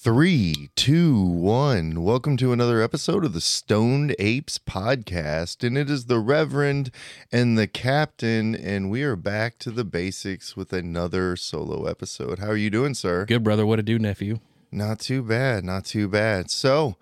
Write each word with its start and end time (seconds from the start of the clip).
Three, 0.00 0.70
two, 0.76 1.20
one. 1.20 2.04
Welcome 2.04 2.36
to 2.36 2.52
another 2.52 2.80
episode 2.80 3.24
of 3.24 3.32
the 3.32 3.40
Stoned 3.40 4.14
Apes 4.20 4.56
podcast. 4.56 5.66
And 5.66 5.76
it 5.76 5.90
is 5.90 6.04
the 6.06 6.20
Reverend 6.20 6.92
and 7.32 7.58
the 7.58 7.66
Captain. 7.66 8.54
And 8.54 8.90
we 8.92 9.02
are 9.02 9.16
back 9.16 9.58
to 9.58 9.72
the 9.72 9.84
basics 9.84 10.56
with 10.56 10.72
another 10.72 11.34
solo 11.34 11.86
episode. 11.86 12.38
How 12.38 12.46
are 12.46 12.56
you 12.56 12.70
doing, 12.70 12.94
sir? 12.94 13.24
Good 13.24 13.42
brother, 13.42 13.66
what 13.66 13.76
to 13.76 13.82
do, 13.82 13.98
nephew? 13.98 14.38
Not 14.70 15.00
too 15.00 15.20
bad. 15.20 15.64
Not 15.64 15.84
too 15.84 16.06
bad. 16.06 16.48
So, 16.52 16.94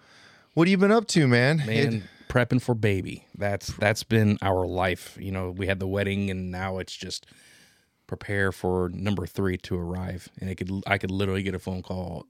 what 0.55 0.67
have 0.67 0.71
you 0.71 0.79
been 0.79 0.91
up 0.91 1.07
to, 1.09 1.29
man? 1.29 1.59
Man, 1.59 1.93
It- 1.93 2.03
prepping 2.31 2.63
for 2.63 2.75
baby. 2.75 3.27
That's 3.37 3.67
that's 3.77 4.05
been 4.05 4.39
our 4.41 4.67
life. 4.67 5.19
You 5.21 5.33
know, 5.33 5.51
we 5.51 5.67
had 5.67 5.81
the 5.81 5.87
wedding 5.87 6.31
and 6.31 6.51
now 6.51 6.79
it's 6.79 6.97
just 6.97 7.27
prepare 8.07 8.53
for 8.53 8.89
number 8.89 9.27
3 9.27 9.59
to 9.59 9.77
arrive. 9.77 10.31
And 10.41 10.49
it 10.49 10.55
could 10.55 10.71
I 10.87 10.97
could 10.97 11.11
literally 11.11 11.43
get 11.43 11.55
a 11.55 11.59
phone 11.59 11.83
call 11.83 12.25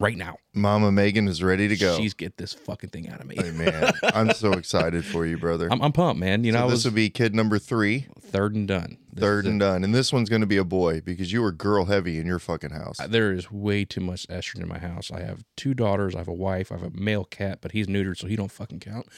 right 0.00 0.16
now. 0.16 0.38
Mama 0.54 0.90
Megan 0.90 1.28
is 1.28 1.42
ready 1.42 1.68
to 1.68 1.76
go. 1.76 1.96
She's 1.98 2.14
get 2.14 2.38
this 2.38 2.54
fucking 2.54 2.90
thing 2.90 3.08
out 3.10 3.20
of 3.20 3.26
me. 3.26 3.36
Hey, 3.36 3.50
man, 3.50 3.92
I'm 4.14 4.32
so 4.32 4.52
excited 4.52 5.04
for 5.04 5.26
you, 5.26 5.36
brother. 5.36 5.68
I'm, 5.70 5.82
I'm 5.82 5.92
pumped, 5.92 6.18
man. 6.18 6.44
You 6.44 6.52
know, 6.52 6.60
so 6.60 6.64
I 6.64 6.68
this 6.68 6.72
was 6.72 6.84
will 6.86 6.92
be 6.92 7.10
kid 7.10 7.34
number 7.34 7.58
three, 7.58 8.06
third 8.20 8.54
and 8.54 8.66
done. 8.66 8.96
This 9.12 9.22
third 9.22 9.44
is 9.44 9.50
and 9.50 9.60
done. 9.60 9.84
And 9.84 9.94
this 9.94 10.12
one's 10.12 10.30
going 10.30 10.40
to 10.40 10.46
be 10.46 10.56
a 10.56 10.64
boy 10.64 11.00
because 11.02 11.30
you 11.32 11.42
were 11.42 11.52
girl 11.52 11.86
heavy 11.86 12.18
in 12.18 12.26
your 12.26 12.38
fucking 12.38 12.70
house. 12.70 12.98
Uh, 12.98 13.06
there 13.06 13.32
is 13.32 13.50
way 13.50 13.84
too 13.84 14.00
much 14.00 14.26
estrogen 14.28 14.62
in 14.62 14.68
my 14.68 14.78
house. 14.78 15.10
I 15.10 15.20
have 15.20 15.44
two 15.56 15.74
daughters. 15.74 16.14
I 16.14 16.18
have 16.18 16.28
a 16.28 16.32
wife. 16.34 16.72
I 16.72 16.76
have 16.76 16.84
a 16.84 16.90
male 16.98 17.24
cat, 17.24 17.58
but 17.60 17.72
he's 17.72 17.86
neutered, 17.86 18.18
so 18.18 18.26
he 18.26 18.36
don't 18.36 18.50
fucking 18.50 18.80
count. 18.80 19.06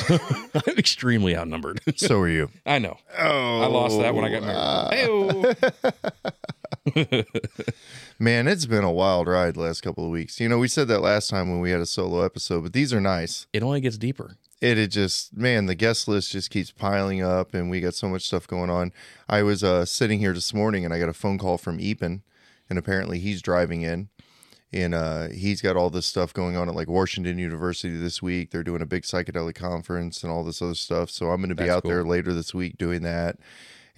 So 0.00 0.18
I'm 0.66 0.78
extremely 0.78 1.36
outnumbered. 1.36 1.80
So 1.96 2.20
are 2.20 2.28
you. 2.28 2.50
I 2.66 2.78
know. 2.78 2.96
Oh, 3.18 3.60
I 3.60 3.66
lost 3.66 3.98
that 3.98 4.14
when 4.14 4.24
I 4.24 4.30
got 4.30 4.42
married. 4.42 4.56
Ah. 4.56 4.88
Hey-o. 4.90 6.50
Man, 8.18 8.48
it's 8.48 8.66
been 8.66 8.84
a 8.84 8.92
wild 8.92 9.26
ride 9.26 9.54
the 9.54 9.60
last 9.60 9.80
couple 9.82 10.04
of 10.04 10.10
weeks. 10.10 10.40
You 10.40 10.48
know, 10.48 10.58
we 10.58 10.68
said 10.68 10.88
that 10.88 11.00
last 11.00 11.30
time 11.30 11.50
when 11.50 11.60
we 11.60 11.70
had 11.70 11.80
a 11.80 11.86
solo 11.86 12.22
episode, 12.22 12.62
but 12.62 12.72
these 12.72 12.92
are 12.92 13.00
nice. 13.00 13.46
it 13.52 13.62
only 13.62 13.80
gets 13.80 13.98
deeper. 13.98 14.36
It 14.60 14.76
it 14.76 14.88
just 14.88 15.36
man, 15.36 15.66
the 15.66 15.74
guest 15.74 16.06
list 16.06 16.32
just 16.32 16.50
keeps 16.50 16.70
piling 16.70 17.22
up, 17.22 17.54
and 17.54 17.70
we 17.70 17.80
got 17.80 17.94
so 17.94 18.08
much 18.08 18.26
stuff 18.26 18.46
going 18.46 18.70
on. 18.70 18.92
I 19.28 19.42
was 19.42 19.64
uh, 19.64 19.86
sitting 19.86 20.18
here 20.18 20.34
this 20.34 20.52
morning, 20.52 20.84
and 20.84 20.92
I 20.92 20.98
got 20.98 21.08
a 21.08 21.14
phone 21.14 21.38
call 21.38 21.56
from 21.56 21.78
Epen, 21.78 22.20
and 22.68 22.78
apparently 22.78 23.18
he's 23.18 23.40
driving 23.40 23.82
in, 23.82 24.10
and 24.72 24.94
uh, 24.94 25.28
he's 25.28 25.62
got 25.62 25.76
all 25.76 25.88
this 25.88 26.06
stuff 26.06 26.34
going 26.34 26.56
on 26.56 26.68
at 26.68 26.74
like 26.74 26.88
Washington 26.88 27.38
University 27.38 27.96
this 27.96 28.20
week. 28.20 28.50
They're 28.50 28.62
doing 28.62 28.82
a 28.82 28.86
big 28.86 29.04
psychedelic 29.04 29.54
conference 29.54 30.22
and 30.22 30.30
all 30.30 30.44
this 30.44 30.60
other 30.60 30.74
stuff. 30.74 31.10
So 31.10 31.30
I'm 31.30 31.40
going 31.40 31.48
to 31.48 31.54
be 31.54 31.64
That's 31.64 31.76
out 31.78 31.84
there 31.84 32.04
later 32.04 32.34
this 32.34 32.52
week 32.54 32.76
doing 32.76 33.02
that. 33.02 33.38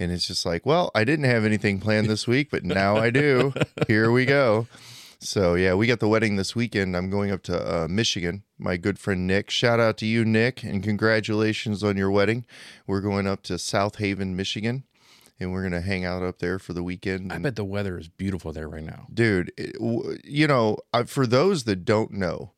And 0.03 0.11
it's 0.12 0.27
just 0.27 0.45
like, 0.45 0.67
well, 0.67 0.91
I 0.95 1.05
didn't 1.05 1.27
have 1.27 1.45
anything 1.45 1.78
planned 1.81 2.08
this 2.11 2.27
week, 2.27 2.50
but 2.50 2.64
now 2.83 2.97
I 2.97 3.11
do. 3.11 3.53
Here 3.86 4.11
we 4.11 4.25
go. 4.27 4.67
So 5.20 5.55
yeah, 5.55 5.75
we 5.75 5.86
got 5.86 6.00
the 6.00 6.09
wedding 6.09 6.34
this 6.34 6.56
weekend. 6.56 6.97
I'm 6.97 7.09
going 7.09 7.31
up 7.31 7.42
to 7.44 7.56
uh, 7.84 7.86
Michigan. 7.89 8.42
My 8.59 8.77
good 8.77 8.98
friend 8.98 9.27
Nick. 9.27 9.50
Shout 9.50 9.78
out 9.78 9.97
to 9.98 10.06
you, 10.06 10.25
Nick, 10.25 10.64
and 10.64 10.83
congratulations 10.83 11.84
on 11.84 11.97
your 11.97 12.11
wedding. 12.11 12.44
We're 12.89 13.00
going 13.00 13.28
up 13.28 13.42
to 13.44 13.56
South 13.59 13.98
Haven, 13.98 14.34
Michigan, 14.34 14.83
and 15.39 15.53
we're 15.53 15.62
gonna 15.62 15.81
hang 15.81 16.05
out 16.05 16.25
up 16.25 16.41
there 16.41 16.59
for 16.59 16.72
the 16.72 16.83
weekend. 16.83 17.33
I 17.33 17.39
bet 17.39 17.55
the 17.55 17.64
weather 17.64 17.97
is 17.98 18.09
beautiful 18.09 18.53
there 18.53 18.69
right 18.69 18.83
now. 18.83 19.06
dude 19.14 19.53
it- 19.56 19.75
w- 19.75 20.19
you 20.25 20.48
know 20.48 20.78
for 21.06 21.25
those 21.27 21.64
that 21.64 21.84
don't 21.84 22.11
know 22.12 22.53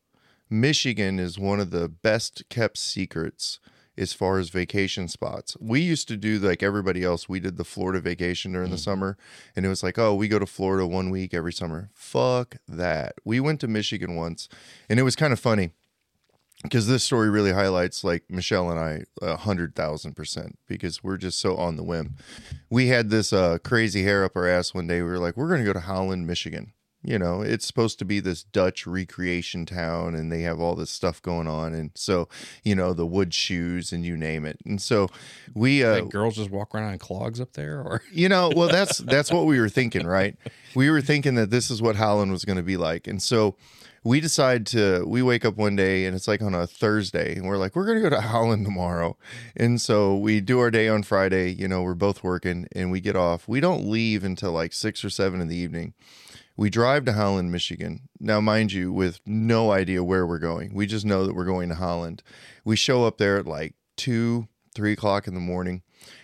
michigan 0.49 1.19
is 1.19 1.39
one 1.39 1.59
of 1.59 1.71
the 1.71 1.87
best 1.89 2.43
kept 2.49 2.77
secrets 2.77 3.59
as 3.97 4.13
far 4.13 4.39
as 4.39 4.49
vacation 4.49 5.07
spots 5.07 5.55
we 5.59 5.79
used 5.79 6.07
to 6.07 6.17
do 6.17 6.39
like 6.39 6.61
everybody 6.63 7.03
else 7.03 7.29
we 7.29 7.39
did 7.39 7.57
the 7.57 7.63
florida 7.63 7.99
vacation 7.99 8.53
during 8.53 8.71
the 8.71 8.77
summer 8.77 9.17
and 9.55 9.65
it 9.65 9.69
was 9.69 9.83
like 9.83 9.97
oh 9.97 10.13
we 10.13 10.27
go 10.27 10.39
to 10.39 10.45
florida 10.45 10.85
one 10.85 11.09
week 11.09 11.33
every 11.33 11.53
summer 11.53 11.89
fuck 11.93 12.57
that 12.67 13.15
we 13.23 13.39
went 13.39 13.59
to 13.59 13.67
michigan 13.67 14.15
once 14.15 14.49
and 14.89 14.99
it 14.99 15.03
was 15.03 15.15
kind 15.15 15.33
of 15.33 15.39
funny 15.39 15.71
because 16.63 16.87
this 16.87 17.03
story 17.03 17.29
really 17.29 17.51
highlights 17.51 18.03
like 18.03 18.23
Michelle 18.29 18.69
and 18.69 18.79
I 18.79 19.03
a 19.21 19.37
hundred 19.37 19.75
thousand 19.75 20.15
percent 20.15 20.57
because 20.67 21.03
we're 21.03 21.17
just 21.17 21.39
so 21.39 21.55
on 21.55 21.75
the 21.75 21.83
whim. 21.83 22.15
We 22.69 22.87
had 22.87 23.09
this 23.09 23.31
uh, 23.31 23.59
crazy 23.63 24.03
hair 24.03 24.23
up 24.23 24.35
our 24.35 24.47
ass 24.47 24.73
one 24.73 24.87
day. 24.87 25.01
We 25.01 25.09
were 25.09 25.19
like, 25.19 25.37
we're 25.37 25.47
going 25.47 25.59
to 25.59 25.65
go 25.65 25.73
to 25.73 25.81
Holland, 25.81 26.25
Michigan. 26.25 26.73
You 27.05 27.19
know, 27.19 27.41
it's 27.41 27.65
supposed 27.65 27.99
to 27.99 28.05
be 28.05 28.19
this 28.19 28.43
Dutch 28.43 28.87
recreation 28.87 29.65
town, 29.65 30.15
and 30.15 30.31
they 30.31 30.41
have 30.41 30.59
all 30.59 30.75
this 30.75 30.89
stuff 30.89 31.21
going 31.21 31.47
on, 31.47 31.73
and 31.73 31.91
so 31.93 32.27
you 32.63 32.75
know 32.75 32.93
the 32.93 33.05
wood 33.05 33.33
shoes 33.33 33.91
and 33.91 34.05
you 34.05 34.17
name 34.17 34.45
it. 34.45 34.57
And 34.65 34.81
so 34.81 35.07
we 35.53 35.83
uh, 35.83 36.01
Like 36.01 36.09
girls 36.09 36.35
just 36.35 36.49
walk 36.49 36.73
around 36.73 36.93
in 36.93 36.99
clogs 36.99 37.39
up 37.39 37.53
there, 37.53 37.79
or 37.79 38.01
you 38.11 38.29
know, 38.29 38.51
well, 38.55 38.69
that's 38.69 38.97
that's 38.99 39.31
what 39.31 39.45
we 39.45 39.59
were 39.59 39.69
thinking, 39.69 40.07
right? 40.07 40.35
We 40.75 40.89
were 40.89 41.01
thinking 41.01 41.35
that 41.35 41.51
this 41.51 41.69
is 41.69 41.81
what 41.81 41.95
Holland 41.95 42.31
was 42.31 42.43
going 42.43 42.57
to 42.57 42.63
be 42.63 42.77
like, 42.77 43.07
and 43.07 43.21
so 43.21 43.55
we 44.03 44.19
decide 44.19 44.65
to. 44.67 45.03
We 45.05 45.21
wake 45.21 45.45
up 45.45 45.57
one 45.57 45.75
day, 45.75 46.05
and 46.05 46.15
it's 46.15 46.27
like 46.27 46.41
on 46.41 46.53
a 46.53 46.67
Thursday, 46.67 47.35
and 47.35 47.47
we're 47.47 47.57
like, 47.57 47.75
we're 47.75 47.85
going 47.85 48.01
to 48.01 48.09
go 48.09 48.15
to 48.15 48.21
Holland 48.21 48.65
tomorrow, 48.65 49.17
and 49.55 49.81
so 49.81 50.15
we 50.15 50.41
do 50.41 50.59
our 50.59 50.71
day 50.71 50.87
on 50.87 51.03
Friday. 51.03 51.51
You 51.53 51.67
know, 51.67 51.81
we're 51.81 51.95
both 51.95 52.23
working, 52.23 52.67
and 52.75 52.91
we 52.91 53.01
get 53.01 53.15
off. 53.15 53.47
We 53.47 53.59
don't 53.59 53.85
leave 53.89 54.23
until 54.23 54.51
like 54.51 54.73
six 54.73 55.03
or 55.03 55.09
seven 55.09 55.41
in 55.41 55.47
the 55.47 55.55
evening. 55.55 55.93
We 56.57 56.69
drive 56.69 57.05
to 57.05 57.13
Holland, 57.13 57.51
Michigan. 57.51 58.07
Now, 58.19 58.39
mind 58.39 58.71
you, 58.71 58.91
with 58.93 59.19
no 59.25 59.71
idea 59.71 60.03
where 60.03 60.25
we're 60.25 60.39
going. 60.39 60.73
We 60.73 60.85
just 60.85 61.05
know 61.05 61.25
that 61.25 61.35
we're 61.35 61.45
going 61.45 61.69
to 61.69 61.75
Holland. 61.75 62.23
We 62.63 62.75
show 62.75 63.05
up 63.05 63.17
there 63.17 63.37
at 63.37 63.45
like 63.45 63.73
two, 63.97 64.47
three 64.73 64.93
o'clock 64.93 65.27
in 65.27 65.33
the 65.33 65.39
morning. 65.39 65.81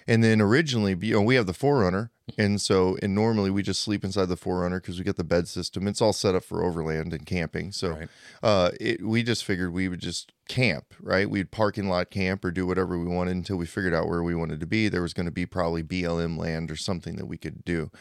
And 0.08 0.24
then 0.24 0.40
originally, 0.40 0.96
you 1.02 1.16
know, 1.16 1.22
we 1.22 1.36
have 1.36 1.47
the 1.47 1.53
Forerunner. 1.53 2.12
And 2.38 2.62
so, 2.62 2.97
and 3.02 3.14
normally 3.14 3.50
we 3.50 3.62
just 3.62 3.81
sleep 3.81 4.06
inside 4.06 4.28
the 4.28 4.38
Forerunner 4.38 4.80
because 4.80 4.97
we 4.97 5.03
get 5.03 5.18
the 5.18 5.24
bed 5.24 5.50
system. 5.50 5.86
It's 5.86 6.02
all 6.02 6.14
set 6.14 6.34
up 6.34 6.46
for 6.46 6.63
overland 6.63 7.12
and 7.13 7.25
camping. 7.25 7.74
So, 7.74 7.90
Right. 7.90 8.09
uh, 8.42 8.72
it, 8.80 9.06
we 9.06 9.22
just 9.24 9.44
figured 9.44 9.74
we 9.74 9.90
would 9.90 10.00
just 10.00 10.31
camp, 10.48 10.94
right? 11.02 11.30
We'd 11.30 11.52
parking 11.52 11.90
lot 11.90 12.09
camp 12.09 12.46
or 12.46 12.52
do 12.52 12.66
whatever 12.66 12.98
we 12.98 13.06
wanted 13.06 13.36
until 13.36 13.58
we 13.58 13.66
figured 13.66 13.94
out 13.94 14.08
where 14.08 14.24
we 14.24 14.34
wanted 14.36 14.62
to 14.62 14.66
be. 14.68 14.88
There 14.88 15.02
was 15.02 15.13
going 15.13 15.25
to 15.25 15.31
be 15.31 15.46
probably 15.46 15.84
BLM 15.84 16.38
land 16.38 16.72
or 16.72 16.78
something 16.78 17.18
that 17.18 17.25
we 17.25 17.38
could 17.38 17.66
do. 17.66 17.92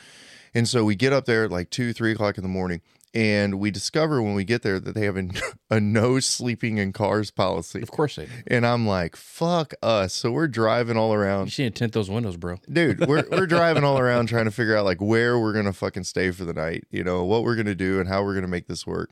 And 0.55 0.69
so 0.69 0.85
we 0.85 0.95
get 0.97 1.13
up 1.13 1.27
there 1.27 1.45
at 1.45 1.51
like 1.51 1.71
two, 1.71 1.93
three 1.93 2.13
o'clock 2.13 2.37
in 2.37 2.43
the 2.43 2.49
morning, 2.49 2.81
and 3.13 3.59
we 3.59 3.71
discover 3.71 4.23
when 4.23 4.35
we 4.35 4.45
get 4.45 4.63
there 4.63 4.79
that 4.79 4.95
they 4.95 5.05
have 5.05 5.17
a, 5.17 5.29
a 5.71 5.81
no 5.81 6.21
sleeping 6.21 6.79
in 6.79 6.93
cars 6.93 7.31
policy. 7.31 7.83
of 7.83 7.91
course 7.91 8.17
they. 8.17 8.27
do. 8.27 8.33
And 8.47 8.67
I'm 8.67 8.87
like, 8.87 9.17
fuck 9.17 9.75
us. 9.83 10.15
So 10.15 10.31
we're 10.31 10.49
driving 10.49 10.97
all 10.97 11.13
around. 11.13 11.47
You 11.47 11.51
should 11.51 11.75
tint 11.75 11.93
those 11.93 12.09
windows, 12.09 12.37
bro. 12.37 12.59
Dude, 12.71 13.01
we're, 13.09 13.25
we're 13.31 13.47
driving 13.47 13.85
all 13.85 13.99
around 13.99 14.27
trying 14.27 14.45
to 14.45 14.51
figure 14.51 14.77
out 14.77 14.85
like 14.85 15.01
where 15.01 15.39
we're 15.39 15.53
going 15.53 15.65
to 15.65 15.73
fucking 15.73 16.05
stay 16.05 16.31
for 16.31 16.45
the 16.45 16.55
night, 16.55 16.85
you 16.91 17.03
know, 17.03 17.25
what 17.25 17.43
we're 17.43 17.57
going 17.57 17.67
to 17.67 17.75
do 17.75 17.99
and 17.99 18.09
how 18.09 18.23
we're 18.23 18.35
going 18.35 18.43
to 18.43 18.49
make 18.49 18.69
this 18.69 18.87
work. 18.87 19.11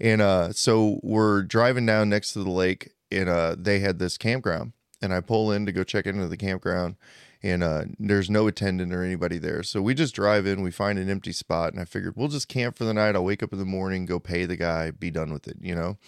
And 0.00 0.20
uh, 0.20 0.52
so 0.52 0.98
we're 1.02 1.42
driving 1.42 1.86
down 1.86 2.08
next 2.08 2.32
to 2.32 2.42
the 2.42 2.50
lake, 2.50 2.90
and 3.10 3.28
uh, 3.28 3.56
they 3.58 3.78
had 3.78 3.98
this 3.98 4.18
campground. 4.18 4.72
And 5.02 5.12
I 5.12 5.20
pull 5.20 5.52
in 5.52 5.66
to 5.66 5.72
go 5.72 5.84
check 5.84 6.06
into 6.06 6.26
the 6.26 6.38
campground, 6.38 6.96
and 7.42 7.62
uh, 7.62 7.84
there's 7.98 8.30
no 8.30 8.46
attendant 8.46 8.92
or 8.92 9.02
anybody 9.02 9.38
there. 9.38 9.62
So 9.62 9.82
we 9.82 9.94
just 9.94 10.14
drive 10.14 10.46
in, 10.46 10.62
we 10.62 10.70
find 10.70 10.98
an 10.98 11.10
empty 11.10 11.32
spot, 11.32 11.72
and 11.72 11.80
I 11.80 11.84
figured 11.84 12.14
we'll 12.16 12.28
just 12.28 12.48
camp 12.48 12.76
for 12.76 12.84
the 12.84 12.94
night. 12.94 13.14
I'll 13.14 13.24
wake 13.24 13.42
up 13.42 13.52
in 13.52 13.58
the 13.58 13.64
morning, 13.64 14.06
go 14.06 14.18
pay 14.18 14.44
the 14.44 14.56
guy, 14.56 14.90
be 14.90 15.10
done 15.10 15.32
with 15.32 15.46
it, 15.48 15.56
you 15.60 15.74
know? 15.74 15.98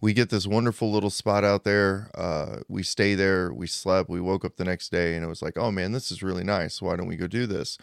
We 0.00 0.12
get 0.12 0.28
this 0.28 0.46
wonderful 0.46 0.92
little 0.92 1.10
spot 1.10 1.42
out 1.42 1.64
there. 1.64 2.10
Uh, 2.14 2.58
we 2.68 2.82
stay 2.82 3.14
there, 3.14 3.52
we 3.52 3.66
slept, 3.66 4.10
we 4.10 4.20
woke 4.20 4.44
up 4.44 4.56
the 4.56 4.64
next 4.64 4.90
day, 4.90 5.14
and 5.14 5.24
it 5.24 5.28
was 5.28 5.40
like, 5.42 5.56
oh 5.56 5.70
man, 5.70 5.92
this 5.92 6.10
is 6.10 6.22
really 6.22 6.44
nice. 6.44 6.82
Why 6.82 6.96
don't 6.96 7.08
we 7.08 7.16
go 7.16 7.26
do 7.26 7.46
this? 7.46 7.78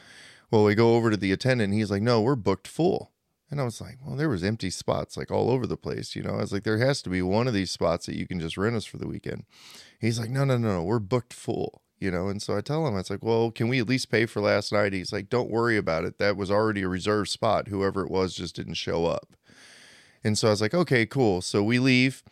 Well, 0.51 0.63
we 0.63 0.75
go 0.75 0.95
over 0.95 1.09
to 1.09 1.17
the 1.17 1.31
attendant, 1.31 1.71
and 1.71 1.79
he's 1.79 1.89
like, 1.89 2.03
no, 2.03 2.21
we're 2.21 2.35
booked 2.35 2.67
full. 2.67 3.11
And 3.49 3.61
I 3.61 3.65
was 3.65 3.79
like, 3.79 3.99
well, 4.03 4.15
there 4.15 4.29
was 4.29 4.43
empty 4.43 4.71
spots 4.71 5.15
like 5.15 5.29
all 5.29 5.51
over 5.51 5.67
the 5.67 5.77
place, 5.77 6.15
you 6.15 6.23
know. 6.23 6.33
I 6.33 6.41
was 6.41 6.51
like, 6.51 6.63
there 6.63 6.79
has 6.79 7.03
to 7.03 7.09
be 7.11 7.21
one 7.21 7.47
of 7.47 7.53
these 7.53 7.69
spots 7.69 8.07
that 8.07 8.15
you 8.15 8.25
can 8.25 8.39
just 8.39 8.57
rent 8.57 8.75
us 8.75 8.85
for 8.85 8.97
the 8.97 9.07
weekend. 9.07 9.45
He's 9.99 10.19
like, 10.19 10.31
no, 10.31 10.43
no, 10.43 10.57
no, 10.57 10.73
no, 10.73 10.83
we're 10.83 10.97
booked 10.97 11.33
full, 11.33 11.82
you 12.03 12.11
know. 12.11 12.27
And 12.27 12.41
so 12.41 12.57
I 12.57 12.61
tell 12.61 12.85
him, 12.85 12.93
I 12.93 12.97
was 12.97 13.09
like, 13.09 13.23
well, 13.23 13.49
can 13.49 13.69
we 13.69 13.79
at 13.79 13.87
least 13.87 14.11
pay 14.11 14.25
for 14.25 14.41
last 14.41 14.71
night? 14.71 14.93
He's 14.93 15.13
like, 15.13 15.29
don't 15.29 15.49
worry 15.49 15.77
about 15.77 16.03
it. 16.03 16.17
That 16.19 16.35
was 16.35 16.51
already 16.51 16.81
a 16.81 16.89
reserved 16.89 17.29
spot. 17.29 17.69
Whoever 17.69 18.03
it 18.03 18.11
was 18.11 18.35
just 18.35 18.55
didn't 18.55 18.75
show 18.75 19.05
up. 19.05 19.35
And 20.23 20.37
so 20.37 20.47
I 20.47 20.51
was 20.51 20.61
like, 20.61 20.73
okay, 20.73 21.05
cool. 21.05 21.41
So 21.41 21.63
we 21.63 21.79
leave. 21.79 22.23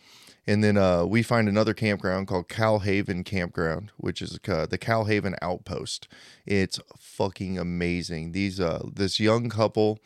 And 0.48 0.63
then 0.63 0.75
uh, 0.75 1.06
we 1.06 1.22
find 1.22 1.48
another 1.48 1.74
campground 1.74 2.28
called 2.28 2.50
Calhaven 2.50 3.24
Campground, 3.24 3.92
which 3.98 4.22
is 4.22 4.40
uh, 4.48 4.66
the 4.66 4.78
Calhaven 4.78 5.36
Outpost. 5.42 6.07
It's 6.46 6.80
fucking 6.98 7.60
amazing. 7.60 8.31
These 8.31 8.60
uh, 8.60 8.84
this 8.92 9.19
young 9.19 9.50
couple 9.50 10.00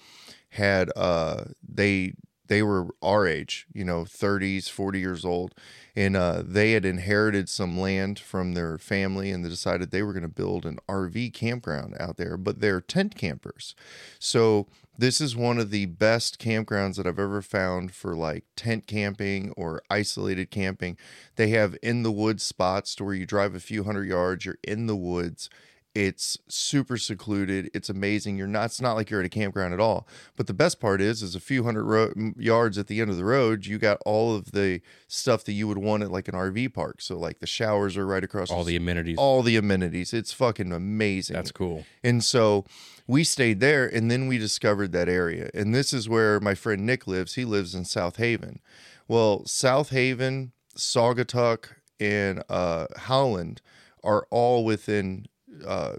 had 0.49 0.91
uh, 0.95 1.45
they 1.67 2.13
they 2.47 2.61
were 2.61 2.87
our 3.01 3.27
age, 3.27 3.67
you 3.73 3.83
know, 3.83 4.03
30s, 4.03 4.69
40 4.69 4.99
years 4.99 5.25
old, 5.25 5.53
and 5.95 6.15
uh, 6.15 6.43
they 6.45 6.73
had 6.73 6.85
inherited 6.85 7.49
some 7.49 7.79
land 7.79 8.19
from 8.19 8.53
their 8.53 8.77
family, 8.77 9.31
and 9.31 9.43
they 9.43 9.49
decided 9.49 9.91
they 9.91 10.03
were 10.03 10.13
going 10.13 10.23
to 10.23 10.27
build 10.27 10.65
an 10.65 10.79
RV 10.87 11.33
campground 11.33 11.95
out 11.99 12.17
there. 12.17 12.37
But 12.37 12.61
they're 12.61 12.81
tent 12.81 13.15
campers, 13.15 13.75
so 14.19 14.67
this 14.97 15.19
is 15.19 15.35
one 15.35 15.59
of 15.59 15.71
the 15.71 15.87
best 15.87 16.39
campgrounds 16.39 16.95
that 16.95 17.07
I've 17.07 17.19
ever 17.19 17.41
found 17.41 17.91
for 17.91 18.15
like 18.15 18.45
tent 18.55 18.87
camping 18.87 19.51
or 19.57 19.81
isolated 19.89 20.51
camping. 20.51 20.97
They 21.35 21.49
have 21.49 21.77
in 21.81 22.03
the 22.03 22.11
woods 22.11 22.43
spots 22.43 22.95
to 22.95 23.03
where 23.03 23.13
you 23.13 23.25
drive 23.25 23.55
a 23.55 23.59
few 23.59 23.83
hundred 23.83 24.07
yards, 24.07 24.45
you're 24.45 24.57
in 24.63 24.87
the 24.87 24.95
woods. 24.95 25.49
It's 25.95 26.37
super 26.49 26.97
secluded. 26.97 27.71
It's 27.73 27.87
amazing. 27.87 28.37
You're 28.37 28.47
not. 28.47 28.65
It's 28.65 28.81
not 28.81 28.93
like 28.93 29.09
you're 29.09 29.21
at 29.21 29.25
a 29.25 29.29
campground 29.29 29.73
at 29.73 29.79
all. 29.79 30.07
But 30.35 30.45
the 30.47 30.53
best 30.53 30.81
part 30.81 30.99
is, 30.99 31.23
is 31.23 31.35
a 31.35 31.39
few 31.39 31.63
hundred 31.63 31.85
ro- 31.85 32.13
yards 32.37 32.77
at 32.77 32.87
the 32.87 32.99
end 32.99 33.09
of 33.09 33.15
the 33.15 33.23
road, 33.23 33.65
you 33.65 33.77
got 33.77 33.99
all 34.05 34.35
of 34.35 34.51
the 34.51 34.81
stuff 35.07 35.45
that 35.45 35.53
you 35.53 35.69
would 35.69 35.77
want 35.77 36.03
at 36.03 36.11
like 36.11 36.27
an 36.27 36.35
RV 36.35 36.73
park. 36.73 36.99
So 36.99 37.17
like 37.17 37.39
the 37.39 37.47
showers 37.47 37.95
are 37.95 38.05
right 38.05 38.25
across. 38.25 38.51
All 38.51 38.65
the 38.65 38.75
amenities. 38.75 39.17
all 39.17 39.41
the 39.41 39.55
amenities. 39.55 40.13
It's 40.13 40.33
fucking 40.33 40.73
amazing. 40.73 41.35
That's 41.35 41.53
cool. 41.53 41.85
And 42.03 42.21
so 42.21 42.65
we 43.07 43.23
stayed 43.23 43.61
there 43.61 43.87
and 43.87 44.11
then 44.11 44.27
we 44.27 44.37
discovered 44.37 44.91
that 44.91 45.07
area. 45.07 45.49
And 45.53 45.73
this 45.73 45.93
is 45.93 46.09
where 46.09 46.41
my 46.41 46.55
friend 46.55 46.85
Nick 46.85 47.07
lives. 47.07 47.35
He 47.35 47.45
lives 47.45 47.73
in 47.73 47.85
South 47.85 48.17
Haven. 48.17 48.59
Well, 49.07 49.45
South 49.45 49.91
Haven, 49.91 50.51
Saugatuck, 50.77 51.67
and 52.01 52.43
uh, 52.49 52.87
Holland 52.97 53.61
are 54.03 54.27
all 54.29 54.65
within 54.65 55.27
uh, 55.65 55.95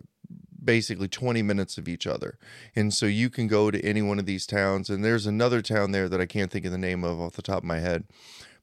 basically 0.63 1.09
20 1.09 1.43
minutes 1.43 1.79
of 1.79 1.89
each 1.89 2.07
other. 2.07 2.39
And 2.75 2.93
so 2.93 3.07
you 3.07 3.31
can 3.31 3.47
go 3.47 3.71
to 3.71 3.81
any 3.83 4.03
one 4.03 4.19
of 4.19 4.27
these 4.27 4.47
towns. 4.47 4.91
And 4.91 5.05
there's 5.05 5.27
another 5.27 5.63
town 5.63 5.93
there 5.93 6.09
that 6.09 6.21
I 6.21 6.27
can't 6.27 6.51
think 6.51 6.67
of 6.67 6.73
the 6.73 6.79
name 6.79 7.05
of 7.05 7.21
off 7.21 7.35
the 7.35 7.43
top 7.43 7.59
of 7.59 7.65
my 7.65 7.79
head. 7.79 8.05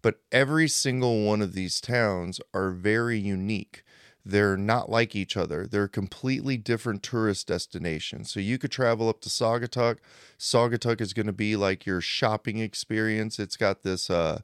But 0.02 0.20
every 0.32 0.68
single 0.68 1.26
one 1.26 1.42
of 1.42 1.54
these 1.54 1.80
towns 1.80 2.42
are 2.54 2.72
very 2.72 3.18
unique. 3.18 3.84
They're 4.26 4.58
not 4.58 4.90
like 4.90 5.16
each 5.16 5.36
other. 5.36 5.66
They're 5.66 5.88
completely 5.88 6.58
different 6.58 7.04
tourist 7.04 7.48
destinations. 7.48 8.32
So 8.32 8.40
you 8.40 8.58
could 8.58 8.72
travel 8.72 9.10
up 9.10 9.22
to 9.22 9.30
Saugatuck. 9.30 9.98
Saugatuck 10.38 11.02
is 11.02 11.14
going 11.14 11.26
to 11.26 11.34
be 11.34 11.56
like 11.56 11.86
your 11.86 12.02
shopping 12.02 12.60
experience. 12.60 13.40
It's 13.40 13.58
got 13.58 13.84
this 13.84 14.10
uh, 14.10 14.40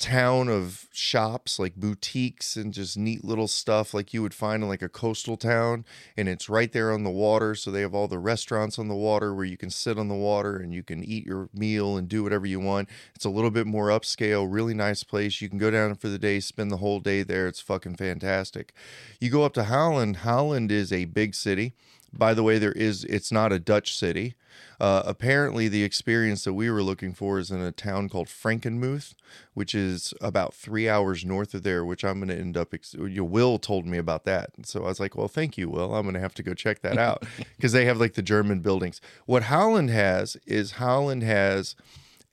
town 0.00 0.48
of 0.48 0.86
shops, 0.92 1.58
like 1.58 1.76
boutiques 1.76 2.56
and 2.56 2.72
just 2.72 2.96
neat 2.96 3.22
little 3.22 3.46
stuff 3.46 3.92
like 3.92 4.14
you 4.14 4.22
would 4.22 4.32
find 4.32 4.62
in 4.62 4.68
like 4.68 4.80
a 4.80 4.88
coastal 4.88 5.36
town. 5.36 5.84
And 6.16 6.28
it's 6.28 6.48
right 6.48 6.72
there 6.72 6.90
on 6.90 7.04
the 7.04 7.10
water. 7.10 7.54
So 7.54 7.70
they 7.70 7.82
have 7.82 7.94
all 7.94 8.08
the 8.08 8.18
restaurants 8.18 8.78
on 8.78 8.88
the 8.88 8.94
water 8.94 9.34
where 9.34 9.44
you 9.44 9.58
can 9.58 9.68
sit 9.68 9.98
on 9.98 10.08
the 10.08 10.14
water 10.14 10.56
and 10.56 10.72
you 10.72 10.82
can 10.82 11.04
eat 11.04 11.26
your 11.26 11.50
meal 11.52 11.98
and 11.98 12.08
do 12.08 12.22
whatever 12.22 12.46
you 12.46 12.58
want. 12.58 12.88
It's 13.14 13.26
a 13.26 13.30
little 13.30 13.50
bit 13.50 13.66
more 13.66 13.88
upscale, 13.88 14.50
really 14.50 14.74
nice 14.74 15.04
place. 15.04 15.40
You 15.42 15.50
can 15.50 15.58
go 15.58 15.70
down 15.70 15.94
for 15.94 16.08
the 16.08 16.18
day, 16.18 16.40
spend 16.40 16.70
the 16.70 16.78
whole 16.78 17.00
day 17.00 17.22
there. 17.22 17.46
It's 17.46 17.60
fucking 17.60 17.96
fantastic. 17.96 18.72
You 19.20 19.28
go 19.28 19.44
up 19.44 19.52
to 19.54 19.64
Holland. 19.64 20.16
Holland 20.16 20.72
is 20.72 20.92
a 20.92 21.04
big 21.04 21.34
city. 21.34 21.74
By 22.12 22.34
the 22.34 22.42
way, 22.42 22.58
there 22.58 22.72
is 22.72 23.04
it's 23.04 23.30
not 23.30 23.52
a 23.52 23.58
Dutch 23.58 23.96
city. 23.96 24.34
Uh, 24.80 25.02
apparently, 25.04 25.68
the 25.68 25.84
experience 25.84 26.44
that 26.44 26.54
we 26.54 26.70
were 26.70 26.82
looking 26.82 27.14
for 27.14 27.38
is 27.38 27.50
in 27.50 27.60
a 27.60 27.70
town 27.70 28.08
called 28.08 28.26
Frankenmuth, 28.28 29.14
which 29.54 29.74
is 29.74 30.12
about 30.20 30.54
three 30.54 30.88
hours 30.88 31.24
north 31.24 31.54
of 31.54 31.62
there. 31.62 31.84
Which 31.84 32.04
I'm 32.04 32.18
going 32.18 32.28
to 32.28 32.38
end 32.38 32.56
up. 32.56 32.74
Ex- 32.74 32.94
you 32.94 33.24
Will 33.24 33.58
told 33.58 33.86
me 33.86 33.98
about 33.98 34.24
that, 34.24 34.50
so 34.64 34.84
I 34.84 34.88
was 34.88 35.00
like, 35.00 35.16
"Well, 35.16 35.28
thank 35.28 35.56
you, 35.56 35.68
Will. 35.68 35.94
I'm 35.94 36.02
going 36.02 36.14
to 36.14 36.20
have 36.20 36.34
to 36.34 36.42
go 36.42 36.54
check 36.54 36.82
that 36.82 36.98
out 36.98 37.24
because 37.56 37.72
they 37.72 37.84
have 37.84 38.00
like 38.00 38.14
the 38.14 38.22
German 38.22 38.60
buildings." 38.60 39.00
What 39.26 39.44
Holland 39.44 39.90
has 39.90 40.36
is 40.46 40.72
Holland 40.72 41.22
has 41.22 41.76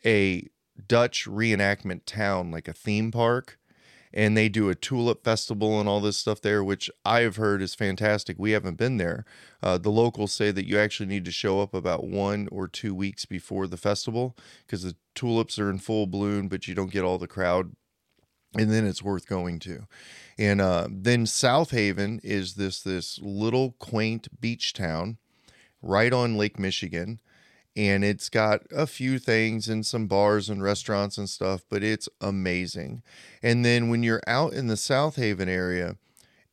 a 0.06 0.48
Dutch 0.88 1.26
reenactment 1.26 2.02
town, 2.06 2.52
like 2.52 2.68
a 2.68 2.74
theme 2.74 3.12
park 3.12 3.58
and 4.14 4.36
they 4.36 4.50
do 4.50 4.70
a 4.70 4.76
tulip 4.76 5.24
festival 5.24 5.80
and 5.80 5.88
all 5.88 6.00
this 6.00 6.18
stuff 6.18 6.42
there, 6.42 6.64
which 6.64 6.90
I 7.06 7.22
have 7.22 7.36
heard 7.36 7.62
is 7.62 7.76
fantastic. 7.76 8.38
We 8.40 8.52
haven't 8.52 8.78
been 8.78 8.98
there. 8.98 9.26
Uh, 9.62 9.78
the 9.78 9.90
locals 9.90 10.32
say 10.32 10.52
that 10.52 10.68
you 10.68 10.78
actually 10.80 11.08
need 11.08 11.26
to 11.26 11.32
show 11.32 11.62
up 11.62 11.74
about 11.74 12.06
one 12.06 12.48
or 12.52 12.68
two 12.68 12.96
weeks 12.96 13.26
before 13.26 13.68
the 13.68 13.78
festival 13.78 14.36
because 14.66 14.84
the 14.84 14.96
tulips 15.16 15.60
are 15.60 15.70
in 15.70 15.80
full 15.80 16.08
bloom, 16.08 16.48
but 16.48 16.68
you 16.68 16.76
don't 16.76 16.92
get 16.92 17.04
all 17.04 17.18
the 17.18 17.28
crowd. 17.28 17.74
And 18.58 18.72
then 18.72 18.88
it's 18.88 19.04
worth 19.04 19.28
going 19.28 19.60
to. 19.60 19.88
And 20.38 20.62
uh, 20.62 20.88
then 20.90 21.26
South 21.26 21.72
Haven 21.72 22.20
is 22.24 22.56
this 22.56 22.82
this 22.82 23.20
little 23.22 23.76
quaint 23.78 24.30
beach 24.40 24.74
town 24.74 25.18
right 25.82 26.14
on 26.14 26.38
Lake 26.38 26.58
Michigan 26.58 27.20
and 27.78 28.04
it's 28.04 28.28
got 28.28 28.64
a 28.72 28.88
few 28.88 29.20
things 29.20 29.70
and 29.70 29.86
some 29.86 30.08
bars 30.08 30.50
and 30.50 30.64
restaurants 30.64 31.16
and 31.16 31.30
stuff, 31.30 31.62
but 31.70 31.84
it's 31.84 32.10
amazing. 32.20 33.04
And 33.44 33.64
then 33.64 33.88
when 33.88 34.02
you're 34.02 34.24
out 34.26 34.54
in 34.54 34.66
the 34.66 34.76
South 34.76 35.16
Haven 35.16 35.48
area, 35.48 35.96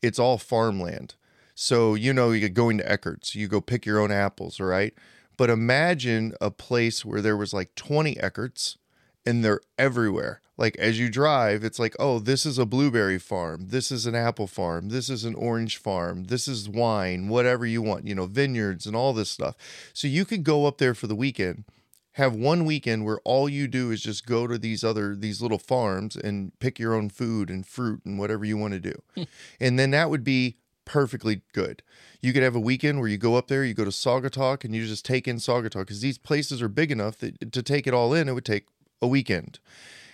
it's 0.02 0.18
all 0.18 0.36
farmland. 0.36 1.14
So, 1.54 1.94
you 1.94 2.12
know, 2.12 2.30
you 2.30 2.40
get 2.40 2.52
going 2.52 2.76
to 2.76 2.84
Eckert's, 2.84 3.34
you 3.34 3.48
go 3.48 3.62
pick 3.62 3.86
your 3.86 4.00
own 4.00 4.12
apples, 4.12 4.60
right? 4.60 4.92
But 5.38 5.48
imagine 5.48 6.34
a 6.42 6.50
place 6.50 7.06
where 7.06 7.22
there 7.22 7.38
was 7.38 7.54
like 7.54 7.74
20 7.74 8.18
Eckert's 8.20 8.76
and 9.26 9.44
they're 9.44 9.60
everywhere. 9.78 10.40
Like 10.56 10.76
as 10.76 10.98
you 11.00 11.10
drive, 11.10 11.64
it's 11.64 11.78
like, 11.78 11.96
oh, 11.98 12.18
this 12.20 12.46
is 12.46 12.58
a 12.58 12.66
blueberry 12.66 13.18
farm. 13.18 13.68
This 13.68 13.90
is 13.90 14.06
an 14.06 14.14
apple 14.14 14.46
farm. 14.46 14.88
This 14.88 15.10
is 15.10 15.24
an 15.24 15.34
orange 15.34 15.78
farm. 15.78 16.24
This 16.24 16.46
is 16.46 16.68
wine, 16.68 17.28
whatever 17.28 17.66
you 17.66 17.82
want, 17.82 18.06
you 18.06 18.14
know, 18.14 18.26
vineyards 18.26 18.86
and 18.86 18.94
all 18.94 19.12
this 19.12 19.30
stuff. 19.30 19.56
So 19.92 20.06
you 20.06 20.24
could 20.24 20.44
go 20.44 20.66
up 20.66 20.78
there 20.78 20.94
for 20.94 21.08
the 21.08 21.16
weekend, 21.16 21.64
have 22.12 22.36
one 22.36 22.64
weekend 22.64 23.04
where 23.04 23.18
all 23.24 23.48
you 23.48 23.66
do 23.66 23.90
is 23.90 24.02
just 24.02 24.26
go 24.26 24.46
to 24.46 24.56
these 24.56 24.84
other, 24.84 25.16
these 25.16 25.42
little 25.42 25.58
farms 25.58 26.14
and 26.14 26.56
pick 26.60 26.78
your 26.78 26.94
own 26.94 27.08
food 27.08 27.50
and 27.50 27.66
fruit 27.66 28.02
and 28.04 28.16
whatever 28.16 28.44
you 28.44 28.56
want 28.56 28.74
to 28.74 28.80
do. 28.80 28.94
Hmm. 29.16 29.22
and 29.58 29.78
then 29.78 29.90
that 29.90 30.08
would 30.08 30.22
be 30.22 30.58
perfectly 30.84 31.42
good. 31.52 31.82
You 32.20 32.32
could 32.32 32.42
have 32.42 32.56
a 32.56 32.60
weekend 32.60 33.00
where 33.00 33.08
you 33.08 33.18
go 33.18 33.36
up 33.36 33.48
there, 33.48 33.64
you 33.64 33.74
go 33.74 33.84
to 33.84 33.90
Saugatuck, 33.90 34.64
and 34.64 34.74
you 34.74 34.86
just 34.86 35.04
take 35.04 35.28
in 35.28 35.36
Saugatuck 35.36 35.80
because 35.80 36.00
these 36.00 36.18
places 36.18 36.62
are 36.62 36.68
big 36.68 36.90
enough 36.90 37.18
that 37.18 37.52
to 37.52 37.62
take 37.62 37.86
it 37.86 37.94
all 37.94 38.14
in, 38.14 38.28
it 38.28 38.32
would 38.32 38.44
take 38.44 38.66
a 39.04 39.08
weekend. 39.08 39.60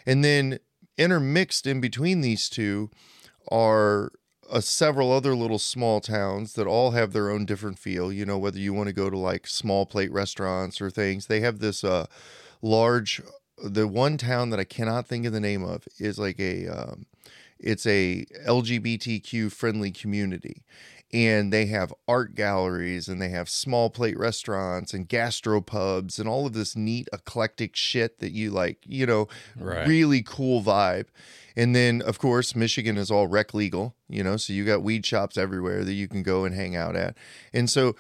And 0.04 0.24
then 0.24 0.58
intermixed 0.98 1.66
in 1.66 1.80
between 1.80 2.20
these 2.20 2.48
two 2.48 2.90
are 3.50 4.12
uh, 4.50 4.60
several 4.60 5.12
other 5.12 5.34
little 5.34 5.58
small 5.58 6.00
towns 6.00 6.54
that 6.54 6.66
all 6.66 6.90
have 6.90 7.12
their 7.12 7.30
own 7.30 7.46
different 7.46 7.78
feel. 7.78 8.12
You 8.12 8.26
know, 8.26 8.38
whether 8.38 8.58
you 8.58 8.74
want 8.74 8.88
to 8.88 8.92
go 8.92 9.08
to 9.08 9.16
like 9.18 9.46
small 9.46 9.86
plate 9.86 10.12
restaurants 10.12 10.80
or 10.80 10.90
things, 10.90 11.26
they 11.26 11.40
have 11.40 11.60
this 11.60 11.84
uh, 11.84 12.06
large. 12.60 13.22
The 13.62 13.86
one 13.86 14.16
town 14.16 14.50
that 14.50 14.60
I 14.60 14.64
cannot 14.64 15.06
think 15.06 15.26
of 15.26 15.32
the 15.32 15.40
name 15.40 15.64
of 15.64 15.86
is 15.98 16.18
like 16.18 16.38
a. 16.40 16.66
Um, 16.68 17.06
it's 17.62 17.84
a 17.84 18.24
LGBTQ 18.46 19.52
friendly 19.52 19.90
community, 19.90 20.62
and 21.12 21.52
they 21.52 21.66
have 21.66 21.92
art 22.06 22.34
galleries 22.34 23.08
and 23.08 23.20
they 23.20 23.30
have 23.30 23.48
small 23.48 23.90
plate 23.90 24.18
restaurants 24.18 24.94
and 24.94 25.08
gastropubs 25.08 26.18
and 26.18 26.28
all 26.28 26.46
of 26.46 26.52
this 26.52 26.76
neat 26.76 27.08
eclectic 27.12 27.74
shit 27.74 28.18
that 28.20 28.32
you 28.32 28.50
like, 28.50 28.78
you 28.86 29.06
know, 29.06 29.28
Right. 29.58 29.86
really 29.86 30.22
cool 30.22 30.62
vibe. 30.62 31.06
And 31.56 31.74
then 31.74 32.00
of 32.02 32.18
course 32.18 32.54
Michigan 32.54 32.96
is 32.96 33.10
all 33.10 33.26
rec 33.26 33.52
legal, 33.54 33.96
you 34.08 34.22
know, 34.22 34.36
so 34.36 34.52
you 34.52 34.64
got 34.64 34.82
weed 34.82 35.04
shops 35.04 35.36
everywhere 35.36 35.84
that 35.84 35.94
you 35.94 36.06
can 36.08 36.22
go 36.22 36.44
and 36.44 36.54
hang 36.54 36.76
out 36.76 36.94
at. 36.94 37.16
And 37.52 37.68
so 37.68 37.96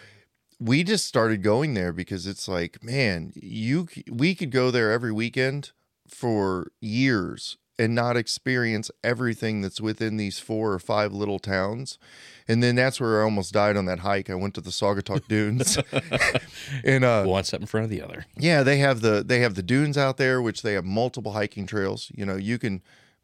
we 0.60 0.84
just 0.84 1.06
started 1.06 1.42
going 1.42 1.74
there 1.74 1.92
because 1.92 2.26
it's 2.26 2.46
like, 2.46 2.84
man, 2.84 3.32
you 3.34 3.88
we 4.10 4.34
could 4.34 4.50
go 4.50 4.70
there 4.70 4.92
every 4.92 5.12
weekend 5.12 5.72
for 6.06 6.70
years 6.80 7.56
and 7.80 7.94
not 7.94 8.16
experience 8.16 8.90
everything 9.02 9.62
that's 9.62 9.80
within 9.80 10.18
these 10.18 10.38
four 10.38 10.72
or 10.72 10.78
five 10.78 11.12
little 11.12 11.38
towns. 11.38 11.98
And 12.46 12.62
then 12.62 12.74
that's 12.76 13.00
where 13.00 13.20
I 13.20 13.24
almost 13.24 13.52
died 13.52 13.76
on 13.76 13.86
that 13.86 14.00
hike. 14.00 14.28
I 14.28 14.34
went 14.34 14.54
to 14.54 14.60
the 14.60 14.70
Saugatuck 14.70 15.26
Dunes. 15.28 15.78
and 16.84 17.04
uh 17.04 17.24
One 17.24 17.44
step 17.44 17.60
in 17.60 17.66
front 17.66 17.84
of 17.84 17.90
the 17.90 18.02
other. 18.02 18.26
yeah, 18.36 18.62
they 18.62 18.78
have 18.78 19.00
the 19.00 19.22
they 19.26 19.40
have 19.40 19.54
the 19.54 19.62
dunes 19.62 19.96
out 19.96 20.16
there, 20.16 20.42
which 20.42 20.62
they 20.62 20.74
have 20.74 20.84
multiple 20.84 21.32
hiking 21.32 21.66
trails. 21.66 22.12
You 22.14 22.26
know, 22.26 22.36
you 22.36 22.58
can 22.58 22.82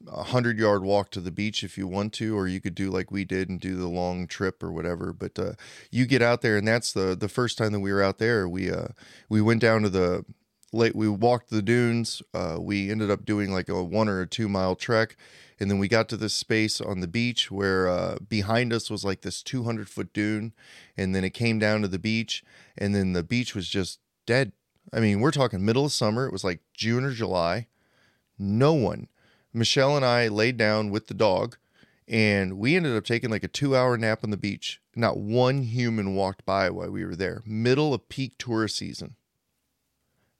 a 0.09 0.25
hundred 0.25 0.59
yard 0.59 0.83
walk 0.83 1.11
to 1.11 1.21
the 1.21 1.31
beach 1.31 1.65
if 1.65 1.77
you 1.79 1.87
want 1.87 2.13
to, 2.15 2.37
or 2.37 2.47
you 2.47 2.61
could 2.61 2.75
do 2.75 2.91
like 2.91 3.11
we 3.11 3.25
did 3.25 3.49
and 3.49 3.59
do 3.61 3.77
the 3.77 3.89
long 3.89 4.27
trip 4.27 4.63
or 4.63 4.71
whatever. 4.71 5.13
But 5.13 5.39
uh, 5.39 5.53
you 5.91 6.07
get 6.07 6.23
out 6.23 6.43
there, 6.43 6.57
and 6.57 6.69
that's 6.69 6.93
the 6.93 7.17
the 7.17 7.29
first 7.29 7.59
time 7.59 7.73
that 7.73 7.81
we 7.81 7.93
were 7.93 8.03
out 8.03 8.19
there. 8.19 8.49
We 8.49 8.71
uh 8.71 8.89
we 9.29 9.41
went 9.43 9.61
down 9.61 9.83
to 9.83 9.89
the 9.89 10.25
lake. 10.77 10.93
We 10.95 11.09
walked 11.09 11.51
the 11.51 11.63
dunes. 11.63 12.23
Uh, 12.33 12.59
we 12.61 12.91
ended 12.91 13.11
up 13.11 13.25
doing 13.25 13.53
like 13.53 13.69
a 13.69 13.83
one 13.83 14.09
or 14.09 14.21
a 14.21 14.27
two 14.27 14.49
mile 14.49 14.77
trek. 14.77 15.17
And 15.59 15.71
then 15.71 15.79
we 15.79 15.89
got 15.89 16.09
to 16.11 16.17
this 16.17 16.35
space 16.35 16.81
on 16.81 17.01
the 17.01 17.09
beach 17.09 17.51
where 17.51 17.89
uh, 17.89 18.19
behind 18.29 18.73
us 18.73 18.91
was 18.91 19.05
like 19.05 19.23
this 19.23 19.43
200 19.43 19.89
foot 19.89 20.13
dune. 20.13 20.53
And 20.97 21.15
then 21.15 21.25
it 21.25 21.31
came 21.31 21.59
down 21.59 21.83
to 21.83 21.89
the 21.89 21.99
beach. 21.99 22.45
And 22.77 22.95
then 22.95 23.15
the 23.15 23.23
beach 23.23 23.55
was 23.55 23.69
just 23.69 24.01
dead. 24.27 24.53
I 24.93 25.01
mean, 25.01 25.21
we're 25.21 25.31
talking 25.31 25.65
middle 25.65 25.87
of 25.87 25.93
summer. 25.93 26.27
It 26.27 26.33
was 26.33 26.45
like 26.45 26.61
June 26.75 27.05
or 27.05 27.11
July. 27.11 27.69
No 28.39 28.75
one. 28.75 29.09
Michelle 29.53 29.97
and 29.97 30.05
I 30.05 30.29
laid 30.29 30.59
down 30.59 30.91
with 30.91 31.07
the 31.07 31.15
dog 31.15 31.57
and 32.09 32.59
we 32.59 32.77
ended 32.77 32.97
up 32.97 33.05
taking 33.05 33.31
like 33.31 33.43
a 33.43 33.49
two 33.49 33.75
hour 33.75 33.97
nap 33.97 34.21
on 34.23 34.31
the 34.31 34.37
beach. 34.37 34.81
Not 34.95 35.19
one 35.19 35.63
human 35.63 36.15
walked 36.15 36.45
by 36.45 36.71
while 36.71 36.91
we 36.91 37.05
were 37.05 37.17
there. 37.17 37.43
Middle 37.45 37.93
of 37.93 38.09
peak 38.09 38.35
tourist 38.39 38.77
season. 38.77 39.17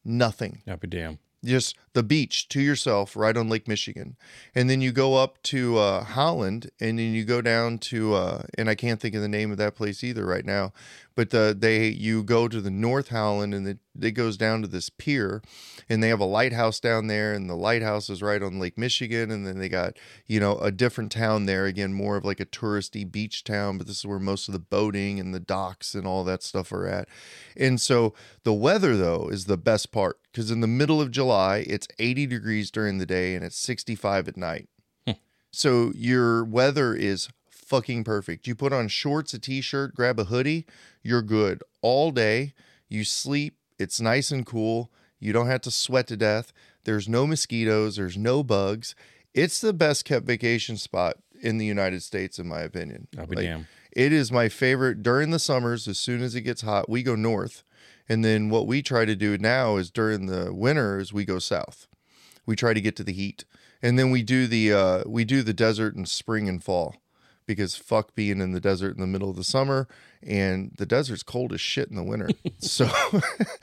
Nothing. 0.09 0.63
Be 0.81 0.87
damn. 0.87 1.19
Just 1.47 1.77
the 1.97 2.03
beach 2.03 2.47
to 2.51 2.61
yourself 2.61 3.17
right 3.17 3.39
on 3.39 3.49
Lake 3.49 3.67
Michigan. 3.67 4.17
And 4.55 4.69
then 4.69 4.83
you 4.83 4.93
go 4.93 5.15
up 5.15 5.43
to 5.45 5.79
uh, 5.79 6.05
Holland 6.05 6.71
and 6.79 6.99
then 6.99 7.15
you 7.15 7.25
go 7.25 7.41
down 7.41 7.79
to, 7.79 8.13
uh, 8.13 8.43
and 8.59 8.69
I 8.69 8.75
can't 8.75 9.01
think 9.01 9.15
of 9.15 9.23
the 9.23 9.29
name 9.29 9.51
of 9.51 9.57
that 9.57 9.75
place 9.75 10.05
either 10.05 10.27
right 10.27 10.45
now, 10.45 10.75
but 11.15 11.31
the, 11.31 11.57
they, 11.59 11.89
you 11.89 12.23
go 12.23 12.49
to 12.49 12.61
the 12.61 12.71
North 12.71 13.09
Holland 13.09 13.55
and 13.55 13.79
it 13.99 14.11
goes 14.11 14.37
down 14.37 14.61
to 14.61 14.69
this 14.69 14.91
pier 14.91 15.41
and 15.89 16.03
they 16.03 16.09
have 16.09 16.21
a 16.21 16.27
lighthouse 16.27 16.81
down 16.81 17.07
there 17.07 17.33
and 17.33 17.49
the 17.49 17.55
lighthouse 17.55 18.11
is 18.11 18.23
right 18.23 18.43
on 18.43 18.61
Lake 18.61 18.77
Michigan. 18.77 19.31
And 19.31 19.47
then 19.47 19.59
they 19.59 19.71
got, 19.71 19.97
you 20.27 20.39
know, 20.39 20.59
a 20.59 20.71
different 20.71 21.11
town 21.11 21.47
there 21.47 21.65
again, 21.65 21.95
more 21.95 22.19
of 22.19 22.27
like 22.27 22.41
a 22.41 22.47
touristy 22.47 23.11
beach 23.11 23.43
town, 23.43 23.79
but 23.79 23.87
this 23.87 24.01
is 24.01 24.07
where 24.07 24.19
most 24.19 24.49
of 24.49 24.53
the 24.53 24.59
boating 24.59 25.19
and 25.19 25.33
the 25.33 25.41
docks 25.41 25.95
and 25.95 26.07
all 26.07 26.25
that 26.25 26.43
stuff 26.43 26.73
are 26.73 26.87
at. 26.87 27.09
And 27.57 27.81
so 27.81 28.13
the 28.43 28.53
weather 28.53 28.99
though 28.99 29.29
is 29.29 29.47
the 29.47 29.57
best 29.57 29.93
part 29.93 30.19
because 30.37 30.51
in 30.51 30.61
the 30.61 30.67
middle 30.67 31.01
of 31.01 31.11
July, 31.11 31.65
it's 31.67 31.89
80 31.99 32.27
degrees 32.27 32.71
during 32.71 32.99
the 32.99 33.07
day 33.07 33.35
and 33.35 33.43
it's 33.43 33.57
65 33.59 34.29
at 34.29 34.37
night. 34.37 34.69
Hmm. 35.07 35.13
so 35.51 35.93
your 35.95 36.45
weather 36.45 36.95
is 36.95 37.31
fucking 37.49 38.05
perfect. 38.05 38.47
You 38.47 38.55
put 38.55 38.71
on 38.75 38.89
shorts, 38.89 39.33
a 39.33 39.39
t 39.39 39.63
shirt, 39.63 39.95
grab 39.95 40.21
a 40.21 40.25
hoodie, 40.25 40.67
you're 41.03 41.23
good 41.23 41.63
all 41.81 42.11
day. 42.11 42.53
You 42.91 43.03
sleep, 43.03 43.57
it's 43.79 43.99
nice 43.99 44.31
and 44.31 44.45
cool. 44.45 44.93
You 45.19 45.33
don't 45.33 45.47
have 45.47 45.63
to 45.63 45.71
sweat 45.71 46.07
to 46.09 46.19
death. 46.19 46.53
There's 46.85 47.09
no 47.09 47.27
mosquitoes, 47.27 47.97
there's 47.97 48.19
no 48.19 48.43
bugs. 48.43 48.95
It's 49.33 49.61
the 49.63 49.73
best 49.73 50.05
kept 50.05 50.27
vacation 50.27 50.77
spot 50.77 51.17
in 51.41 51.57
the 51.57 51.67
United 51.67 52.03
States, 52.03 52.39
in 52.39 52.47
my 52.47 52.61
opinion. 52.61 53.09
I'll 53.19 53.27
be 53.27 53.37
Like, 53.37 53.45
damned. 53.47 53.67
it 53.93 54.13
is 54.13 54.31
my 54.31 54.51
favorite 54.51 55.03
during 55.03 55.31
the 55.31 55.39
summers. 55.39 55.89
As 55.89 55.97
soon 55.99 56.21
as 56.23 56.35
it 56.35 56.43
gets 56.43 56.61
hot, 56.61 56.91
we 56.91 57.03
go 57.03 57.15
north. 57.17 57.65
And 58.09 58.25
then 58.25 58.51
what 58.51 58.67
we 58.67 58.83
try 58.83 59.05
to 59.05 59.17
do 59.17 59.37
now 59.39 59.77
is 59.77 59.91
during 59.91 60.27
the 60.27 60.53
winters, 60.53 61.13
we 61.13 61.25
go 61.25 61.39
south. 61.39 61.87
We 62.45 62.55
try 62.55 62.75
to 62.75 62.81
get 62.81 62.97
to 62.97 63.05
the 63.05 63.13
heat. 63.13 63.45
And 63.83 63.99
then 63.99 64.11
we 64.11 64.23
do 64.23 64.47
the 64.47 64.73
uh, 64.73 65.03
we 65.07 65.25
do 65.25 65.43
the 65.43 65.53
desert 65.53 65.95
in 65.95 66.07
spring 66.07 66.49
and 66.49 66.63
fall 66.63 66.97
because 67.47 67.77
fuck 67.77 68.15
being 68.15 68.41
in 68.41 68.53
the 68.53 68.61
desert 68.61 68.95
in 68.95 69.01
the 69.01 69.07
middle 69.07 69.31
of 69.31 69.37
the 69.37 69.45
summer 69.45 69.87
and 70.23 70.73
the 70.79 70.87
desert's 70.87 71.23
cold 71.23 71.53
as 71.53 71.61
shit 71.61 71.89
in 71.89 71.97
the 71.97 72.03
winter. 72.03 72.29
so 72.59 72.89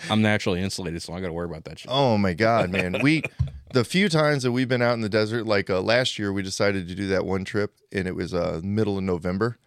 I'm 0.09 0.21
naturally 0.21 0.61
insulated, 0.61 1.01
so 1.01 1.13
I 1.13 1.19
got 1.19 1.27
to 1.27 1.33
worry 1.33 1.49
about 1.49 1.65
that 1.65 1.79
shit. 1.79 1.91
Oh 1.91 2.17
my 2.17 2.33
god, 2.33 2.69
man. 2.69 2.97
We 3.03 3.23
the 3.73 3.83
few 3.83 4.07
times 4.07 4.43
that 4.43 4.51
we've 4.51 4.69
been 4.69 4.81
out 4.81 4.93
in 4.93 5.01
the 5.01 5.09
desert, 5.09 5.45
like 5.45 5.69
uh, 5.69 5.81
last 5.81 6.17
year, 6.17 6.31
we 6.31 6.41
decided 6.41 6.87
to 6.87 6.95
do 6.95 7.07
that 7.07 7.25
one 7.25 7.43
trip, 7.43 7.73
and 7.91 8.07
it 8.07 8.15
was 8.15 8.33
uh, 8.33 8.61
middle 8.63 8.97
of 8.97 9.03
November, 9.03 9.57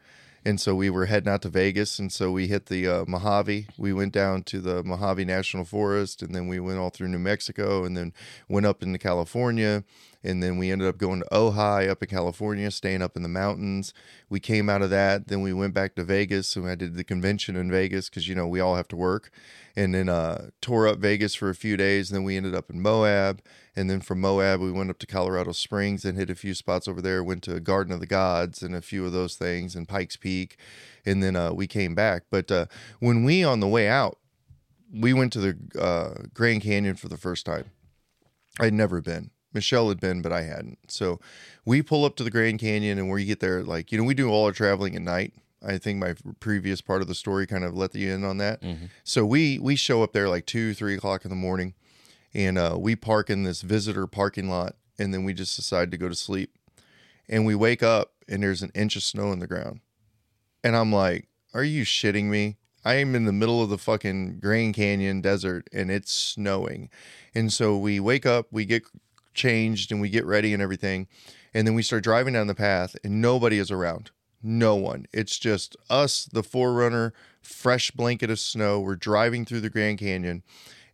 and 0.47 0.61
so 0.61 0.77
we 0.77 0.91
were 0.91 1.07
heading 1.07 1.29
out 1.29 1.43
to 1.43 1.49
Vegas, 1.49 1.99
and 1.99 2.13
so 2.13 2.31
we 2.31 2.47
hit 2.47 2.67
the 2.67 2.87
uh, 2.87 3.05
Mojave. 3.09 3.67
We 3.77 3.93
went 3.93 4.13
down 4.13 4.45
to 4.45 4.61
the 4.61 4.85
Mojave 4.85 5.25
National 5.25 5.65
Forest, 5.65 6.23
and 6.23 6.33
then 6.33 6.47
we 6.47 6.61
went 6.61 6.79
all 6.79 6.91
through 6.91 7.09
New 7.09 7.19
Mexico, 7.19 7.83
and 7.83 7.97
then 7.97 8.13
went 8.49 8.65
up 8.65 8.81
into 8.81 8.97
California, 8.97 9.83
and 10.23 10.41
then 10.41 10.57
we 10.57 10.71
ended 10.71 10.87
up 10.87 10.99
going 10.99 11.19
to 11.19 11.27
Ojai 11.33 11.89
up 11.89 12.01
in 12.01 12.09
California, 12.09 12.71
staying 12.71 13.03
up 13.03 13.17
in 13.17 13.25
the 13.25 13.29
mountains. 13.29 13.93
We 14.31 14.39
came 14.39 14.71
out 14.71 14.83
of 14.83 14.91
that, 14.91 15.27
then 15.27 15.43
we 15.43 15.53
went 15.53 15.75
back 15.75 15.97
to 15.97 16.05
Vegas, 16.05 16.55
and 16.55 16.69
I 16.69 16.77
did 16.77 16.95
the 16.95 17.03
convention 17.03 17.57
in 17.57 17.69
Vegas 17.69 18.09
because 18.09 18.29
you 18.29 18.37
know 18.37 18.47
we 18.47 18.61
all 18.61 18.77
have 18.77 18.89
to 18.89 18.97
work, 18.97 19.33
and 19.75 19.97
then 19.97 20.09
uh, 20.09 20.51
tore 20.63 20.87
up 20.87 20.99
Vegas 20.99 21.35
for 21.35 21.51
a 21.51 21.57
few 21.57 21.77
days. 21.77 22.09
And 22.09 22.19
then 22.19 22.25
we 22.25 22.37
ended 22.37 22.55
up 22.55 22.71
in 22.71 22.81
Moab, 22.81 23.43
and 23.77 23.91
then 23.91 24.01
from 24.01 24.21
Moab 24.21 24.61
we 24.61 24.73
went 24.73 24.91
up 24.91 24.99
to 25.01 25.07
Colorado 25.07 25.53
Springs 25.53 26.05
and 26.05 26.17
hit 26.17 26.31
a 26.31 26.35
few 26.35 26.55
spots 26.55 26.89
over 26.89 27.03
there. 27.03 27.23
Went 27.23 27.43
to 27.45 27.61
Garden 27.61 27.93
of 27.93 28.01
the 28.01 28.07
Gods 28.07 28.63
and 28.63 28.75
a 28.75 28.83
few 28.83 29.05
of 29.05 29.13
those 29.13 29.37
things, 29.37 29.77
and 29.77 29.87
Pikes 29.87 30.17
Peak, 30.17 30.57
and 31.05 31.23
then 31.23 31.37
uh, 31.37 31.53
we 31.53 31.67
came 31.67 31.95
back. 31.95 32.25
But 32.31 32.51
uh, 32.51 32.67
when 33.01 33.23
we 33.23 33.45
on 33.45 33.61
the 33.61 33.69
way 33.69 33.89
out, 33.89 34.19
we 34.93 35.13
went 35.13 35.33
to 35.35 35.41
the 35.41 35.81
uh, 35.81 36.27
Grand 36.33 36.63
Canyon 36.63 36.97
for 36.97 37.09
the 37.09 37.17
first 37.17 37.45
time. 37.45 37.71
I'd 38.59 38.73
never 38.75 39.01
been. 39.01 39.31
Michelle 39.53 39.89
had 39.89 40.01
been, 40.01 40.23
but 40.23 40.33
I 40.33 40.43
hadn't. 40.43 40.79
So 40.89 41.19
we 41.65 41.83
pull 41.83 42.05
up 42.05 42.17
to 42.17 42.25
the 42.25 42.31
Grand 42.31 42.59
Canyon, 42.59 42.99
and 42.99 43.09
where 43.09 43.19
you 43.19 43.27
get 43.27 43.41
there, 43.41 43.63
like 43.63 43.93
you 43.93 43.99
know, 43.99 44.05
we 44.05 44.15
do 44.15 44.31
all 44.31 44.47
our 44.47 44.53
traveling 44.53 44.97
at 44.97 45.03
night. 45.03 45.35
I 45.67 45.79
think 45.79 45.99
my 45.99 46.15
previous 46.39 46.81
part 46.81 47.03
of 47.03 47.09
the 47.09 47.15
story 47.15 47.47
kind 47.47 47.65
of 47.65 47.75
let 47.75 47.95
you 47.95 48.13
in 48.13 48.25
on 48.25 48.39
that. 48.39 48.63
So 49.05 49.25
we 49.27 49.59
we 49.59 49.75
show 49.77 50.03
up 50.03 50.13
there 50.13 50.29
like 50.29 50.47
two, 50.47 50.75
three 50.75 50.95
o'clock 50.95 51.25
in 51.25 51.31
the 51.31 51.37
morning, 51.37 51.75
and 52.37 52.59
uh, 52.59 52.77
we 52.79 52.95
park 52.95 53.31
in 53.31 53.45
this 53.45 53.63
visitor 53.63 54.07
parking 54.07 54.51
lot, 54.51 54.77
and 54.99 55.13
then 55.13 55.25
we 55.25 55.33
just 55.33 55.57
decide 55.57 55.91
to 55.91 55.97
go 55.97 56.09
to 56.09 56.15
sleep. 56.15 56.55
And 57.29 57.47
we 57.47 57.55
wake 57.55 57.83
up, 57.83 58.13
and 58.29 58.43
there's 58.43 58.63
an 58.63 58.71
inch 58.75 58.95
of 58.95 59.03
snow 59.03 59.33
in 59.33 59.39
the 59.39 59.47
ground, 59.47 59.81
and 60.63 60.77
I'm 60.77 60.93
like, 60.93 61.29
"Are 61.55 61.65
you 61.65 61.85
shitting 61.85 62.27
me?" 62.27 62.59
I 62.85 62.97
am 62.97 63.17
in 63.17 63.25
the 63.25 63.33
middle 63.33 63.63
of 63.63 63.71
the 63.71 63.79
fucking 63.79 64.39
Grand 64.39 64.75
Canyon 64.75 65.21
desert, 65.21 65.69
and 65.73 65.91
it's 65.91 66.13
snowing. 66.13 66.89
And 67.35 67.53
so 67.53 67.77
we 67.77 67.99
wake 67.99 68.27
up, 68.27 68.47
we 68.53 68.65
get 68.65 68.85
changed, 69.35 69.91
and 69.91 70.01
we 70.01 70.09
get 70.09 70.25
ready 70.25 70.53
and 70.53 70.63
everything, 70.63 71.09
and 71.53 71.67
then 71.67 71.75
we 71.75 71.83
start 71.83 72.05
driving 72.05 72.35
down 72.35 72.47
the 72.47 72.55
path, 72.55 72.95
and 73.03 73.21
nobody 73.21 73.59
is 73.59 73.71
around. 73.73 74.11
No 74.43 74.77
one. 74.77 75.07
It's 75.13 75.39
just 75.39 75.75
us, 75.91 76.27
the 76.27 76.43
Forerunner, 76.45 77.13
fresh 77.41 77.91
blanket 77.91 78.31
of 78.31 78.39
snow. 78.39 78.79
We're 78.79 78.95
driving 78.95 79.45
through 79.47 79.63
the 79.63 79.71
Grand 79.71 79.99
Canyon. 79.99 80.45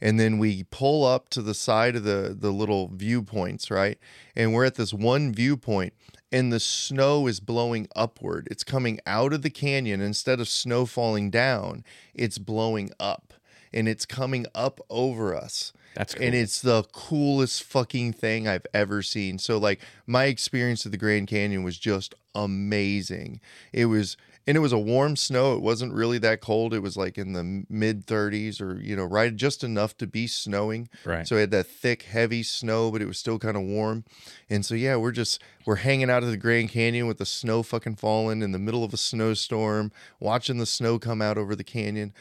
And 0.02 0.18
then 0.18 0.38
we 0.38 0.64
pull 0.64 1.04
up 1.04 1.30
to 1.30 1.40
the 1.40 1.54
side 1.54 1.94
of 1.94 2.02
the, 2.02 2.36
the 2.38 2.50
little 2.50 2.88
viewpoints, 2.88 3.70
right? 3.70 3.98
And 4.34 4.52
we're 4.52 4.64
at 4.64 4.74
this 4.74 4.92
one 4.92 5.32
viewpoint, 5.32 5.94
and 6.32 6.52
the 6.52 6.58
snow 6.58 7.28
is 7.28 7.38
blowing 7.38 7.86
upward. 7.94 8.48
It's 8.50 8.64
coming 8.64 8.98
out 9.06 9.32
of 9.32 9.42
the 9.42 9.50
canyon. 9.50 10.00
Instead 10.00 10.40
of 10.40 10.48
snow 10.48 10.86
falling 10.86 11.30
down, 11.30 11.84
it's 12.14 12.38
blowing 12.38 12.90
up 12.98 13.32
and 13.72 13.88
it's 13.88 14.04
coming 14.04 14.46
up 14.54 14.80
over 14.90 15.34
us. 15.34 15.72
That's 15.94 16.14
cool. 16.14 16.24
And 16.24 16.34
it's 16.34 16.60
the 16.60 16.84
coolest 16.92 17.62
fucking 17.62 18.14
thing 18.14 18.48
I've 18.48 18.66
ever 18.74 19.02
seen. 19.02 19.38
So 19.38 19.58
like 19.58 19.80
my 20.06 20.24
experience 20.24 20.84
of 20.84 20.92
the 20.92 20.98
Grand 20.98 21.28
Canyon 21.28 21.62
was 21.62 21.78
just 21.78 22.14
amazing. 22.34 23.40
It 23.72 23.86
was 23.86 24.16
and 24.46 24.56
it 24.56 24.60
was 24.60 24.72
a 24.72 24.78
warm 24.78 25.16
snow. 25.16 25.54
It 25.54 25.62
wasn't 25.62 25.94
really 25.94 26.18
that 26.18 26.40
cold. 26.40 26.74
It 26.74 26.80
was 26.80 26.96
like 26.96 27.16
in 27.16 27.32
the 27.32 27.64
mid 27.68 28.06
30s 28.06 28.60
or 28.60 28.80
you 28.80 28.96
know 28.96 29.04
right 29.04 29.34
just 29.34 29.62
enough 29.62 29.96
to 29.98 30.06
be 30.06 30.26
snowing. 30.26 30.88
Right. 31.04 31.26
So 31.26 31.36
it 31.36 31.40
had 31.40 31.50
that 31.52 31.66
thick 31.66 32.02
heavy 32.02 32.42
snow 32.42 32.90
but 32.90 33.02
it 33.02 33.06
was 33.06 33.18
still 33.18 33.38
kind 33.38 33.56
of 33.56 33.62
warm. 33.62 34.04
And 34.50 34.64
so 34.64 34.74
yeah, 34.74 34.96
we're 34.96 35.12
just 35.12 35.42
we're 35.64 35.76
hanging 35.76 36.10
out 36.10 36.24
at 36.24 36.30
the 36.30 36.36
Grand 36.36 36.70
Canyon 36.70 37.06
with 37.06 37.18
the 37.18 37.26
snow 37.26 37.62
fucking 37.62 37.96
falling 37.96 38.42
in 38.42 38.52
the 38.52 38.58
middle 38.58 38.84
of 38.84 38.92
a 38.92 38.98
snowstorm, 38.98 39.92
watching 40.18 40.58
the 40.58 40.66
snow 40.66 40.98
come 40.98 41.22
out 41.22 41.38
over 41.38 41.54
the 41.54 41.64
canyon. 41.64 42.12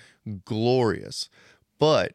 Glorious. 0.45 1.29
But 1.79 2.13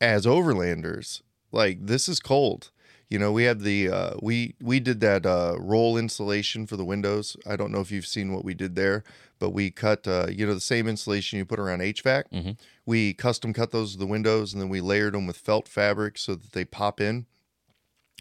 as 0.00 0.26
overlanders, 0.26 1.22
like 1.52 1.86
this 1.86 2.08
is 2.08 2.18
cold. 2.18 2.70
You 3.12 3.18
know, 3.18 3.30
we 3.30 3.44
have 3.44 3.60
the 3.60 3.90
uh, 3.90 4.14
we 4.22 4.54
we 4.62 4.80
did 4.80 5.00
that 5.00 5.26
uh, 5.26 5.56
roll 5.58 5.98
insulation 5.98 6.66
for 6.66 6.78
the 6.78 6.84
windows. 6.84 7.36
I 7.46 7.56
don't 7.56 7.70
know 7.70 7.80
if 7.80 7.90
you've 7.90 8.06
seen 8.06 8.32
what 8.32 8.42
we 8.42 8.54
did 8.54 8.74
there, 8.74 9.04
but 9.38 9.50
we 9.50 9.70
cut 9.70 10.08
uh, 10.08 10.28
you 10.30 10.46
know 10.46 10.54
the 10.54 10.60
same 10.62 10.88
insulation 10.88 11.38
you 11.38 11.44
put 11.44 11.58
around 11.58 11.82
HVAC. 11.82 12.22
Mhm. 12.32 12.56
We 12.86 13.12
custom 13.12 13.52
cut 13.52 13.70
those 13.70 13.92
to 13.92 13.98
the 13.98 14.06
windows, 14.06 14.54
and 14.54 14.62
then 14.62 14.70
we 14.70 14.80
layered 14.80 15.12
them 15.12 15.26
with 15.26 15.36
felt 15.36 15.68
fabric 15.68 16.16
so 16.16 16.34
that 16.34 16.52
they 16.52 16.64
pop 16.64 17.02
in. 17.02 17.26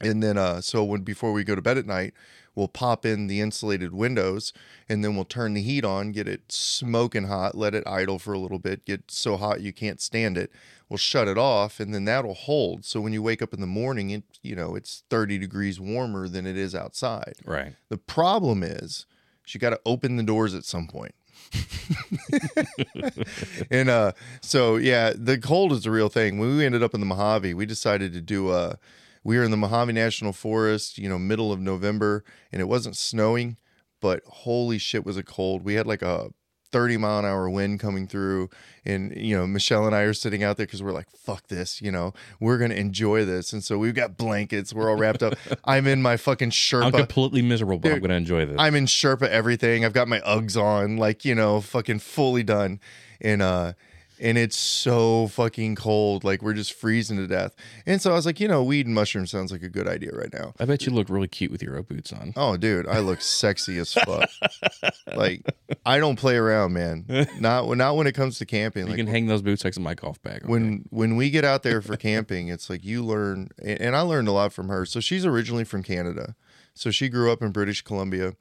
And 0.02 0.22
then, 0.22 0.38
uh, 0.38 0.60
so 0.60 0.84
when 0.84 1.04
before 1.04 1.32
we 1.32 1.46
go 1.46 1.56
to 1.56 1.62
bed 1.62 1.78
at 1.78 1.86
night, 1.86 2.14
we'll 2.56 2.68
pop 2.68 3.06
in 3.06 3.28
the 3.28 3.42
insulated 3.42 3.94
windows, 3.94 4.54
and 4.90 5.04
then 5.04 5.16
we'll 5.16 5.26
turn 5.26 5.54
the 5.54 5.62
heat 5.62 5.86
on, 5.86 6.12
get 6.12 6.28
it 6.28 6.52
smoking 6.52 7.26
hot, 7.26 7.56
let 7.56 7.74
it 7.74 7.84
idle 7.88 8.20
for 8.20 8.34
a 8.34 8.40
little 8.40 8.60
bit, 8.60 8.86
get 8.86 9.10
so 9.10 9.38
hot 9.38 9.62
you 9.62 9.74
can't 9.74 10.02
stand 10.02 10.38
it. 10.38 10.52
We'll 10.90 10.98
shut 10.98 11.28
it 11.28 11.38
off, 11.38 11.80
and 11.80 11.94
then 11.94 12.06
that'll 12.06 12.34
hold. 12.34 12.84
So 12.84 13.00
when 13.00 13.14
you 13.14 13.24
wake 13.24 13.42
up 13.42 13.54
in 13.54 13.62
the 13.62 13.68
morning, 13.68 14.10
it 14.10 14.24
you 14.42 14.56
know 14.56 14.76
it's 14.76 15.04
thirty 15.10 15.38
degrees 15.38 15.80
warmer 15.80 16.28
than 16.28 16.46
it 16.46 16.58
is 16.58 16.76
outside. 16.76 17.36
right. 17.46 17.76
The 17.90 17.98
problem 17.98 18.64
is, 18.64 19.06
is 19.46 19.54
you 19.54 19.60
got 19.60 19.70
to 19.70 19.80
open 19.86 20.18
the 20.18 20.24
doors 20.24 20.54
at 20.54 20.66
some 20.66 20.88
point. 20.88 21.16
and 23.72 23.90
uh, 23.90 24.12
so 24.42 24.76
yeah, 24.76 25.14
the 25.16 25.38
cold 25.38 25.72
is 25.72 25.86
a 25.86 25.92
real 25.92 26.10
thing. 26.10 26.38
When 26.38 26.58
we 26.58 26.66
ended 26.66 26.84
up 26.84 26.94
in 26.94 27.00
the 27.00 27.06
Mojave, 27.06 27.54
we 27.54 27.66
decided 27.66 28.14
to 28.14 28.22
do 28.22 28.50
uh 28.50 28.76
we 29.24 29.38
were 29.38 29.44
in 29.44 29.52
the 29.52 29.58
Mojave 29.58 29.94
National 29.94 30.34
Forest, 30.34 30.98
you 30.98 31.10
know, 31.10 31.20
middle 31.20 31.52
of 31.52 31.60
November, 31.60 32.24
and 32.52 32.62
it 32.62 32.66
wasn't 32.66 32.98
snowing, 32.98 33.58
but 34.02 34.22
holy 34.26 34.78
shit 34.78 35.06
was 35.06 35.18
it 35.18 35.26
cold. 35.26 35.64
We 35.64 35.76
had 35.76 35.88
like 35.88 36.02
a 36.02 36.32
30 36.72 36.98
mile 36.98 37.20
an 37.20 37.26
hour 37.26 37.50
wind 37.50 37.80
coming 37.80 38.08
through 38.08 38.50
and 38.86 39.14
you 39.16 39.36
know 39.36 39.46
michelle 39.46 39.86
and 39.86 39.94
i 39.94 40.02
are 40.04 40.14
sitting 40.14 40.42
out 40.42 40.56
there 40.56 40.66
because 40.66 40.82
we're 40.82 40.94
like 40.94 41.10
fuck 41.12 41.48
this 41.48 41.82
you 41.82 41.92
know 41.92 42.14
we're 42.40 42.58
gonna 42.58 42.76
enjoy 42.76 43.26
this 43.26 43.52
and 43.52 43.62
so 43.62 43.78
we've 43.78 43.94
got 43.94 44.16
blankets 44.16 44.74
we're 44.74 44.90
all 44.90 44.96
wrapped 44.96 45.22
up 45.22 45.34
i'm 45.66 45.86
in 45.86 46.02
my 46.02 46.16
fucking 46.16 46.50
sherpa 46.50 46.86
I'm 46.86 46.92
completely 46.94 47.42
miserable, 47.42 47.78
but 47.78 47.92
I'm 47.92 48.00
going 48.00 48.10
to 48.10 48.16
enjoy 48.16 48.46
this. 48.46 48.56
I'm 48.58 48.76
in 48.76 48.86
Sherpa 48.86 49.28
everything. 49.28 49.86
I've 49.86 49.94
got 49.94 50.08
my 50.08 50.20
Uggs 50.22 50.56
on, 50.62 50.98
like, 50.98 51.26
you 51.26 51.36
know, 51.36 51.62
fucking 51.62 52.00
fully 52.00 52.44
done. 52.44 52.80
And 53.20 53.42
uh 53.42 53.74
and 54.22 54.38
it's 54.38 54.56
so 54.56 55.28
fucking 55.28 55.76
cold. 55.76 56.24
Like 56.24 56.42
we're 56.42 56.54
just 56.54 56.74
freezing 56.74 57.18
to 57.18 57.28
death. 57.28 57.56
And 57.86 58.02
so 58.02 58.12
I 58.12 58.14
was 58.14 58.26
like, 58.26 58.40
you 58.40 58.48
know, 58.48 58.64
weed 58.64 58.86
and 58.86 58.94
mushroom 58.96 59.26
sounds 59.26 59.52
like 59.52 59.64
a 59.64 59.70
good 59.70 59.88
idea 59.88 60.12
right 60.12 60.32
now. 60.32 60.54
I 60.60 60.66
bet 60.66 60.86
you 60.86 60.94
look 60.94 61.10
really 61.10 61.28
cute 61.28 61.52
with 61.52 61.64
your 61.64 61.76
O 61.78 61.84
boots 61.84 62.14
on. 62.14 62.34
Oh, 62.36 62.56
dude, 62.56 62.88
I 62.88 63.00
look 63.00 63.22
sexy 63.22 63.78
as 63.80 63.92
fuck. 63.94 64.30
like 65.16 65.44
I 65.86 65.98
don't 65.98 66.18
play 66.18 66.36
around, 66.38 66.74
man. 66.74 67.06
Not 67.40 67.68
not 67.76 67.96
when 67.98 68.08
it 68.08 68.14
comes 68.14 68.38
to 68.38 68.46
camping. 68.46 68.84
you 68.84 68.90
Like 68.90 68.98
can 68.98 69.08
hang 69.08 69.26
those 69.28 69.42
boots 69.42 69.64
next 69.64 69.78
to 69.78 69.82
my 69.82 69.96
golf 69.96 70.22
bag. 70.22 70.44
okay? 70.44 70.48
when 70.48 70.86
when 70.92 71.16
we 71.16 71.30
get 71.32 71.44
out 71.44 71.64
there 71.64 71.82
for 71.82 71.98
camping, 71.98 72.48
it's 72.50 72.70
like 72.70 72.86
you 72.86 73.04
learn, 73.04 73.50
and 73.64 73.96
I 73.96 74.02
learned 74.02 74.28
a 74.28 74.32
lot 74.32 74.54
from 74.54 74.70
her. 74.70 74.86
So 74.86 75.00
she's 75.00 75.26
originally 75.26 75.64
from 75.64 75.82
Canada, 75.84 76.36
so 76.76 76.92
she 76.92 77.10
grew 77.10 77.32
up 77.32 77.42
in 77.42 77.52
British 77.52 77.82
Columbia, 77.82 78.34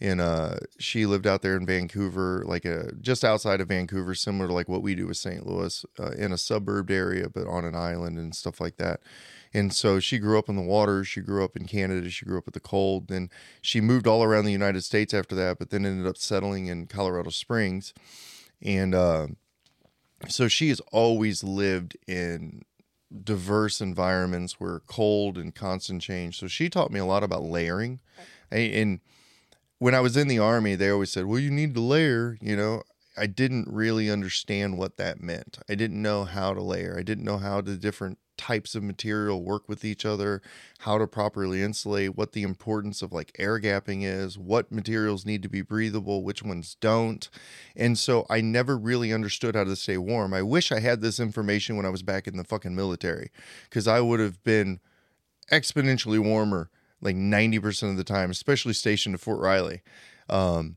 and 0.00 0.20
uh, 0.20 0.56
she 0.78 1.06
lived 1.06 1.26
out 1.26 1.42
there 1.42 1.56
in 1.56 1.66
Vancouver, 1.66 2.44
like 2.46 2.64
a 2.64 2.92
just 3.00 3.24
outside 3.24 3.60
of 3.60 3.68
Vancouver, 3.68 4.14
similar 4.14 4.46
to 4.48 4.54
like 4.54 4.68
what 4.68 4.82
we 4.82 4.94
do 4.94 5.06
with 5.08 5.16
St. 5.16 5.46
Louis, 5.46 5.84
uh, 5.98 6.10
in 6.12 6.32
a 6.32 6.38
suburb 6.38 6.90
area, 6.90 7.28
but 7.28 7.46
on 7.46 7.64
an 7.64 7.74
island 7.74 8.18
and 8.18 8.34
stuff 8.34 8.60
like 8.60 8.76
that. 8.76 9.00
And 9.54 9.72
so 9.72 9.98
she 9.98 10.18
grew 10.18 10.38
up 10.38 10.48
in 10.48 10.56
the 10.56 10.62
water. 10.62 11.02
She 11.04 11.20
grew 11.20 11.42
up 11.42 11.56
in 11.56 11.66
Canada. 11.66 12.10
She 12.10 12.26
grew 12.26 12.38
up 12.38 12.44
with 12.44 12.54
the 12.54 12.60
cold. 12.60 13.08
Then 13.08 13.30
she 13.62 13.80
moved 13.80 14.06
all 14.06 14.22
around 14.22 14.44
the 14.44 14.52
United 14.52 14.82
States 14.84 15.14
after 15.14 15.34
that, 15.36 15.58
but 15.58 15.70
then 15.70 15.86
ended 15.86 16.06
up 16.06 16.18
settling 16.18 16.66
in 16.66 16.86
Colorado 16.86 17.30
Springs. 17.30 17.94
And 18.62 18.94
uh, 18.94 19.28
so 20.28 20.48
she 20.48 20.68
has 20.68 20.80
always 20.92 21.42
lived 21.42 21.96
in 22.06 22.62
diverse 23.24 23.80
environments 23.80 24.60
where 24.60 24.80
cold 24.80 25.38
and 25.38 25.54
constant 25.54 26.02
change. 26.02 26.38
So 26.38 26.46
she 26.46 26.68
taught 26.68 26.90
me 26.92 27.00
a 27.00 27.06
lot 27.06 27.22
about 27.24 27.42
layering. 27.42 28.00
And- 28.50 28.72
And 28.74 29.00
when 29.78 29.94
I 29.94 30.00
was 30.00 30.16
in 30.16 30.28
the 30.28 30.38
army, 30.38 30.74
they 30.74 30.90
always 30.90 31.10
said, 31.10 31.26
"Well, 31.26 31.38
you 31.38 31.50
need 31.50 31.74
to 31.74 31.80
layer." 31.80 32.36
You 32.40 32.56
know, 32.56 32.82
I 33.16 33.26
didn't 33.26 33.68
really 33.68 34.10
understand 34.10 34.78
what 34.78 34.96
that 34.96 35.20
meant. 35.22 35.58
I 35.68 35.74
didn't 35.74 36.00
know 36.00 36.24
how 36.24 36.54
to 36.54 36.62
layer. 36.62 36.96
I 36.98 37.02
didn't 37.02 37.24
know 37.24 37.38
how 37.38 37.60
the 37.60 37.76
different 37.76 38.18
types 38.36 38.74
of 38.76 38.82
material 38.84 39.42
work 39.42 39.68
with 39.68 39.84
each 39.84 40.06
other, 40.06 40.40
how 40.78 40.96
to 40.96 41.06
properly 41.06 41.60
insulate, 41.60 42.16
what 42.16 42.32
the 42.32 42.44
importance 42.44 43.02
of 43.02 43.12
like 43.12 43.32
air 43.38 43.60
gapping 43.60 44.04
is, 44.04 44.38
what 44.38 44.70
materials 44.70 45.26
need 45.26 45.42
to 45.42 45.48
be 45.48 45.60
breathable, 45.60 46.22
which 46.22 46.42
ones 46.42 46.76
don't. 46.80 47.28
And 47.76 47.98
so 47.98 48.24
I 48.30 48.40
never 48.40 48.78
really 48.78 49.12
understood 49.12 49.56
how 49.56 49.64
to 49.64 49.76
stay 49.76 49.98
warm. 49.98 50.32
I 50.32 50.42
wish 50.42 50.70
I 50.70 50.78
had 50.80 51.00
this 51.00 51.18
information 51.18 51.76
when 51.76 51.84
I 51.84 51.90
was 51.90 52.02
back 52.02 52.28
in 52.28 52.36
the 52.36 52.44
fucking 52.44 52.76
military 52.76 53.30
because 53.64 53.88
I 53.88 54.00
would 54.00 54.20
have 54.20 54.42
been 54.44 54.78
exponentially 55.50 56.20
warmer 56.20 56.70
like 57.00 57.16
90% 57.16 57.90
of 57.90 57.96
the 57.96 58.04
time, 58.04 58.30
especially 58.30 58.72
stationed 58.72 59.14
at 59.14 59.20
Fort 59.20 59.40
Riley. 59.40 59.82
Um, 60.28 60.76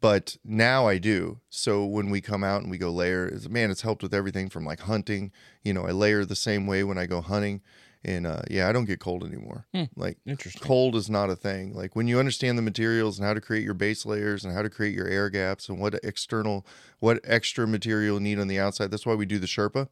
but 0.00 0.36
now 0.44 0.86
I 0.86 0.98
do. 0.98 1.40
So 1.50 1.84
when 1.84 2.10
we 2.10 2.20
come 2.20 2.42
out 2.42 2.62
and 2.62 2.70
we 2.70 2.78
go 2.78 2.90
layer, 2.90 3.30
man, 3.48 3.70
it's 3.70 3.82
helped 3.82 4.02
with 4.02 4.14
everything 4.14 4.48
from 4.48 4.64
like 4.64 4.80
hunting. 4.80 5.30
You 5.62 5.74
know, 5.74 5.86
I 5.86 5.90
layer 5.90 6.24
the 6.24 6.34
same 6.34 6.66
way 6.66 6.82
when 6.84 6.98
I 6.98 7.06
go 7.06 7.20
hunting, 7.20 7.60
and 8.02 8.26
uh, 8.26 8.42
yeah, 8.50 8.68
I 8.68 8.72
don't 8.72 8.86
get 8.86 8.98
cold 8.98 9.24
anymore. 9.24 9.66
Like 9.94 10.18
Interesting. 10.26 10.62
cold 10.62 10.96
is 10.96 11.10
not 11.10 11.28
a 11.28 11.36
thing. 11.36 11.74
Like 11.74 11.94
when 11.94 12.08
you 12.08 12.18
understand 12.18 12.56
the 12.56 12.62
materials 12.62 13.18
and 13.18 13.26
how 13.26 13.34
to 13.34 13.40
create 13.40 13.62
your 13.64 13.74
base 13.74 14.06
layers 14.06 14.44
and 14.44 14.54
how 14.54 14.62
to 14.62 14.70
create 14.70 14.94
your 14.94 15.06
air 15.06 15.28
gaps 15.28 15.68
and 15.68 15.78
what 15.78 15.94
external, 16.02 16.66
what 16.98 17.20
extra 17.24 17.66
material 17.66 18.14
you 18.14 18.20
need 18.20 18.38
on 18.38 18.48
the 18.48 18.58
outside. 18.58 18.90
That's 18.90 19.04
why 19.04 19.14
we 19.14 19.26
do 19.26 19.38
the 19.38 19.46
Sherpa. 19.46 19.88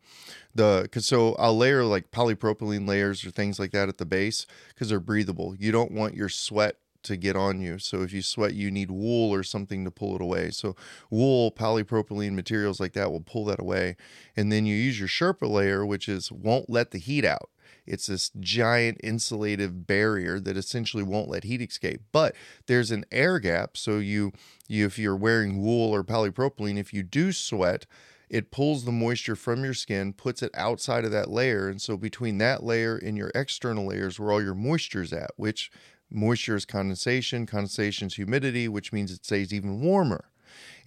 The 0.54 0.88
cause 0.90 1.06
so 1.06 1.34
I'll 1.34 1.56
layer 1.56 1.84
like 1.84 2.10
polypropylene 2.10 2.88
layers 2.88 3.24
or 3.26 3.30
things 3.30 3.58
like 3.58 3.72
that 3.72 3.88
at 3.88 3.98
the 3.98 4.06
base 4.06 4.46
because 4.70 4.88
they're 4.88 5.00
breathable. 5.00 5.54
You 5.58 5.70
don't 5.70 5.92
want 5.92 6.14
your 6.14 6.28
sweat 6.30 6.76
to 7.04 7.16
get 7.16 7.36
on 7.36 7.60
you. 7.60 7.78
So 7.78 8.02
if 8.02 8.12
you 8.12 8.22
sweat, 8.22 8.54
you 8.54 8.70
need 8.70 8.90
wool 8.90 9.32
or 9.32 9.42
something 9.42 9.84
to 9.84 9.90
pull 9.90 10.16
it 10.16 10.20
away. 10.20 10.50
So 10.50 10.74
wool, 11.10 11.52
polypropylene 11.52 12.32
materials 12.32 12.80
like 12.80 12.92
that 12.94 13.12
will 13.12 13.20
pull 13.20 13.44
that 13.46 13.60
away. 13.60 13.96
And 14.36 14.50
then 14.50 14.66
you 14.66 14.74
use 14.74 14.98
your 14.98 15.08
Sherpa 15.08 15.48
layer, 15.48 15.86
which 15.86 16.08
is 16.08 16.32
won't 16.32 16.68
let 16.68 16.90
the 16.90 16.98
heat 16.98 17.24
out. 17.24 17.50
It's 17.88 18.06
this 18.06 18.30
giant 18.38 19.00
insulative 19.02 19.86
barrier 19.86 20.38
that 20.40 20.56
essentially 20.56 21.02
won't 21.02 21.28
let 21.28 21.44
heat 21.44 21.62
escape. 21.62 22.02
But 22.12 22.34
there's 22.66 22.90
an 22.90 23.04
air 23.10 23.38
gap. 23.38 23.76
So 23.76 23.98
you, 23.98 24.32
you 24.68 24.86
if 24.86 24.98
you're 24.98 25.16
wearing 25.16 25.62
wool 25.62 25.94
or 25.94 26.04
polypropylene, 26.04 26.78
if 26.78 26.92
you 26.92 27.02
do 27.02 27.32
sweat, 27.32 27.86
it 28.28 28.50
pulls 28.50 28.84
the 28.84 28.92
moisture 28.92 29.36
from 29.36 29.64
your 29.64 29.74
skin, 29.74 30.12
puts 30.12 30.42
it 30.42 30.50
outside 30.54 31.04
of 31.04 31.10
that 31.12 31.30
layer. 31.30 31.68
And 31.68 31.80
so 31.80 31.96
between 31.96 32.38
that 32.38 32.62
layer 32.62 32.96
and 32.96 33.16
your 33.16 33.32
external 33.34 33.86
layers 33.86 34.20
where 34.20 34.30
all 34.30 34.42
your 34.42 34.54
moisture 34.54 35.02
is 35.02 35.12
at, 35.12 35.30
which 35.36 35.70
moisture 36.10 36.56
is 36.56 36.64
condensation, 36.64 37.46
condensation 37.46 38.08
is 38.08 38.14
humidity, 38.14 38.68
which 38.68 38.92
means 38.92 39.10
it 39.10 39.24
stays 39.24 39.52
even 39.52 39.80
warmer. 39.80 40.26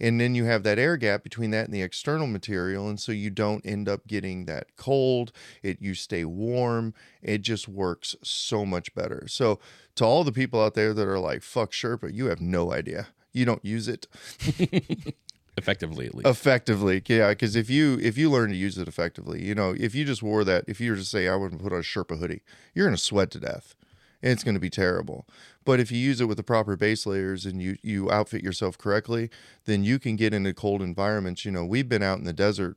And 0.00 0.20
then 0.20 0.34
you 0.34 0.44
have 0.44 0.62
that 0.64 0.78
air 0.78 0.96
gap 0.96 1.22
between 1.22 1.50
that 1.52 1.66
and 1.66 1.74
the 1.74 1.82
external 1.82 2.26
material. 2.26 2.88
And 2.88 2.98
so 3.00 3.12
you 3.12 3.30
don't 3.30 3.64
end 3.66 3.88
up 3.88 4.06
getting 4.06 4.46
that 4.46 4.76
cold. 4.76 5.32
It 5.62 5.78
you 5.80 5.94
stay 5.94 6.24
warm. 6.24 6.94
It 7.22 7.42
just 7.42 7.68
works 7.68 8.16
so 8.22 8.64
much 8.66 8.94
better. 8.94 9.26
So 9.28 9.60
to 9.96 10.04
all 10.04 10.24
the 10.24 10.32
people 10.32 10.60
out 10.62 10.74
there 10.74 10.92
that 10.94 11.06
are 11.06 11.18
like, 11.18 11.42
fuck 11.42 11.72
Sherpa, 11.72 12.12
you 12.12 12.26
have 12.26 12.40
no 12.40 12.72
idea. 12.72 13.08
You 13.32 13.44
don't 13.44 13.64
use 13.64 13.88
it 13.88 14.06
Effectively, 15.58 16.06
at 16.06 16.14
least. 16.14 16.26
effectively. 16.28 17.02
Yeah, 17.06 17.28
because 17.30 17.56
if 17.56 17.68
you 17.68 17.98
if 18.00 18.16
you 18.16 18.30
learn 18.30 18.48
to 18.50 18.56
use 18.56 18.78
it 18.78 18.88
effectively, 18.88 19.44
you 19.44 19.54
know, 19.54 19.74
if 19.78 19.94
you 19.94 20.04
just 20.04 20.22
wore 20.22 20.44
that, 20.44 20.64
if 20.66 20.80
you 20.80 20.90
were 20.92 20.96
to 20.96 21.04
say 21.04 21.28
I 21.28 21.36
wouldn't 21.36 21.62
put 21.62 21.72
on 21.74 21.80
a 21.80 21.82
Sherpa 21.82 22.18
hoodie, 22.18 22.40
you're 22.74 22.86
gonna 22.86 22.96
sweat 22.96 23.30
to 23.32 23.40
death. 23.40 23.74
And 24.22 24.32
it's 24.32 24.44
gonna 24.44 24.58
be 24.60 24.70
terrible. 24.70 25.26
But 25.64 25.80
if 25.80 25.92
you 25.92 25.98
use 25.98 26.20
it 26.20 26.26
with 26.26 26.36
the 26.36 26.42
proper 26.42 26.76
base 26.76 27.06
layers 27.06 27.46
and 27.46 27.60
you 27.62 27.76
you 27.82 28.10
outfit 28.10 28.42
yourself 28.42 28.76
correctly, 28.78 29.30
then 29.64 29.84
you 29.84 29.98
can 29.98 30.16
get 30.16 30.34
into 30.34 30.52
cold 30.54 30.82
environments. 30.82 31.44
You 31.44 31.52
know, 31.52 31.64
we've 31.64 31.88
been 31.88 32.02
out 32.02 32.18
in 32.18 32.24
the 32.24 32.32
desert 32.32 32.76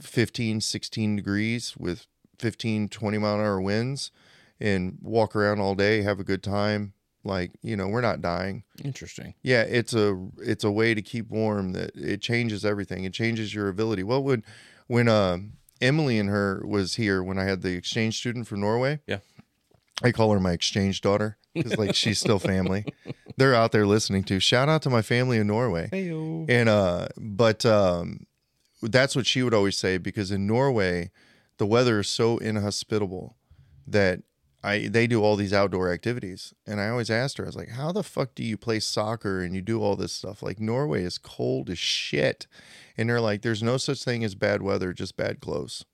15, 0.00 0.60
16 0.60 1.16
degrees 1.16 1.76
with 1.76 2.06
15, 2.38 2.88
20 2.88 3.18
mile 3.18 3.34
an 3.36 3.40
hour 3.40 3.60
winds 3.60 4.10
and 4.58 4.98
walk 5.02 5.34
around 5.34 5.60
all 5.60 5.74
day, 5.74 6.02
have 6.02 6.20
a 6.20 6.24
good 6.24 6.42
time. 6.42 6.92
Like, 7.22 7.50
you 7.60 7.76
know, 7.76 7.86
we're 7.88 8.00
not 8.00 8.22
dying. 8.22 8.64
Interesting. 8.82 9.34
Yeah, 9.42 9.62
it's 9.62 9.92
a 9.92 10.28
it's 10.38 10.64
a 10.64 10.70
way 10.70 10.94
to 10.94 11.02
keep 11.02 11.28
warm 11.28 11.72
that 11.72 11.94
it 11.94 12.22
changes 12.22 12.64
everything. 12.64 13.04
It 13.04 13.12
changes 13.12 13.54
your 13.54 13.68
ability. 13.68 14.02
What 14.04 14.24
would 14.24 14.42
when 14.86 15.06
uh, 15.06 15.38
Emily 15.82 16.18
and 16.18 16.30
her 16.30 16.62
was 16.66 16.94
here 16.94 17.22
when 17.22 17.38
I 17.38 17.44
had 17.44 17.60
the 17.60 17.74
exchange 17.76 18.16
student 18.16 18.46
from 18.46 18.60
Norway, 18.60 19.00
Yeah. 19.06 19.18
I 20.02 20.12
call 20.12 20.32
her 20.32 20.40
my 20.40 20.52
exchange 20.52 21.02
daughter 21.02 21.36
because 21.54 21.76
like 21.76 21.94
she's 21.94 22.18
still 22.18 22.38
family. 22.38 22.84
They're 23.36 23.54
out 23.54 23.72
there 23.72 23.86
listening 23.86 24.24
to. 24.24 24.40
Shout 24.40 24.68
out 24.68 24.82
to 24.82 24.90
my 24.90 25.02
family 25.02 25.38
in 25.38 25.46
Norway. 25.46 25.88
Hey, 25.90 26.08
And 26.48 26.68
uh, 26.68 27.08
but 27.16 27.64
um, 27.64 28.26
that's 28.82 29.16
what 29.16 29.26
she 29.26 29.42
would 29.42 29.54
always 29.54 29.76
say 29.76 29.98
because 29.98 30.30
in 30.30 30.46
Norway, 30.46 31.10
the 31.58 31.66
weather 31.66 32.00
is 32.00 32.08
so 32.08 32.38
inhospitable 32.38 33.36
that 33.86 34.22
I 34.62 34.88
they 34.88 35.06
do 35.06 35.22
all 35.22 35.36
these 35.36 35.52
outdoor 35.52 35.92
activities, 35.92 36.52
and 36.66 36.80
I 36.80 36.88
always 36.88 37.10
asked 37.10 37.38
her, 37.38 37.44
I 37.44 37.46
was 37.46 37.56
like, 37.56 37.70
"How 37.70 37.92
the 37.92 38.02
fuck 38.02 38.34
do 38.34 38.44
you 38.44 38.56
play 38.56 38.78
soccer 38.80 39.40
and 39.40 39.54
you 39.54 39.62
do 39.62 39.82
all 39.82 39.96
this 39.96 40.12
stuff? 40.12 40.42
Like 40.42 40.60
Norway 40.60 41.02
is 41.02 41.16
cold 41.18 41.70
as 41.70 41.78
shit," 41.78 42.46
and 42.96 43.08
they're 43.08 43.20
like, 43.20 43.42
"There's 43.42 43.62
no 43.62 43.78
such 43.78 44.04
thing 44.04 44.22
as 44.22 44.34
bad 44.34 44.60
weather, 44.62 44.92
just 44.92 45.16
bad 45.16 45.40
clothes." 45.40 45.84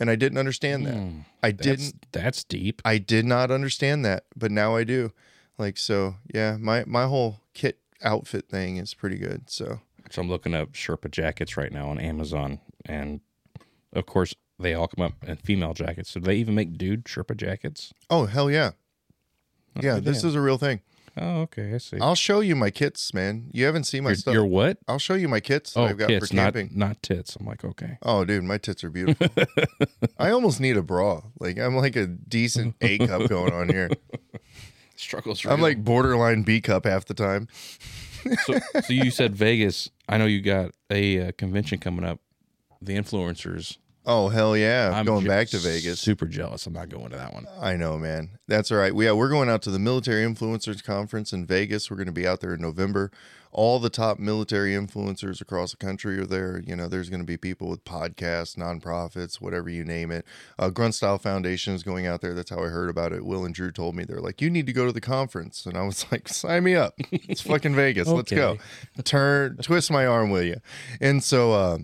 And 0.00 0.08
I 0.10 0.16
didn't 0.16 0.38
understand 0.38 0.86
that. 0.86 0.94
Hmm. 0.94 1.18
I 1.42 1.52
That's, 1.52 1.62
didn't. 1.66 2.06
that's 2.12 2.42
deep. 2.42 2.80
I 2.86 2.96
did 2.98 3.26
not 3.26 3.50
understand 3.50 4.02
that, 4.06 4.24
but 4.34 4.50
now 4.50 4.74
I 4.74 4.82
do. 4.84 5.12
Like 5.58 5.76
so, 5.76 6.16
yeah. 6.32 6.56
My 6.58 6.84
my 6.86 7.04
whole 7.04 7.40
kit 7.52 7.78
outfit 8.02 8.48
thing 8.48 8.78
is 8.78 8.94
pretty 8.94 9.18
good. 9.18 9.50
So 9.50 9.80
So 10.10 10.22
I'm 10.22 10.28
looking 10.28 10.54
up 10.54 10.72
Sherpa 10.72 11.10
jackets 11.10 11.56
right 11.58 11.70
now 11.70 11.90
on 11.90 11.98
Amazon, 12.00 12.60
and 12.86 13.20
of 13.92 14.06
course 14.06 14.34
they 14.58 14.72
all 14.72 14.88
come 14.88 15.04
up 15.04 15.12
in 15.28 15.36
female 15.36 15.74
jackets. 15.74 16.10
So 16.10 16.20
do 16.20 16.24
they 16.26 16.36
even 16.36 16.54
make 16.54 16.78
dude 16.78 17.04
Sherpa 17.04 17.36
jackets? 17.36 17.92
Oh 18.08 18.24
hell 18.24 18.50
yeah. 18.50 18.70
Oh, 19.76 19.80
yeah, 19.82 20.00
this 20.00 20.22
deal. 20.22 20.30
is 20.30 20.34
a 20.34 20.40
real 20.40 20.58
thing. 20.58 20.80
Oh, 21.22 21.42
okay, 21.42 21.74
I 21.74 21.78
see. 21.78 21.98
I'll 22.00 22.14
show 22.14 22.40
you 22.40 22.56
my 22.56 22.70
kits, 22.70 23.12
man. 23.12 23.50
You 23.52 23.66
haven't 23.66 23.84
seen 23.84 24.04
my 24.04 24.10
Your, 24.10 24.16
stuff. 24.16 24.32
your 24.34 24.46
what? 24.46 24.78
I'll 24.88 24.98
show 24.98 25.12
you 25.14 25.28
my 25.28 25.40
kits 25.40 25.74
that 25.74 25.80
Oh, 25.80 25.84
I've 25.84 25.98
got 25.98 26.08
tits, 26.08 26.28
for 26.30 26.34
not 26.34 26.54
camping. 26.54 26.70
not 26.72 27.02
tits. 27.02 27.36
I'm 27.36 27.44
like, 27.46 27.62
okay. 27.62 27.98
Oh, 28.02 28.24
dude, 28.24 28.42
my 28.44 28.56
tits 28.56 28.82
are 28.84 28.90
beautiful. 28.90 29.26
I 30.18 30.30
almost 30.30 30.60
need 30.60 30.76
a 30.78 30.82
bra. 30.82 31.20
Like 31.38 31.58
I'm 31.58 31.76
like 31.76 31.94
a 31.96 32.06
decent 32.06 32.76
A 32.80 32.98
cup 32.98 33.28
going 33.28 33.52
on 33.52 33.68
here. 33.68 33.90
Struggles. 34.96 35.44
I'm 35.46 35.60
like 35.60 35.84
borderline 35.84 36.42
B 36.42 36.60
cup 36.60 36.84
half 36.86 37.04
the 37.04 37.14
time. 37.14 37.48
so, 38.44 38.58
so 38.82 38.92
you 38.92 39.10
said 39.10 39.34
Vegas. 39.36 39.90
I 40.08 40.18
know 40.18 40.26
you 40.26 40.40
got 40.40 40.72
a 40.90 41.28
uh, 41.28 41.32
convention 41.38 41.78
coming 41.78 42.04
up. 42.04 42.20
The 42.82 42.96
influencers. 42.96 43.76
Oh 44.06 44.28
hell 44.28 44.56
yeah! 44.56 44.92
I'm 44.94 45.04
going 45.04 45.26
back 45.26 45.48
to 45.48 45.58
Vegas. 45.58 46.00
Super 46.00 46.26
jealous. 46.26 46.66
I'm 46.66 46.72
not 46.72 46.88
going 46.88 47.10
to 47.10 47.16
that 47.16 47.34
one. 47.34 47.46
I 47.60 47.76
know, 47.76 47.98
man. 47.98 48.30
That's 48.48 48.72
all 48.72 48.78
right. 48.78 48.94
We, 48.94 49.04
yeah, 49.04 49.12
we're 49.12 49.28
going 49.28 49.50
out 49.50 49.60
to 49.62 49.70
the 49.70 49.78
Military 49.78 50.24
Influencers 50.24 50.82
Conference 50.82 51.32
in 51.32 51.44
Vegas. 51.44 51.90
We're 51.90 51.98
going 51.98 52.06
to 52.06 52.12
be 52.12 52.26
out 52.26 52.40
there 52.40 52.54
in 52.54 52.62
November. 52.62 53.10
All 53.52 53.78
the 53.80 53.90
top 53.90 54.18
military 54.18 54.74
influencers 54.74 55.40
across 55.40 55.72
the 55.72 55.76
country 55.76 56.18
are 56.18 56.24
there. 56.24 56.62
You 56.64 56.76
know, 56.76 56.86
there's 56.86 57.10
going 57.10 57.20
to 57.20 57.26
be 57.26 57.36
people 57.36 57.68
with 57.68 57.84
podcasts, 57.84 58.56
nonprofits, 58.56 59.40
whatever 59.40 59.68
you 59.68 59.84
name 59.84 60.12
it. 60.12 60.24
Uh, 60.56 60.70
Grunt 60.70 60.94
Style 60.94 61.18
Foundation 61.18 61.74
is 61.74 61.82
going 61.82 62.06
out 62.06 62.20
there. 62.20 62.32
That's 62.32 62.50
how 62.50 62.62
I 62.62 62.68
heard 62.68 62.88
about 62.88 63.12
it. 63.12 63.24
Will 63.24 63.44
and 63.44 63.54
Drew 63.54 63.72
told 63.72 63.96
me 63.96 64.04
they're 64.04 64.20
like, 64.20 64.40
you 64.40 64.50
need 64.50 64.66
to 64.66 64.72
go 64.72 64.86
to 64.86 64.92
the 64.92 65.00
conference, 65.00 65.66
and 65.66 65.76
I 65.76 65.82
was 65.82 66.06
like, 66.12 66.28
sign 66.28 66.62
me 66.64 66.76
up. 66.76 66.94
It's 67.10 67.40
fucking 67.42 67.74
Vegas. 67.74 68.06
Let's 68.06 68.30
go. 68.30 68.58
Turn, 69.02 69.56
twist 69.58 69.90
my 69.90 70.06
arm, 70.06 70.30
will 70.30 70.44
you? 70.44 70.60
And 71.00 71.22
so. 71.22 71.52
Uh, 71.52 71.78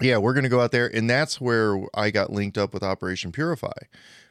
yeah, 0.00 0.18
we're 0.18 0.34
gonna 0.34 0.48
go 0.48 0.60
out 0.60 0.72
there, 0.72 0.86
and 0.94 1.08
that's 1.08 1.40
where 1.40 1.80
I 1.94 2.10
got 2.10 2.32
linked 2.32 2.58
up 2.58 2.74
with 2.74 2.82
Operation 2.82 3.32
Purify 3.32 3.72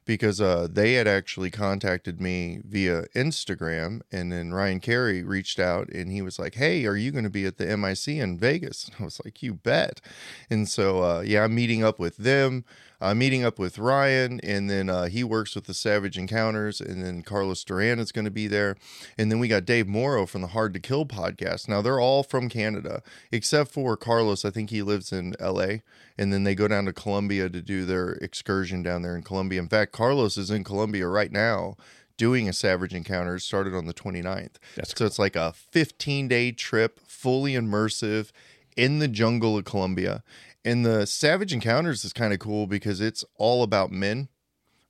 because 0.06 0.42
uh, 0.42 0.68
they 0.70 0.94
had 0.94 1.08
actually 1.08 1.50
contacted 1.50 2.20
me 2.20 2.62
via 2.66 3.04
Instagram, 3.16 4.02
and 4.12 4.32
then 4.32 4.54
Ryan 4.54 4.80
Carey 4.80 5.24
reached 5.24 5.60
out 5.60 5.90
and 5.90 6.12
he 6.12 6.22
was 6.22 6.40
like, 6.40 6.56
"Hey, 6.56 6.86
are 6.86 6.96
you 6.96 7.12
going 7.12 7.24
to 7.24 7.30
be 7.30 7.46
at 7.46 7.58
the 7.58 7.78
MIC 7.78 8.08
in 8.08 8.38
Vegas?" 8.38 8.86
And 8.88 8.96
I 9.00 9.04
was 9.04 9.22
like, 9.24 9.42
"You 9.42 9.54
bet!" 9.54 10.02
And 10.50 10.68
so, 10.68 11.04
uh, 11.04 11.22
yeah, 11.22 11.44
I'm 11.44 11.56
meeting 11.56 11.84
up 11.84 12.00
with 12.00 12.18
them. 12.18 12.66
I'm 13.02 13.18
meeting 13.18 13.44
up 13.44 13.60
with 13.60 13.80
Ryan, 13.80 14.40
and 14.44 14.70
then 14.70 14.90
uh, 14.90 15.06
he 15.08 15.26
works 15.26 15.56
with 15.56 15.66
the 15.66 15.74
Savage 15.74 16.18
Encounters, 16.18 16.80
and 16.80 17.04
then 17.04 17.22
Carlos 17.22 17.62
Duran 17.66 18.00
is 18.00 18.14
going 18.14 18.24
to 18.24 18.32
be 18.32 18.48
there, 18.48 18.78
and 19.18 19.30
then 19.30 19.40
we 19.40 19.50
got 19.50 19.66
Dave 19.66 19.88
Morrow 19.88 20.26
from 20.26 20.40
the 20.40 20.48
Hard 20.48 20.74
to 20.74 20.80
Kill 20.80 21.06
podcast. 21.06 21.68
Now 21.68 21.82
they're 21.82 22.00
all 22.00 22.24
from 22.24 22.48
Canada, 22.48 23.04
except 23.30 23.72
for 23.72 23.98
Carlos. 23.98 24.46
I 24.46 24.52
think 24.52 24.70
he 24.70 24.82
lives 24.82 25.12
in 25.12 25.36
L.A 25.38 25.82
and 26.18 26.32
then 26.32 26.44
they 26.44 26.56
go 26.56 26.68
down 26.68 26.86
to 26.86 26.94
Colombia 26.94 27.50
to 27.50 27.62
do 27.62 27.86
their 27.86 28.14
excursion 28.14 28.84
down 28.84 29.02
there 29.02 29.16
in 29.16 29.24
Colombia. 29.24 29.60
In 29.60 29.68
fact, 29.68 29.92
Carlos 29.92 30.38
is 30.38 30.52
in 30.52 30.64
Colombia 30.64 31.08
right 31.08 31.32
now 31.32 31.76
doing 32.18 32.48
a 32.48 32.54
Savage 32.54 32.94
Encounter. 32.94 33.40
Started 33.40 33.74
on 33.74 33.86
the 33.86 33.94
29th. 33.94 34.56
That's 34.76 34.98
so 34.98 35.06
it's 35.06 35.20
like 35.20 35.36
a 35.36 35.54
15 35.54 36.28
day 36.28 36.52
trip, 36.52 37.00
fully 37.08 37.54
immersive 37.54 38.32
in 38.78 39.00
the 39.00 39.08
jungle 39.08 39.58
of 39.58 39.66
Colombia. 39.66 40.24
And 40.66 40.86
the 40.86 41.06
Savage 41.06 41.54
Encounters 41.54 42.06
is 42.06 42.14
kind 42.14 42.34
of 42.34 42.40
cool 42.40 42.68
because 42.68 43.02
it's 43.02 43.26
all 43.38 43.64
about 43.64 43.92
men, 43.92 44.30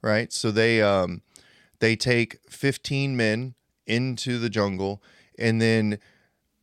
right? 0.01 0.31
So 0.31 0.51
they 0.51 0.81
um 0.81 1.21
they 1.79 1.95
take 1.95 2.39
15 2.49 3.15
men 3.15 3.55
into 3.85 4.39
the 4.39 4.49
jungle 4.49 5.01
and 5.37 5.61
then 5.61 5.99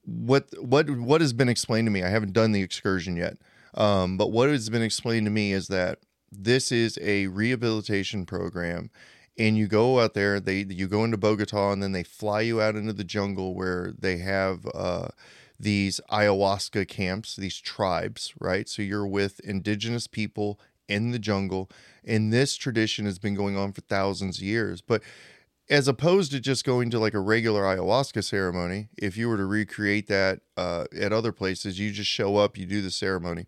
what 0.04 0.48
what 0.58 0.88
what 0.90 1.20
has 1.20 1.32
been 1.32 1.48
explained 1.48 1.86
to 1.86 1.90
me, 1.90 2.02
I 2.02 2.08
haven't 2.08 2.32
done 2.32 2.52
the 2.52 2.62
excursion 2.62 3.16
yet 3.16 3.36
um, 3.74 4.16
but 4.16 4.32
what 4.32 4.48
has 4.48 4.68
been 4.68 4.82
explained 4.82 5.26
to 5.26 5.30
me 5.30 5.52
is 5.52 5.68
that 5.68 5.98
this 6.30 6.70
is 6.70 6.98
a 7.02 7.26
rehabilitation 7.28 8.24
program 8.24 8.90
and 9.38 9.56
you 9.56 9.66
go 9.66 10.00
out 10.00 10.14
there 10.14 10.38
they 10.38 10.64
you 10.68 10.86
go 10.86 11.04
into 11.04 11.16
bogota 11.16 11.72
and 11.72 11.82
then 11.82 11.92
they 11.92 12.02
fly 12.02 12.40
you 12.40 12.60
out 12.60 12.76
into 12.76 12.92
the 12.92 13.04
jungle 13.04 13.54
where 13.54 13.92
they 13.98 14.18
have 14.18 14.66
uh, 14.74 15.08
these 15.58 16.00
ayahuasca 16.10 16.86
camps 16.88 17.36
these 17.36 17.58
tribes 17.58 18.32
right? 18.40 18.68
So 18.68 18.82
you're 18.82 19.06
with 19.06 19.40
indigenous 19.40 20.06
people 20.06 20.60
in 20.88 21.10
the 21.10 21.18
jungle 21.18 21.70
and 22.04 22.32
this 22.32 22.56
tradition 22.56 23.04
has 23.06 23.18
been 23.18 23.34
going 23.34 23.56
on 23.56 23.72
for 23.72 23.80
thousands 23.82 24.38
of 24.38 24.44
years. 24.44 24.80
But 24.80 25.02
as 25.70 25.86
opposed 25.86 26.32
to 26.32 26.40
just 26.40 26.64
going 26.64 26.90
to 26.90 26.98
like 26.98 27.14
a 27.14 27.20
regular 27.20 27.62
ayahuasca 27.62 28.22
ceremony 28.24 28.88
if 28.98 29.16
you 29.16 29.28
were 29.28 29.36
to 29.36 29.46
recreate 29.46 30.08
that 30.08 30.40
uh, 30.56 30.84
at 30.98 31.12
other 31.12 31.32
places 31.32 31.78
you 31.78 31.92
just 31.92 32.10
show 32.10 32.36
up 32.36 32.58
you 32.58 32.66
do 32.66 32.82
the 32.82 32.90
ceremony 32.90 33.46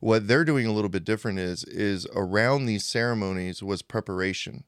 what 0.00 0.28
they're 0.28 0.44
doing 0.44 0.66
a 0.66 0.72
little 0.72 0.88
bit 0.88 1.04
different 1.04 1.38
is 1.38 1.64
is 1.64 2.06
around 2.14 2.66
these 2.66 2.86
ceremonies 2.86 3.62
was 3.62 3.82
preparation 3.82 4.64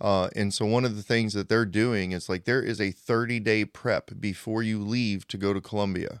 uh, 0.00 0.28
and 0.36 0.52
so 0.52 0.66
one 0.66 0.84
of 0.84 0.96
the 0.96 1.02
things 1.02 1.32
that 1.32 1.48
they're 1.48 1.64
doing 1.64 2.12
is 2.12 2.28
like 2.28 2.44
there 2.44 2.62
is 2.62 2.80
a 2.80 2.90
30 2.90 3.40
day 3.40 3.64
prep 3.64 4.10
before 4.20 4.62
you 4.62 4.78
leave 4.78 5.26
to 5.26 5.38
go 5.38 5.52
to 5.54 5.60
colombia 5.60 6.20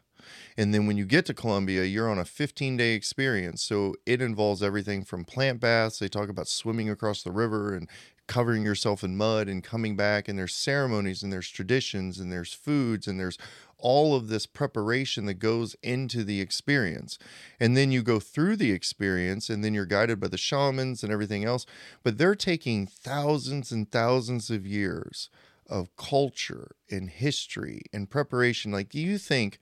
and 0.56 0.74
then 0.74 0.86
when 0.86 0.96
you 0.96 1.06
get 1.06 1.26
to 1.26 1.34
Colombia, 1.34 1.84
you're 1.84 2.10
on 2.10 2.18
a 2.18 2.24
15 2.24 2.76
day 2.76 2.92
experience. 2.92 3.62
So 3.62 3.94
it 4.06 4.20
involves 4.20 4.62
everything 4.62 5.04
from 5.04 5.24
plant 5.24 5.60
baths. 5.60 5.98
They 5.98 6.08
talk 6.08 6.28
about 6.28 6.48
swimming 6.48 6.90
across 6.90 7.22
the 7.22 7.32
river 7.32 7.74
and 7.74 7.88
covering 8.30 8.64
yourself 8.64 9.02
in 9.02 9.16
mud 9.16 9.48
and 9.48 9.64
coming 9.64 9.96
back 9.96 10.28
and 10.28 10.38
there's 10.38 10.54
ceremonies 10.54 11.20
and 11.20 11.32
there's 11.32 11.48
traditions 11.48 12.20
and 12.20 12.30
there's 12.30 12.54
foods 12.54 13.08
and 13.08 13.18
there's 13.18 13.36
all 13.76 14.14
of 14.14 14.28
this 14.28 14.46
preparation 14.46 15.26
that 15.26 15.34
goes 15.34 15.74
into 15.82 16.22
the 16.22 16.40
experience. 16.40 17.18
And 17.58 17.76
then 17.76 17.90
you 17.90 18.02
go 18.02 18.20
through 18.20 18.54
the 18.54 18.70
experience 18.70 19.50
and 19.50 19.64
then 19.64 19.74
you're 19.74 19.84
guided 19.84 20.20
by 20.20 20.28
the 20.28 20.38
shamans 20.38 21.02
and 21.02 21.12
everything 21.12 21.44
else, 21.44 21.66
but 22.04 22.18
they're 22.18 22.36
taking 22.36 22.86
thousands 22.86 23.72
and 23.72 23.90
thousands 23.90 24.48
of 24.48 24.64
years 24.64 25.28
of 25.66 25.96
culture 25.96 26.76
and 26.88 27.10
history 27.10 27.82
and 27.92 28.10
preparation. 28.10 28.70
Like 28.70 28.90
do 28.90 29.00
you 29.00 29.18
think 29.18 29.58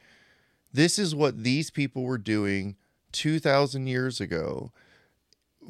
this 0.74 0.98
is 0.98 1.14
what 1.14 1.42
these 1.42 1.70
people 1.70 2.02
were 2.02 2.18
doing 2.18 2.76
2000 3.12 3.86
years 3.86 4.20
ago 4.20 4.72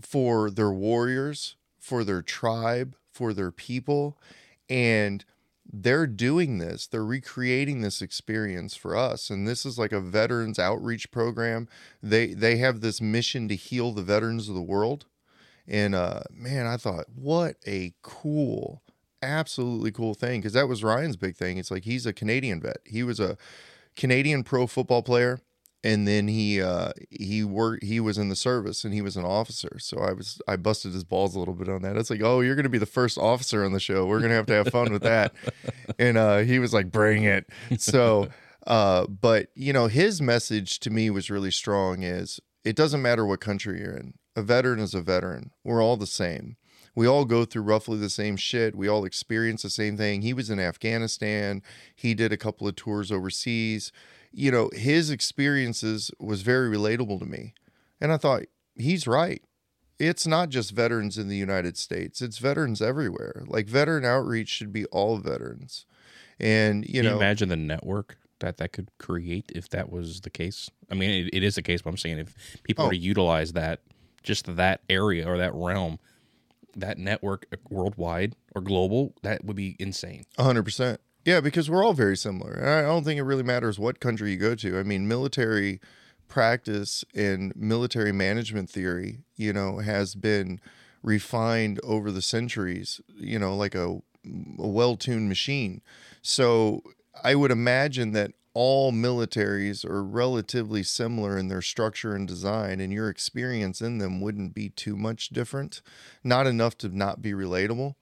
for 0.00 0.50
their 0.50 0.72
warriors 0.72 1.54
for 1.78 2.04
their 2.04 2.22
tribe, 2.22 2.96
for 3.10 3.32
their 3.32 3.50
people. 3.50 4.18
And 4.68 5.24
they're 5.70 6.06
doing 6.06 6.58
this, 6.58 6.86
they're 6.86 7.04
recreating 7.04 7.82
this 7.82 8.00
experience 8.00 8.74
for 8.74 8.96
us. 8.96 9.28
And 9.28 9.46
this 9.46 9.66
is 9.66 9.78
like 9.78 9.92
a 9.92 10.00
veterans 10.00 10.58
outreach 10.58 11.10
program. 11.10 11.68
They 12.02 12.28
they 12.28 12.56
have 12.56 12.80
this 12.80 13.00
mission 13.00 13.48
to 13.48 13.54
heal 13.56 13.92
the 13.92 14.02
veterans 14.02 14.48
of 14.48 14.54
the 14.54 14.62
world. 14.62 15.04
And 15.66 15.94
uh 15.94 16.22
man, 16.30 16.66
I 16.66 16.78
thought, 16.78 17.06
what 17.14 17.56
a 17.66 17.92
cool, 18.02 18.82
absolutely 19.22 19.92
cool 19.92 20.14
thing. 20.14 20.40
Cause 20.40 20.54
that 20.54 20.68
was 20.68 20.82
Ryan's 20.82 21.16
big 21.16 21.36
thing. 21.36 21.58
It's 21.58 21.70
like 21.70 21.84
he's 21.84 22.06
a 22.06 22.14
Canadian 22.14 22.62
vet. 22.62 22.78
He 22.86 23.02
was 23.02 23.20
a 23.20 23.36
Canadian 23.94 24.44
pro 24.44 24.66
football 24.66 25.02
player 25.02 25.40
and 25.84 26.08
then 26.08 26.28
he 26.28 26.60
uh 26.60 26.92
he 27.10 27.44
worked 27.44 27.84
he 27.84 28.00
was 28.00 28.18
in 28.18 28.28
the 28.28 28.36
service 28.36 28.84
and 28.84 28.92
he 28.92 29.02
was 29.02 29.16
an 29.16 29.24
officer. 29.24 29.78
So 29.78 29.98
i 29.98 30.12
was 30.12 30.40
i 30.48 30.56
busted 30.56 30.92
his 30.92 31.04
balls 31.04 31.34
a 31.34 31.38
little 31.38 31.54
bit 31.54 31.68
on 31.68 31.82
that. 31.82 31.96
It's 31.96 32.10
like 32.10 32.22
oh 32.22 32.40
you're 32.40 32.56
gonna 32.56 32.68
be 32.68 32.78
the 32.78 32.86
first 32.86 33.18
officer 33.18 33.64
on 33.64 33.72
the 33.72 33.80
show. 33.80 34.06
We're 34.06 34.20
gonna 34.20 34.34
have 34.34 34.46
to 34.46 34.54
have 34.54 34.68
fun 34.68 34.92
with 34.92 35.02
that. 35.02 35.32
And 35.98 36.16
uh 36.16 36.38
he 36.38 36.58
was 36.58 36.72
like 36.72 36.90
bring 36.90 37.24
it. 37.24 37.46
So 37.78 38.28
uh 38.66 39.06
but 39.06 39.48
you 39.54 39.72
know 39.72 39.86
his 39.86 40.20
message 40.20 40.80
to 40.80 40.90
me 40.90 41.10
was 41.10 41.30
really 41.30 41.50
strong 41.50 42.02
is 42.02 42.40
it 42.64 42.76
doesn't 42.76 43.02
matter 43.02 43.24
what 43.24 43.40
country 43.40 43.80
you're 43.80 43.96
in. 43.96 44.14
A 44.36 44.42
veteran 44.42 44.78
is 44.78 44.94
a 44.94 45.00
veteran. 45.00 45.50
We're 45.64 45.82
all 45.82 45.96
the 45.96 46.06
same. 46.06 46.56
We 46.94 47.06
all 47.06 47.24
go 47.24 47.44
through 47.44 47.62
roughly 47.62 47.96
the 47.98 48.10
same 48.10 48.36
shit. 48.36 48.74
We 48.74 48.88
all 48.88 49.04
experience 49.04 49.62
the 49.62 49.70
same 49.70 49.96
thing. 49.96 50.22
He 50.22 50.32
was 50.32 50.50
in 50.50 50.58
Afghanistan. 50.58 51.62
He 51.94 52.12
did 52.12 52.32
a 52.32 52.36
couple 52.36 52.66
of 52.66 52.74
tours 52.74 53.12
overseas 53.12 53.92
you 54.32 54.50
know, 54.50 54.70
his 54.74 55.10
experiences 55.10 56.10
was 56.18 56.42
very 56.42 56.68
relatable 56.74 57.18
to 57.20 57.26
me. 57.26 57.54
And 58.00 58.12
I 58.12 58.16
thought, 58.16 58.42
he's 58.76 59.06
right. 59.06 59.42
It's 59.98 60.26
not 60.26 60.48
just 60.50 60.70
veterans 60.72 61.18
in 61.18 61.28
the 61.28 61.36
United 61.36 61.76
States, 61.76 62.22
it's 62.22 62.38
veterans 62.38 62.80
everywhere. 62.80 63.42
Like 63.46 63.66
veteran 63.66 64.04
outreach 64.04 64.48
should 64.48 64.72
be 64.72 64.84
all 64.86 65.16
veterans. 65.18 65.86
And, 66.38 66.84
you 66.86 67.00
Can 67.00 67.04
know, 67.04 67.10
you 67.10 67.16
imagine 67.16 67.48
the 67.48 67.56
network 67.56 68.16
that 68.38 68.58
that 68.58 68.72
could 68.72 68.90
create 68.98 69.50
if 69.52 69.68
that 69.70 69.90
was 69.90 70.20
the 70.20 70.30
case? 70.30 70.70
I 70.88 70.94
mean, 70.94 71.26
it, 71.26 71.30
it 71.38 71.42
is 71.42 71.56
the 71.56 71.62
case, 71.62 71.82
but 71.82 71.90
I'm 71.90 71.96
saying 71.96 72.18
if 72.18 72.34
people 72.62 72.84
Oh. 72.84 72.88
were 72.88 72.92
to 72.92 72.98
utilize 72.98 73.54
that, 73.54 73.80
just 74.22 74.54
that 74.54 74.82
area 74.88 75.26
or 75.28 75.38
that 75.38 75.52
realm, 75.54 75.98
that 76.76 76.98
network 76.98 77.46
uh, 77.52 77.56
worldwide 77.68 78.36
or 78.54 78.62
global, 78.62 79.14
that 79.22 79.44
would 79.44 79.56
be 79.56 79.74
insane. 79.80 80.22
100%. 80.38 80.98
Yeah, 81.28 81.42
because 81.42 81.68
we're 81.68 81.84
all 81.84 81.92
very 81.92 82.16
similar. 82.16 82.58
I 82.64 82.80
don't 82.80 83.04
think 83.04 83.18
it 83.18 83.22
really 83.22 83.42
matters 83.42 83.78
what 83.78 84.00
country 84.00 84.30
you 84.30 84.38
go 84.38 84.54
to. 84.54 84.78
I 84.78 84.82
mean, 84.82 85.06
military 85.06 85.78
practice 86.26 87.04
and 87.14 87.52
military 87.54 88.12
management 88.12 88.70
theory, 88.70 89.18
you 89.36 89.52
know, 89.52 89.80
has 89.80 90.14
been 90.14 90.58
refined 91.02 91.80
over 91.84 92.10
the 92.10 92.22
centuries, 92.22 93.02
you 93.14 93.38
know, 93.38 93.54
like 93.54 93.74
a, 93.74 93.98
a 94.58 94.66
well 94.66 94.96
tuned 94.96 95.28
machine. 95.28 95.82
So 96.22 96.82
I 97.22 97.34
would 97.34 97.50
imagine 97.50 98.12
that 98.12 98.32
all 98.54 98.90
militaries 98.90 99.84
are 99.84 100.02
relatively 100.02 100.82
similar 100.82 101.36
in 101.36 101.48
their 101.48 101.60
structure 101.60 102.14
and 102.14 102.26
design, 102.26 102.80
and 102.80 102.90
your 102.90 103.10
experience 103.10 103.82
in 103.82 103.98
them 103.98 104.22
wouldn't 104.22 104.54
be 104.54 104.70
too 104.70 104.96
much 104.96 105.28
different, 105.28 105.82
not 106.24 106.46
enough 106.46 106.78
to 106.78 106.88
not 106.88 107.20
be 107.20 107.32
relatable. 107.32 107.96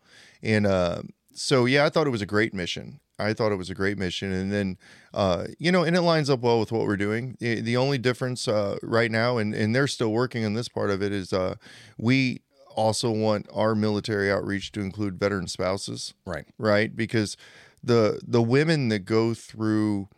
And 0.45 0.65
uh, 0.65 1.03
so, 1.35 1.65
yeah, 1.65 1.85
I 1.85 1.89
thought 1.89 2.07
it 2.07 2.11
was 2.11 2.23
a 2.23 2.27
great 2.27 2.55
mission. 2.55 3.01
I 3.19 3.33
thought 3.33 3.53
it 3.53 3.57
was 3.57 3.71
a 3.71 3.75
great 3.75 3.99
mission, 3.99 4.33
and 4.33 4.53
then 4.53 4.79
uh, 5.15 5.47
you 5.59 5.73
know, 5.73 5.85
and 5.85 5.97
it 5.97 6.03
lines 6.03 6.29
up 6.29 6.41
well 6.41 6.61
with 6.61 6.71
what 6.73 6.87
we're 6.87 6.97
doing. 6.97 7.37
The, 7.41 7.61
the 7.61 7.77
only 7.77 7.99
difference 7.99 8.47
uh, 8.49 8.77
right 8.83 9.11
now, 9.11 9.39
and 9.39 9.55
and 9.55 9.75
they're 9.75 9.87
still 9.87 10.13
working 10.13 10.45
on 10.45 10.55
this 10.55 10.69
part 10.69 10.91
of 10.91 11.03
it, 11.03 11.13
is 11.13 11.33
uh, 11.33 11.55
we 11.99 12.43
also 12.75 13.11
want 13.11 13.47
our 13.55 13.75
military 13.75 14.31
outreach 14.31 14.71
to 14.73 14.81
include 14.81 15.19
veteran 15.19 15.47
spouses 15.49 16.13
Right. 16.27 16.45
right 16.59 16.95
because 16.95 17.39
the 17.83 18.21
the 18.23 18.43
women 18.43 18.91
that 18.91 19.07
go 19.07 19.33
through 19.33 20.09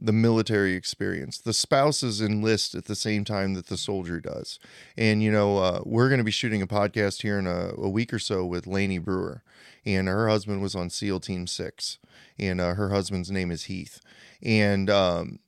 the 0.00 0.12
military 0.12 0.74
experience 0.74 1.38
the 1.38 1.52
spouses 1.52 2.20
enlist 2.20 2.76
at 2.76 2.84
the 2.84 2.94
same 2.94 3.24
time 3.24 3.54
that 3.54 3.66
the 3.66 3.76
soldier 3.76 4.20
does 4.20 4.60
and 4.96 5.24
you 5.24 5.32
know 5.32 5.58
uh, 5.58 5.80
we're 5.84 6.08
going 6.08 6.18
to 6.18 6.24
be 6.24 6.30
shooting 6.30 6.62
a 6.62 6.68
podcast 6.68 7.22
here 7.22 7.36
in 7.36 7.48
a, 7.48 7.72
a 7.76 7.88
week 7.88 8.12
or 8.14 8.20
so 8.20 8.46
with 8.46 8.68
Lainey 8.68 8.98
brewer 8.98 9.42
and 9.84 10.08
her 10.08 10.28
husband 10.28 10.62
was 10.62 10.74
on 10.74 10.90
seal 10.90 11.20
team 11.20 11.46
6 11.46 11.98
and 12.38 12.60
uh, 12.60 12.74
her 12.74 12.90
husband's 12.90 13.30
name 13.30 13.50
is 13.50 13.64
heath. 13.64 14.00
And 14.42 14.88
um, 14.88 15.38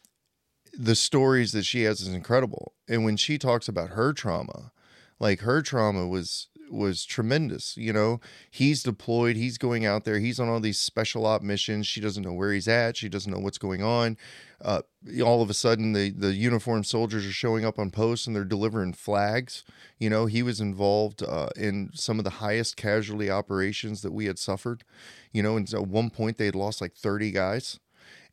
the 0.72 0.94
stories 0.94 1.52
that 1.52 1.64
she 1.64 1.82
has 1.82 2.00
is 2.00 2.08
incredible. 2.08 2.72
And 2.88 3.04
when 3.04 3.16
she 3.16 3.38
talks 3.38 3.68
about 3.68 3.90
her 3.90 4.12
trauma 4.12 4.72
like 5.20 5.40
her 5.40 5.60
trauma 5.62 6.08
was 6.08 6.48
was 6.70 7.04
tremendous. 7.04 7.76
You 7.76 7.92
know, 7.92 8.20
he's 8.50 8.82
deployed, 8.82 9.36
he's 9.36 9.58
going 9.58 9.84
out 9.84 10.04
there, 10.04 10.18
he's 10.18 10.40
on 10.40 10.48
all 10.48 10.60
these 10.60 10.78
special 10.78 11.26
op 11.26 11.42
missions. 11.42 11.86
She 11.86 12.00
doesn't 12.00 12.22
know 12.22 12.32
where 12.32 12.52
he's 12.52 12.68
at, 12.68 12.96
she 12.96 13.08
doesn't 13.08 13.32
know 13.32 13.38
what's 13.38 13.58
going 13.58 13.82
on. 13.82 14.16
Uh, 14.62 14.82
all 15.24 15.42
of 15.42 15.48
a 15.48 15.54
sudden, 15.54 15.92
the 15.92 16.10
the 16.10 16.34
uniformed 16.34 16.86
soldiers 16.86 17.26
are 17.26 17.32
showing 17.32 17.64
up 17.64 17.78
on 17.78 17.90
posts 17.90 18.26
and 18.26 18.36
they're 18.36 18.44
delivering 18.44 18.92
flags. 18.92 19.64
You 19.98 20.10
know, 20.10 20.26
he 20.26 20.42
was 20.42 20.60
involved 20.60 21.22
uh, 21.22 21.48
in 21.56 21.90
some 21.94 22.18
of 22.18 22.24
the 22.24 22.30
highest 22.30 22.76
casualty 22.76 23.30
operations 23.30 24.02
that 24.02 24.12
we 24.12 24.26
had 24.26 24.38
suffered. 24.38 24.84
You 25.32 25.42
know, 25.42 25.56
and 25.56 25.72
at 25.72 25.86
one 25.86 26.10
point 26.10 26.36
they 26.36 26.46
had 26.46 26.54
lost 26.54 26.80
like 26.80 26.94
thirty 26.94 27.30
guys, 27.30 27.80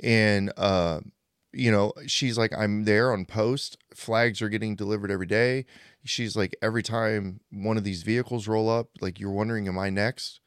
and 0.01 0.51
uh, 0.57 0.99
you 1.53 1.71
know, 1.71 1.93
she's 2.05 2.37
like, 2.37 2.51
I'm 2.57 2.83
there 2.85 3.11
on 3.11 3.25
post. 3.25 3.77
Flags 3.93 4.41
are 4.41 4.49
getting 4.49 4.75
delivered 4.75 5.11
every 5.11 5.25
day. 5.25 5.65
She's 6.03 6.35
like, 6.35 6.55
every 6.61 6.83
time 6.83 7.41
one 7.51 7.77
of 7.77 7.83
these 7.83 8.03
vehicles 8.03 8.47
roll 8.47 8.69
up, 8.69 8.89
like 9.01 9.19
you're 9.19 9.31
wondering, 9.31 9.67
am 9.67 9.77
I 9.77 9.89
next? 9.89 10.39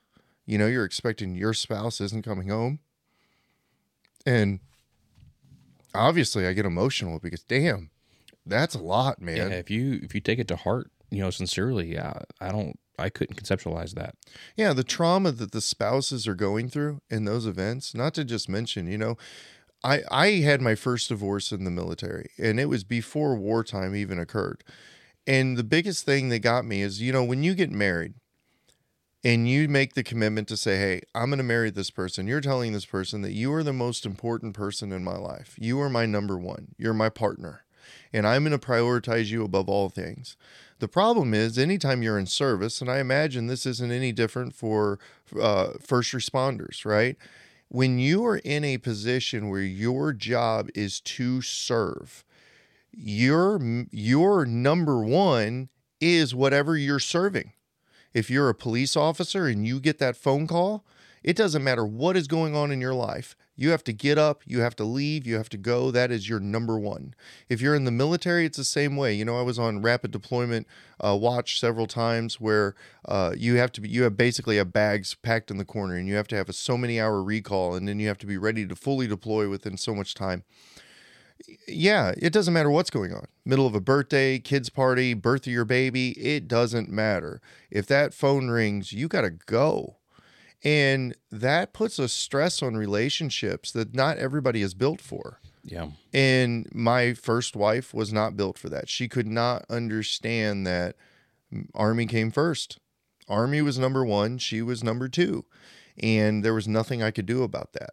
You 0.47 0.59
know, 0.59 0.67
you're 0.67 0.85
expecting 0.85 1.35
your 1.35 1.55
spouse 1.55 2.01
isn't 2.01 2.25
coming 2.25 2.49
home. 2.49 2.81
And 4.27 4.61
obviously 5.95 6.47
I 6.47 6.53
get 6.53 6.67
emotional 6.67 7.19
because 7.19 7.43
damn, 7.43 7.91
that's 8.47 8.75
a 8.75 8.83
lot, 8.83 9.21
man. 9.21 9.37
Yeah, 9.37 9.57
if 9.57 9.71
you 9.71 10.01
if 10.03 10.15
you 10.15 10.21
take 10.21 10.39
it 10.39 10.49
to 10.49 10.57
heart, 10.57 10.91
you 11.11 11.21
know, 11.21 11.31
sincerely, 11.31 11.93
yeah, 11.93 12.21
I 12.41 12.51
don't 12.51 12.79
I 12.99 13.09
couldn't 13.09 13.43
conceptualize 13.43 13.95
that. 13.95 14.15
Yeah, 14.57 14.73
the 14.73 14.85
trauma 14.85 15.33
that 15.33 15.53
the 15.53 15.61
spouses 15.61 16.29
are 16.29 16.35
going 16.35 16.69
through 16.69 17.01
in 17.11 17.25
those 17.25 17.47
events, 17.47 17.95
not 17.95 18.15
to 18.15 18.25
just 18.25 18.49
mention, 18.49 18.87
you 18.87 18.99
know, 18.99 19.17
I 19.83 20.03
I 20.11 20.27
had 20.41 20.61
my 20.61 20.75
first 20.75 21.09
divorce 21.09 21.53
in 21.53 21.65
the 21.65 21.71
military 21.71 22.31
and 22.39 22.61
it 22.61 22.67
was 22.67 22.85
before 22.85 23.35
wartime 23.37 23.95
even 23.95 24.19
occurred. 24.19 24.63
And 25.27 25.57
the 25.57 25.65
biggest 25.65 26.05
thing 26.07 26.29
that 26.31 26.41
got 26.41 26.65
me 26.65 26.83
is, 26.83 27.01
you 27.03 27.13
know, 27.13 27.25
when 27.25 27.43
you 27.43 27.55
get 27.55 27.71
married 27.71 28.15
and 29.23 29.49
you 29.49 29.69
make 29.69 29.95
the 29.95 30.03
commitment 30.03 30.49
to 30.49 30.57
say, 30.57 30.77
"Hey, 30.79 31.03
I'm 31.15 31.27
going 31.31 31.39
to 31.39 31.45
marry 31.45 31.71
this 31.71 31.91
person." 31.91 32.27
You're 32.27 32.41
telling 32.41 32.73
this 32.73 32.87
person 32.87 33.23
that 33.23 33.33
you 33.33 33.53
are 33.53 33.63
the 33.63 33.73
most 33.73 34.07
important 34.07 34.55
person 34.55 34.93
in 34.93 35.05
my 35.05 35.17
life. 35.17 35.55
You 35.59 35.81
are 35.81 35.91
my 35.91 36.07
number 36.07 36.39
1. 36.39 36.75
You're 36.79 36.95
my 36.95 37.11
partner. 37.11 37.63
And 38.13 38.27
I'm 38.27 38.45
going 38.45 38.59
to 38.59 38.67
prioritize 38.67 39.27
you 39.27 39.45
above 39.45 39.69
all 39.69 39.89
things. 39.89 40.37
The 40.79 40.89
problem 40.89 41.35
is, 41.35 41.59
anytime 41.59 42.03
you're 42.03 42.19
in 42.19 42.27
service, 42.27 42.81
and 42.81 42.91
I 42.91 42.99
imagine 42.99 43.47
this 43.47 43.67
isn't 43.67 43.91
any 43.93 44.13
different 44.13 44.55
for 44.55 44.99
uh, 45.41 45.73
first 45.81 46.13
responders, 46.13 46.85
right? 46.85 47.17
When 47.71 48.01
you 48.01 48.27
are 48.27 48.39
in 48.39 48.65
a 48.65 48.79
position 48.79 49.49
where 49.49 49.63
your 49.63 50.13
job 50.13 50.69
is 50.75 51.01
to 51.01 51.41
serve, 51.41 52.25
your 52.91 53.61
your 53.93 54.45
number 54.45 55.05
one 55.05 55.69
is 56.01 56.35
whatever 56.35 56.77
you're 56.77 56.99
serving. 56.99 57.53
If 58.13 58.29
you're 58.29 58.49
a 58.49 58.55
police 58.57 58.97
officer 58.97 59.47
and 59.47 59.65
you 59.65 59.79
get 59.79 60.01
that 60.01 60.17
phone 60.17 60.49
call, 60.49 60.85
it 61.23 61.37
doesn't 61.37 61.63
matter 61.63 61.87
what 61.87 62.17
is 62.17 62.27
going 62.27 62.57
on 62.57 62.73
in 62.73 62.81
your 62.81 62.95
life. 62.95 63.37
You 63.57 63.71
have 63.71 63.85
to 63.85 63.93
get 63.93 64.17
up, 64.17 64.43
you 64.47 64.61
have 64.61 64.75
to 64.77 64.85
leave, 64.85 65.27
you 65.27 65.37
have 65.37 65.51
to 65.51 65.59
go. 65.59 65.91
That 65.91 66.11
is 66.11 66.29
your 66.29 66.41
number 66.41 66.79
one. 66.79 67.15
If 67.49 67.61
you're 67.61 67.75
in 67.75 67.85
the 67.85 67.91
military, 67.91 68.47
it's 68.47 68.57
the 68.57 68.65
same 68.65 68.97
way. 68.97 69.13
You 69.13 69.25
know, 69.25 69.39
I 69.39 69.43
was 69.43 69.59
on 69.59 69.83
rapid 69.83 70.11
deployment 70.11 70.67
uh, 71.05 71.17
watch 71.17 71.61
several 71.61 71.87
times 71.87 72.41
where 72.41 72.75
uh, 73.07 73.35
you 73.37 73.57
have 73.57 73.73
to 73.73 73.81
be, 73.81 73.89
you 73.89 74.05
have 74.05 74.17
basically 74.17 74.57
have 74.57 74.73
bags 74.73 75.15
packed 75.15 75.51
in 75.51 75.59
the 75.59 75.65
corner 75.65 75.95
and 75.95 76.09
you 76.09 76.15
have 76.15 76.29
to 76.29 76.37
have 76.37 76.49
a 76.49 76.55
so 76.55 76.79
many 76.79 77.01
hour 77.01 77.23
recall 77.23 77.75
and 77.75 77.87
then 77.87 77.99
you 78.01 78.09
have 78.09 78.19
to 78.19 78.27
be 78.27 78.39
ready 78.39 78.67
to 78.67 78.75
fully 78.75 79.07
deploy 79.07 79.49
within 79.49 79.77
so 79.77 79.95
much 79.95 80.15
time 80.15 80.45
yeah, 81.67 82.13
it 82.17 82.33
doesn't 82.33 82.55
matter 82.55 82.71
what's 82.71 82.91
going 82.91 83.13
on. 83.13 83.27
Middle 83.45 83.67
of 83.67 83.75
a 83.75 83.81
birthday, 83.81 84.39
kids 84.39 84.71
party, 84.71 85.15
birth 85.15 85.47
of 85.47 85.53
your 85.53 85.65
baby, 85.65 86.11
it 86.19 86.49
doesn't 86.49 86.91
matter. 86.91 87.41
If 87.71 87.87
that 87.87 88.15
phone 88.15 88.49
rings, 88.49 88.93
you 88.93 89.09
got 89.09 89.23
to 89.23 89.31
go. 89.31 89.97
And 90.63 91.17
that 91.31 91.73
puts 91.73 91.99
a 91.99 92.09
stress 92.09 92.63
on 92.63 92.77
relationships 92.77 93.73
that 93.73 93.95
not 93.95 94.19
everybody 94.19 94.63
is 94.63 94.75
built 94.75 95.01
for. 95.01 95.41
Yeah. 95.65 95.89
And 96.13 96.69
my 96.73 97.15
first 97.15 97.57
wife 97.57 97.95
was 97.95 98.13
not 98.13 98.37
built 98.37 98.59
for 98.59 98.69
that. 98.69 98.89
She 98.89 99.09
could 99.09 99.27
not 99.27 99.65
understand 99.71 100.67
that 100.67 100.97
Army 101.75 102.07
came 102.07 102.31
first. 102.31 102.79
Army 103.29 103.63
was 103.63 103.79
number 103.79 104.05
one, 104.05 104.39
she 104.39 104.61
was 104.61 104.83
number 104.85 105.09
two. 105.09 105.45
And 106.03 106.45
there 106.45 106.55
was 106.55 106.69
nothing 106.69 107.03
I 107.03 107.11
could 107.11 107.27
do 107.27 107.43
about 107.43 107.73
that. 107.75 107.91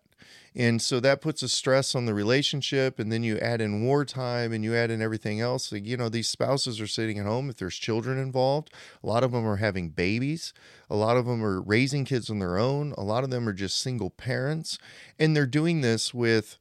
And 0.55 0.81
so 0.81 0.99
that 0.99 1.21
puts 1.21 1.43
a 1.43 1.49
stress 1.49 1.93
on 1.93 2.05
the 2.05 2.13
relationship. 2.13 2.99
And 2.99 3.11
then 3.11 3.23
you 3.23 3.37
add 3.37 3.61
in 3.61 3.83
wartime 3.83 4.53
and 4.53 4.63
you 4.63 4.75
add 4.75 4.89
in 4.89 5.01
everything 5.01 5.39
else. 5.39 5.71
Like, 5.71 5.85
you 5.85 5.97
know, 5.97 6.09
these 6.09 6.29
spouses 6.29 6.81
are 6.81 6.87
sitting 6.87 7.19
at 7.19 7.25
home. 7.25 7.49
If 7.49 7.57
there's 7.57 7.75
children 7.75 8.17
involved, 8.17 8.73
a 9.03 9.07
lot 9.07 9.23
of 9.23 9.31
them 9.31 9.45
are 9.45 9.57
having 9.57 9.89
babies. 9.89 10.53
A 10.89 10.95
lot 10.95 11.17
of 11.17 11.25
them 11.25 11.43
are 11.43 11.61
raising 11.61 12.05
kids 12.05 12.29
on 12.29 12.39
their 12.39 12.57
own. 12.57 12.93
A 12.97 13.03
lot 13.03 13.23
of 13.23 13.29
them 13.29 13.47
are 13.47 13.53
just 13.53 13.79
single 13.79 14.09
parents. 14.09 14.79
And 15.19 15.35
they're 15.35 15.45
doing 15.45 15.81
this 15.81 16.13
with, 16.13 16.57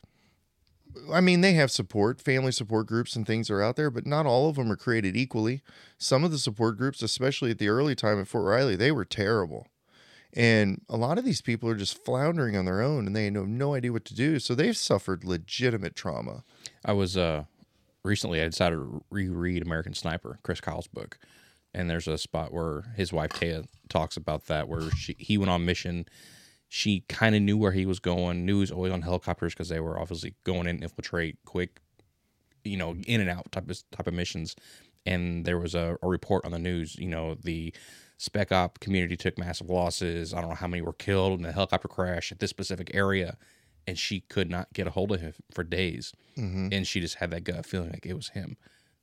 I 1.12 1.20
mean, 1.20 1.40
they 1.40 1.55
have 1.55 1.70
support, 1.70 2.20
family 2.20 2.53
support 2.53 2.87
groups 2.87 3.16
and 3.16 3.27
things 3.27 3.51
are 3.51 3.62
out 3.62 3.77
there, 3.77 3.90
but 3.90 4.07
not 4.07 4.27
all 4.27 4.49
of 4.49 4.57
them 4.57 4.70
are 4.70 4.77
created 4.77 5.16
equally. 5.16 5.62
Some 5.99 6.25
of 6.25 6.31
the 6.31 6.38
support 6.38 6.77
groups, 6.77 7.03
especially 7.03 7.51
at 7.51 7.59
the 7.59 7.68
early 7.68 7.94
time 7.94 8.20
at 8.20 8.29
Fort 8.29 8.44
Riley, 8.44 8.77
they 8.77 8.92
were 8.92 9.05
terrible. 9.05 9.66
And 10.32 10.82
a 10.88 10.96
lot 10.96 11.18
of 11.18 11.24
these 11.24 11.40
people 11.40 11.68
are 11.68 11.76
just 11.76 12.04
floundering 12.04 12.56
on 12.56 12.64
their 12.64 12.82
own 12.82 13.06
and 13.06 13.16
they 13.16 13.24
have 13.24 13.34
no 13.34 13.74
idea 13.74 13.92
what 13.92 14.04
to 14.06 14.14
do. 14.14 14.38
So 14.38 14.54
they've 14.54 14.76
suffered 14.76 15.24
legitimate 15.24 15.96
trauma. 15.96 16.44
I 16.84 16.92
was 16.92 17.16
uh 17.16 17.44
recently 18.04 18.40
I 18.40 18.46
decided 18.46 18.76
to 18.76 19.04
reread 19.10 19.62
American 19.62 19.94
Sniper, 19.94 20.38
Chris 20.42 20.60
Kyle's 20.60 20.88
book. 20.88 21.18
And 21.74 21.90
there's 21.90 22.08
a 22.08 22.16
spot 22.16 22.52
where 22.52 22.84
his 22.96 23.12
wife 23.12 23.30
Taya 23.30 23.66
talks 23.88 24.16
about 24.16 24.46
that 24.46 24.68
where 24.68 24.90
she 24.92 25.14
he 25.18 25.36
went 25.38 25.50
on 25.50 25.64
mission. 25.64 26.06
She 26.68 27.04
kind 27.08 27.34
of 27.36 27.42
knew 27.42 27.56
where 27.56 27.72
he 27.72 27.86
was 27.86 28.00
going, 28.00 28.44
knew 28.44 28.56
he 28.56 28.60
was 28.60 28.70
always 28.70 28.92
on 28.92 29.02
helicopters 29.02 29.54
because 29.54 29.68
they 29.68 29.80
were 29.80 30.00
obviously 30.00 30.34
going 30.44 30.62
in, 30.62 30.76
and 30.76 30.82
infiltrate, 30.82 31.36
quick, 31.44 31.80
you 32.64 32.76
know, 32.76 32.96
in 33.06 33.20
and 33.20 33.30
out 33.30 33.52
type 33.52 33.70
of 33.70 33.90
type 33.90 34.06
of 34.06 34.14
missions. 34.14 34.56
And 35.04 35.44
there 35.44 35.58
was 35.58 35.74
a, 35.74 35.96
a 36.02 36.08
report 36.08 36.44
on 36.44 36.50
the 36.50 36.58
news, 36.58 36.96
you 36.96 37.08
know, 37.08 37.34
the 37.34 37.72
spec 38.18 38.52
op 38.52 38.81
community 38.81 39.16
took 39.16 39.38
massive 39.38 39.68
losses. 39.68 40.33
I 40.33 40.40
don't 40.40 40.50
know 40.50 40.57
how 40.57 40.66
many 40.66 40.83
were 40.83 40.92
killed 40.92 41.38
in 41.38 41.46
a 41.46 41.52
helicopter 41.52 41.88
crash 41.88 42.33
at 42.33 42.38
this 42.38 42.50
specific 42.50 42.90
area. 42.94 43.37
And 43.88 43.96
she 43.96 44.20
could 44.20 44.50
not 44.50 44.72
get 44.72 44.88
a 44.88 44.90
hold 44.90 45.12
of 45.12 45.20
him 45.20 45.35
for 45.52 45.62
days. 45.62 46.12
Mm-hmm. 46.37 46.68
And 46.72 46.87
she 46.87 47.00
just 47.00 47.16
had 47.16 47.31
that 47.31 47.44
gut 47.44 47.64
feeling 47.64 47.90
like 47.90 48.05
it 48.05 48.14
was 48.14 48.31
him. 48.31 48.57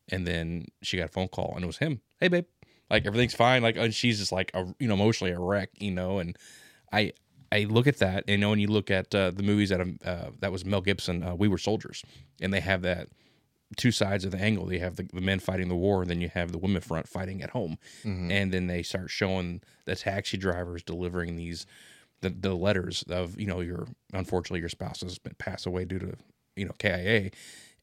And 0.10 0.28
then 0.28 0.65
she 0.82 0.97
got 0.97 1.06
a 1.06 1.08
phone 1.08 1.30
call 1.30 1.54
and 1.56 1.63
it 1.63 1.67
was 1.67 1.78
him. 1.78 2.02
Hey, 2.19 2.28
babe, 2.28 2.45
like 2.89 3.06
everything's 3.06 3.34
fine. 3.34 3.63
Like, 3.63 3.78
and 3.78 3.93
she's 3.93 4.19
just 4.19 4.34
like, 4.34 4.52
a, 4.54 4.65
you 4.80 4.88
know, 4.89 4.95
emotionally 4.95 5.32
a 5.32 5.39
wreck, 5.39 5.69
you 5.80 5.91
know. 5.91 6.19
And 6.19 6.38
I, 6.91 7.13
I 7.54 7.65
look 7.65 7.86
at 7.86 7.99
that, 7.99 8.23
and 8.28 8.30
you 8.30 8.38
know, 8.39 8.49
when 8.49 8.60
you 8.60 8.67
look 8.67 8.89
at 8.89 9.13
uh, 9.13 9.30
the 9.30 9.43
movies 9.43 9.69
that 9.69 9.80
um, 9.80 9.99
uh, 10.04 10.32
that 10.39 10.52
was 10.52 10.65
Mel 10.65 10.82
Gibson, 10.82 11.21
uh, 11.21 11.36
We 11.36 11.47
Were 11.47 11.60
Soldiers, 11.60 12.04
and 12.41 12.52
they 12.52 12.60
have 12.60 12.82
that 12.82 13.10
two 13.73 13.91
sides 13.91 14.25
of 14.25 14.31
the 14.31 14.39
angle. 14.39 14.71
You 14.71 14.79
have 14.79 14.95
the, 14.95 15.07
the, 15.13 15.21
men 15.21 15.39
fighting 15.39 15.69
the 15.69 15.75
war, 15.75 16.01
and 16.01 16.09
then 16.09 16.21
you 16.21 16.29
have 16.29 16.51
the 16.51 16.57
women 16.57 16.81
front 16.81 17.07
fighting 17.07 17.41
at 17.41 17.51
home. 17.51 17.77
Mm-hmm. 18.03 18.31
And 18.31 18.53
then 18.53 18.67
they 18.67 18.83
start 18.83 19.09
showing 19.09 19.62
the 19.86 19.95
taxi 19.95 20.38
drivers 20.38 20.83
delivering 20.83 21.36
these 21.36 21.65
the, 22.21 22.29
the 22.29 22.55
letters 22.55 23.03
of 23.09 23.39
you 23.39 23.45
know 23.45 23.59
your 23.59 23.86
unfortunately 24.13 24.62
your 24.62 24.69
spouse 24.69 25.01
has 25.01 25.19
been 25.19 25.36
passed 25.38 25.65
away 25.65 25.86
due 25.86 25.99
to 25.99 26.13
you 26.55 26.65
know 26.65 26.73
KIA, 26.79 27.31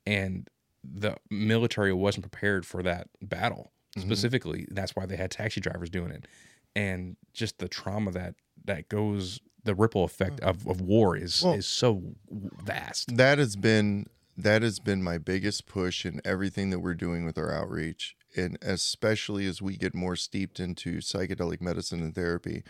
and 0.07 0.49
the 0.83 1.17
military 1.31 1.93
wasn't 1.93 2.25
prepared 2.25 2.67
for 2.67 2.83
that 2.83 3.09
battle 3.23 3.71
mm-hmm. 3.97 4.07
specifically. 4.07 4.67
That's 4.71 4.97
why 4.97 5.07
they 5.07 5.17
had 5.17 5.31
taxi 5.31 5.61
drivers 5.61 5.91
doing 5.91 6.11
it, 6.11 6.27
and 6.75 7.17
just 7.35 7.59
the 7.59 7.69
trauma 7.69 8.11
that 8.13 8.35
that 8.65 8.89
goes 8.89 9.41
the 9.65 9.75
ripple 9.75 10.05
effect 10.05 10.41
of, 10.41 10.67
of 10.67 10.81
war 10.81 11.17
is 11.17 11.43
well, 11.45 11.55
is 11.55 11.67
so 11.67 12.03
vast. 12.31 13.17
That 13.17 13.39
has 13.39 13.57
been 13.57 14.07
that 14.43 14.63
has 14.63 14.79
been 14.79 15.03
my 15.03 15.19
biggest 15.19 15.67
push 15.67 16.05
in 16.05 16.21
everything 16.25 16.71
that 16.71 16.81
we're 16.81 16.95
doing 16.95 17.25
with 17.25 17.39
our 17.39 17.53
outreach 17.53 18.17
and 18.37 18.59
especially 18.63 19.47
as 19.47 19.61
we 19.61 19.77
get 19.77 19.95
more 19.95 20.17
steeped 20.17 20.61
into 20.61 20.99
psychedelic 20.99 21.61
medicine 21.61 22.01
and 22.01 22.15
therapy 22.15 22.63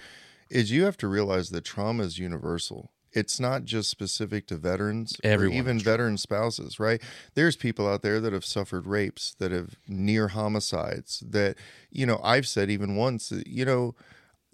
is 0.49 0.71
you 0.71 0.85
have 0.85 0.97
to 0.99 1.09
realize 1.09 1.51
that 1.51 1.65
trauma 1.65 2.03
is 2.03 2.19
universal. 2.19 2.91
It's 3.13 3.41
not 3.41 3.65
just 3.65 3.91
specific 3.91 4.47
to 4.49 4.57
veterans 4.57 5.17
Everyone 5.25 5.57
or 5.57 5.61
even 5.61 5.79
veteran 5.81 6.17
spouses, 6.17 6.79
right? 6.79 7.03
There's 7.35 7.57
people 7.57 7.89
out 7.89 8.03
there 8.03 8.21
that 8.21 8.33
have 8.33 8.45
suffered 8.45 8.87
rapes, 8.87 9.35
that 9.39 9.51
have 9.51 9.77
near 9.89 10.29
homicides, 10.29 11.23
that, 11.29 11.57
you 11.91 12.07
know, 12.07 12.21
I've 12.23 12.47
said 12.47 12.71
even 12.71 12.97
once, 12.97 13.33
you 13.47 13.65
know, 13.65 13.95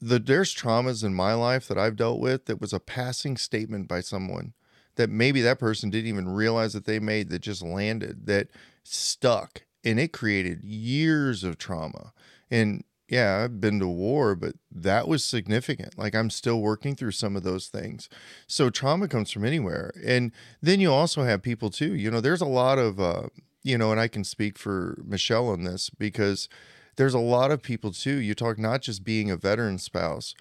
the 0.00 0.18
there's 0.18 0.55
traumas 0.55 1.05
in 1.05 1.14
my 1.14 1.35
life 1.35 1.68
that 1.68 1.79
I've 1.79 1.96
dealt 1.96 2.20
with 2.20 2.46
that 2.46 2.61
was 2.61 2.72
a 2.72 2.81
passing 2.81 3.37
statement 3.37 3.88
by 3.88 4.00
someone 4.00 4.55
that 4.96 5.11
maybe 5.11 5.40
that 5.42 5.59
person 5.59 5.90
didn't 5.90 6.09
even 6.09 6.28
realize 6.28 6.72
that 6.72 6.85
they 6.85 6.98
made 6.98 7.30
that 7.30 7.40
just 7.40 7.62
landed 7.62 8.26
that 8.26 8.48
stuck 8.82 9.62
and 9.85 10.00
it 10.00 10.12
created 10.12 10.64
years 10.64 11.44
of 11.44 11.59
trauma. 11.59 12.12
And 12.50 12.85
yeah 13.09 13.40
i've 13.44 13.61
been 13.61 13.78
to 13.78 13.87
war 13.87 14.35
but 14.35 14.56
that 14.70 15.06
was 15.06 15.22
significant. 15.22 15.96
Like 15.96 16.14
i'm 16.14 16.30
still 16.30 16.61
working 16.61 16.96
through 16.96 17.12
some 17.12 17.37
of 17.37 17.44
those 17.44 17.68
things. 17.68 18.09
So 18.46 18.70
trauma 18.70 19.09
comes 19.09 19.30
from 19.30 19.44
anywhere. 19.44 19.92
And 20.04 20.32
then 20.61 20.80
you 20.80 20.92
also 20.92 21.22
have 21.22 21.42
people 21.42 21.70
too. 21.70 21.94
You 21.94 22.11
know 22.11 22.20
there's 22.20 22.40
a 22.40 22.46
lot 22.46 22.78
of 22.78 22.98
uh 22.98 23.28
you 23.62 23.78
know 23.78 23.90
and 23.92 24.00
i 24.00 24.09
can 24.09 24.24
speak 24.24 24.59
for 24.59 24.98
michelle 25.04 25.48
on 25.48 25.64
this 25.64 25.90
because 25.90 26.48
there's 26.96 27.14
a 27.14 27.18
lot 27.18 27.50
of 27.50 27.62
people 27.62 27.92
too. 27.92 28.16
You 28.16 28.35
talk 28.35 28.59
not 28.59 28.82
just 28.82 29.04
being 29.04 29.30
a 29.30 29.37
veteran 29.37 29.78
spouse, 29.78 30.35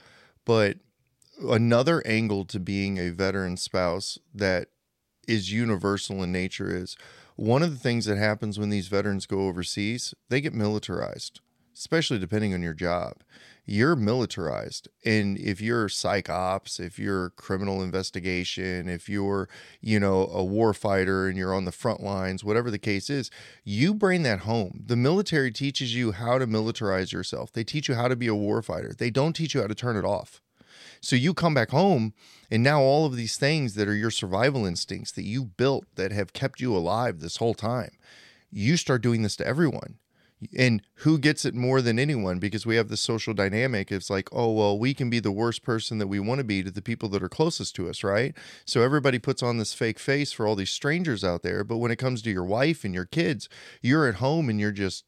but 0.46 0.78
another 1.42 2.06
angle 2.06 2.46
to 2.46 2.60
being 2.60 2.98
a 2.98 3.10
veteran 3.10 3.58
spouse 3.58 4.18
that 4.34 4.70
is 5.28 5.52
universal 5.52 6.24
in 6.24 6.32
nature 6.32 6.76
is 6.76 6.96
one 7.36 7.64
of 7.64 7.72
the 7.72 7.80
things 7.80 8.06
that 8.06 8.18
happens 8.18 8.58
when 8.58 8.70
these 8.70 8.88
veterans 8.88 9.26
go 9.26 9.48
overseas, 9.48 10.14
they 10.30 10.40
get 10.40 10.54
militarized, 10.54 11.42
especially 11.76 12.18
depending 12.18 12.54
on 12.54 12.62
your 12.62 12.74
job. 12.74 13.24
You're 13.68 13.96
militarized. 13.96 14.88
And 15.04 15.38
if 15.40 15.60
you're 15.60 15.90
psych 15.90 16.30
ops, 16.30 16.80
if 16.80 17.00
you're 17.00 17.32
criminal 17.32 17.82
investigation, 17.82 18.88
if 18.88 19.10
you're, 19.10 19.50
you 19.82 20.00
know, 20.00 20.28
a 20.28 20.44
war 20.44 20.74
fighter 20.74 21.28
and 21.28 21.36
you're 21.36 21.54
on 21.54 21.66
the 21.66 21.72
front 21.72 22.02
lines, 22.02 22.44
whatever 22.44 22.70
the 22.70 22.78
case 22.78 23.10
is, 23.10 23.32
you 23.64 23.96
bring 23.96 24.22
that 24.22 24.42
home. 24.42 24.84
The 24.86 24.96
military 24.96 25.52
teaches 25.52 25.96
you 25.96 26.12
how 26.12 26.38
to 26.38 26.46
militarize 26.46 27.12
yourself. 27.12 27.52
They 27.52 27.64
teach 27.64 27.90
you 27.90 27.96
how 27.96 28.08
to 28.08 28.16
be 28.16 28.28
a 28.28 28.36
war 28.36 28.62
fighter. 28.62 28.94
They 28.96 29.10
don't 29.10 29.34
teach 29.34 29.56
you 29.56 29.62
how 29.62 29.68
to 29.68 29.76
turn 29.76 29.98
it 29.98 30.06
off. 30.06 30.42
So 31.06 31.16
you 31.16 31.36
come 31.36 31.54
back 31.54 31.70
home, 31.70 32.16
and 32.50 32.64
now 32.64 32.82
all 32.82 33.06
of 33.06 33.16
these 33.16 33.38
things 33.38 33.76
that 33.76 33.88
are 33.88 33.94
your 33.94 34.10
survival 34.10 34.66
instincts 34.66 35.12
that 35.12 35.24
you 35.24 35.46
built 35.46 35.86
that 35.98 36.12
have 36.12 36.34
kept 36.34 36.60
you 36.60 36.76
alive 36.76 37.20
this 37.20 37.38
whole 37.38 37.54
time, 37.54 37.92
you 38.50 38.76
start 38.76 39.04
doing 39.04 39.22
this 39.22 39.36
to 39.36 39.46
everyone. 39.46 40.00
And 40.58 40.82
who 40.96 41.20
gets 41.20 41.46
it 41.46 41.54
more 41.54 41.80
than 41.80 42.00
anyone? 42.00 42.40
Because 42.40 42.66
we 42.66 42.76
have 42.78 42.90
the 42.90 42.98
social 42.98 43.36
dynamic. 43.36 43.92
It's 43.92 44.10
like, 44.10 44.30
oh, 44.32 44.52
well, 44.52 44.80
we 44.80 44.96
can 44.96 45.12
be 45.12 45.20
the 45.20 45.32
worst 45.32 45.62
person 45.62 46.00
that 46.00 46.08
we 46.08 46.20
want 46.20 46.40
to 46.40 46.44
be 46.44 46.64
to 46.64 46.72
the 46.72 46.82
people 46.82 47.08
that 47.10 47.22
are 47.22 47.30
closest 47.30 47.76
to 47.76 47.88
us, 47.88 48.04
right? 48.04 48.36
So 48.66 48.82
everybody 48.82 49.20
puts 49.20 49.44
on 49.44 49.60
this 49.60 49.74
fake 49.74 50.00
face 50.00 50.32
for 50.32 50.48
all 50.48 50.56
these 50.56 50.72
strangers 50.72 51.24
out 51.24 51.44
there. 51.44 51.64
But 51.64 51.78
when 51.78 51.92
it 51.92 51.98
comes 51.98 52.24
to 52.24 52.32
your 52.32 52.44
wife 52.44 52.84
and 52.84 52.96
your 52.96 53.06
kids, 53.06 53.48
you're 53.80 54.08
at 54.08 54.16
home 54.16 54.50
and 54.50 54.60
you're 54.60 54.72
just 54.72 55.06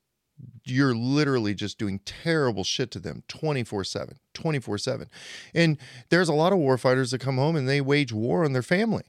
you're 0.65 0.95
literally 0.95 1.53
just 1.53 1.77
doing 1.77 1.99
terrible 2.05 2.63
shit 2.63 2.91
to 2.91 2.99
them 2.99 3.23
24 3.27 3.83
7 3.83 4.17
24 4.33 4.77
7 4.77 5.09
and 5.53 5.77
there's 6.09 6.29
a 6.29 6.33
lot 6.33 6.53
of 6.53 6.59
warfighters 6.59 7.11
that 7.11 7.21
come 7.21 7.37
home 7.37 7.55
and 7.55 7.67
they 7.67 7.81
wage 7.81 8.13
war 8.13 8.43
on 8.43 8.53
their 8.53 8.61
family. 8.61 9.03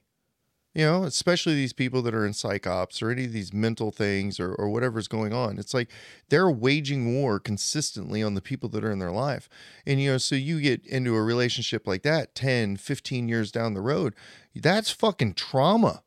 You 0.75 0.85
know 0.85 1.05
especially 1.05 1.55
these 1.55 1.73
people 1.73 2.03
that 2.03 2.15
are 2.15 2.27
in 2.27 2.35
psych 2.35 2.67
ops 2.67 3.03
or 3.03 3.11
any 3.11 3.25
of 3.25 3.33
these 3.33 3.53
mental 3.53 3.91
things 3.91 4.39
or, 4.39 4.55
or 4.55 4.69
whatever's 4.69 5.09
going 5.09 5.33
on. 5.33 5.59
It's 5.59 5.75
like 5.75 5.91
they're 6.29 6.51
waging 6.51 7.15
war 7.15 7.41
consistently 7.41 8.23
on 8.23 8.35
the 8.35 8.43
people 8.43 8.69
that 8.71 8.85
are 8.85 8.91
in 8.91 9.01
their 9.01 9.11
life. 9.11 9.49
And 9.87 10.01
you 10.01 10.13
know 10.13 10.19
so 10.19 10.37
you 10.37 10.61
get 10.61 10.87
into 10.87 11.17
a 11.17 11.23
relationship 11.23 11.87
like 11.87 12.03
that 12.03 12.35
10 12.35 12.77
15 12.77 13.29
years 13.29 13.51
down 13.51 13.75
the 13.75 13.81
road 13.81 14.15
that's 14.55 14.91
fucking 14.91 15.35
trauma. 15.35 16.03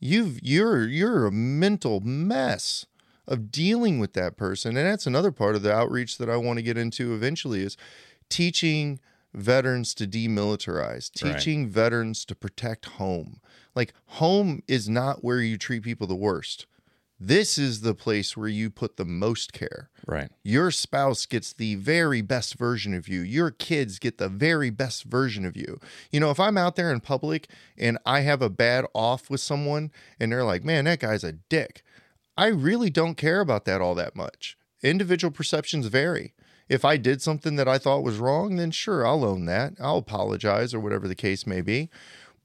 You've 0.00 0.38
you're 0.42 0.86
you're 0.86 1.26
a 1.26 1.32
mental 1.32 2.00
mess 2.00 2.86
of 3.28 3.52
dealing 3.52 4.00
with 4.00 4.14
that 4.14 4.36
person. 4.36 4.76
And 4.76 4.86
that's 4.86 5.06
another 5.06 5.30
part 5.30 5.54
of 5.54 5.62
the 5.62 5.72
outreach 5.72 6.18
that 6.18 6.30
I 6.30 6.36
want 6.36 6.58
to 6.58 6.62
get 6.62 6.78
into 6.78 7.14
eventually 7.14 7.62
is 7.62 7.76
teaching 8.28 8.98
veterans 9.34 9.94
to 9.94 10.06
demilitarize, 10.06 11.12
teaching 11.12 11.64
right. 11.64 11.72
veterans 11.72 12.24
to 12.24 12.34
protect 12.34 12.86
home. 12.86 13.40
Like 13.74 13.92
home 14.06 14.62
is 14.66 14.88
not 14.88 15.22
where 15.22 15.40
you 15.40 15.58
treat 15.58 15.82
people 15.82 16.06
the 16.06 16.16
worst. 16.16 16.66
This 17.20 17.58
is 17.58 17.80
the 17.80 17.94
place 17.94 18.36
where 18.36 18.48
you 18.48 18.70
put 18.70 18.96
the 18.96 19.04
most 19.04 19.52
care. 19.52 19.90
Right. 20.06 20.30
Your 20.44 20.70
spouse 20.70 21.26
gets 21.26 21.52
the 21.52 21.74
very 21.74 22.22
best 22.22 22.54
version 22.54 22.94
of 22.94 23.08
you. 23.08 23.20
Your 23.20 23.50
kids 23.50 23.98
get 23.98 24.18
the 24.18 24.28
very 24.28 24.70
best 24.70 25.02
version 25.02 25.44
of 25.44 25.56
you. 25.56 25.80
You 26.12 26.20
know, 26.20 26.30
if 26.30 26.38
I'm 26.38 26.56
out 26.56 26.76
there 26.76 26.92
in 26.92 27.00
public 27.00 27.48
and 27.76 27.98
I 28.06 28.20
have 28.20 28.40
a 28.40 28.48
bad 28.48 28.86
off 28.94 29.28
with 29.28 29.40
someone 29.40 29.90
and 30.20 30.30
they're 30.30 30.44
like, 30.44 30.64
man, 30.64 30.84
that 30.84 31.00
guy's 31.00 31.24
a 31.24 31.32
dick. 31.32 31.82
I 32.38 32.46
really 32.46 32.88
don't 32.88 33.16
care 33.16 33.40
about 33.40 33.64
that 33.64 33.80
all 33.80 33.96
that 33.96 34.14
much. 34.14 34.56
Individual 34.80 35.32
perceptions 35.32 35.86
vary. 35.88 36.34
If 36.68 36.84
I 36.84 36.96
did 36.96 37.20
something 37.20 37.56
that 37.56 37.66
I 37.66 37.78
thought 37.78 38.04
was 38.04 38.18
wrong, 38.18 38.54
then 38.54 38.70
sure, 38.70 39.04
I'll 39.04 39.24
own 39.24 39.46
that. 39.46 39.72
I'll 39.80 39.96
apologize 39.96 40.72
or 40.72 40.78
whatever 40.78 41.08
the 41.08 41.16
case 41.16 41.48
may 41.48 41.62
be. 41.62 41.90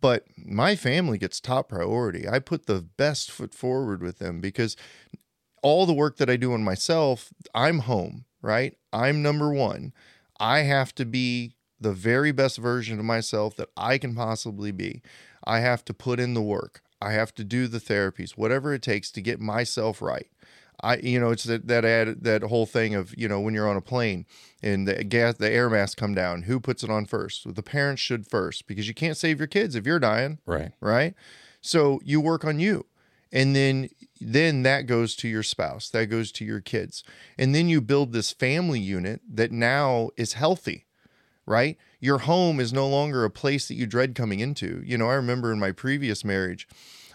But 0.02 0.26
my 0.36 0.76
family 0.76 1.20
gets 1.20 1.40
top 1.40 1.70
priority. 1.70 2.28
I 2.28 2.40
put 2.40 2.66
the 2.66 2.82
best 2.82 3.30
foot 3.30 3.54
forward 3.54 4.02
with 4.02 4.18
them 4.18 4.42
because 4.42 4.76
all 5.62 5.86
the 5.86 5.94
work 5.94 6.18
that 6.18 6.30
I 6.30 6.38
do 6.38 6.54
on 6.54 6.64
myself, 6.64 7.32
I'm 7.54 7.80
home, 7.80 8.26
right? 8.42 8.76
I'm 8.92 9.22
number 9.22 9.52
one. 9.52 9.94
I 10.40 10.62
have 10.62 10.96
to 10.96 11.06
be 11.06 11.54
the 11.80 11.94
very 11.94 12.32
best 12.32 12.58
version 12.58 12.98
of 12.98 13.06
myself 13.06 13.56
that 13.58 13.70
I 13.78 14.00
can 14.00 14.16
possibly 14.16 14.72
be. 14.72 15.04
I 15.44 15.60
have 15.60 15.86
to 15.86 15.94
put 15.94 16.20
in 16.20 16.34
the 16.34 16.42
work. 16.42 16.82
I 17.04 17.12
have 17.14 17.36
to 17.36 17.44
do 17.44 17.68
the 17.68 17.80
therapies, 17.80 18.32
whatever 18.32 18.74
it 18.74 18.82
takes 18.82 19.12
to 19.12 19.22
get 19.22 19.40
myself 19.40 20.02
right. 20.02 20.28
I, 20.82 20.98
you 20.98 21.20
know, 21.20 21.32
it's 21.32 21.44
that 21.46 21.68
that 21.68 21.86
ad, 21.86 22.24
that 22.24 22.44
whole 22.44 22.66
thing 22.66 22.96
of 22.96 23.14
you 23.18 23.28
know 23.28 23.40
when 23.40 23.54
you're 23.54 23.70
on 23.70 23.78
a 23.78 23.82
plane 23.82 24.26
and 24.62 24.88
the 24.88 25.04
gas, 25.04 25.38
the 25.38 25.52
air 25.52 25.70
mask 25.70 25.98
come 25.98 26.14
down, 26.14 26.44
who 26.44 26.60
puts 26.60 26.84
it 26.84 26.90
on 26.90 27.06
first? 27.06 27.56
The 27.56 27.64
parents 27.64 28.02
should 28.02 28.28
first 28.28 28.68
because 28.68 28.88
you 28.88 28.94
can't 28.94 29.18
save 29.18 29.40
your 29.40 29.48
kids 29.48 29.76
if 29.76 29.86
you're 29.86 30.00
dying, 30.00 30.40
right? 30.46 30.72
Right. 30.82 31.14
So 31.62 32.02
you 32.04 32.20
work 32.20 32.44
on 32.44 32.60
you, 32.60 32.86
and 33.32 33.56
then 33.56 33.90
then 34.20 34.64
that 34.64 34.88
goes 34.88 35.16
to 35.18 35.28
your 35.28 35.44
spouse, 35.44 35.90
that 35.90 36.08
goes 36.08 36.32
to 36.34 36.46
your 36.46 36.62
kids, 36.62 37.04
and 37.38 37.54
then 37.54 37.70
you 37.70 37.80
build 37.80 38.12
this 38.12 38.32
family 38.32 38.80
unit 38.80 39.22
that 39.32 39.52
now 39.52 40.10
is 40.18 40.34
healthy, 40.34 40.86
right? 41.46 41.78
Your 42.00 42.20
home 42.20 42.60
is 42.60 42.74
no 42.74 42.88
longer 42.88 43.24
a 43.24 43.30
place 43.30 43.68
that 43.68 43.76
you 43.76 43.86
dread 43.86 44.16
coming 44.16 44.40
into. 44.40 44.82
You 44.86 44.98
know, 44.98 45.10
I 45.10 45.16
remember 45.16 45.52
in 45.52 45.60
my 45.60 45.72
previous 45.72 46.24
marriage 46.24 46.68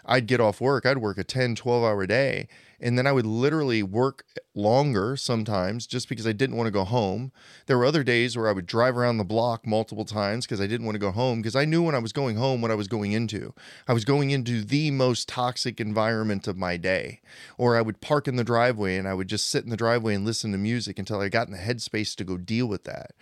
I'd 0.09 0.27
get 0.27 0.40
off 0.40 0.61
work, 0.61 0.87
I'd 0.87 0.99
work 0.99 1.18
a 1.18 1.25
10, 1.25 1.55
12 1.55 1.85
hour 1.85 2.07
day. 2.07 2.49
And 2.81 2.97
then 2.97 3.09
I 3.09 3.12
would 3.12 3.27
literally 3.27 3.83
work 3.83 4.25
longer 4.55 5.16
sometimes 5.16 5.85
just 5.85 6.09
because 6.09 6.29
I 6.29 6.33
didn't 6.33 6.57
want 6.57 6.68
to 6.68 6.73
go 6.73 6.85
home. 6.85 7.33
There 7.66 7.77
were 7.77 7.85
other 7.85 8.05
days 8.05 8.37
where 8.37 8.49
I 8.49 8.53
would 8.53 8.66
drive 8.66 8.97
around 8.97 9.18
the 9.18 9.25
block 9.25 9.66
multiple 9.66 10.05
times 10.05 10.47
because 10.47 10.61
I 10.61 10.68
didn't 10.68 10.87
want 10.87 10.94
to 10.94 11.01
go 11.01 11.11
home 11.11 11.40
because 11.40 11.57
I 11.57 11.64
knew 11.64 11.83
when 11.83 11.97
I 11.97 11.99
was 11.99 12.12
going 12.12 12.37
home 12.37 12.62
what 12.62 12.71
I 12.71 12.77
was 12.77 12.87
going 12.87 13.12
into. 13.12 13.53
I 13.88 13.92
was 13.92 14.05
going 14.05 14.31
into 14.31 14.62
the 14.62 14.92
most 14.92 15.29
toxic 15.29 15.81
environment 15.81 16.47
of 16.47 16.57
my 16.57 16.77
day. 16.77 17.21
Or 17.57 17.77
I 17.77 17.83
would 17.83 18.01
park 18.01 18.29
in 18.29 18.37
the 18.37 18.44
driveway 18.44 18.97
and 18.97 19.09
I 19.09 19.14
would 19.14 19.29
just 19.29 19.49
sit 19.49 19.64
in 19.64 19.71
the 19.71 19.77
driveway 19.77 20.14
and 20.14 20.25
listen 20.25 20.53
to 20.53 20.59
music 20.59 21.01
until 21.01 21.21
I 21.21 21.29
got 21.29 21.49
in 21.49 21.53
the 21.53 21.59
headspace 21.59 22.14
to 22.14 22.25
go 22.25 22.37
deal 22.37 22.66
with 22.66 22.85
that. 22.85 23.12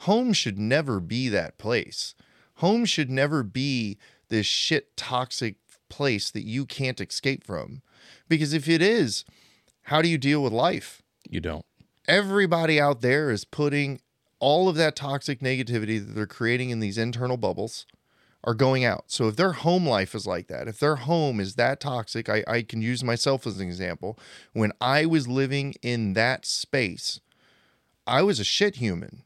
Home 0.00 0.34
should 0.34 0.58
never 0.58 1.00
be 1.00 1.30
that 1.30 1.56
place. 1.56 2.14
Home 2.56 2.84
should 2.84 3.10
never 3.10 3.42
be 3.42 3.98
this 4.28 4.46
shit 4.46 4.96
toxic 4.96 5.56
place 5.88 6.30
that 6.30 6.44
you 6.44 6.66
can't 6.66 7.00
escape 7.00 7.44
from. 7.44 7.82
Because 8.28 8.52
if 8.52 8.68
it 8.68 8.82
is, 8.82 9.24
how 9.82 10.02
do 10.02 10.08
you 10.08 10.18
deal 10.18 10.42
with 10.42 10.52
life? 10.52 11.02
You 11.28 11.40
don't. 11.40 11.64
Everybody 12.08 12.80
out 12.80 13.00
there 13.00 13.30
is 13.30 13.44
putting 13.44 14.00
all 14.38 14.68
of 14.68 14.76
that 14.76 14.96
toxic 14.96 15.40
negativity 15.40 16.04
that 16.04 16.14
they're 16.14 16.26
creating 16.26 16.70
in 16.70 16.80
these 16.80 16.98
internal 16.98 17.36
bubbles 17.36 17.86
are 18.44 18.54
going 18.54 18.84
out. 18.84 19.04
So 19.08 19.26
if 19.26 19.36
their 19.36 19.52
home 19.52 19.88
life 19.88 20.14
is 20.14 20.26
like 20.26 20.46
that, 20.48 20.68
if 20.68 20.78
their 20.78 20.96
home 20.96 21.40
is 21.40 21.56
that 21.56 21.80
toxic, 21.80 22.28
I, 22.28 22.44
I 22.46 22.62
can 22.62 22.80
use 22.80 23.02
myself 23.02 23.46
as 23.46 23.58
an 23.58 23.66
example. 23.66 24.18
When 24.52 24.72
I 24.80 25.04
was 25.04 25.26
living 25.26 25.74
in 25.82 26.12
that 26.12 26.46
space, 26.46 27.20
I 28.06 28.22
was 28.22 28.38
a 28.38 28.44
shit 28.44 28.76
human. 28.76 29.24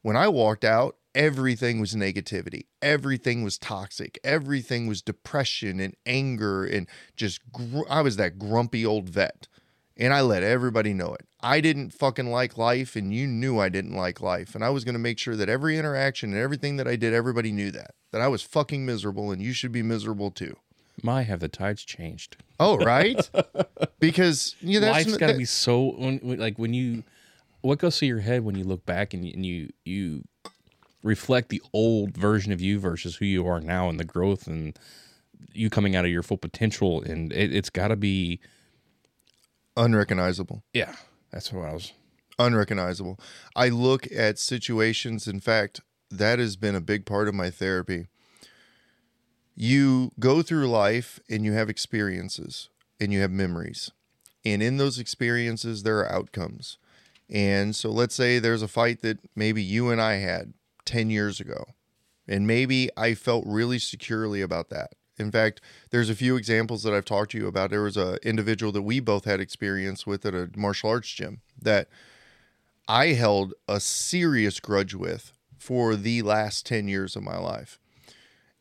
When 0.00 0.16
I 0.16 0.28
walked 0.28 0.64
out, 0.64 0.96
everything 1.14 1.80
was 1.80 1.94
negativity. 1.94 2.66
Everything 2.80 3.42
was 3.42 3.58
toxic. 3.58 4.18
Everything 4.24 4.86
was 4.86 5.02
depression 5.02 5.80
and 5.80 5.94
anger 6.06 6.64
and 6.64 6.86
just 7.16 7.40
gr- 7.52 7.88
i 7.88 8.00
was 8.00 8.16
that 8.16 8.38
grumpy 8.38 8.84
old 8.84 9.08
vet. 9.08 9.48
And 9.96 10.12
i 10.12 10.20
let 10.20 10.42
everybody 10.42 10.94
know 10.94 11.14
it. 11.14 11.26
I 11.40 11.60
didn't 11.60 11.90
fucking 11.90 12.30
like 12.30 12.56
life 12.56 12.96
and 12.96 13.12
you 13.12 13.26
knew 13.26 13.58
i 13.58 13.68
didn't 13.68 13.96
like 13.96 14.20
life. 14.20 14.54
And 14.54 14.64
i 14.64 14.70
was 14.70 14.84
going 14.84 14.94
to 14.94 14.98
make 14.98 15.18
sure 15.18 15.36
that 15.36 15.48
every 15.48 15.78
interaction 15.78 16.32
and 16.32 16.40
everything 16.40 16.76
that 16.76 16.88
i 16.88 16.96
did 16.96 17.12
everybody 17.12 17.52
knew 17.52 17.70
that 17.72 17.94
that 18.10 18.20
i 18.20 18.28
was 18.28 18.42
fucking 18.42 18.86
miserable 18.86 19.30
and 19.30 19.42
you 19.42 19.52
should 19.52 19.72
be 19.72 19.82
miserable 19.82 20.30
too. 20.30 20.56
My 21.02 21.22
have 21.22 21.40
the 21.40 21.48
tides 21.48 21.84
changed. 21.84 22.36
Oh 22.58 22.76
right? 22.76 23.28
Because 23.98 24.56
you 24.60 24.80
know, 24.80 24.90
life's 24.90 25.16
got 25.16 25.28
to 25.28 25.36
be 25.38 25.44
so 25.44 25.94
when, 25.96 26.18
like 26.38 26.58
when 26.58 26.74
you 26.74 27.04
what 27.60 27.78
goes 27.78 27.98
through 27.98 28.08
your 28.08 28.18
head 28.18 28.44
when 28.44 28.56
you 28.56 28.64
look 28.64 28.84
back 28.84 29.14
and 29.14 29.24
you, 29.24 29.32
and 29.32 29.46
you 29.46 29.70
you 29.84 30.24
reflect 31.02 31.48
the 31.48 31.62
old 31.72 32.16
version 32.16 32.52
of 32.52 32.60
you 32.60 32.78
versus 32.78 33.16
who 33.16 33.24
you 33.24 33.46
are 33.46 33.60
now 33.60 33.88
and 33.88 33.98
the 33.98 34.04
growth 34.04 34.46
and 34.46 34.78
you 35.52 35.68
coming 35.68 35.96
out 35.96 36.04
of 36.04 36.10
your 36.10 36.22
full 36.22 36.38
potential. 36.38 37.02
And 37.02 37.32
it, 37.32 37.52
has 37.52 37.70
got 37.70 37.88
to 37.88 37.96
be 37.96 38.40
unrecognizable. 39.76 40.62
Yeah 40.72 40.94
that's 41.32 41.52
what 41.52 41.66
i 41.66 41.72
was 41.72 41.92
unrecognizable. 42.38 43.18
I 43.54 43.68
look 43.68 44.10
at 44.10 44.38
situations 44.38 45.26
in 45.26 45.40
fact 45.40 45.80
that 46.10 46.38
has 46.38 46.56
been 46.56 46.74
a 46.74 46.80
big 46.80 47.06
part 47.06 47.28
of 47.28 47.34
my 47.34 47.50
therapy. 47.50 48.06
You 49.54 50.12
go 50.18 50.42
through 50.42 50.68
life 50.68 51.20
and 51.28 51.44
you 51.44 51.52
have 51.52 51.68
experiences 51.68 52.68
and 53.00 53.12
you 53.12 53.20
have 53.20 53.30
memories. 53.30 53.90
And 54.44 54.62
in 54.62 54.76
those 54.76 54.98
experiences 54.98 55.82
there 55.82 55.98
are 55.98 56.12
outcomes. 56.12 56.78
And 57.30 57.76
so 57.76 57.90
let's 57.90 58.14
say 58.14 58.38
there's 58.38 58.62
a 58.62 58.68
fight 58.68 59.02
that 59.02 59.18
maybe 59.36 59.62
you 59.62 59.90
and 59.90 60.00
I 60.00 60.14
had 60.14 60.52
10 60.92 61.10
years 61.10 61.40
ago. 61.40 61.64
And 62.28 62.46
maybe 62.46 62.90
I 62.96 63.14
felt 63.14 63.44
really 63.46 63.78
securely 63.78 64.42
about 64.42 64.68
that. 64.68 64.92
In 65.18 65.30
fact, 65.30 65.60
there's 65.90 66.10
a 66.10 66.14
few 66.14 66.36
examples 66.36 66.82
that 66.82 66.92
I've 66.92 67.04
talked 67.04 67.32
to 67.32 67.38
you 67.38 67.46
about. 67.46 67.70
There 67.70 67.82
was 67.82 67.96
an 67.96 68.18
individual 68.22 68.72
that 68.72 68.82
we 68.82 69.00
both 69.00 69.24
had 69.24 69.40
experience 69.40 70.06
with 70.06 70.26
at 70.26 70.34
a 70.34 70.50
martial 70.54 70.90
arts 70.90 71.08
gym 71.08 71.40
that 71.60 71.88
I 72.86 73.08
held 73.08 73.54
a 73.66 73.80
serious 73.80 74.60
grudge 74.60 74.94
with 74.94 75.32
for 75.58 75.96
the 75.96 76.20
last 76.22 76.66
10 76.66 76.88
years 76.88 77.16
of 77.16 77.22
my 77.22 77.38
life. 77.38 77.78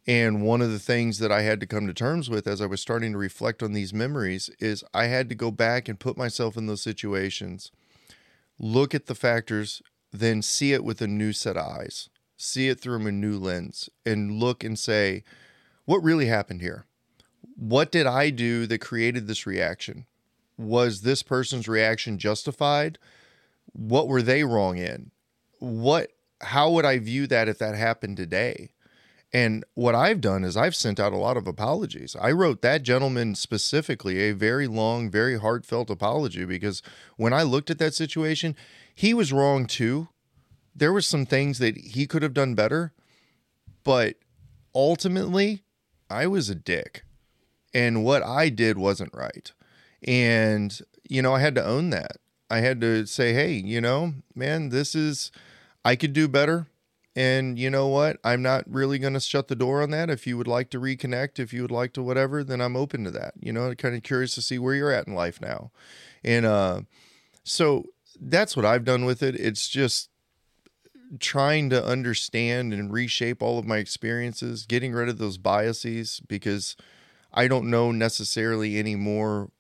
And 0.08 0.42
one 0.42 0.62
of 0.62 0.72
the 0.72 0.80
things 0.80 1.20
that 1.20 1.32
I 1.32 1.42
had 1.42 1.60
to 1.60 1.68
come 1.68 1.86
to 1.88 1.94
terms 1.94 2.30
with 2.30 2.48
as 2.48 2.62
I 2.62 2.66
was 2.66 2.82
starting 2.82 3.12
to 3.12 3.18
reflect 3.18 3.62
on 3.62 3.74
these 3.74 3.94
memories 3.94 4.50
is 4.60 4.84
I 4.94 5.06
had 5.06 5.28
to 5.30 5.36
go 5.36 5.52
back 5.52 5.90
and 5.90 6.00
put 6.00 6.18
myself 6.18 6.56
in 6.56 6.68
those 6.68 6.82
situations, 6.82 7.72
look 8.58 8.96
at 8.96 9.08
the 9.08 9.16
factors, 9.16 9.82
then 10.12 10.42
see 10.42 10.74
it 10.74 10.84
with 10.84 11.02
a 11.02 11.08
new 11.08 11.34
set 11.34 11.58
of 11.58 11.66
eyes, 11.66 12.10
see 12.42 12.70
it 12.70 12.80
through 12.80 13.06
a 13.06 13.12
new 13.12 13.38
lens, 13.38 13.90
and 14.06 14.40
look 14.40 14.64
and 14.64 14.78
say, 14.78 15.24
what 15.86 16.04
really 16.04 16.28
happened 16.28 16.62
here? 16.62 16.86
What 17.56 17.92
did 17.92 18.08
I 18.08 18.30
do 18.30 18.66
that 18.68 18.80
created 18.80 19.28
this 19.28 19.46
reaction? 19.46 20.06
Was 20.58 21.02
this 21.02 21.24
person's 21.24 21.68
reaction 21.68 22.18
justified? 22.18 22.98
What 23.74 24.08
were 24.08 24.22
they 24.22 24.44
wrong 24.44 24.78
in? 24.78 25.12
What 25.60 26.12
how 26.42 26.72
would 26.72 26.86
I 26.86 26.98
view 26.98 27.28
that 27.28 27.48
if 27.48 27.60
that 27.60 27.76
happened 27.76 28.18
today? 28.18 28.72
And 29.34 29.64
what 29.76 29.96
I've 29.96 30.20
done 30.20 30.44
is 30.44 30.58
I've 30.58 30.76
sent 30.76 31.00
out 31.00 31.14
a 31.14 31.18
lot 31.18 31.38
of 31.38 31.48
apologies. 31.48 32.16
I 32.20 32.32
wrote 32.32 32.62
that 32.62 32.84
gentleman 32.84 33.36
specifically 33.36 34.20
a 34.20 34.34
very 34.34 34.68
long, 34.68 35.10
very 35.10 35.40
heartfelt 35.40 35.90
apology 35.90 36.44
because 36.44 36.82
when 37.16 37.32
I 37.32 37.44
looked 37.44 37.70
at 37.70 37.80
that 37.80 37.94
situation, 37.94 38.56
he 38.94 39.14
was 39.14 39.32
wrong 39.32 39.68
too. 39.68 40.10
There 40.76 40.94
was 40.94 41.08
some 41.08 41.26
things 41.26 41.60
that 41.60 41.78
he 41.78 42.08
could 42.08 42.24
have 42.24 42.34
done 42.34 42.56
better, 42.56 42.94
but 43.84 44.16
ultimately, 44.74 45.64
I 46.10 46.28
was 46.28 46.50
a 46.50 46.56
dick. 46.56 47.04
And 47.74 48.04
what 48.04 48.24
I 48.24 48.50
did 48.50 48.78
wasn't 48.78 49.14
right. 49.14 49.52
And 50.04 50.78
you 51.10 51.22
know, 51.22 51.36
I 51.36 51.40
had 51.40 51.56
to 51.56 51.66
own 51.66 51.90
that. 51.90 52.18
I 52.50 52.60
had 52.60 52.82
to 52.82 53.06
say, 53.06 53.34
"Hey, 53.34 53.54
you 53.54 53.82
know, 53.82 54.14
man, 54.36 54.70
this 54.70 54.96
is 54.96 55.32
I 55.86 55.96
could 55.96 56.14
do 56.14 56.28
better." 56.28 56.68
And 57.16 57.60
you 57.60 57.70
know 57.70 57.88
what? 57.88 58.18
I'm 58.24 58.42
not 58.42 58.64
really 58.70 58.98
going 58.98 59.14
to 59.16 59.20
shut 59.20 59.50
the 59.50 59.56
door 59.56 59.82
on 59.82 59.90
that. 59.92 60.10
If 60.10 60.26
you 60.26 60.38
would 60.38 60.48
like 60.48 60.70
to 60.70 60.80
reconnect, 60.80 61.40
if 61.40 61.52
you 61.52 61.62
would 61.62 61.72
like 61.72 61.92
to 61.94 62.04
whatever, 62.04 62.44
then 62.44 62.62
I'm 62.62 62.78
open 62.78 63.04
to 63.04 63.12
that. 63.12 63.34
You 63.40 63.52
know, 63.52 63.74
kind 63.76 63.96
of 63.96 64.04
curious 64.04 64.34
to 64.36 64.42
see 64.42 64.58
where 64.58 64.76
you're 64.76 64.92
at 64.92 65.08
in 65.08 65.14
life 65.14 65.42
now. 65.42 65.72
And 66.24 66.46
uh, 66.46 66.82
so 67.44 67.88
that's 68.20 68.56
what 68.56 68.66
I've 68.66 68.86
done 68.86 69.04
with 69.04 69.22
it. 69.22 69.36
It's 69.36 69.68
just 69.68 70.10
trying 71.20 71.70
to 71.70 71.84
understand 71.84 72.74
and 72.74 72.92
reshape 72.92 73.42
all 73.42 73.60
of 73.60 73.66
my 73.66 73.78
experiences, 73.78 74.66
getting 74.66 74.94
rid 74.94 75.10
of 75.10 75.18
those 75.18 75.38
biases 75.38 76.22
because 76.28 76.76
I 77.34 77.48
don't 77.48 77.70
know 77.70 77.92
necessarily 77.92 78.80
anymore. 78.80 79.52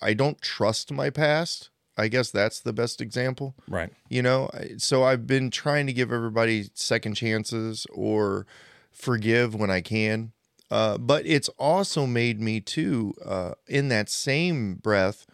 I 0.00 0.14
don't 0.14 0.40
trust 0.40 0.92
my 0.92 1.10
past. 1.10 1.70
I 1.96 2.08
guess 2.08 2.30
that's 2.30 2.58
the 2.60 2.72
best 2.72 3.00
example 3.00 3.54
Right. 3.68 3.92
you 4.08 4.22
know 4.22 4.48
so 4.78 5.04
i've 5.04 5.26
been 5.26 5.50
trying 5.50 5.86
to 5.86 5.92
give 5.92 6.10
everybody 6.10 6.70
second 6.72 7.14
chances 7.16 7.86
or 7.92 8.46
forgive 8.90 9.54
when 9.54 9.70
i 9.70 9.82
can 9.82 10.32
uh, 10.70 10.96
but 10.96 11.26
it's 11.26 11.50
also 11.58 12.06
made 12.06 12.40
me 12.40 12.60
too 12.60 13.12
uh, 13.24 13.52
in 13.68 13.88
that 13.88 14.08
same 14.08 14.76
breath 14.76 15.26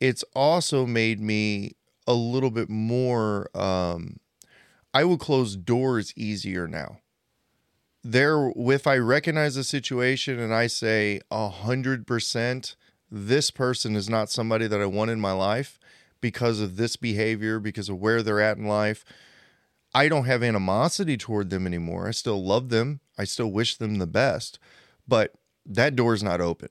it's 0.00 0.24
also 0.34 0.84
made 0.84 1.20
me 1.20 1.76
a 2.08 2.14
little 2.14 2.50
bit 2.50 2.68
more 2.68 3.48
um, 3.56 4.18
i 4.98 5.04
will 5.04 5.18
close 5.18 5.54
doors 5.54 6.12
easier 6.16 6.66
now. 6.66 6.98
There 8.02 8.52
if 8.56 8.86
i 8.86 8.96
recognize 8.96 9.56
a 9.56 9.62
situation 9.62 10.38
and 10.40 10.52
i 10.52 10.66
say 10.66 11.20
a 11.30 11.48
hundred 11.48 12.06
percent 12.06 12.74
this 13.10 13.50
person 13.50 13.94
is 13.94 14.08
not 14.08 14.30
somebody 14.30 14.66
that 14.66 14.80
i 14.80 14.86
want 14.86 15.10
in 15.10 15.20
my 15.20 15.32
life 15.32 15.78
because 16.20 16.60
of 16.60 16.76
this 16.76 16.96
behavior 16.96 17.60
because 17.60 17.88
of 17.88 18.00
where 18.00 18.22
they're 18.22 18.40
at 18.40 18.56
in 18.56 18.66
life 18.66 19.04
i 19.94 20.08
don't 20.08 20.26
have 20.26 20.42
animosity 20.42 21.16
toward 21.16 21.50
them 21.50 21.66
anymore. 21.66 22.08
I 22.08 22.12
still 22.12 22.42
love 22.44 22.68
them. 22.68 23.00
I 23.16 23.24
still 23.24 23.50
wish 23.50 23.76
them 23.76 23.96
the 23.96 24.06
best. 24.06 24.58
But 25.06 25.34
that 25.64 25.96
door 25.96 26.12
is 26.14 26.22
not 26.22 26.40
open. 26.40 26.70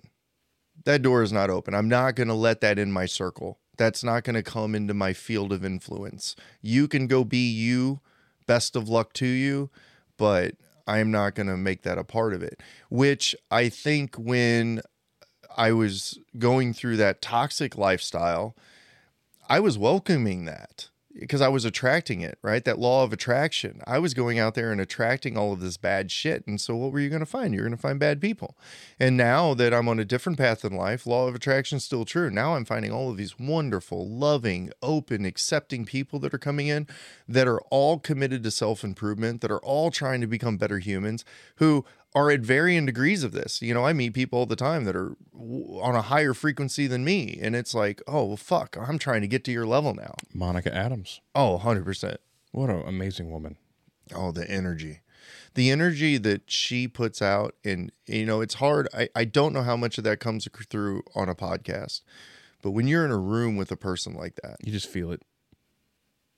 That 0.85 1.01
door 1.01 1.23
is 1.23 1.31
not 1.31 1.49
open. 1.49 1.73
I'm 1.73 1.89
not 1.89 2.15
going 2.15 2.27
to 2.27 2.33
let 2.33 2.61
that 2.61 2.79
in 2.79 2.91
my 2.91 3.05
circle. 3.05 3.59
That's 3.77 4.03
not 4.03 4.23
going 4.23 4.35
to 4.35 4.43
come 4.43 4.75
into 4.75 4.93
my 4.93 5.13
field 5.13 5.53
of 5.53 5.63
influence. 5.65 6.35
You 6.61 6.87
can 6.87 7.07
go 7.07 7.23
be 7.23 7.49
you 7.49 8.01
best 8.47 8.75
of 8.75 8.89
luck 8.89 9.13
to 9.13 9.27
you 9.27 9.69
but 10.17 10.55
i'm 10.87 11.11
not 11.11 11.35
going 11.35 11.47
to 11.47 11.57
make 11.57 11.83
that 11.83 11.97
a 11.97 12.03
part 12.03 12.33
of 12.33 12.41
it. 12.41 12.61
Which 12.89 13.35
i 13.51 13.69
think 13.69 14.15
when 14.15 14.81
i 15.55 15.71
was 15.71 16.19
going 16.37 16.73
through 16.73 16.97
that 16.97 17.21
toxic 17.21 17.77
lifestyle 17.77 18.55
I 19.49 19.61
was 19.61 19.77
welcoming 19.77 20.43
that 20.45 20.89
because 21.19 21.41
I 21.41 21.47
was 21.47 21.65
attracting 21.65 22.21
it, 22.21 22.37
right? 22.41 22.63
That 22.63 22.79
law 22.79 23.03
of 23.03 23.13
attraction. 23.13 23.81
I 23.87 23.99
was 23.99 24.13
going 24.13 24.39
out 24.39 24.55
there 24.55 24.71
and 24.71 24.79
attracting 24.79 25.37
all 25.37 25.53
of 25.53 25.59
this 25.59 25.77
bad 25.77 26.11
shit. 26.11 26.45
And 26.45 26.59
so 26.59 26.75
what 26.75 26.91
were 26.91 26.99
you 26.99 27.09
going 27.09 27.21
to 27.21 27.25
find? 27.25 27.53
You're 27.53 27.63
going 27.63 27.75
to 27.75 27.81
find 27.81 27.99
bad 27.99 28.21
people. 28.21 28.57
And 28.99 29.17
now 29.17 29.53
that 29.53 29.73
I'm 29.73 29.89
on 29.89 29.99
a 29.99 30.05
different 30.05 30.37
path 30.37 30.63
in 30.63 30.73
life, 30.73 31.05
law 31.05 31.27
of 31.27 31.35
attraction 31.35 31.77
is 31.77 31.83
still 31.83 32.05
true. 32.05 32.29
Now 32.29 32.55
I'm 32.55 32.65
finding 32.65 32.91
all 32.91 33.09
of 33.09 33.17
these 33.17 33.39
wonderful, 33.39 34.07
loving, 34.07 34.71
open, 34.81 35.25
accepting 35.25 35.85
people 35.85 36.19
that 36.19 36.33
are 36.33 36.39
coming 36.39 36.67
in 36.67 36.87
that 37.27 37.47
are 37.47 37.61
all 37.71 37.99
committed 37.99 38.43
to 38.43 38.51
self-improvement, 38.51 39.41
that 39.41 39.51
are 39.51 39.59
all 39.59 39.91
trying 39.91 40.21
to 40.21 40.27
become 40.27 40.57
better 40.57 40.79
humans 40.79 41.25
who 41.55 41.85
are 42.17 42.31
at 42.31 42.41
varying 42.41 42.85
degrees 42.85 43.23
of 43.23 43.31
this. 43.31 43.61
You 43.61 43.73
know, 43.73 43.85
I 43.85 43.93
meet 43.93 44.13
people 44.13 44.39
all 44.39 44.45
the 44.45 44.55
time 44.55 44.85
that 44.85 44.95
are 44.95 45.15
w- 45.33 45.79
on 45.81 45.95
a 45.95 46.01
higher 46.01 46.33
frequency 46.33 46.87
than 46.87 47.03
me. 47.05 47.37
And 47.41 47.55
it's 47.55 47.73
like, 47.73 48.01
oh, 48.07 48.25
well, 48.25 48.37
fuck, 48.37 48.77
I'm 48.79 48.97
trying 48.99 49.21
to 49.21 49.27
get 49.27 49.43
to 49.45 49.51
your 49.51 49.65
level 49.65 49.93
now. 49.93 50.15
Monica 50.33 50.73
Adams. 50.73 51.21
Oh, 51.35 51.59
100%. 51.63 52.17
What 52.51 52.69
an 52.69 52.83
amazing 52.87 53.29
woman. 53.31 53.57
Oh, 54.15 54.31
the 54.31 54.49
energy. 54.49 55.01
The 55.53 55.69
energy 55.71 56.17
that 56.17 56.49
she 56.49 56.87
puts 56.87 57.21
out. 57.21 57.55
And, 57.63 57.91
you 58.05 58.25
know, 58.25 58.41
it's 58.41 58.55
hard. 58.55 58.87
I, 58.93 59.09
I 59.15 59.25
don't 59.25 59.53
know 59.53 59.63
how 59.63 59.75
much 59.77 59.97
of 59.97 60.03
that 60.05 60.19
comes 60.19 60.47
through 60.69 61.03
on 61.15 61.29
a 61.29 61.35
podcast. 61.35 62.01
But 62.63 62.71
when 62.71 62.87
you're 62.87 63.05
in 63.05 63.11
a 63.11 63.17
room 63.17 63.57
with 63.57 63.71
a 63.71 63.77
person 63.77 64.13
like 64.13 64.35
that, 64.43 64.55
You 64.63 64.71
just 64.71 64.89
feel 64.89 65.11
it. 65.11 65.21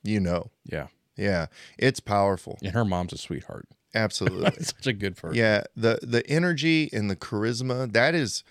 you 0.03 0.19
know, 0.19 0.51
Yeah. 0.65 0.87
yeah, 1.15 1.47
it's 1.77 1.99
powerful. 1.99 2.57
And 2.63 2.73
her 2.73 2.85
mom's 2.85 3.13
a 3.13 3.17
sweetheart. 3.17 3.67
Absolutely. 3.95 4.51
Such 4.63 4.87
a 4.87 4.93
good 4.93 5.15
person. 5.15 5.37
Yeah, 5.37 5.63
the 5.75 5.99
the 6.01 6.25
energy 6.27 6.89
and 6.93 7.09
the 7.09 7.15
charisma 7.15 7.91
that 7.93 8.15
is 8.15 8.43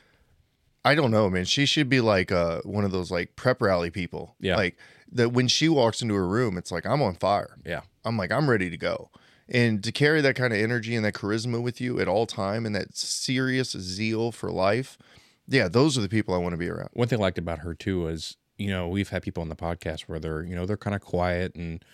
I 0.84 0.94
don't 0.94 1.10
know, 1.10 1.28
man. 1.28 1.44
She 1.44 1.66
should 1.66 1.88
be 1.88 2.00
like 2.00 2.32
uh 2.32 2.60
one 2.62 2.84
of 2.84 2.92
those 2.92 3.10
like 3.10 3.36
prep 3.36 3.62
rally 3.62 3.90
people. 3.90 4.34
Yeah. 4.40 4.56
Like 4.56 4.76
that 5.12 5.30
when 5.30 5.48
she 5.48 5.68
walks 5.68 6.02
into 6.02 6.14
a 6.14 6.22
room, 6.22 6.58
it's 6.58 6.72
like 6.72 6.86
I'm 6.86 7.02
on 7.02 7.14
fire. 7.14 7.58
Yeah. 7.64 7.82
I'm 8.04 8.16
like 8.16 8.32
I'm 8.32 8.48
ready 8.48 8.70
to 8.70 8.76
go. 8.76 9.10
And 9.48 9.82
to 9.82 9.92
carry 9.92 10.20
that 10.20 10.36
kind 10.36 10.52
of 10.52 10.58
energy 10.58 10.94
and 10.94 11.04
that 11.06 11.14
charisma 11.14 11.62
with 11.62 11.80
you 11.80 12.00
at 12.00 12.08
all 12.08 12.26
time 12.26 12.66
and 12.66 12.74
that 12.76 12.96
serious 12.96 13.70
zeal 13.70 14.30
for 14.30 14.50
life, 14.50 14.98
yeah, 15.46 15.68
those 15.68 15.96
are 15.96 16.02
the 16.02 16.08
people 16.08 16.34
I 16.34 16.38
want 16.38 16.52
to 16.52 16.58
be 16.58 16.68
around. 16.68 16.90
One 16.92 17.08
thing 17.08 17.18
I 17.18 17.22
liked 17.22 17.38
about 17.38 17.60
her 17.60 17.74
too 17.74 18.02
was, 18.02 18.36
you 18.58 18.68
know, 18.68 18.88
we've 18.88 19.08
had 19.10 19.22
people 19.22 19.40
on 19.42 19.48
the 19.48 19.56
podcast 19.56 20.02
where 20.02 20.18
they're, 20.18 20.42
you 20.42 20.54
know, 20.56 20.66
they're 20.66 20.76
kind 20.76 20.94
of 20.96 21.00
quiet 21.00 21.54
and, 21.54 21.84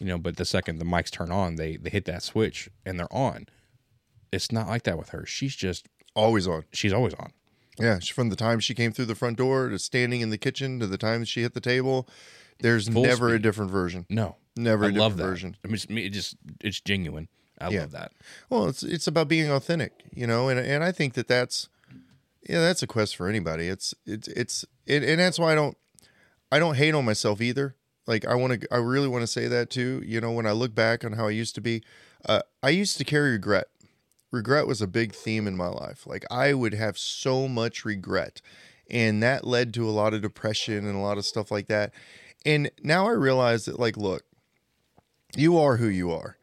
you 0.00 0.06
know, 0.06 0.18
but 0.18 0.36
the 0.36 0.44
second 0.44 0.78
the 0.78 0.84
mics 0.84 1.10
turn 1.10 1.30
on, 1.30 1.56
they 1.56 1.76
they 1.76 1.90
hit 1.90 2.06
that 2.06 2.22
switch 2.22 2.68
and 2.86 2.98
they're 2.98 3.12
on. 3.14 3.46
It's 4.32 4.50
not 4.50 4.66
like 4.68 4.82
that 4.84 4.98
with 4.98 5.10
her. 5.10 5.24
She's 5.26 5.54
just 5.54 5.86
Always 6.16 6.46
on. 6.46 6.64
she's 6.72 6.92
always 6.92 7.14
on. 7.14 7.32
Yeah, 7.78 7.98
from 7.98 8.28
the 8.30 8.36
time 8.36 8.60
she 8.60 8.72
came 8.74 8.92
through 8.92 9.06
the 9.06 9.16
front 9.16 9.36
door 9.36 9.68
to 9.68 9.78
standing 9.80 10.20
in 10.20 10.30
the 10.30 10.38
kitchen 10.38 10.78
to 10.78 10.86
the 10.86 10.96
time 10.98 11.24
she 11.24 11.42
hit 11.42 11.54
the 11.54 11.60
table, 11.60 12.08
there's 12.60 12.88
Full 12.88 13.02
never 13.02 13.34
a 13.34 13.42
different 13.42 13.70
version. 13.72 14.06
No. 14.08 14.36
Never 14.56 14.84
a 14.84 14.86
I 14.86 14.90
different 14.92 14.98
love 15.00 15.16
that. 15.16 15.24
version. 15.24 15.56
I 15.64 15.66
mean, 15.68 15.74
it's, 15.74 15.86
it 15.90 16.10
just 16.10 16.36
it's 16.60 16.80
genuine. 16.80 17.26
I 17.60 17.70
Yeah. 17.70 17.80
love 17.80 17.90
that. 17.90 18.12
Well, 18.48 18.66
it's 18.68 18.82
it's 18.84 19.08
about 19.08 19.26
being 19.26 19.50
authentic, 19.50 19.92
you 20.12 20.26
know, 20.28 20.48
and 20.48 20.58
and 20.60 20.84
I 20.84 20.92
think 20.92 21.14
that 21.14 21.26
that's 21.26 21.68
yeah, 22.48 22.60
that's 22.60 22.82
a 22.82 22.86
quest 22.86 23.16
for 23.16 23.28
anybody. 23.28 23.66
It's 23.68 23.92
it's 24.06 24.28
it's 24.28 24.64
it, 24.86 25.02
and 25.02 25.18
that's 25.18 25.38
why 25.40 25.50
I 25.52 25.54
don't 25.56 25.76
I 26.54 26.60
don't 26.60 26.76
hate 26.76 26.94
on 26.94 27.04
myself 27.04 27.40
either. 27.40 27.74
Like 28.06 28.24
I 28.24 28.36
want 28.36 28.60
to 28.60 28.72
I 28.72 28.76
really 28.76 29.08
want 29.08 29.22
to 29.22 29.26
say 29.26 29.48
that 29.48 29.70
too. 29.70 30.00
You 30.06 30.20
know, 30.20 30.30
when 30.30 30.46
I 30.46 30.52
look 30.52 30.72
back 30.72 31.04
on 31.04 31.14
how 31.14 31.26
I 31.26 31.30
used 31.30 31.56
to 31.56 31.60
be, 31.60 31.82
uh, 32.24 32.42
I 32.62 32.68
used 32.68 32.96
to 32.98 33.04
carry 33.04 33.32
regret. 33.32 33.66
Regret 34.30 34.68
was 34.68 34.80
a 34.80 34.86
big 34.86 35.12
theme 35.12 35.48
in 35.48 35.56
my 35.56 35.66
life. 35.66 36.06
Like 36.06 36.24
I 36.30 36.54
would 36.54 36.72
have 36.74 36.96
so 36.96 37.48
much 37.48 37.84
regret, 37.84 38.40
and 38.88 39.20
that 39.20 39.44
led 39.44 39.74
to 39.74 39.88
a 39.88 39.90
lot 39.90 40.14
of 40.14 40.22
depression 40.22 40.86
and 40.86 40.94
a 40.94 41.00
lot 41.00 41.18
of 41.18 41.26
stuff 41.26 41.50
like 41.50 41.66
that. 41.66 41.92
And 42.46 42.70
now 42.84 43.08
I 43.08 43.12
realize 43.12 43.64
that, 43.64 43.80
like, 43.80 43.96
look, 43.96 44.22
you 45.34 45.58
are 45.58 45.78
who 45.78 45.88
you 45.88 46.12
are 46.12 46.36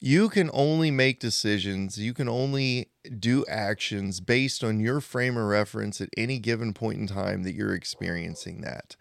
you 0.00 0.28
can 0.28 0.48
only 0.52 0.90
make 0.90 1.18
decisions, 1.18 1.98
you 1.98 2.14
can 2.14 2.28
only 2.28 2.88
do 3.18 3.44
actions 3.46 4.20
based 4.20 4.62
on 4.62 4.80
your 4.80 5.00
frame 5.00 5.36
of 5.36 5.44
reference 5.44 6.00
at 6.00 6.08
any 6.16 6.38
given 6.38 6.72
point 6.72 6.98
in 6.98 7.06
time 7.06 7.42
that 7.42 7.54
you're 7.54 7.74
experiencing 7.74 8.60
that. 8.60 8.96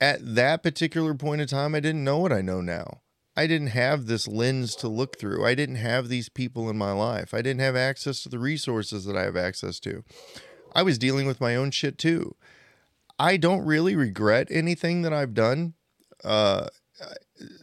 At 0.00 0.34
that 0.34 0.62
particular 0.62 1.14
point 1.14 1.40
in 1.40 1.48
time, 1.48 1.74
I 1.74 1.80
didn't 1.80 2.04
know 2.04 2.18
what 2.18 2.32
I 2.32 2.42
know 2.42 2.60
now. 2.60 3.00
I 3.36 3.46
didn't 3.46 3.68
have 3.68 4.06
this 4.06 4.26
lens 4.26 4.74
to 4.76 4.88
look 4.88 5.18
through. 5.18 5.44
I 5.44 5.54
didn't 5.54 5.76
have 5.76 6.08
these 6.08 6.28
people 6.28 6.70
in 6.70 6.78
my 6.78 6.92
life. 6.92 7.34
I 7.34 7.42
didn't 7.42 7.60
have 7.60 7.76
access 7.76 8.22
to 8.22 8.28
the 8.28 8.38
resources 8.38 9.04
that 9.04 9.16
I 9.16 9.22
have 9.22 9.36
access 9.36 9.78
to. 9.80 10.04
I 10.74 10.82
was 10.82 10.98
dealing 10.98 11.26
with 11.26 11.40
my 11.40 11.54
own 11.54 11.70
shit 11.70 11.98
too. 11.98 12.34
I 13.18 13.36
don't 13.36 13.64
really 13.64 13.94
regret 13.94 14.48
anything 14.50 15.02
that 15.02 15.12
I've 15.12 15.34
done. 15.34 15.74
Uh, 16.24 16.68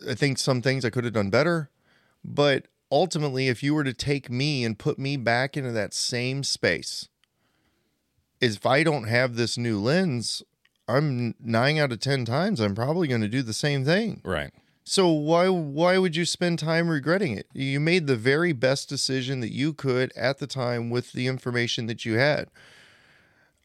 I 0.07 0.13
think 0.13 0.37
some 0.37 0.61
things 0.61 0.85
I 0.85 0.89
could 0.91 1.03
have 1.03 1.13
done 1.13 1.29
better, 1.29 1.69
but 2.23 2.67
ultimately, 2.91 3.47
if 3.47 3.63
you 3.63 3.73
were 3.73 3.83
to 3.83 3.93
take 3.93 4.29
me 4.29 4.63
and 4.63 4.77
put 4.77 4.99
me 4.99 5.17
back 5.17 5.57
into 5.57 5.71
that 5.71 5.93
same 5.93 6.43
space, 6.43 7.09
if 8.39 8.65
I 8.65 8.83
don't 8.83 9.07
have 9.07 9.35
this 9.35 9.57
new 9.57 9.79
lens, 9.79 10.43
I'm 10.87 11.35
nine 11.39 11.77
out 11.77 11.91
of 11.91 11.99
ten 11.99 12.25
times 12.25 12.59
I'm 12.59 12.75
probably 12.75 13.07
going 13.07 13.21
to 13.21 13.27
do 13.27 13.41
the 13.41 13.53
same 13.53 13.85
thing. 13.85 14.21
Right. 14.23 14.51
So 14.83 15.07
why 15.07 15.47
why 15.47 15.97
would 15.97 16.15
you 16.15 16.25
spend 16.25 16.59
time 16.59 16.89
regretting 16.89 17.37
it? 17.37 17.47
You 17.53 17.79
made 17.79 18.07
the 18.07 18.17
very 18.17 18.51
best 18.51 18.89
decision 18.89 19.39
that 19.39 19.53
you 19.53 19.73
could 19.73 20.11
at 20.15 20.39
the 20.39 20.47
time 20.47 20.89
with 20.89 21.13
the 21.13 21.27
information 21.27 21.85
that 21.87 22.03
you 22.03 22.15
had. 22.17 22.49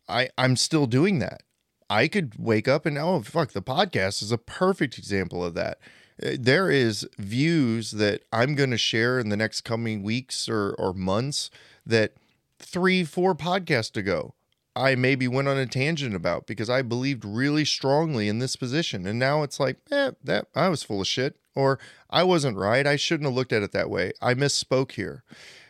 I 0.08 0.28
I'm 0.38 0.54
still 0.56 0.86
doing 0.86 1.18
that. 1.18 1.42
I 1.90 2.06
could 2.06 2.34
wake 2.38 2.68
up 2.68 2.86
and 2.86 2.96
oh 2.96 3.22
fuck 3.22 3.52
the 3.52 3.62
podcast 3.62 4.22
is 4.22 4.30
a 4.30 4.38
perfect 4.38 4.96
example 4.96 5.44
of 5.44 5.54
that. 5.54 5.78
Uh, 6.22 6.36
There 6.38 6.70
is 6.70 7.08
views 7.18 7.92
that 7.92 8.22
I'm 8.32 8.54
going 8.54 8.70
to 8.70 8.78
share 8.78 9.18
in 9.18 9.28
the 9.28 9.36
next 9.36 9.62
coming 9.62 10.04
weeks 10.04 10.48
or 10.48 10.72
or 10.78 10.92
months 10.92 11.50
that 11.84 12.12
3 12.60 13.02
4 13.02 13.34
podcasts 13.34 13.96
ago 13.96 14.34
I 14.78 14.94
maybe 14.94 15.26
went 15.26 15.48
on 15.48 15.58
a 15.58 15.66
tangent 15.66 16.14
about 16.14 16.46
because 16.46 16.70
I 16.70 16.82
believed 16.82 17.24
really 17.24 17.64
strongly 17.64 18.28
in 18.28 18.38
this 18.38 18.54
position. 18.54 19.06
And 19.06 19.18
now 19.18 19.42
it's 19.42 19.58
like, 19.58 19.78
eh, 19.90 20.12
that 20.22 20.46
I 20.54 20.68
was 20.68 20.84
full 20.84 21.00
of 21.00 21.08
shit, 21.08 21.36
or 21.56 21.80
I 22.08 22.22
wasn't 22.22 22.56
right. 22.56 22.86
I 22.86 22.94
shouldn't 22.94 23.26
have 23.26 23.34
looked 23.34 23.52
at 23.52 23.62
it 23.62 23.72
that 23.72 23.90
way. 23.90 24.12
I 24.22 24.34
misspoke 24.34 24.92
here. 24.92 25.24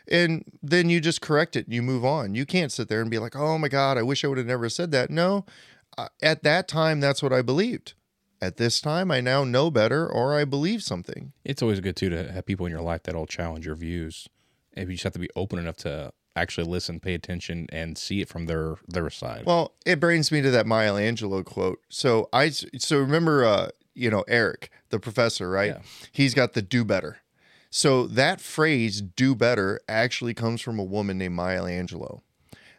And 0.06 0.44
then 0.62 0.90
you 0.90 1.00
just 1.00 1.22
correct 1.22 1.56
it 1.56 1.66
and 1.66 1.74
you 1.74 1.82
move 1.82 2.04
on. 2.04 2.34
You 2.34 2.44
can't 2.44 2.70
sit 2.70 2.88
there 2.88 3.00
and 3.00 3.10
be 3.10 3.18
like, 3.18 3.34
oh 3.34 3.56
my 3.56 3.68
God, 3.68 3.96
I 3.96 4.02
wish 4.02 4.24
I 4.24 4.28
would 4.28 4.38
have 4.38 4.46
never 4.46 4.68
said 4.68 4.90
that. 4.92 5.08
No, 5.08 5.46
uh, 5.96 6.08
at 6.22 6.42
that 6.42 6.68
time, 6.68 7.00
that's 7.00 7.22
what 7.22 7.32
I 7.32 7.40
believed. 7.40 7.94
At 8.40 8.58
this 8.58 8.80
time, 8.80 9.10
I 9.10 9.20
now 9.20 9.42
know 9.42 9.70
better 9.70 10.06
or 10.06 10.38
I 10.38 10.44
believe 10.44 10.82
something. 10.82 11.32
It's 11.44 11.62
always 11.62 11.80
good 11.80 11.96
too 11.96 12.10
to 12.10 12.30
have 12.30 12.46
people 12.46 12.66
in 12.66 12.72
your 12.72 12.82
life 12.82 13.04
that'll 13.04 13.26
challenge 13.26 13.64
your 13.64 13.74
views. 13.74 14.28
And 14.74 14.88
you 14.88 14.94
just 14.94 15.04
have 15.04 15.14
to 15.14 15.18
be 15.18 15.30
open 15.34 15.58
enough 15.58 15.76
to 15.78 16.12
actually 16.40 16.68
listen, 16.68 17.00
pay 17.00 17.14
attention, 17.14 17.66
and 17.70 17.98
see 17.98 18.20
it 18.20 18.28
from 18.28 18.46
their 18.46 18.76
their 18.86 19.10
side. 19.10 19.44
Well, 19.46 19.74
it 19.84 20.00
brings 20.00 20.32
me 20.32 20.40
to 20.42 20.50
that 20.50 20.66
Maya 20.66 20.92
Angelou 20.92 21.44
quote. 21.44 21.80
So 21.88 22.28
I 22.32 22.50
so 22.50 22.98
remember 22.98 23.44
uh, 23.44 23.68
you 23.98 24.10
know, 24.10 24.24
Eric, 24.28 24.70
the 24.90 25.00
professor, 25.00 25.50
right? 25.50 25.72
Yeah. 25.72 25.82
He's 26.12 26.32
got 26.32 26.52
the 26.52 26.62
do 26.62 26.84
better. 26.84 27.18
So 27.70 28.06
that 28.06 28.40
phrase 28.40 29.02
do 29.02 29.34
better 29.34 29.80
actually 29.88 30.34
comes 30.34 30.60
from 30.60 30.78
a 30.78 30.84
woman 30.84 31.18
named 31.18 31.34
Maya 31.34 31.62
Angelou. 31.62 32.22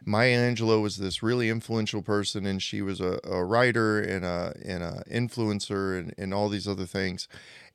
Maya 0.04 0.50
Angelou 0.50 0.82
was 0.82 0.96
this 0.96 1.22
really 1.22 1.50
influential 1.50 2.02
person 2.02 2.46
and 2.46 2.60
she 2.62 2.80
was 2.80 3.00
a, 3.00 3.20
a 3.22 3.44
writer 3.44 4.00
and 4.00 4.24
a 4.24 4.54
and 4.64 4.82
a 4.82 5.04
influencer 5.10 5.98
and, 5.98 6.14
and 6.16 6.32
all 6.32 6.48
these 6.48 6.66
other 6.66 6.86
things. 6.86 7.28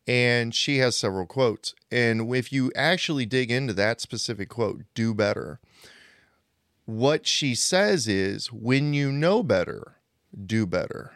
And 0.07 0.53
she 0.53 0.79
has 0.79 0.95
several 0.95 1.25
quotes. 1.25 1.73
And 1.91 2.33
if 2.35 2.51
you 2.51 2.71
actually 2.75 3.25
dig 3.25 3.51
into 3.51 3.73
that 3.73 4.01
specific 4.01 4.49
quote, 4.49 4.83
do 4.93 5.13
better, 5.13 5.59
what 6.85 7.27
she 7.27 7.55
says 7.55 8.07
is 8.07 8.51
when 8.51 8.93
you 8.93 9.11
know 9.11 9.43
better, 9.43 9.97
do 10.45 10.65
better. 10.65 11.15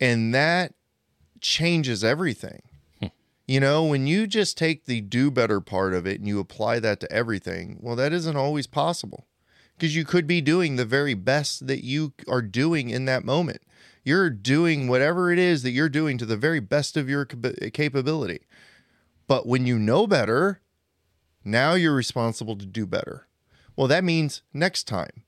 And 0.00 0.34
that 0.34 0.74
changes 1.40 2.04
everything. 2.04 2.62
Hmm. 3.00 3.06
You 3.46 3.60
know, 3.60 3.84
when 3.84 4.06
you 4.06 4.26
just 4.26 4.58
take 4.58 4.84
the 4.84 5.00
do 5.00 5.30
better 5.30 5.60
part 5.60 5.94
of 5.94 6.06
it 6.06 6.18
and 6.18 6.28
you 6.28 6.38
apply 6.38 6.80
that 6.80 7.00
to 7.00 7.12
everything, 7.12 7.78
well, 7.80 7.96
that 7.96 8.12
isn't 8.12 8.36
always 8.36 8.66
possible 8.66 9.26
because 9.76 9.96
you 9.96 10.04
could 10.04 10.26
be 10.26 10.40
doing 10.40 10.76
the 10.76 10.84
very 10.84 11.14
best 11.14 11.66
that 11.66 11.84
you 11.84 12.12
are 12.28 12.42
doing 12.42 12.90
in 12.90 13.06
that 13.06 13.24
moment. 13.24 13.62
You're 14.04 14.30
doing 14.30 14.88
whatever 14.88 15.32
it 15.32 15.38
is 15.38 15.62
that 15.62 15.72
you're 15.72 15.88
doing 15.88 16.16
to 16.18 16.26
the 16.26 16.36
very 16.36 16.60
best 16.60 16.96
of 16.96 17.08
your 17.08 17.24
capability. 17.24 18.40
But 19.26 19.46
when 19.46 19.66
you 19.66 19.78
know 19.78 20.06
better, 20.06 20.60
now 21.44 21.74
you're 21.74 21.94
responsible 21.94 22.56
to 22.56 22.66
do 22.66 22.86
better. 22.86 23.25
Well, 23.76 23.88
that 23.88 24.04
means 24.04 24.42
next 24.52 24.84
time, 24.84 25.22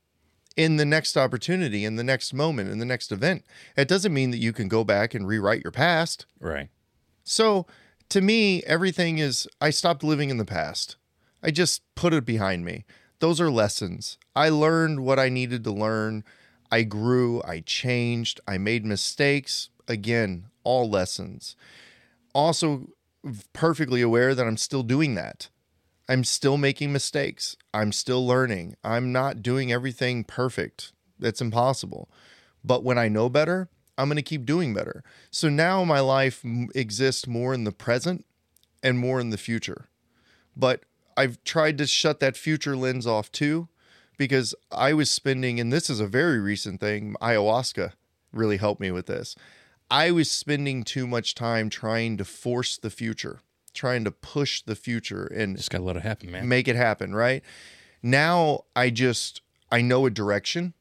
in 0.57 0.75
the 0.75 0.85
next 0.85 1.15
opportunity, 1.15 1.85
in 1.85 1.95
the 1.95 2.03
next 2.03 2.33
moment, 2.33 2.69
in 2.69 2.79
the 2.79 2.85
next 2.85 3.11
event. 3.11 3.45
It 3.77 3.87
doesn't 3.87 4.13
mean 4.13 4.31
that 4.31 4.39
you 4.39 4.51
can 4.51 4.67
go 4.67 4.83
back 4.83 5.13
and 5.13 5.27
rewrite 5.27 5.63
your 5.63 5.71
past. 5.71 6.25
right. 6.39 6.69
So 7.23 7.67
to 8.09 8.21
me, 8.21 8.63
everything 8.63 9.19
is, 9.19 9.47
I 9.61 9.69
stopped 9.69 10.03
living 10.03 10.31
in 10.31 10.37
the 10.37 10.45
past. 10.45 10.95
I 11.43 11.51
just 11.51 11.83
put 11.95 12.13
it 12.13 12.25
behind 12.25 12.65
me. 12.65 12.85
Those 13.19 13.39
are 13.39 13.51
lessons. 13.51 14.17
I 14.35 14.49
learned 14.49 15.01
what 15.01 15.19
I 15.19 15.29
needed 15.29 15.63
to 15.65 15.71
learn. 15.71 16.23
I 16.71 16.83
grew, 16.83 17.41
I 17.43 17.59
changed, 17.59 18.41
I 18.47 18.57
made 18.57 18.83
mistakes. 18.85 19.69
Again, 19.87 20.47
all 20.63 20.89
lessons. 20.89 21.55
Also, 22.33 22.89
perfectly 23.53 24.01
aware 24.01 24.33
that 24.35 24.47
I'm 24.47 24.57
still 24.57 24.83
doing 24.83 25.15
that. 25.15 25.49
I'm 26.09 26.23
still 26.23 26.57
making 26.57 26.91
mistakes. 26.91 27.55
I'm 27.71 27.91
still 27.91 28.25
learning. 28.25 28.75
I'm 28.83 29.11
not 29.11 29.43
doing 29.43 29.71
everything 29.71 30.23
perfect. 30.23 30.91
That's 31.19 31.39
impossible. 31.39 32.09
But 32.63 32.83
when 32.83 32.97
I 32.97 33.07
know 33.07 33.29
better, 33.29 33.69
I'm 33.95 34.07
going 34.07 34.15
to 34.15 34.23
keep 34.23 34.45
doing 34.45 34.73
better. 34.73 35.03
So 35.29 35.49
now 35.49 35.83
my 35.83 35.99
life 35.99 36.43
exists 36.73 37.27
more 37.27 37.53
in 37.53 37.63
the 37.63 37.71
present 37.71 38.25
and 38.81 38.97
more 38.97 39.19
in 39.19 39.29
the 39.29 39.37
future. 39.37 39.87
But 40.57 40.81
I've 41.15 41.43
tried 41.43 41.77
to 41.77 41.85
shut 41.85 42.19
that 42.21 42.35
future 42.35 42.75
lens 42.75 43.05
off 43.05 43.31
too 43.31 43.67
because 44.17 44.55
I 44.71 44.93
was 44.93 45.11
spending, 45.11 45.59
and 45.59 45.71
this 45.71 45.89
is 45.89 45.99
a 45.99 46.07
very 46.07 46.39
recent 46.39 46.79
thing, 46.79 47.15
ayahuasca 47.21 47.93
really 48.33 48.57
helped 48.57 48.81
me 48.81 48.89
with 48.89 49.05
this. 49.05 49.35
I 49.91 50.11
was 50.11 50.29
spending 50.29 50.83
too 50.83 51.05
much 51.05 51.35
time 51.35 51.69
trying 51.69 52.17
to 52.17 52.25
force 52.25 52.77
the 52.77 52.89
future, 52.89 53.41
trying 53.79 54.03
to 54.03 54.11
push 54.11 54.61
the 54.61 54.75
future 54.75 55.25
and 55.25 55.55
Just 55.55 55.69
gotta 55.69 55.83
let 55.85 55.95
it 55.95 56.03
happen, 56.03 56.29
man. 56.31 56.47
make 56.47 56.67
it 56.67 56.75
happen, 56.75 57.15
right? 57.15 57.41
Now 58.03 58.65
I 58.75 58.89
just 58.89 59.41
I 59.71 59.81
know 59.81 60.05
a 60.05 60.09
direction. 60.09 60.73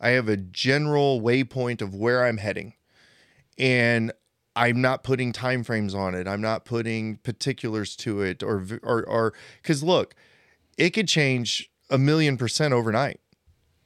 I 0.00 0.10
have 0.10 0.28
a 0.28 0.36
general 0.36 1.20
waypoint 1.20 1.80
of 1.80 1.94
where 1.94 2.26
I'm 2.26 2.38
heading. 2.38 2.74
And 3.56 4.12
I'm 4.56 4.80
not 4.80 5.04
putting 5.04 5.32
time 5.32 5.62
frames 5.62 5.94
on 5.94 6.14
it. 6.16 6.26
I'm 6.26 6.40
not 6.40 6.64
putting 6.64 7.18
particulars 7.18 7.94
to 7.96 8.20
it 8.22 8.42
or 8.42 8.66
or 8.82 9.04
or 9.08 9.34
cuz 9.62 9.82
look, 9.82 10.14
it 10.76 10.90
could 10.90 11.06
change 11.08 11.70
a 11.90 11.96
million 11.98 12.36
percent 12.36 12.74
overnight. 12.74 13.20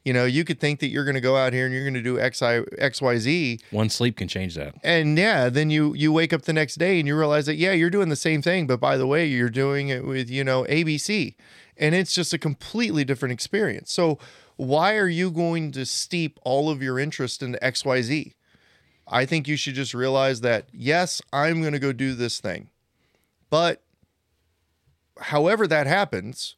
You 0.07 0.13
know, 0.13 0.25
you 0.25 0.45
could 0.45 0.61
think 0.61 0.79
that 0.79 0.87
you're 0.87 1.05
going 1.05 1.17
to 1.17 1.21
go 1.21 1.37
out 1.37 1.53
here 1.53 1.65
and 1.67 1.75
you're 1.75 1.83
going 1.83 1.95
to 1.95 2.01
do 2.01 2.17
X, 2.21 2.41
I, 2.41 2.61
X, 2.79 3.03
Y, 3.03 3.19
Z, 3.19 3.59
One 3.73 3.91
sleep 3.91 4.17
can 4.17 4.29
change 4.29 4.55
that. 4.55 4.77
and 4.85 5.19
yeah, 5.19 5.49
then 5.49 5.69
you 5.69 5.95
you 5.95 6.13
wake 6.13 6.33
up 6.33 6.43
the 6.43 6.53
next 6.53 6.77
day 6.77 7.01
and 7.01 7.09
you 7.09 7.19
realize 7.19 7.47
that 7.47 7.57
yeah, 7.57 7.73
you're 7.73 7.91
doing 7.91 8.09
the 8.09 8.15
same 8.15 8.41
thing, 8.41 8.69
but 8.69 8.79
by 8.79 8.97
the 8.97 9.07
way, 9.09 9.27
you're 9.27 9.51
doing 9.51 9.89
it 9.89 10.07
with, 10.07 10.31
you 10.31 10.45
know, 10.45 10.63
ABC. 10.69 11.35
And 11.77 11.93
it's 11.93 12.15
just 12.15 12.33
a 12.33 12.39
completely 12.39 13.05
different 13.05 13.33
experience. 13.33 13.93
So 13.93 14.21
why 14.55 14.95
are 14.95 15.09
you 15.09 15.29
going 15.29 15.73
to 15.73 15.85
steep 15.85 16.39
all 16.45 16.71
of 16.71 16.81
your 16.81 17.01
interest 17.01 17.43
into 17.43 17.59
XYZ? 17.59 18.35
I 19.09 19.27
think 19.27 19.49
you 19.49 19.57
should 19.57 19.75
just 19.75 19.93
realize 19.93 20.41
that 20.43 20.69
yes, 20.73 21.21
I'm 21.33 21.61
going 21.63 21.73
to 21.73 21.81
go 21.81 21.93
do 21.93 22.15
this 22.15 22.39
thing. 22.39 22.71
But 23.51 23.83
however 25.19 25.67
that 25.67 25.89
happens, 25.89 26.55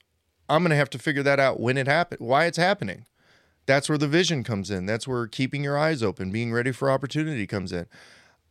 I'm 0.50 0.62
going 0.62 0.70
to 0.70 0.76
have 0.76 0.90
to 0.90 0.98
figure 0.98 1.22
that 1.22 1.40
out 1.40 1.58
when 1.60 1.78
it 1.78 1.86
happens, 1.86 2.20
why 2.20 2.44
it's 2.44 2.58
happening. 2.58 3.06
That's 3.68 3.90
where 3.90 3.98
the 3.98 4.08
vision 4.08 4.44
comes 4.44 4.70
in. 4.70 4.86
That's 4.86 5.06
where 5.06 5.26
keeping 5.26 5.62
your 5.62 5.76
eyes 5.76 6.02
open, 6.02 6.30
being 6.30 6.54
ready 6.54 6.72
for 6.72 6.90
opportunity 6.90 7.46
comes 7.46 7.70
in. 7.70 7.84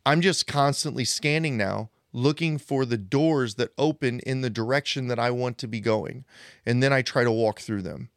I'm 0.06 0.20
just 0.20 0.46
constantly 0.46 1.04
scanning 1.04 1.56
now, 1.56 1.90
looking 2.12 2.56
for 2.56 2.84
the 2.84 2.96
doors 2.96 3.56
that 3.56 3.72
open 3.76 4.20
in 4.20 4.42
the 4.42 4.48
direction 4.48 5.08
that 5.08 5.18
I 5.18 5.32
want 5.32 5.58
to 5.58 5.66
be 5.66 5.80
going. 5.80 6.24
And 6.64 6.80
then 6.80 6.92
I 6.92 7.02
try 7.02 7.24
to 7.24 7.32
walk 7.32 7.58
through 7.58 7.82
them. 7.82 8.10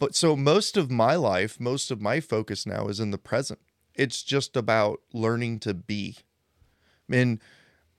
But 0.00 0.16
so 0.16 0.34
most 0.34 0.76
of 0.76 0.90
my 0.90 1.14
life, 1.14 1.60
most 1.60 1.92
of 1.92 2.00
my 2.00 2.18
focus 2.18 2.66
now 2.66 2.88
is 2.88 2.98
in 2.98 3.12
the 3.12 3.16
present. 3.16 3.60
It's 3.94 4.24
just 4.24 4.56
about 4.56 4.98
learning 5.12 5.60
to 5.60 5.72
be. 5.72 6.16
And 7.08 7.40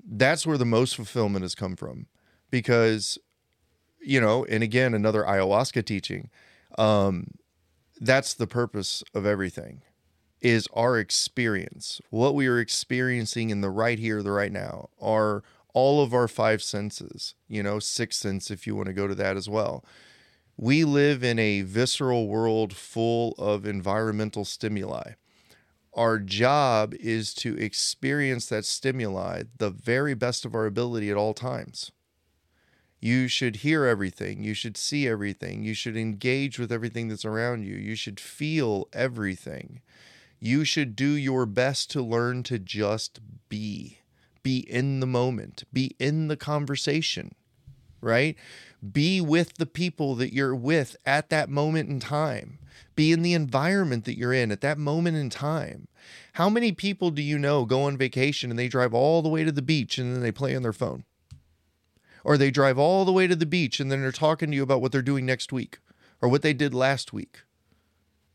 that's 0.05 0.45
where 0.45 0.57
the 0.57 0.65
most 0.65 0.97
fulfillment 0.97 1.43
has 1.43 1.55
come 1.55 1.78
from. 1.78 2.07
Because, 2.51 3.17
you 4.01 4.20
know, 4.20 4.43
and 4.43 4.61
again, 4.61 4.93
another 4.93 5.24
ayahuasca 5.24 5.86
teaching. 5.86 6.30
Um, 6.78 7.38
that's 8.00 8.34
the 8.34 8.47
purpose 8.47 9.04
of 9.14 9.26
everything 9.26 9.82
is 10.41 10.68
our 10.74 10.97
experience. 10.97 12.00
What 12.10 12.34
we 12.34 12.47
are 12.47 12.60
experiencing 12.60 13.50
in 13.50 13.62
the 13.62 13.70
right 13.70 14.00
here 14.00 14.24
the 14.24 14.32
right 14.32 14.52
now 14.52 14.89
are 15.02 15.43
all 15.74 16.02
of 16.02 16.14
our 16.14 16.28
five 16.28 16.64
senses 16.64 17.36
you 17.47 17.62
know 17.62 17.78
six 17.78 18.18
sense 18.18 18.50
if 18.50 18.66
you 18.66 18.76
want 18.76 18.88
to 18.88 18.93
go 18.93 19.08
to 19.08 19.16
that 19.16 19.38
as 19.38 19.50
well. 19.50 19.84
We 20.58 20.84
live 20.84 21.24
in 21.24 21.39
a 21.39 21.62
visceral 21.62 22.28
world 22.28 22.74
full 22.74 23.34
of 23.38 23.66
environmental 23.66 24.43
stimuli. 24.43 25.14
Our 25.93 26.20
job 26.20 26.93
is 27.00 27.34
to 27.36 27.58
experience 27.58 28.47
that 28.47 28.66
stimuli 28.66 29.43
the 29.58 29.70
very 29.70 30.14
best 30.14 30.45
of 30.45 30.54
our 30.56 30.66
ability 30.66 31.10
at 31.10 31.18
all 31.18 31.34
times 31.34 31.91
you 33.00 33.28
should 33.28 33.58
hear 33.58 33.86
everything. 33.86 34.43
You 34.43 34.54
should 34.54 34.76
see 34.76 35.08
everything. 35.08 35.64
You 35.64 35.74
should 35.74 35.95
engage 35.95 36.60
with 36.60 36.72
everything 36.72 37.08
that's 37.08 37.26
around 37.26 37.64
you. 37.64 37.76
You 37.76 37.95
should 37.95 38.20
feel 38.20 38.89
everything. 38.91 39.82
You 40.39 40.66
should 40.66 40.95
do 40.95 41.12
your 41.12 41.45
best 41.45 41.89
to 41.91 42.02
learn 42.02 42.43
to 42.43 42.60
just 42.60 43.20
be, 43.47 44.00
be 44.43 44.60
in 44.60 45.00
the 45.00 45.08
moment, 45.08 45.64
be 45.72 45.95
in 46.00 46.28
the 46.28 46.38
conversation, 46.38 47.36
right? 48.02 48.36
Be 48.91 49.22
with 49.22 49.56
the 49.56 49.66
people 49.66 50.16
that 50.16 50.34
you're 50.34 50.56
with 50.56 50.95
at 51.06 51.30
that 51.30 51.50
moment 51.50 51.89
in 51.89 52.00
time. 52.00 52.60
Be 52.95 53.12
in 53.12 53.22
the 53.22 53.34
environment 53.34 54.06
that 54.06 54.18
you're 54.18 54.34
in 54.34 54.52
at 54.52 54.62
that 54.62 54.78
moment 54.78 55.18
in 55.18 55.30
time. 55.30 55.88
How 56.34 56.50
many 56.50 56.72
people 56.72 57.12
do 57.12 57.22
you 57.22 57.38
know 57.38 57.66
go 57.66 57.84
on 57.84 57.97
vacation 57.97 58.50
and 58.50 58.60
they 58.60 58.68
drive 58.68 58.93
all 58.93 59.22
the 59.22 59.30
way 59.30 59.43
to 59.43 59.52
the 59.52 59.62
beach 59.62 59.97
and 59.97 60.14
then 60.14 60.22
they 60.22 60.32
play 60.32 60.56
on 60.56 60.64
their 60.64 60.74
phone? 60.74 61.04
Or 62.24 62.38
they 62.38 62.51
drive 62.51 62.78
all 62.78 63.05
the 63.05 63.11
way 63.11 63.28
to 63.28 63.36
the 63.36 63.45
beach 63.45 63.80
and 63.80 63.91
then 63.91 64.01
they're 64.01 64.11
talking 64.11 64.51
to 64.51 64.55
you 64.55 64.63
about 64.63 64.82
what 64.82 64.91
they're 64.91 65.01
doing 65.01 65.26
next 65.26 65.51
week 65.51 65.80
or 66.22 66.30
what 66.30 66.41
they 66.41 66.53
did 66.53 66.74
last 66.74 67.13
week. 67.13 67.43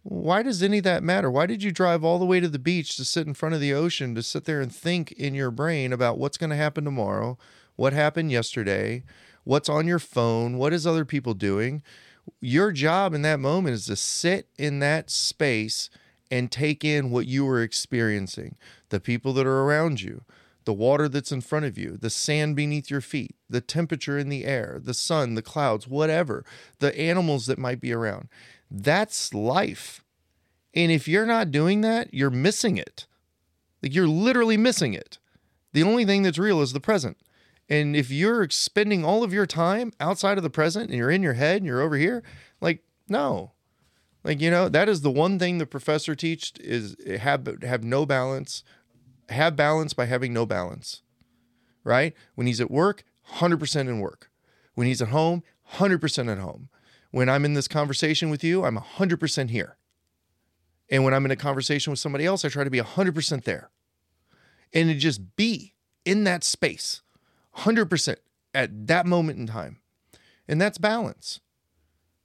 Why 0.02 0.42
does 0.42 0.62
any 0.62 0.78
of 0.78 0.84
that 0.84 1.02
matter? 1.02 1.30
Why 1.30 1.46
did 1.46 1.62
you 1.62 1.72
drive 1.72 2.04
all 2.04 2.18
the 2.18 2.26
way 2.26 2.38
to 2.38 2.48
the 2.48 2.58
beach 2.58 2.96
to 2.96 3.04
sit 3.06 3.26
in 3.26 3.32
front 3.32 3.54
of 3.54 3.60
the 3.60 3.72
ocean 3.72 4.14
to 4.14 4.22
sit 4.22 4.44
there 4.44 4.60
and 4.60 4.74
think 4.74 5.12
in 5.12 5.34
your 5.34 5.50
brain 5.50 5.92
about 5.94 6.18
what's 6.18 6.36
going 6.36 6.50
to 6.50 6.56
happen 6.56 6.84
tomorrow, 6.84 7.38
what 7.76 7.94
happened 7.94 8.30
yesterday, 8.30 9.02
what's 9.44 9.68
on 9.68 9.86
your 9.86 9.98
phone, 9.98 10.58
what 10.58 10.74
is 10.74 10.86
other 10.86 11.06
people 11.06 11.32
doing? 11.32 11.82
Your 12.40 12.70
job 12.70 13.14
in 13.14 13.22
that 13.22 13.40
moment 13.40 13.74
is 13.74 13.86
to 13.86 13.96
sit 13.96 14.48
in 14.58 14.78
that 14.80 15.10
space 15.10 15.88
and 16.30 16.50
take 16.50 16.84
in 16.84 17.10
what 17.10 17.26
you 17.26 17.48
are 17.48 17.62
experiencing, 17.62 18.56
the 18.90 19.00
people 19.00 19.32
that 19.34 19.46
are 19.46 19.62
around 19.62 20.02
you, 20.02 20.22
the 20.64 20.72
water 20.72 21.08
that's 21.08 21.32
in 21.32 21.40
front 21.40 21.64
of 21.64 21.76
you, 21.76 21.96
the 21.96 22.10
sand 22.10 22.56
beneath 22.56 22.90
your 22.90 23.00
feet, 23.00 23.36
the 23.48 23.60
temperature 23.60 24.18
in 24.18 24.28
the 24.28 24.44
air, 24.44 24.80
the 24.82 24.94
sun, 24.94 25.34
the 25.34 25.42
clouds, 25.42 25.86
whatever, 25.86 26.44
the 26.78 26.98
animals 26.98 27.46
that 27.46 27.58
might 27.58 27.80
be 27.80 27.92
around. 27.92 28.28
That's 28.70 29.34
life. 29.34 30.02
And 30.74 30.90
if 30.90 31.06
you're 31.06 31.26
not 31.26 31.50
doing 31.50 31.82
that, 31.82 32.12
you're 32.12 32.30
missing 32.30 32.76
it. 32.76 33.06
Like 33.82 33.94
you're 33.94 34.08
literally 34.08 34.56
missing 34.56 34.94
it. 34.94 35.18
The 35.72 35.82
only 35.82 36.04
thing 36.04 36.22
that's 36.22 36.38
real 36.38 36.62
is 36.62 36.72
the 36.72 36.80
present. 36.80 37.18
And 37.68 37.96
if 37.96 38.10
you're 38.10 38.48
spending 38.50 39.04
all 39.04 39.22
of 39.22 39.32
your 39.32 39.46
time 39.46 39.92
outside 40.00 40.36
of 40.36 40.44
the 40.44 40.50
present 40.50 40.90
and 40.90 40.98
you're 40.98 41.10
in 41.10 41.22
your 41.22 41.32
head 41.34 41.58
and 41.58 41.66
you're 41.66 41.80
over 41.80 41.96
here, 41.96 42.22
like, 42.60 42.82
no. 43.08 43.52
Like, 44.22 44.40
you 44.40 44.50
know, 44.50 44.68
that 44.68 44.88
is 44.88 45.02
the 45.02 45.10
one 45.10 45.38
thing 45.38 45.58
the 45.58 45.66
professor 45.66 46.14
teached 46.14 46.58
is 46.60 46.96
have 47.20 47.46
have 47.62 47.84
no 47.84 48.06
balance. 48.06 48.64
Have 49.28 49.56
balance 49.56 49.94
by 49.94 50.06
having 50.06 50.32
no 50.32 50.46
balance. 50.46 51.02
Right? 51.82 52.14
When 52.34 52.46
he's 52.46 52.60
at 52.60 52.70
work, 52.70 53.04
100% 53.34 53.80
in 53.80 54.00
work. 54.00 54.30
When 54.74 54.86
he's 54.86 55.02
at 55.02 55.08
home, 55.08 55.42
100% 55.74 56.30
at 56.30 56.38
home. 56.38 56.68
When 57.10 57.28
I'm 57.28 57.44
in 57.44 57.54
this 57.54 57.68
conversation 57.68 58.30
with 58.30 58.42
you, 58.42 58.64
I'm 58.64 58.76
100% 58.76 59.50
here. 59.50 59.76
And 60.90 61.04
when 61.04 61.14
I'm 61.14 61.24
in 61.24 61.30
a 61.30 61.36
conversation 61.36 61.90
with 61.90 62.00
somebody 62.00 62.26
else, 62.26 62.44
I 62.44 62.48
try 62.48 62.64
to 62.64 62.70
be 62.70 62.80
100% 62.80 63.44
there. 63.44 63.70
And 64.72 64.88
to 64.88 64.94
just 64.94 65.36
be 65.36 65.74
in 66.04 66.24
that 66.24 66.44
space 66.44 67.02
100% 67.58 68.16
at 68.52 68.86
that 68.88 69.06
moment 69.06 69.38
in 69.38 69.46
time. 69.46 69.78
And 70.48 70.60
that's 70.60 70.78
balance. 70.78 71.40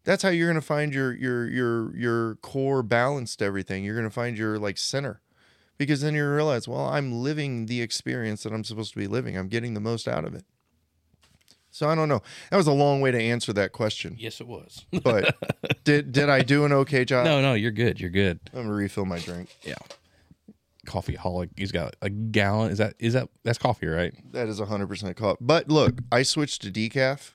That's 0.04 0.24
how 0.24 0.30
you're 0.30 0.48
going 0.48 0.60
to 0.60 0.66
find 0.66 0.94
your 0.94 1.14
your 1.14 1.48
your 1.48 1.96
your 1.96 2.36
core 2.38 2.82
balance 2.82 3.36
to 3.38 3.46
everything. 3.46 3.84
You're 3.84 3.96
going 3.96 4.08
to 4.08 4.14
find 4.14 4.38
your 4.38 4.58
like 4.58 4.78
center. 4.78 5.22
Because 5.80 6.02
then 6.02 6.14
you 6.14 6.30
realize, 6.30 6.68
well, 6.68 6.86
I'm 6.86 7.24
living 7.24 7.66
the 7.66 7.82
experience 7.82 8.44
that 8.44 8.54
I'm 8.54 8.66
supposed 8.66 8.92
to 8.94 9.00
be 9.00 9.08
living. 9.08 9.38
I'm 9.38 9.48
getting 9.48 9.74
the 9.74 9.80
most 9.80 10.08
out 10.08 10.26
of 10.26 10.36
it. 10.36 10.44
So 11.72 11.88
I 11.88 11.96
don't 11.96 12.10
know. 12.10 12.22
That 12.52 12.58
was 12.58 12.68
a 12.68 12.74
long 12.74 13.00
way 13.00 13.12
to 13.12 13.20
answer 13.20 13.54
that 13.54 13.72
question. 13.72 14.16
Yes, 14.20 14.42
it 14.42 14.48
was. 14.48 14.86
But 15.04 15.36
did 15.86 16.12
did 16.12 16.30
I 16.30 16.42
do 16.42 16.66
an 16.66 16.74
okay 16.74 17.06
job? 17.06 17.26
no, 17.26 17.42
no, 17.42 17.54
you're 17.54 17.72
good. 17.72 18.00
You're 18.00 18.10
good. 18.10 18.40
I'm 18.54 18.64
gonna 18.64 18.74
refill 18.74 19.06
my 19.06 19.20
drink. 19.20 19.56
Yeah. 19.64 19.76
Coffee 20.86 21.16
holic. 21.16 21.50
He's 21.56 21.72
got 21.72 21.96
a 22.02 22.10
gallon. 22.10 22.72
Is 22.72 22.80
that 22.80 22.96
is 23.00 23.14
that 23.14 23.30
that's 23.44 23.58
coffee, 23.58 23.88
right? 23.88 24.14
That 24.34 24.50
is 24.50 24.60
100% 24.60 25.16
coffee. 25.16 25.38
But 25.40 25.70
look, 25.70 26.00
I 26.12 26.24
switched 26.24 26.64
to 26.64 26.72
decaf 26.72 27.32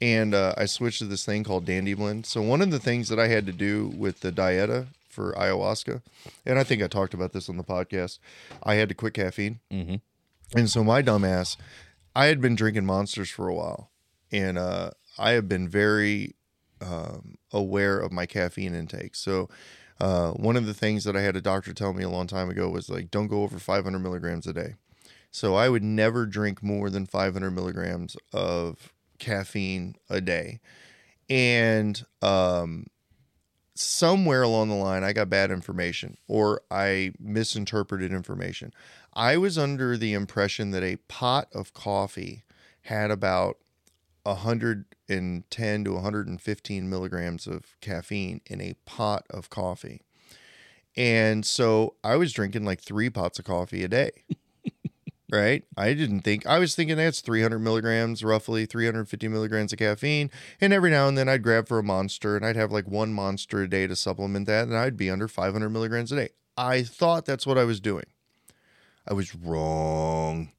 and 0.00 0.32
uh, 0.34 0.54
I 0.56 0.64
switched 0.64 1.00
to 1.00 1.04
this 1.04 1.26
thing 1.26 1.44
called 1.44 1.66
Dandy 1.66 1.92
Blend. 1.92 2.24
So 2.24 2.40
one 2.40 2.62
of 2.62 2.70
the 2.70 2.78
things 2.78 3.08
that 3.08 3.18
I 3.18 3.26
had 3.26 3.44
to 3.46 3.52
do 3.52 3.92
with 3.96 4.20
the 4.20 4.32
dieta 4.32 4.86
for 5.08 5.32
ayahuasca, 5.34 6.02
and 6.46 6.58
I 6.58 6.64
think 6.64 6.82
I 6.82 6.86
talked 6.86 7.14
about 7.14 7.32
this 7.32 7.48
on 7.48 7.56
the 7.56 7.64
podcast, 7.64 8.18
I 8.62 8.74
had 8.74 8.88
to 8.88 8.94
quit 8.94 9.14
caffeine. 9.14 9.60
Mm-hmm. 9.72 9.96
And 10.56 10.70
so 10.70 10.82
my 10.82 11.02
dumbass, 11.02 11.56
I 12.14 12.26
had 12.26 12.40
been 12.40 12.54
drinking 12.54 12.86
monsters 12.86 13.30
for 13.30 13.48
a 13.48 13.54
while, 13.54 13.90
and 14.32 14.58
uh, 14.58 14.90
I 15.18 15.32
have 15.32 15.48
been 15.48 15.68
very 15.68 16.34
um, 16.80 17.36
aware 17.52 17.98
of 17.98 18.12
my 18.12 18.26
caffeine 18.26 18.74
intake. 18.74 19.14
So 19.14 19.48
uh, 20.00 20.30
one 20.32 20.56
of 20.56 20.66
the 20.66 20.74
things 20.74 21.04
that 21.04 21.16
I 21.16 21.22
had 21.22 21.36
a 21.36 21.40
doctor 21.40 21.72
tell 21.72 21.92
me 21.92 22.04
a 22.04 22.08
long 22.08 22.26
time 22.26 22.50
ago 22.50 22.68
was 22.68 22.88
like, 22.88 23.10
don't 23.10 23.26
go 23.26 23.42
over 23.42 23.58
500 23.58 23.98
milligrams 23.98 24.46
a 24.46 24.52
day. 24.52 24.74
So 25.30 25.54
I 25.54 25.68
would 25.68 25.82
never 25.82 26.24
drink 26.24 26.62
more 26.62 26.88
than 26.88 27.06
500 27.06 27.50
milligrams 27.50 28.16
of 28.32 28.92
caffeine 29.18 29.96
a 30.08 30.20
day. 30.20 30.60
And 31.28 32.02
um, 32.22 32.86
somewhere 33.78 34.42
along 34.42 34.68
the 34.68 34.74
line, 34.74 35.04
I 35.04 35.12
got 35.12 35.30
bad 35.30 35.50
information 35.50 36.16
or 36.26 36.62
I 36.70 37.12
misinterpreted 37.18 38.12
information. 38.12 38.72
I 39.14 39.36
was 39.36 39.56
under 39.56 39.96
the 39.96 40.14
impression 40.14 40.72
that 40.72 40.82
a 40.82 40.96
pot 41.08 41.48
of 41.54 41.72
coffee 41.74 42.42
had 42.82 43.10
about 43.10 43.58
110 44.24 45.84
to 45.84 45.92
115 45.92 46.90
milligrams 46.90 47.46
of 47.46 47.76
caffeine 47.80 48.40
in 48.46 48.60
a 48.60 48.74
pot 48.84 49.24
of 49.30 49.48
coffee. 49.48 50.02
And 50.96 51.46
so 51.46 51.94
I 52.02 52.16
was 52.16 52.32
drinking 52.32 52.64
like 52.64 52.80
three 52.80 53.10
pots 53.10 53.38
of 53.38 53.44
coffee 53.44 53.84
a 53.84 53.88
day. 53.88 54.10
Right? 55.30 55.64
I 55.76 55.94
didn't 55.94 56.20
think, 56.20 56.46
I 56.46 56.58
was 56.58 56.74
thinking 56.74 56.96
that's 56.96 57.20
300 57.20 57.58
milligrams, 57.58 58.24
roughly 58.24 58.66
350 58.66 59.28
milligrams 59.28 59.72
of 59.72 59.78
caffeine. 59.78 60.30
And 60.60 60.72
every 60.72 60.90
now 60.90 61.08
and 61.08 61.18
then 61.18 61.28
I'd 61.28 61.42
grab 61.42 61.68
for 61.68 61.78
a 61.78 61.82
monster 61.82 62.36
and 62.36 62.44
I'd 62.44 62.56
have 62.56 62.72
like 62.72 62.88
one 62.88 63.12
monster 63.12 63.62
a 63.62 63.68
day 63.68 63.86
to 63.86 63.96
supplement 63.96 64.46
that. 64.46 64.68
And 64.68 64.76
I'd 64.76 64.96
be 64.96 65.10
under 65.10 65.28
500 65.28 65.68
milligrams 65.68 66.12
a 66.12 66.16
day. 66.16 66.28
I 66.56 66.82
thought 66.82 67.24
that's 67.24 67.46
what 67.46 67.58
I 67.58 67.64
was 67.64 67.80
doing. 67.80 68.06
I 69.06 69.14
was 69.14 69.34
wrong. 69.34 70.52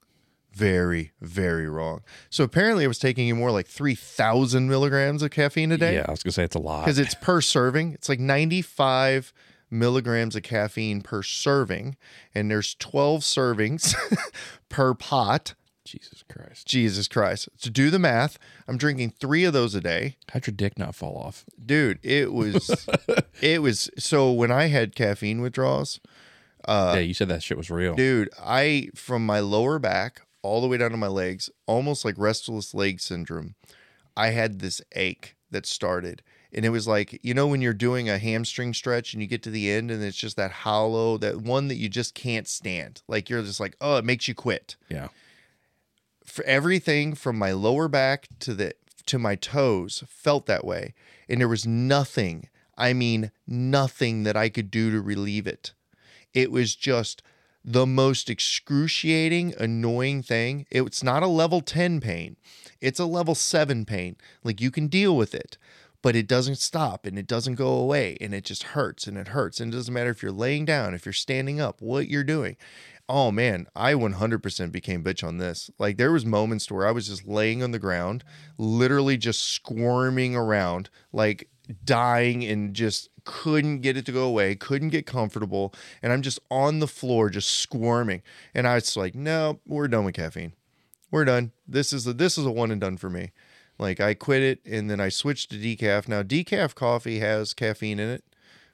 Very, 0.54 1.12
very 1.22 1.70
wrong. 1.70 2.02
So 2.30 2.44
apparently, 2.44 2.84
I 2.84 2.88
was 2.88 2.98
taking 2.98 3.36
more 3.38 3.52
like 3.52 3.68
3,000 3.68 4.68
milligrams 4.68 5.22
of 5.22 5.30
caffeine 5.30 5.72
a 5.72 5.78
day. 5.78 5.96
Yeah, 5.96 6.06
I 6.08 6.12
was 6.12 6.24
gonna 6.24 6.34
say 6.34 6.44
it's 6.44 6.56
a 6.56 6.60
lot. 6.60 6.86
Because 6.86 6.98
it's 6.98 7.14
per 7.16 7.40
serving. 7.40 7.94
It's 7.94 8.10
like 8.10 8.20
95 8.20 9.32
milligrams 9.72 10.36
of 10.36 10.44
caffeine 10.44 11.02
per 11.02 11.22
serving. 11.24 11.96
And 12.34 12.50
there's 12.50 12.76
12 12.76 13.22
servings 13.22 13.96
per 14.70 14.94
pot. 14.94 15.56
Jesus 15.86 16.24
Christ. 16.30 16.68
Jesus 16.68 17.08
Christ. 17.08 17.50
To 17.62 17.70
do 17.72 17.90
the 17.90 17.98
math, 17.98 18.38
I'm 18.68 18.78
drinking 18.78 19.14
three 19.20 19.44
of 19.44 19.54
those 19.54 19.74
a 19.74 19.82
day. 19.82 20.18
How'd 20.32 20.46
your 20.46 20.54
dick 20.56 20.78
not 20.78 20.94
fall 20.94 21.18
off? 21.18 21.46
Dude, 21.64 21.98
it 22.04 22.32
was, 22.32 22.88
it 23.42 23.62
was, 23.64 23.90
so 23.98 24.32
when 24.32 24.52
I 24.52 24.68
had 24.68 24.94
caffeine 24.96 25.42
withdrawals, 25.42 26.00
Uh, 26.66 26.94
yeah, 26.96 27.02
you 27.02 27.14
said 27.16 27.30
that 27.30 27.42
shit 27.42 27.58
was 27.58 27.72
real. 27.72 27.96
Dude, 27.96 28.30
I 28.40 28.90
from 28.94 29.26
my 29.26 29.40
lower 29.40 29.80
back 29.80 30.22
all 30.44 30.62
the 30.62 30.68
way 30.68 30.78
down 30.78 30.92
to 30.92 30.98
my 30.98 31.08
legs, 31.08 31.50
almost 31.66 32.06
like 32.06 32.16
restless 32.18 32.74
leg 32.76 33.00
syndrome. 33.00 33.56
I 34.16 34.28
had 34.28 34.60
this 34.60 34.82
ache 34.96 35.36
that 35.50 35.66
started. 35.66 36.22
And 36.52 36.66
it 36.66 36.70
was 36.70 36.88
like, 36.88 37.20
you 37.22 37.34
know, 37.34 37.48
when 37.48 37.62
you're 37.62 37.74
doing 37.74 38.10
a 38.10 38.18
hamstring 38.18 38.74
stretch 38.74 39.14
and 39.14 39.22
you 39.22 39.28
get 39.28 39.44
to 39.44 39.52
the 39.52 39.70
end 39.70 39.92
and 39.92 40.04
it's 40.04 40.18
just 40.18 40.36
that 40.38 40.52
hollow, 40.52 41.18
that 41.18 41.42
one 41.42 41.68
that 41.68 41.76
you 41.76 41.90
just 41.90 42.16
can't 42.16 42.48
stand. 42.48 43.02
Like 43.08 43.30
you're 43.30 43.44
just 43.44 43.60
like, 43.60 43.76
oh, 43.80 43.98
it 43.98 44.06
makes 44.06 44.28
you 44.28 44.34
quit. 44.34 44.76
Yeah. 44.90 45.10
For 46.26 46.44
everything 46.46 47.14
from 47.14 47.38
my 47.38 47.52
lower 47.52 47.88
back 47.88 48.28
to 48.40 48.54
the 48.54 48.74
to 49.06 49.20
my 49.20 49.36
toes 49.36 50.04
felt 50.08 50.46
that 50.46 50.64
way. 50.66 50.94
And 51.28 51.42
there 51.42 51.48
was 51.48 51.66
nothing, 51.66 52.50
I 52.78 52.94
mean 52.94 53.32
nothing 53.48 54.24
that 54.24 54.38
I 54.38 54.50
could 54.50 54.70
do 54.70 54.92
to 54.92 55.02
relieve 55.02 55.48
it. 55.48 55.74
It 56.34 56.52
was 56.52 56.76
just 56.76 57.24
the 57.66 57.86
most 57.86 58.30
excruciating, 58.30 59.54
annoying 59.60 60.22
thing. 60.22 60.66
It's 60.70 61.04
not 61.04 61.24
a 61.24 61.28
level 61.28 61.62
10 61.62 62.00
pain, 62.02 62.38
it's 62.80 63.00
a 63.00 63.06
level 63.06 63.36
7 63.36 63.86
pain. 63.86 64.16
Like 64.44 64.62
you 64.62 64.72
can 64.72 64.88
deal 64.88 65.18
with 65.18 65.34
it, 65.34 65.58
but 66.02 66.16
it 66.16 66.28
doesn't 66.28 66.58
stop 66.58 67.06
and 67.06 67.18
it 67.20 67.28
doesn't 67.28 67.56
go 67.56 67.74
away 67.74 68.18
and 68.22 68.34
it 68.34 68.46
just 68.46 68.64
hurts 68.64 69.08
and 69.08 69.18
it 69.18 69.30
hurts. 69.30 69.60
And 69.60 69.74
it 69.74 69.78
doesn't 69.78 69.94
matter 69.94 70.12
if 70.12 70.24
you're 70.24 70.32
laying 70.32 70.66
down, 70.66 70.94
if 70.94 71.06
you're 71.06 71.14
standing 71.14 71.60
up, 71.60 71.82
what 71.82 72.08
you're 72.08 72.24
doing. 72.24 72.56
Oh 73.08 73.32
man, 73.32 73.68
I 73.76 73.94
100% 73.94 74.72
became 74.72 75.04
bitch 75.04 75.28
on 75.28 75.38
this. 75.38 75.72
Like 75.80 75.98
there 75.98 76.12
was 76.12 76.26
moments 76.26 76.72
where 76.72 76.88
I 76.88 76.92
was 76.92 77.08
just 77.08 77.28
laying 77.28 77.64
on 77.64 77.72
the 77.72 77.80
ground, 77.80 78.24
literally 78.58 79.18
just 79.18 79.44
squirming 79.44 80.36
around, 80.36 80.90
like 81.12 81.50
dying 81.84 82.44
and 82.44 82.74
just 82.74 83.10
couldn't 83.26 83.82
get 83.82 83.98
it 83.98 84.06
to 84.06 84.12
go 84.12 84.26
away, 84.26 84.56
couldn't 84.56 84.90
get 84.90 85.06
comfortable, 85.06 85.74
and 86.02 86.14
I'm 86.14 86.22
just 86.22 86.40
on 86.50 86.80
the 86.80 86.88
floor 86.88 87.30
just 87.30 87.50
squirming. 87.50 88.22
And 88.54 88.68
I 88.68 88.76
was 88.76 88.96
like, 88.96 89.16
"No, 89.16 89.60
we're 89.66 89.88
done 89.88 90.06
with 90.06 90.16
caffeine. 90.16 90.54
We're 91.12 91.26
done. 91.26 91.52
This 91.68 91.94
is 91.94 92.08
a, 92.08 92.14
this 92.14 92.38
is 92.38 92.46
a 92.46 92.52
one 92.52 92.72
and 92.72 92.82
done 92.82 92.98
for 92.98 93.10
me." 93.10 93.32
Like 93.80 94.00
I 94.00 94.14
quit 94.14 94.44
it 94.44 94.60
and 94.66 94.90
then 94.90 95.00
I 95.00 95.10
switched 95.10 95.52
to 95.52 95.58
decaf. 95.58 96.08
Now 96.08 96.22
decaf 96.22 96.76
coffee 96.76 97.20
has 97.20 97.54
caffeine 97.54 98.00
in 98.00 98.10
it. 98.10 98.24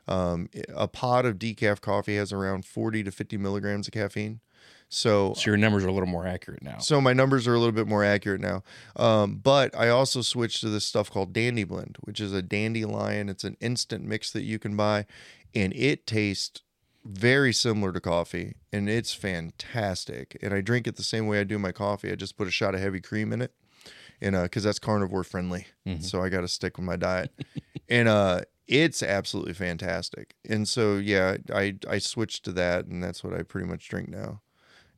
Um, 0.08 0.50
a 0.76 0.88
pot 0.88 1.26
of 1.26 1.38
decaf 1.40 1.82
coffee 1.82 2.16
has 2.18 2.34
around 2.34 2.66
40 2.66 3.04
to 3.04 3.12
50 3.12 3.38
milligrams 3.38 3.88
of 3.88 3.94
caffeine. 3.94 4.40
So, 4.88 5.34
So 5.34 5.50
your 5.50 5.58
numbers 5.58 5.84
are 5.84 5.88
a 5.88 5.92
little 5.92 6.08
more 6.08 6.28
accurate 6.28 6.62
now. 6.62 6.78
so 6.78 7.02
my 7.02 7.12
numbers 7.12 7.48
are 7.48 7.56
a 7.56 7.58
little 7.60 7.72
bit 7.74 7.88
more 7.88 8.04
accurate 8.04 8.40
now. 8.40 8.64
Um, 8.96 9.38
but 9.38 9.76
I 9.76 9.90
also 9.90 10.22
switched 10.22 10.62
to 10.62 10.70
this 10.70 10.86
stuff 10.86 11.10
called 11.10 11.34
Dandy 11.34 11.64
Blend, 11.64 11.98
which 12.02 12.20
is 12.20 12.34
a 12.34 12.44
dandelion. 12.44 13.28
It's 13.28 13.44
an 13.44 13.58
instant 13.60 14.06
mix 14.06 14.32
that 14.32 14.44
you 14.44 14.60
can 14.60 14.76
buy, 14.78 15.08
and 15.56 15.74
it 15.74 16.06
tastes 16.06 16.62
very 17.04 17.52
similar 17.52 17.92
to 17.94 18.00
coffee, 18.00 18.56
and 18.72 18.88
it's 18.88 19.14
fantastic. 19.14 20.38
And 20.42 20.54
I 20.54 20.62
drink 20.62 20.88
it 20.88 20.96
the 20.98 21.04
same 21.04 21.28
way 21.28 21.40
I 21.40 21.44
do 21.44 21.58
my 21.58 21.72
coffee. 21.72 22.12
I 22.12 22.16
just 22.16 22.38
put 22.38 22.48
a 22.48 22.52
shot 22.52 22.76
of 22.76 22.82
heavy 22.82 23.02
cream 23.02 23.34
in 23.34 23.42
it, 23.42 23.54
and 24.22 24.36
uh, 24.36 24.44
because 24.44 24.64
that's 24.64 24.80
carnivore 24.80 25.24
friendly, 25.24 25.68
so 26.00 26.22
I 26.22 26.30
got 26.30 26.42
to 26.42 26.48
stick 26.48 26.78
with 26.78 26.86
my 26.86 26.96
diet. 26.96 27.32
and 27.90 28.08
uh, 28.08 28.42
it's 28.68 29.04
absolutely 29.04 29.54
fantastic. 29.54 30.36
And 30.48 30.68
so 30.68 30.96
yeah, 30.96 31.38
I 31.54 31.76
I 31.90 32.00
switched 32.00 32.46
to 32.46 32.52
that, 32.54 32.86
and 32.86 33.04
that's 33.04 33.24
what 33.24 33.34
I 33.34 33.44
pretty 33.44 33.68
much 33.68 33.88
drink 33.88 34.10
now 34.10 34.42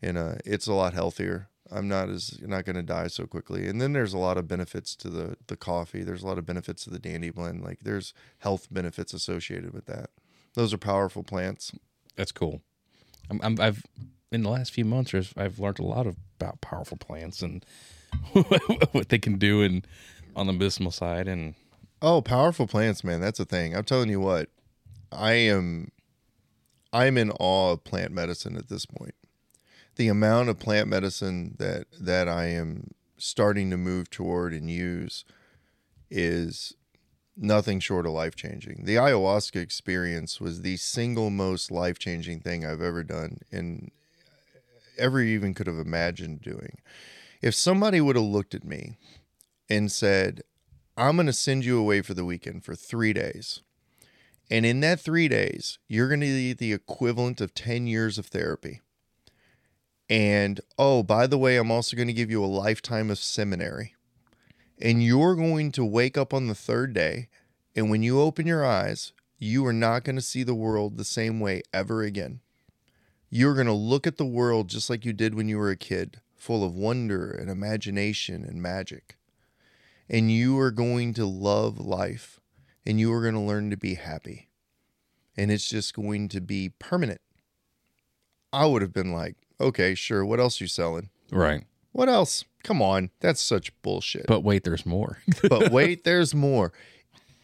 and 0.02 0.18
uh, 0.18 0.36
it's 0.46 0.68
a 0.68 0.74
lot 0.74 0.94
healthier. 0.94 1.50
I'm 1.70 1.88
not 1.88 2.10
as 2.10 2.40
not 2.42 2.66
going 2.66 2.78
to 2.78 2.84
die 2.84 3.08
so 3.08 3.26
quickly. 3.26 3.68
And 3.68 3.82
then 3.82 3.92
there's 3.92 4.14
a 4.14 4.18
lot 4.18 4.38
of 4.38 4.48
benefits 4.48 4.96
to 4.98 5.10
the 5.10 5.38
the 5.48 5.58
coffee. 5.58 6.04
There's 6.04 6.24
a 6.24 6.28
lot 6.28 6.38
of 6.38 6.46
benefits 6.46 6.84
to 6.86 6.90
the 6.90 7.00
Dandy 7.00 7.30
Blend. 7.30 7.62
Like 7.62 7.80
there's 7.82 8.14
health 8.40 8.68
benefits 8.72 9.14
associated 9.14 9.74
with 9.74 9.86
that. 9.88 10.12
Those 10.54 10.74
are 10.74 10.78
powerful 10.78 11.24
plants. 11.24 11.74
That's 12.16 12.32
cool. 12.32 12.62
I'm, 13.30 13.42
I'm, 13.44 13.60
I've 13.60 13.86
in 14.32 14.44
the 14.44 14.50
last 14.50 14.72
few 14.72 14.86
months, 14.86 15.14
I've, 15.14 15.34
I've 15.38 15.60
learned 15.60 15.80
a 15.80 15.84
lot 15.84 16.08
of, 16.08 16.18
about 16.40 16.62
powerful 16.62 16.98
plants 16.98 17.42
and 17.42 17.66
what 18.92 19.10
they 19.10 19.20
can 19.20 19.38
do 19.38 19.62
and 19.62 19.86
on 20.36 20.48
the 20.48 20.54
medicinal 20.54 20.92
side. 20.92 21.28
And 21.28 21.56
Oh, 22.02 22.22
powerful 22.22 22.68
plants, 22.68 23.04
man. 23.04 23.22
That's 23.22 23.40
a 23.40 23.46
thing. 23.46 23.76
I'm 23.76 23.84
telling 23.84 24.10
you 24.10 24.20
what. 24.20 24.50
I 25.12 25.34
am 25.34 25.92
I'm 26.94 27.18
in 27.18 27.32
awe 27.32 27.74
of 27.74 27.84
plant 27.84 28.12
medicine 28.12 28.56
at 28.56 28.70
this 28.70 28.86
point. 28.86 29.16
The 29.96 30.08
amount 30.10 30.50
of 30.50 30.60
plant 30.60 30.88
medicine 30.88 31.56
that 31.60 31.88
that 32.00 32.28
I 32.28 32.48
am 32.48 32.92
starting 33.18 33.72
to 33.72 33.78
move 33.78 34.10
toward 34.10 34.54
and 34.54 34.70
use 34.70 35.26
is 36.10 36.74
nothing 37.36 37.80
short 37.80 38.06
of 38.06 38.12
life 38.12 38.36
changing. 38.36 38.86
The 38.86 38.96
ayahuasca 38.96 39.62
experience 39.62 40.40
was 40.40 40.62
the 40.62 40.78
single 40.78 41.30
most 41.30 41.72
life 41.72 41.98
changing 41.98 42.42
thing 42.42 42.66
I've 42.66 42.82
ever 42.82 43.04
done 43.04 43.40
and 43.52 43.92
ever 44.98 45.22
even 45.22 45.54
could 45.54 45.68
have 45.68 45.80
imagined 45.80 46.42
doing. 46.42 46.78
If 47.42 47.54
somebody 47.54 48.02
would 48.02 48.16
have 48.16 48.26
looked 48.26 48.56
at 48.56 48.64
me 48.64 48.98
and 49.70 49.92
said, 49.92 50.42
I'm 50.96 51.16
going 51.16 51.28
to 51.28 51.34
send 51.34 51.66
you 51.66 51.78
away 51.78 52.02
for 52.02 52.14
the 52.14 52.26
weekend 52.26 52.64
for 52.64 52.76
three 52.76 53.14
days. 53.14 53.62
And 54.50 54.66
in 54.66 54.80
that 54.80 55.00
three 55.00 55.28
days, 55.28 55.78
you're 55.88 56.08
going 56.08 56.22
to 56.22 56.28
need 56.28 56.58
the 56.58 56.74
equivalent 56.74 57.42
of 57.42 57.54
10 57.54 57.86
years 57.86 58.18
of 58.18 58.28
therapy. 58.28 58.82
And 60.10 60.62
oh, 60.80 61.04
by 61.04 61.28
the 61.28 61.38
way, 61.38 61.58
I'm 61.58 61.70
also 61.70 61.98
going 61.98 62.08
to 62.08 62.14
give 62.14 62.32
you 62.32 62.44
a 62.44 62.48
lifetime 62.48 63.12
of 63.12 63.20
seminary. 63.20 63.94
And 64.82 65.04
you're 65.04 65.36
going 65.36 65.72
to 65.74 65.84
wake 65.84 66.18
up 66.18 66.34
on 66.34 66.48
the 66.48 66.56
third 66.56 66.94
day. 66.94 67.30
And 67.76 67.90
when 67.90 68.04
you 68.04 68.22
open 68.22 68.48
your 68.48 68.66
eyes, 68.66 69.12
you 69.38 69.66
are 69.66 69.74
not 69.74 70.04
going 70.04 70.16
to 70.16 70.22
see 70.22 70.44
the 70.44 70.56
world 70.56 70.98
the 70.98 71.04
same 71.04 71.40
way 71.40 71.62
ever 71.74 72.02
again. 72.02 72.40
You're 73.30 73.54
going 73.54 73.68
to 73.68 73.74
look 73.74 74.08
at 74.08 74.18
the 74.18 74.26
world 74.26 74.70
just 74.70 74.90
like 74.90 75.04
you 75.04 75.14
did 75.14 75.36
when 75.36 75.50
you 75.50 75.58
were 75.58 75.70
a 75.70 75.76
kid, 75.76 76.22
full 76.38 76.64
of 76.64 76.74
wonder 76.76 77.30
and 77.32 77.50
imagination 77.50 78.44
and 78.44 78.62
magic. 78.62 79.18
And 80.10 80.32
you 80.32 80.58
are 80.60 80.72
going 80.72 81.14
to 81.16 81.26
love 81.26 81.80
life 81.80 82.40
and 82.86 83.00
you 83.00 83.12
are 83.12 83.22
going 83.22 83.34
to 83.34 83.40
learn 83.42 83.70
to 83.72 83.78
be 83.78 83.96
happy. 83.96 84.50
And 85.36 85.52
it's 85.52 85.68
just 85.68 85.94
going 85.94 86.30
to 86.30 86.40
be 86.42 86.70
permanent. 86.80 87.22
I 88.54 88.66
would 88.66 88.82
have 88.82 88.94
been 88.94 89.12
like, 89.12 89.36
okay, 89.60 89.94
sure. 89.94 90.26
What 90.26 90.40
else 90.40 90.62
are 90.62 90.64
you 90.64 90.68
selling? 90.70 91.10
right. 91.32 91.64
What 91.92 92.10
else? 92.10 92.46
Come 92.64 92.80
on. 92.80 93.10
That's 93.22 93.42
such 93.42 93.72
bullshit. 93.82 94.28
But 94.28 94.44
wait, 94.44 94.64
there's 94.64 94.86
more. 94.86 95.18
but 95.50 95.72
wait, 95.72 96.04
there's 96.06 96.36
more. 96.36 96.72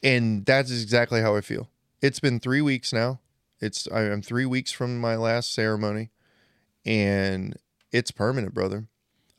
And 0.04 0.46
that's 0.46 0.70
exactly 0.70 1.22
how 1.22 1.36
I 1.36 1.42
feel. 1.42 1.70
It's 2.04 2.20
been 2.20 2.40
three 2.40 2.62
weeks 2.62 2.94
now. 2.94 3.20
It's 3.60 3.88
I- 3.92 4.12
I'm 4.12 4.22
three 4.22 4.46
weeks 4.46 4.72
from 4.72 5.02
my 5.02 5.16
last 5.16 5.54
ceremony, 5.54 6.12
and 6.86 7.56
it's 7.94 8.12
permanent, 8.12 8.54
brother. 8.54 8.88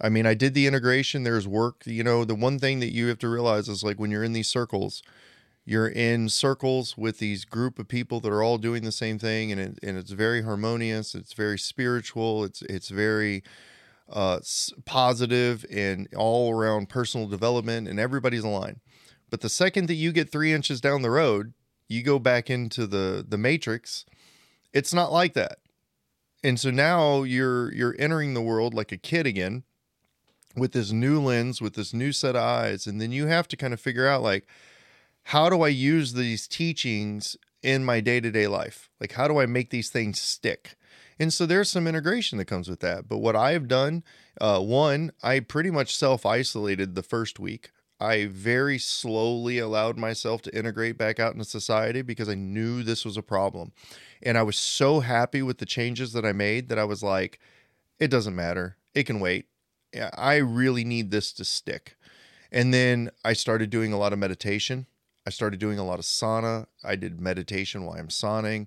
I 0.00 0.08
mean, 0.08 0.26
I 0.26 0.34
did 0.34 0.54
the 0.54 0.66
integration. 0.66 1.24
There's 1.24 1.46
work. 1.46 1.82
You 1.84 2.02
know, 2.02 2.24
the 2.24 2.34
one 2.34 2.58
thing 2.58 2.80
that 2.80 2.92
you 2.92 3.08
have 3.08 3.18
to 3.18 3.28
realize 3.28 3.68
is 3.68 3.84
like 3.84 3.98
when 3.98 4.10
you're 4.10 4.24
in 4.24 4.32
these 4.32 4.48
circles, 4.48 5.02
you're 5.64 5.88
in 5.88 6.28
circles 6.28 6.96
with 6.96 7.18
these 7.18 7.44
group 7.44 7.78
of 7.78 7.88
people 7.88 8.20
that 8.20 8.32
are 8.32 8.42
all 8.42 8.58
doing 8.58 8.84
the 8.84 8.92
same 8.92 9.18
thing, 9.18 9.52
and 9.52 9.60
it, 9.60 9.78
and 9.82 9.96
it's 9.96 10.10
very 10.10 10.42
harmonious. 10.42 11.14
It's 11.14 11.32
very 11.32 11.58
spiritual. 11.58 12.44
It's 12.44 12.62
it's 12.62 12.88
very 12.88 13.42
uh, 14.10 14.40
positive 14.84 15.64
and 15.70 16.08
all 16.16 16.52
around 16.52 16.88
personal 16.88 17.26
development, 17.26 17.88
and 17.88 17.98
everybody's 17.98 18.44
aligned. 18.44 18.80
But 19.30 19.40
the 19.40 19.48
second 19.48 19.88
that 19.88 19.94
you 19.94 20.12
get 20.12 20.30
three 20.30 20.52
inches 20.52 20.80
down 20.80 21.02
the 21.02 21.10
road, 21.10 21.54
you 21.88 22.02
go 22.02 22.18
back 22.18 22.50
into 22.50 22.86
the 22.86 23.24
the 23.26 23.38
matrix. 23.38 24.04
It's 24.72 24.92
not 24.92 25.12
like 25.12 25.34
that, 25.34 25.58
and 26.44 26.60
so 26.60 26.70
now 26.70 27.24
you're 27.24 27.72
you're 27.72 27.96
entering 27.98 28.34
the 28.34 28.42
world 28.42 28.74
like 28.74 28.92
a 28.92 28.96
kid 28.96 29.26
again, 29.26 29.64
with 30.56 30.72
this 30.72 30.92
new 30.92 31.20
lens, 31.20 31.60
with 31.60 31.74
this 31.74 31.92
new 31.92 32.12
set 32.12 32.36
of 32.36 32.42
eyes, 32.42 32.86
and 32.86 33.00
then 33.00 33.12
you 33.12 33.26
have 33.26 33.48
to 33.48 33.56
kind 33.56 33.74
of 33.74 33.80
figure 33.80 34.06
out 34.06 34.22
like, 34.22 34.46
how 35.24 35.48
do 35.48 35.62
I 35.62 35.68
use 35.68 36.12
these 36.12 36.46
teachings 36.46 37.36
in 37.62 37.84
my 37.84 38.00
day 38.00 38.20
to 38.20 38.30
day 38.30 38.46
life? 38.46 38.90
Like, 39.00 39.12
how 39.12 39.26
do 39.26 39.40
I 39.40 39.46
make 39.46 39.70
these 39.70 39.90
things 39.90 40.20
stick? 40.20 40.76
And 41.18 41.32
so 41.32 41.46
there's 41.46 41.70
some 41.70 41.86
integration 41.86 42.38
that 42.38 42.46
comes 42.46 42.68
with 42.68 42.80
that. 42.80 43.08
But 43.08 43.18
what 43.18 43.36
I 43.36 43.52
have 43.52 43.68
done, 43.68 44.02
uh, 44.40 44.60
one, 44.60 45.12
I 45.22 45.40
pretty 45.40 45.70
much 45.70 45.96
self 45.96 46.26
isolated 46.26 46.94
the 46.94 47.02
first 47.02 47.38
week. 47.38 47.70
I 48.04 48.26
very 48.26 48.78
slowly 48.78 49.58
allowed 49.58 49.96
myself 49.96 50.42
to 50.42 50.56
integrate 50.56 50.98
back 50.98 51.18
out 51.18 51.32
into 51.32 51.46
society 51.46 52.02
because 52.02 52.28
I 52.28 52.34
knew 52.34 52.82
this 52.82 53.04
was 53.04 53.16
a 53.16 53.22
problem. 53.22 53.72
And 54.22 54.36
I 54.36 54.42
was 54.42 54.58
so 54.58 55.00
happy 55.00 55.40
with 55.40 55.58
the 55.58 55.66
changes 55.66 56.12
that 56.12 56.24
I 56.24 56.32
made 56.32 56.68
that 56.68 56.78
I 56.78 56.84
was 56.84 57.02
like, 57.02 57.40
it 57.98 58.08
doesn't 58.08 58.36
matter. 58.36 58.76
It 58.94 59.04
can 59.04 59.20
wait. 59.20 59.46
I 60.16 60.36
really 60.36 60.84
need 60.84 61.10
this 61.10 61.32
to 61.34 61.44
stick. 61.44 61.96
And 62.52 62.74
then 62.74 63.10
I 63.24 63.32
started 63.32 63.70
doing 63.70 63.92
a 63.92 63.98
lot 63.98 64.12
of 64.12 64.18
meditation. 64.18 64.86
I 65.26 65.30
started 65.30 65.58
doing 65.58 65.78
a 65.78 65.84
lot 65.84 65.98
of 65.98 66.04
sauna. 66.04 66.66
I 66.84 66.96
did 66.96 67.20
meditation 67.20 67.84
while 67.84 67.98
I'm 67.98 68.08
sauning 68.08 68.66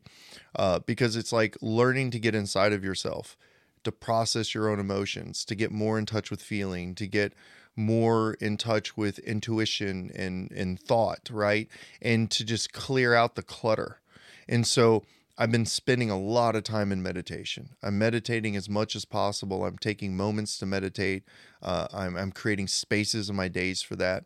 uh, 0.55 0.79
because 0.79 1.15
it's 1.15 1.31
like 1.31 1.57
learning 1.61 2.11
to 2.11 2.19
get 2.19 2.33
inside 2.33 2.73
of 2.73 2.83
yourself, 2.83 3.37
to 3.83 3.91
process 3.91 4.55
your 4.55 4.67
own 4.69 4.79
emotions, 4.79 5.45
to 5.45 5.55
get 5.55 5.71
more 5.71 5.99
in 5.99 6.07
touch 6.07 6.31
with 6.31 6.41
feeling, 6.41 6.95
to 6.95 7.07
get 7.07 7.33
more 7.77 8.33
in 8.35 8.57
touch 8.57 8.97
with 8.97 9.19
intuition 9.19 10.11
and, 10.15 10.51
and 10.51 10.79
thought, 10.79 11.29
right? 11.31 11.67
And 12.01 12.29
to 12.31 12.43
just 12.43 12.73
clear 12.73 13.13
out 13.13 13.35
the 13.35 13.43
clutter. 13.43 14.01
And 14.47 14.65
so 14.65 15.03
I've 15.37 15.51
been 15.51 15.65
spending 15.65 16.09
a 16.09 16.19
lot 16.19 16.55
of 16.55 16.63
time 16.63 16.91
in 16.91 17.03
meditation. 17.03 17.75
I'm 17.83 17.97
meditating 17.99 18.55
as 18.55 18.67
much 18.67 18.95
as 18.95 19.05
possible. 19.05 19.65
I'm 19.65 19.77
taking 19.77 20.17
moments 20.17 20.57
to 20.57 20.65
meditate. 20.65 21.23
Uh, 21.61 21.87
I'm, 21.93 22.17
I'm 22.17 22.31
creating 22.31 22.67
spaces 22.67 23.29
in 23.29 23.35
my 23.35 23.47
days 23.47 23.81
for 23.81 23.95
that. 23.97 24.25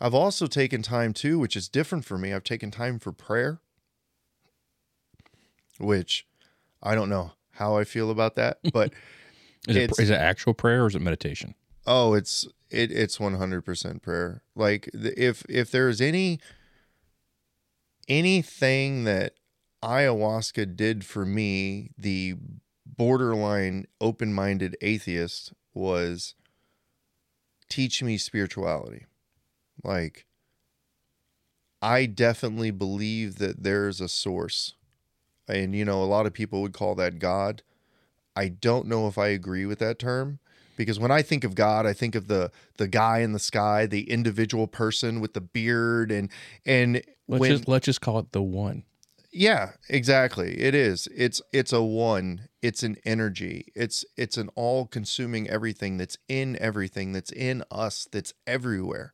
I've 0.00 0.14
also 0.14 0.46
taken 0.46 0.82
time 0.82 1.12
too, 1.12 1.38
which 1.38 1.56
is 1.56 1.68
different 1.68 2.04
for 2.04 2.16
me. 2.16 2.32
I've 2.32 2.44
taken 2.44 2.70
time 2.70 2.98
for 2.98 3.12
prayer, 3.12 3.60
which 5.78 6.26
I 6.82 6.94
don't 6.94 7.08
know 7.08 7.32
how 7.52 7.76
I 7.76 7.84
feel 7.84 8.10
about 8.10 8.36
that, 8.36 8.58
but 8.72 8.92
Is 9.68 9.74
it, 9.74 9.98
is 9.98 10.10
it 10.10 10.14
actual 10.14 10.54
prayer 10.54 10.84
or 10.84 10.86
is 10.86 10.94
it 10.94 11.02
meditation? 11.02 11.56
oh, 11.86 12.14
it's 12.14 12.46
it 12.70 12.90
it's 12.90 13.18
100% 13.18 14.02
prayer. 14.02 14.42
Like 14.54 14.88
if 14.92 15.44
if 15.48 15.70
there's 15.70 16.00
any 16.00 16.40
anything 18.08 19.04
that 19.04 19.34
ayahuasca 19.82 20.76
did 20.76 21.04
for 21.04 21.24
me, 21.24 21.90
the 21.96 22.36
borderline 22.84 23.86
open-minded 24.00 24.76
atheist 24.80 25.52
was 25.74 26.34
teach 27.68 28.02
me 28.02 28.16
spirituality. 28.16 29.06
Like 29.82 30.26
I 31.82 32.06
definitely 32.06 32.70
believe 32.70 33.36
that 33.38 33.62
there's 33.62 34.00
a 34.00 34.08
source. 34.08 34.74
And 35.48 35.74
you 35.74 35.84
know, 35.84 36.02
a 36.02 36.04
lot 36.04 36.26
of 36.26 36.32
people 36.32 36.62
would 36.62 36.72
call 36.72 36.94
that 36.96 37.18
God. 37.18 37.62
I 38.34 38.48
don't 38.48 38.86
know 38.86 39.06
if 39.06 39.16
I 39.16 39.28
agree 39.28 39.64
with 39.64 39.78
that 39.78 39.98
term 39.98 40.40
because 40.76 40.98
when 40.98 41.10
I 41.10 41.22
think 41.22 41.44
of 41.44 41.54
God, 41.54 41.86
I 41.86 41.92
think 41.92 42.14
of 42.14 42.28
the 42.28 42.50
the 42.76 42.88
guy 42.88 43.20
in 43.20 43.32
the 43.32 43.38
sky, 43.38 43.86
the 43.86 44.10
individual 44.10 44.66
person 44.66 45.20
with 45.20 45.34
the 45.34 45.40
beard 45.40 46.12
and 46.12 46.30
and 46.64 47.02
Let's 47.28 47.40
when 47.40 47.50
just 47.50 47.68
let's 47.68 47.84
just 47.86 48.00
call 48.00 48.18
it 48.20 48.32
the 48.32 48.42
one. 48.42 48.84
yeah, 49.32 49.72
exactly. 49.88 50.60
It 50.60 50.74
is. 50.74 51.08
It's 51.14 51.42
it's 51.52 51.72
a 51.72 51.82
one. 51.82 52.48
It's 52.62 52.82
an 52.82 52.96
energy. 53.04 53.72
It's 53.74 54.04
it's 54.16 54.36
an 54.36 54.48
all-consuming 54.54 55.48
everything 55.48 55.96
that's 55.98 56.16
in 56.28 56.56
everything 56.60 57.12
that's 57.12 57.32
in 57.32 57.62
us 57.70 58.08
that's 58.10 58.32
everywhere. 58.46 59.12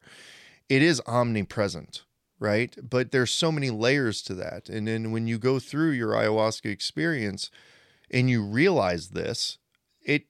It 0.68 0.82
is 0.82 1.02
omnipresent, 1.06 2.04
right? 2.38 2.74
But 2.82 3.10
there's 3.10 3.30
so 3.30 3.50
many 3.52 3.70
layers 3.70 4.22
to 4.22 4.34
that. 4.34 4.68
And 4.68 4.86
then 4.88 5.10
when 5.12 5.26
you 5.26 5.38
go 5.38 5.58
through 5.58 5.90
your 5.90 6.12
ayahuasca 6.12 6.70
experience 6.70 7.50
and 8.10 8.30
you 8.30 8.42
realize 8.44 9.08
this, 9.10 9.58
it 10.04 10.26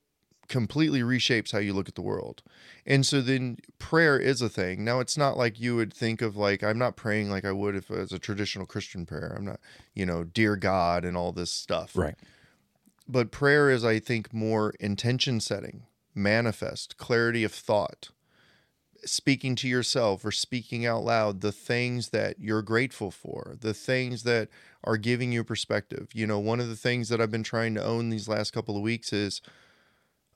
completely 0.52 1.00
reshapes 1.00 1.50
how 1.50 1.58
you 1.58 1.72
look 1.72 1.88
at 1.88 1.94
the 1.94 2.02
world. 2.02 2.42
And 2.84 3.06
so 3.06 3.22
then 3.22 3.56
prayer 3.78 4.18
is 4.18 4.42
a 4.42 4.50
thing. 4.50 4.84
Now 4.84 5.00
it's 5.00 5.16
not 5.16 5.38
like 5.38 5.58
you 5.58 5.74
would 5.76 5.94
think 5.94 6.20
of 6.20 6.36
like 6.36 6.62
I'm 6.62 6.78
not 6.78 6.94
praying 6.94 7.30
like 7.30 7.46
I 7.46 7.52
would 7.52 7.74
if 7.74 7.90
it 7.90 7.98
was 7.98 8.12
a 8.12 8.18
traditional 8.18 8.66
Christian 8.66 9.06
prayer. 9.06 9.34
I'm 9.34 9.46
not, 9.46 9.60
you 9.94 10.04
know, 10.04 10.24
dear 10.24 10.56
God 10.56 11.06
and 11.06 11.16
all 11.16 11.32
this 11.32 11.50
stuff. 11.50 11.96
Right. 11.96 12.14
But 13.08 13.32
prayer 13.32 13.70
is 13.70 13.82
I 13.82 13.98
think 13.98 14.34
more 14.34 14.74
intention 14.78 15.40
setting, 15.40 15.84
manifest, 16.14 16.98
clarity 16.98 17.44
of 17.44 17.52
thought, 17.52 18.10
speaking 19.06 19.56
to 19.56 19.68
yourself 19.68 20.22
or 20.22 20.30
speaking 20.30 20.84
out 20.84 21.02
loud 21.02 21.40
the 21.40 21.50
things 21.50 22.10
that 22.10 22.38
you're 22.38 22.62
grateful 22.62 23.10
for, 23.10 23.56
the 23.58 23.74
things 23.74 24.22
that 24.24 24.50
are 24.84 24.98
giving 24.98 25.32
you 25.32 25.44
perspective. 25.44 26.10
You 26.12 26.26
know, 26.26 26.38
one 26.38 26.60
of 26.60 26.68
the 26.68 26.76
things 26.76 27.08
that 27.08 27.22
I've 27.22 27.30
been 27.30 27.42
trying 27.42 27.74
to 27.74 27.82
own 27.82 28.10
these 28.10 28.28
last 28.28 28.52
couple 28.52 28.76
of 28.76 28.82
weeks 28.82 29.14
is 29.14 29.40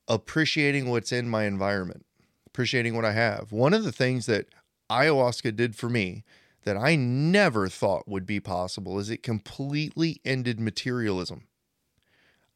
appreciating 0.09 0.89
what's 0.89 1.13
in 1.13 1.29
my 1.29 1.45
environment, 1.45 2.07
appreciating 2.47 2.95
what 2.95 3.05
I 3.05 3.13
have. 3.13 3.53
One 3.53 3.75
of 3.75 3.85
the 3.85 3.93
things 3.93 4.27
that 4.27 4.47
ayahuasca 4.91 5.57
did 5.57 5.77
for 5.77 5.89
me 5.89 6.25
that 6.65 6.77
I 6.77 6.97
never 6.97 7.69
thought 7.69 8.09
would 8.09 8.27
be 8.27 8.41
possible 8.41 8.99
is 8.99 9.09
it 9.11 9.23
completely 9.23 10.21
ended 10.25 10.59
materialism. 10.59 11.45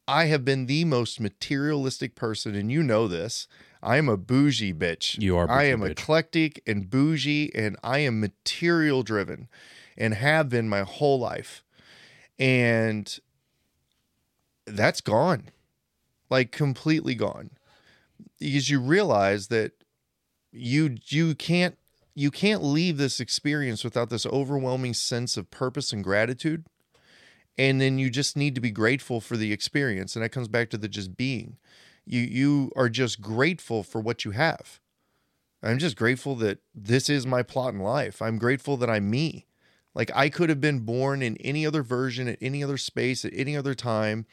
I 0.07 0.25
have 0.25 0.43
been 0.43 0.65
the 0.65 0.83
most 0.83 1.19
materialistic 1.19 2.15
person, 2.15 2.55
and 2.55 2.71
you 2.71 2.83
know 2.83 3.07
this. 3.07 3.47
I 3.81 3.97
am 3.97 4.09
a 4.09 4.17
bougie 4.17 4.73
bitch. 4.73 5.17
You 5.19 5.37
are 5.37 5.49
I 5.49 5.63
am 5.65 5.81
bitch. 5.81 5.91
eclectic 5.91 6.61
and 6.67 6.89
bougie, 6.89 7.53
and 7.55 7.77
I 7.83 7.99
am 7.99 8.19
material 8.19 9.03
driven 9.03 9.47
and 9.97 10.13
have 10.13 10.49
been 10.49 10.67
my 10.67 10.81
whole 10.81 11.19
life. 11.19 11.63
And 12.37 13.17
that's 14.65 15.01
gone, 15.01 15.49
like 16.31 16.51
completely 16.51 17.13
gone. 17.13 17.51
Because 18.39 18.69
you 18.69 18.79
realize 18.79 19.49
that 19.49 19.73
you 20.51 20.97
you 21.07 21.35
can't 21.35 21.77
you 22.15 22.31
can't 22.31 22.63
leave 22.63 22.97
this 22.97 23.19
experience 23.19 23.83
without 23.83 24.09
this 24.09 24.25
overwhelming 24.25 24.93
sense 24.93 25.37
of 25.37 25.51
purpose 25.51 25.93
and 25.93 26.03
gratitude. 26.03 26.65
And 27.57 27.79
then 27.79 27.99
you 27.99 28.09
just 28.09 28.35
need 28.35 28.55
to 28.55 28.61
be 28.61 28.71
grateful 28.71 29.21
for 29.21 29.37
the 29.37 29.53
experience. 29.53 30.15
And 30.15 30.23
that 30.23 30.29
comes 30.29 30.47
back 30.47 30.69
to 30.71 30.77
the 30.77 30.87
just 30.87 31.15
being. 31.15 31.57
You 32.05 32.21
you 32.21 32.71
are 32.75 32.89
just 32.89 33.21
grateful 33.21 33.83
for 33.83 34.01
what 34.01 34.25
you 34.25 34.31
have. 34.31 34.79
I'm 35.61 35.77
just 35.77 35.95
grateful 35.95 36.35
that 36.37 36.59
this 36.73 37.07
is 37.09 37.27
my 37.27 37.43
plot 37.43 37.73
in 37.75 37.79
life. 37.81 38.21
I'm 38.21 38.39
grateful 38.39 38.77
that 38.77 38.89
i'm 38.89 39.09
me. 39.09 39.45
Like 39.93 40.09
i 40.15 40.29
could 40.29 40.49
have 40.49 40.61
been 40.61 40.79
born 40.79 41.21
in 41.21 41.35
any 41.37 41.65
other 41.65 41.83
version 41.83 42.29
at 42.29 42.37
any 42.41 42.63
other 42.63 42.77
space 42.77 43.25
at 43.25 43.33
any 43.35 43.57
other 43.57 43.75
time 43.75 44.25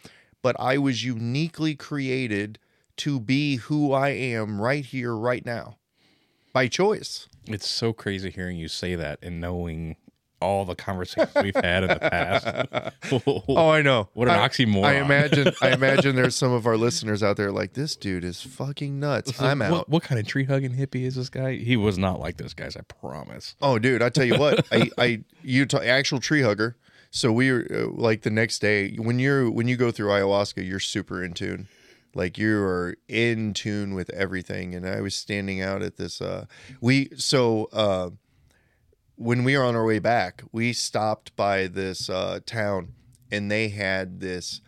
but 0.43 0.55
i 0.59 0.77
was 0.79 1.05
uniquely 1.05 1.75
created 1.75 2.59
to 2.97 3.19
be 3.21 3.57
who 3.57 3.93
i 3.93 4.09
am 4.09 4.61
right 4.61 4.87
here 4.87 5.15
right 5.15 5.45
now 5.47 5.77
by 6.53 6.67
choice 6.69 7.29
It's 7.47 7.69
so 7.69 7.93
crazy 7.93 8.31
hearing 8.31 8.57
you 8.57 8.69
say 8.69 8.95
that 8.95 9.19
and 9.23 9.41
knowing 9.41 9.97
all 10.41 10.65
the 10.65 10.77
conversations 10.77 11.35
we've 11.43 11.53
had 11.57 11.83
in 11.83 11.89
the 11.89 11.99
past. 11.99 12.93
Oh, 13.49 13.69
I 13.71 13.83
know. 13.83 14.09
What 14.13 14.29
an 14.29 14.35
I- 14.35 14.47
oxymoron. 14.47 14.85
I 14.85 14.95
imagine. 15.01 15.53
I 15.61 15.71
imagine 15.73 16.15
there's 16.15 16.37
some 16.37 16.53
of 16.53 16.65
our 16.65 16.77
listeners 16.77 17.25
out 17.25 17.37
there 17.37 17.51
like 17.51 17.73
this 17.73 17.97
dude 17.97 18.23
is 18.23 18.41
fucking 18.41 19.01
nuts. 19.01 19.41
I'm 19.43 19.61
out. 19.63 19.73
What, 19.73 19.89
what 19.89 20.03
kind 20.05 20.21
of 20.21 20.29
tree 20.29 20.45
hugging 20.45 20.75
hippie 20.77 21.03
is 21.03 21.17
this 21.17 21.29
guy? 21.29 21.57
He 21.57 21.77
was 21.77 21.99
not 21.99 22.21
like 22.21 22.37
those 22.37 22.55
guys. 22.55 22.77
I 22.77 22.83
promise. 22.83 23.57
Oh, 23.61 23.81
dude, 23.81 24.01
I 24.01 24.11
tell 24.11 24.27
you 24.27 24.39
what. 24.39 24.65
I, 24.71 24.89
I, 24.97 25.25
you 25.43 25.67
t- 25.67 25.77
actual 25.79 26.21
tree 26.21 26.43
hugger. 26.43 26.77
So 27.11 27.33
we 27.33 27.51
were 27.51 27.67
uh, 27.71 27.87
like 27.91 28.23
the 28.23 28.31
next 28.31 28.59
day 28.61 28.95
when 28.97 29.19
you're 29.19 29.51
when 29.51 29.69
you 29.69 29.77
go 29.77 29.91
through 29.91 30.09
ayahuasca, 30.09 30.67
you're 30.67 30.81
super 30.81 31.23
in 31.23 31.33
tune. 31.33 31.69
Like 32.15 32.39
you 32.39 32.59
are 32.63 32.97
in 33.07 33.55
tune 33.55 33.95
with 33.95 34.11
everything. 34.11 34.75
And 34.75 34.87
I 34.87 35.01
was 35.01 35.15
standing 35.15 35.61
out 35.61 35.83
at 35.83 35.97
this. 35.97 36.21
Uh, 36.21 36.47
we 36.81 37.11
so 37.17 37.69
uh, 37.73 38.11
when 39.17 39.45
we 39.45 39.57
were 39.57 39.65
on 39.65 39.77
our 39.77 39.85
way 39.85 39.99
back, 39.99 40.43
we 40.53 40.73
stopped 40.73 41.35
by 41.37 41.67
this 41.67 42.09
uh, 42.09 42.41
town, 42.47 42.95
and 43.31 43.51
they 43.51 43.69
had 43.69 44.21
this 44.21 44.61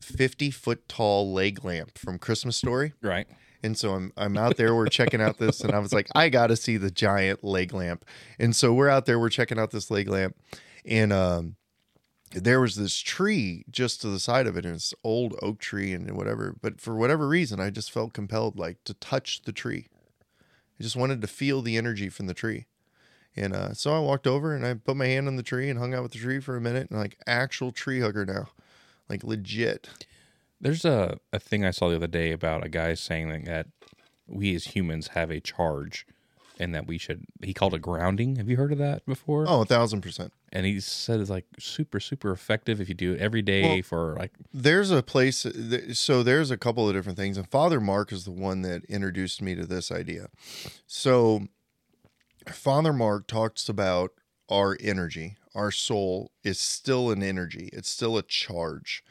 50 0.00 0.50
foot 0.50 0.88
tall 0.88 1.32
leg 1.32 1.64
lamp 1.64 1.98
from 1.98 2.18
Christmas 2.18 2.56
Story. 2.56 2.94
Right. 3.02 3.26
And 3.62 3.76
so 3.76 3.92
I'm 3.94 4.12
I'm 4.16 4.36
out 4.36 4.56
there, 4.56 4.74
we're 4.74 4.86
checking 4.86 5.20
out 5.20 5.38
this, 5.38 5.60
and 5.60 5.72
I 5.72 5.78
was 5.80 5.92
like, 5.92 6.08
I 6.14 6.28
gotta 6.28 6.56
see 6.56 6.76
the 6.76 6.90
giant 6.90 7.42
leg 7.42 7.74
lamp. 7.74 8.04
And 8.38 8.54
so 8.54 8.72
we're 8.72 8.88
out 8.88 9.06
there, 9.06 9.18
we're 9.18 9.30
checking 9.30 9.58
out 9.58 9.72
this 9.72 9.90
leg 9.90 10.08
lamp, 10.08 10.36
and 10.84 11.12
um 11.12 11.56
there 12.32 12.60
was 12.60 12.76
this 12.76 12.98
tree 12.98 13.64
just 13.70 14.00
to 14.02 14.08
the 14.08 14.20
side 14.20 14.46
of 14.46 14.56
it, 14.56 14.64
and 14.64 14.74
it's 14.74 14.94
old 15.02 15.34
oak 15.40 15.58
tree 15.58 15.92
and 15.92 16.10
whatever. 16.16 16.54
But 16.60 16.80
for 16.80 16.94
whatever 16.94 17.26
reason, 17.26 17.60
I 17.60 17.70
just 17.70 17.90
felt 17.90 18.12
compelled 18.12 18.58
like 18.58 18.84
to 18.84 18.94
touch 18.94 19.42
the 19.42 19.52
tree. 19.52 19.88
I 20.78 20.82
just 20.82 20.96
wanted 20.96 21.20
to 21.22 21.26
feel 21.26 21.62
the 21.62 21.76
energy 21.76 22.08
from 22.08 22.26
the 22.26 22.34
tree. 22.34 22.66
And 23.34 23.54
uh, 23.54 23.74
so 23.74 23.94
I 23.94 24.00
walked 24.00 24.26
over 24.26 24.54
and 24.54 24.66
I 24.66 24.74
put 24.74 24.96
my 24.96 25.06
hand 25.06 25.28
on 25.28 25.36
the 25.36 25.42
tree 25.42 25.70
and 25.70 25.78
hung 25.78 25.94
out 25.94 26.02
with 26.02 26.12
the 26.12 26.18
tree 26.18 26.40
for 26.40 26.56
a 26.56 26.60
minute, 26.60 26.90
and 26.90 26.98
like 26.98 27.18
actual 27.26 27.72
tree 27.72 28.00
hugger 28.00 28.24
now, 28.24 28.48
like 29.08 29.24
legit. 29.24 29.88
There's 30.60 30.84
a, 30.84 31.18
a 31.32 31.38
thing 31.38 31.64
I 31.64 31.70
saw 31.70 31.88
the 31.88 31.96
other 31.96 32.08
day 32.08 32.32
about 32.32 32.64
a 32.64 32.68
guy 32.68 32.94
saying 32.94 33.28
that, 33.28 33.44
that 33.44 33.66
we 34.26 34.54
as 34.54 34.66
humans 34.66 35.08
have 35.08 35.30
a 35.30 35.40
charge 35.40 36.06
and 36.58 36.74
that 36.74 36.86
we 36.88 36.98
should, 36.98 37.24
he 37.42 37.54
called 37.54 37.74
it 37.74 37.82
grounding. 37.82 38.36
Have 38.36 38.48
you 38.48 38.56
heard 38.56 38.72
of 38.72 38.78
that 38.78 39.06
before? 39.06 39.46
Oh, 39.48 39.62
a 39.62 39.64
thousand 39.64 40.00
percent. 40.00 40.32
And 40.52 40.64
he 40.64 40.80
said 40.80 41.20
it's 41.20 41.30
like 41.30 41.44
super, 41.58 42.00
super 42.00 42.30
effective 42.30 42.80
if 42.80 42.88
you 42.88 42.94
do 42.94 43.12
it 43.12 43.20
every 43.20 43.42
day 43.42 43.62
Well, 43.62 43.82
for 43.82 44.16
like, 44.18 44.32
there's 44.52 44.90
a 44.90 45.02
place 45.02 45.42
th- 45.42 45.96
so 45.96 46.22
there's 46.22 46.50
a 46.50 46.56
couple 46.56 46.88
of 46.88 46.94
different 46.94 47.18
things 47.18 47.36
and 47.36 47.48
father 47.50 47.80
mark 47.80 48.12
is 48.12 48.24
the 48.24 48.30
one 48.30 48.62
that 48.62 48.84
introduced 48.86 49.42
me 49.42 49.54
to 49.54 49.66
this 49.66 49.90
idea. 49.90 50.28
So 50.86 51.48
father 52.46 52.92
mark 52.92 53.26
talks 53.26 53.68
about 53.68 54.12
our 54.48 54.76
energy. 54.80 55.36
Our 55.54 55.70
soul 55.70 56.32
is 56.42 56.58
still 56.58 57.10
an 57.10 57.22
energy. 57.22 57.68
It's 57.72 57.90
still 57.90 58.16
a 58.16 58.22
charge. 58.22 59.04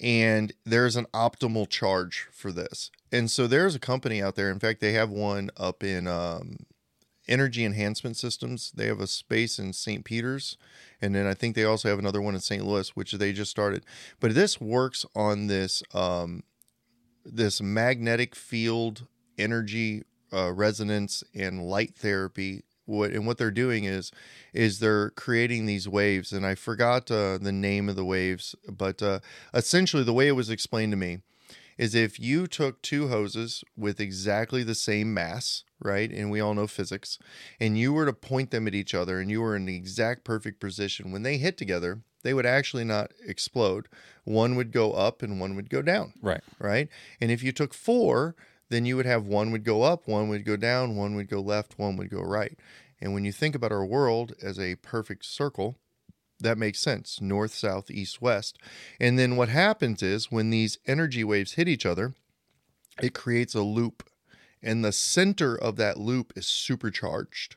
And 0.00 0.52
there's 0.64 0.96
an 0.96 1.06
optimal 1.14 1.68
charge 1.68 2.28
for 2.32 2.50
this. 2.50 2.90
And 3.12 3.30
so 3.30 3.46
there's 3.46 3.74
a 3.74 3.78
company 3.78 4.20
out 4.22 4.34
there. 4.34 4.50
In 4.50 4.58
fact 4.58 4.80
they 4.80 4.92
have 4.92 5.10
one 5.10 5.50
up 5.56 5.84
in 5.84 6.08
um, 6.08 6.56
energy 7.28 7.64
enhancement 7.64 8.16
systems. 8.16 8.72
They 8.74 8.86
have 8.86 9.00
a 9.00 9.06
space 9.06 9.58
in 9.58 9.72
st 9.72 10.04
peter's 10.04 10.56
and 11.00 11.14
then 11.14 11.26
i 11.26 11.34
think 11.34 11.54
they 11.54 11.64
also 11.64 11.88
have 11.88 11.98
another 11.98 12.20
one 12.20 12.34
in 12.34 12.40
st 12.40 12.64
louis 12.64 12.90
which 12.90 13.12
they 13.12 13.32
just 13.32 13.50
started. 13.50 13.84
But 14.20 14.34
this 14.34 14.60
works 14.60 15.06
on 15.14 15.46
this 15.46 15.82
um, 15.94 16.42
this 17.24 17.60
magnetic 17.60 18.34
field 18.34 19.06
energy 19.38 20.02
uh, 20.32 20.52
resonance 20.52 21.22
and 21.34 21.64
light 21.64 21.94
therapy. 21.94 22.64
What 22.84 23.12
and 23.12 23.26
what 23.26 23.38
they're 23.38 23.52
doing 23.52 23.84
is 23.84 24.10
is 24.52 24.80
they're 24.80 25.10
creating 25.10 25.66
these 25.66 25.88
waves 25.88 26.32
and 26.32 26.44
i 26.44 26.56
forgot 26.56 27.08
uh, 27.12 27.38
the 27.38 27.52
name 27.52 27.88
of 27.88 27.94
the 27.94 28.04
waves 28.04 28.56
but 28.68 29.00
uh, 29.00 29.20
essentially 29.54 30.02
the 30.02 30.12
way 30.12 30.26
it 30.26 30.32
was 30.32 30.50
explained 30.50 30.90
to 30.90 30.96
me 30.96 31.20
is 31.78 31.94
if 31.94 32.18
you 32.18 32.48
took 32.48 32.82
two 32.82 33.08
hoses 33.08 33.62
with 33.76 34.00
exactly 34.00 34.64
the 34.64 34.74
same 34.74 35.14
mass 35.14 35.62
right 35.84 36.10
and 36.10 36.30
we 36.30 36.40
all 36.40 36.54
know 36.54 36.66
physics 36.66 37.18
and 37.60 37.78
you 37.78 37.92
were 37.92 38.06
to 38.06 38.12
point 38.12 38.50
them 38.50 38.66
at 38.66 38.74
each 38.74 38.94
other 38.94 39.20
and 39.20 39.30
you 39.30 39.40
were 39.40 39.56
in 39.56 39.66
the 39.66 39.76
exact 39.76 40.24
perfect 40.24 40.60
position 40.60 41.12
when 41.12 41.22
they 41.22 41.36
hit 41.36 41.56
together 41.56 42.00
they 42.22 42.34
would 42.34 42.46
actually 42.46 42.84
not 42.84 43.12
explode 43.26 43.88
one 44.24 44.54
would 44.54 44.72
go 44.72 44.92
up 44.92 45.22
and 45.22 45.40
one 45.40 45.54
would 45.56 45.68
go 45.68 45.82
down 45.82 46.12
right. 46.22 46.42
right? 46.58 46.88
And 47.20 47.30
if 47.30 47.42
you 47.42 47.52
took 47.52 47.74
four, 47.74 48.34
then 48.70 48.86
you 48.86 48.96
would 48.96 49.06
have 49.06 49.26
one 49.26 49.50
would 49.52 49.64
go 49.64 49.82
up, 49.82 50.08
one 50.08 50.28
would 50.28 50.44
go 50.44 50.56
down, 50.56 50.96
one 50.96 51.14
would 51.14 51.28
go 51.28 51.40
left, 51.40 51.78
one 51.78 51.96
would 51.96 52.10
go 52.10 52.22
right. 52.22 52.58
And 53.00 53.12
when 53.12 53.24
you 53.24 53.32
think 53.32 53.54
about 53.54 53.72
our 53.72 53.84
world 53.84 54.32
as 54.42 54.58
a 54.58 54.76
perfect 54.76 55.24
circle, 55.24 55.76
that 56.40 56.58
makes 56.58 56.80
sense 56.80 57.20
north, 57.20 57.52
south, 57.52 57.90
east, 57.90 58.22
west. 58.22 58.58
And 58.98 59.18
then 59.18 59.36
what 59.36 59.48
happens 59.48 60.02
is 60.02 60.32
when 60.32 60.50
these 60.50 60.78
energy 60.86 61.22
waves 61.24 61.52
hit 61.52 61.68
each 61.68 61.86
other, 61.86 62.14
it 63.00 63.14
creates 63.14 63.54
a 63.54 63.62
loop. 63.62 64.08
And 64.62 64.84
the 64.84 64.92
center 64.92 65.56
of 65.56 65.76
that 65.76 65.98
loop 65.98 66.32
is 66.36 66.46
supercharged. 66.46 67.56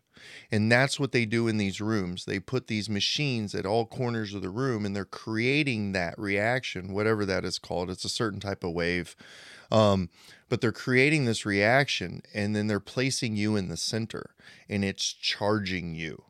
And 0.51 0.71
that's 0.71 0.99
what 0.99 1.11
they 1.11 1.25
do 1.25 1.47
in 1.47 1.57
these 1.57 1.81
rooms. 1.81 2.25
They 2.25 2.39
put 2.39 2.67
these 2.67 2.89
machines 2.89 3.53
at 3.53 3.65
all 3.65 3.85
corners 3.85 4.33
of 4.33 4.41
the 4.41 4.49
room 4.49 4.85
and 4.85 4.95
they're 4.95 5.05
creating 5.05 5.91
that 5.91 6.17
reaction, 6.17 6.93
whatever 6.93 7.25
that 7.25 7.45
is 7.45 7.59
called. 7.59 7.89
It's 7.89 8.05
a 8.05 8.09
certain 8.09 8.39
type 8.39 8.63
of 8.63 8.71
wave. 8.71 9.15
Um, 9.71 10.09
but 10.49 10.61
they're 10.61 10.71
creating 10.71 11.25
this 11.25 11.45
reaction 11.45 12.21
and 12.33 12.55
then 12.55 12.67
they're 12.67 12.79
placing 12.79 13.35
you 13.35 13.55
in 13.55 13.67
the 13.67 13.77
center 13.77 14.31
and 14.69 14.83
it's 14.83 15.11
charging 15.11 15.95
you 15.95 16.25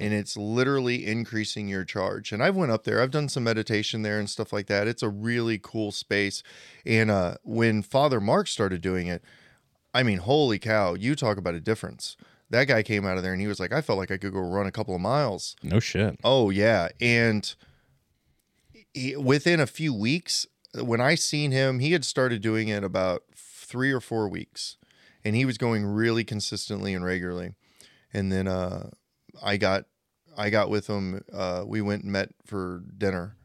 and 0.00 0.14
it's 0.14 0.36
literally 0.36 1.06
increasing 1.06 1.68
your 1.68 1.84
charge 1.84 2.32
and 2.32 2.42
i've 2.42 2.56
went 2.56 2.72
up 2.72 2.84
there 2.84 3.02
i've 3.02 3.10
done 3.10 3.28
some 3.28 3.44
meditation 3.44 4.02
there 4.02 4.18
and 4.18 4.30
stuff 4.30 4.52
like 4.52 4.66
that 4.66 4.88
it's 4.88 5.02
a 5.02 5.08
really 5.08 5.58
cool 5.62 5.92
space 5.92 6.42
and 6.86 7.10
uh, 7.10 7.34
when 7.42 7.82
father 7.82 8.20
mark 8.20 8.48
started 8.48 8.80
doing 8.80 9.06
it 9.06 9.22
i 9.94 10.02
mean 10.02 10.18
holy 10.18 10.58
cow 10.58 10.94
you 10.94 11.14
talk 11.14 11.38
about 11.38 11.54
a 11.54 11.60
difference 11.60 12.16
That 12.50 12.66
guy 12.66 12.82
came 12.82 13.06
out 13.06 13.16
of 13.16 13.22
there 13.22 13.32
and 13.32 13.40
he 13.40 13.46
was 13.46 13.60
like, 13.60 13.72
I 13.72 13.80
felt 13.80 13.96
like 13.98 14.10
I 14.10 14.16
could 14.16 14.32
go 14.32 14.40
run 14.40 14.66
a 14.66 14.72
couple 14.72 14.92
of 14.94 15.00
miles. 15.00 15.54
No 15.62 15.78
shit. 15.78 16.18
Oh 16.24 16.50
yeah, 16.50 16.88
and 17.00 17.54
he, 18.92 19.14
within 19.16 19.60
a 19.60 19.66
few 19.68 19.94
weeks, 19.94 20.46
when 20.74 21.00
I 21.00 21.14
seen 21.14 21.52
him, 21.52 21.78
he 21.78 21.92
had 21.92 22.04
started 22.04 22.42
doing 22.42 22.66
it 22.68 22.82
about 22.82 23.22
three 23.36 23.92
or 23.92 24.00
four 24.00 24.28
weeks, 24.28 24.76
and 25.24 25.36
he 25.36 25.44
was 25.44 25.58
going 25.58 25.86
really 25.86 26.24
consistently 26.24 26.92
and 26.92 27.04
regularly. 27.04 27.54
And 28.12 28.32
then 28.32 28.48
uh, 28.48 28.90
I 29.40 29.56
got 29.56 29.84
I 30.36 30.50
got 30.50 30.70
with 30.70 30.88
him. 30.88 31.22
Uh, 31.32 31.62
we 31.64 31.80
went 31.80 32.02
and 32.02 32.10
met 32.12 32.30
for 32.44 32.82
dinner, 32.98 33.36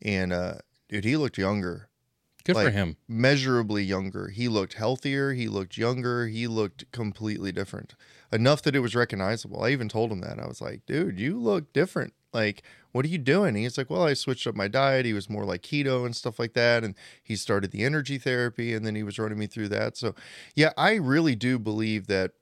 and 0.00 0.32
uh, 0.32 0.54
dude, 0.88 1.04
he 1.04 1.18
looked 1.18 1.36
younger 1.36 1.90
Good 2.44 2.56
for 2.56 2.70
him. 2.70 2.96
measurably 3.08 3.82
younger. 3.82 4.28
He 4.28 4.48
looked 4.48 4.74
healthier. 4.74 5.32
He 5.32 5.48
looked 5.48 5.78
younger. 5.78 6.26
He 6.26 6.46
looked 6.46 6.90
completely 6.92 7.52
different. 7.52 7.94
Enough 8.32 8.62
that 8.62 8.76
it 8.76 8.80
was 8.80 8.94
recognizable. 8.94 9.62
I 9.62 9.70
even 9.70 9.88
told 9.88 10.12
him 10.12 10.20
that. 10.20 10.38
I 10.38 10.46
was 10.46 10.60
like, 10.60 10.84
dude, 10.86 11.18
you 11.18 11.38
look 11.38 11.72
different. 11.72 12.12
Like, 12.32 12.62
what 12.92 13.04
are 13.04 13.08
you 13.08 13.18
doing? 13.18 13.54
He's 13.54 13.78
like, 13.78 13.88
well, 13.88 14.02
I 14.02 14.14
switched 14.14 14.46
up 14.46 14.54
my 14.54 14.68
diet. 14.68 15.06
He 15.06 15.12
was 15.12 15.30
more 15.30 15.44
like 15.44 15.62
keto 15.62 16.04
and 16.04 16.14
stuff 16.14 16.38
like 16.38 16.52
that. 16.54 16.84
And 16.84 16.94
he 17.22 17.36
started 17.36 17.70
the 17.70 17.84
energy 17.84 18.18
therapy 18.18 18.74
and 18.74 18.84
then 18.84 18.94
he 18.94 19.02
was 19.02 19.18
running 19.18 19.38
me 19.38 19.46
through 19.46 19.68
that. 19.68 19.96
So, 19.96 20.14
yeah, 20.54 20.72
I 20.76 20.94
really 20.94 21.34
do 21.36 21.58
believe 21.58 22.08
that 22.08 22.32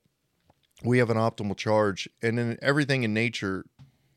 we 0.84 0.98
have 0.98 1.10
an 1.10 1.16
optimal 1.16 1.56
charge 1.56 2.08
and 2.22 2.36
then 2.38 2.58
everything 2.60 3.02
in 3.02 3.14
nature 3.14 3.64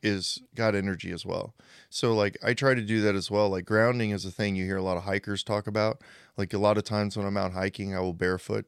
is 0.05 0.39
got 0.53 0.75
energy 0.75 1.11
as 1.11 1.25
well. 1.25 1.55
So 1.89 2.13
like 2.13 2.37
I 2.43 2.53
try 2.53 2.75
to 2.75 2.81
do 2.81 3.01
that 3.01 3.15
as 3.15 3.31
well. 3.31 3.49
Like 3.49 3.65
grounding 3.65 4.11
is 4.11 4.23
a 4.23 4.31
thing 4.31 4.55
you 4.55 4.65
hear 4.65 4.77
a 4.77 4.83
lot 4.83 4.97
of 4.97 5.03
hikers 5.03 5.43
talk 5.43 5.67
about. 5.67 6.01
Like 6.37 6.53
a 6.53 6.57
lot 6.57 6.77
of 6.77 6.83
times 6.83 7.17
when 7.17 7.25
I'm 7.25 7.37
out 7.37 7.53
hiking, 7.53 7.95
I 7.95 7.99
will 7.99 8.13
barefoot. 8.13 8.65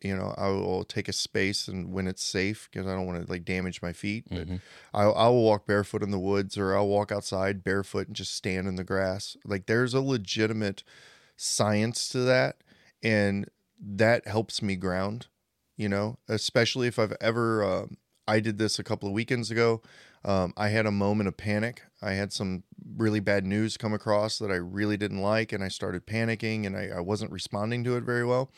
You 0.00 0.16
know, 0.16 0.34
I 0.38 0.48
will 0.48 0.84
take 0.84 1.08
a 1.08 1.12
space 1.12 1.68
and 1.68 1.92
when 1.92 2.06
it's 2.06 2.24
safe 2.24 2.70
because 2.72 2.86
I 2.86 2.94
don't 2.94 3.06
want 3.06 3.22
to 3.24 3.30
like 3.30 3.44
damage 3.44 3.82
my 3.82 3.92
feet. 3.92 4.24
But 4.30 4.48
I, 4.94 5.02
I 5.02 5.28
will 5.28 5.44
walk 5.44 5.66
barefoot 5.66 6.02
in 6.02 6.10
the 6.10 6.18
woods 6.18 6.56
or 6.56 6.74
I'll 6.74 6.88
walk 6.88 7.12
outside 7.12 7.62
barefoot 7.62 8.06
and 8.06 8.16
just 8.16 8.34
stand 8.34 8.66
in 8.66 8.76
the 8.76 8.84
grass. 8.84 9.36
Like 9.44 9.66
there's 9.66 9.92
a 9.92 10.00
legitimate 10.00 10.82
science 11.36 12.08
to 12.10 12.20
that, 12.20 12.62
and 13.02 13.50
that 13.78 14.26
helps 14.26 14.62
me 14.62 14.76
ground. 14.76 15.26
You 15.76 15.90
know, 15.90 16.18
especially 16.28 16.86
if 16.88 16.98
I've 16.98 17.16
ever. 17.20 17.62
Um, 17.62 17.98
I 18.28 18.38
did 18.38 18.58
this 18.58 18.78
a 18.78 18.84
couple 18.84 19.08
of 19.08 19.14
weekends 19.14 19.50
ago. 19.50 19.82
Um, 20.24 20.52
I 20.56 20.68
had 20.68 20.86
a 20.86 20.90
moment 20.90 21.28
of 21.28 21.36
panic. 21.36 21.82
I 22.02 22.12
had 22.12 22.32
some 22.32 22.64
really 22.96 23.20
bad 23.20 23.46
news 23.46 23.76
come 23.76 23.94
across 23.94 24.38
that 24.38 24.50
I 24.50 24.56
really 24.56 24.96
didn't 24.96 25.22
like, 25.22 25.52
and 25.52 25.64
I 25.64 25.68
started 25.68 26.06
panicking 26.06 26.66
and 26.66 26.76
I, 26.76 26.88
I 26.96 27.00
wasn't 27.00 27.32
responding 27.32 27.84
to 27.84 27.96
it 27.96 28.04
very 28.04 28.24
well. 28.24 28.50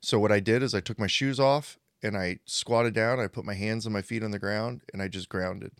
So, 0.00 0.18
what 0.18 0.32
I 0.32 0.40
did 0.40 0.62
is 0.62 0.74
I 0.74 0.80
took 0.80 0.98
my 0.98 1.06
shoes 1.06 1.38
off 1.38 1.78
and 2.02 2.16
I 2.16 2.40
squatted 2.44 2.94
down. 2.94 3.20
I 3.20 3.28
put 3.28 3.44
my 3.44 3.54
hands 3.54 3.86
and 3.86 3.92
my 3.92 4.02
feet 4.02 4.24
on 4.24 4.32
the 4.32 4.38
ground 4.38 4.82
and 4.92 5.00
I 5.00 5.08
just 5.08 5.28
grounded. 5.28 5.72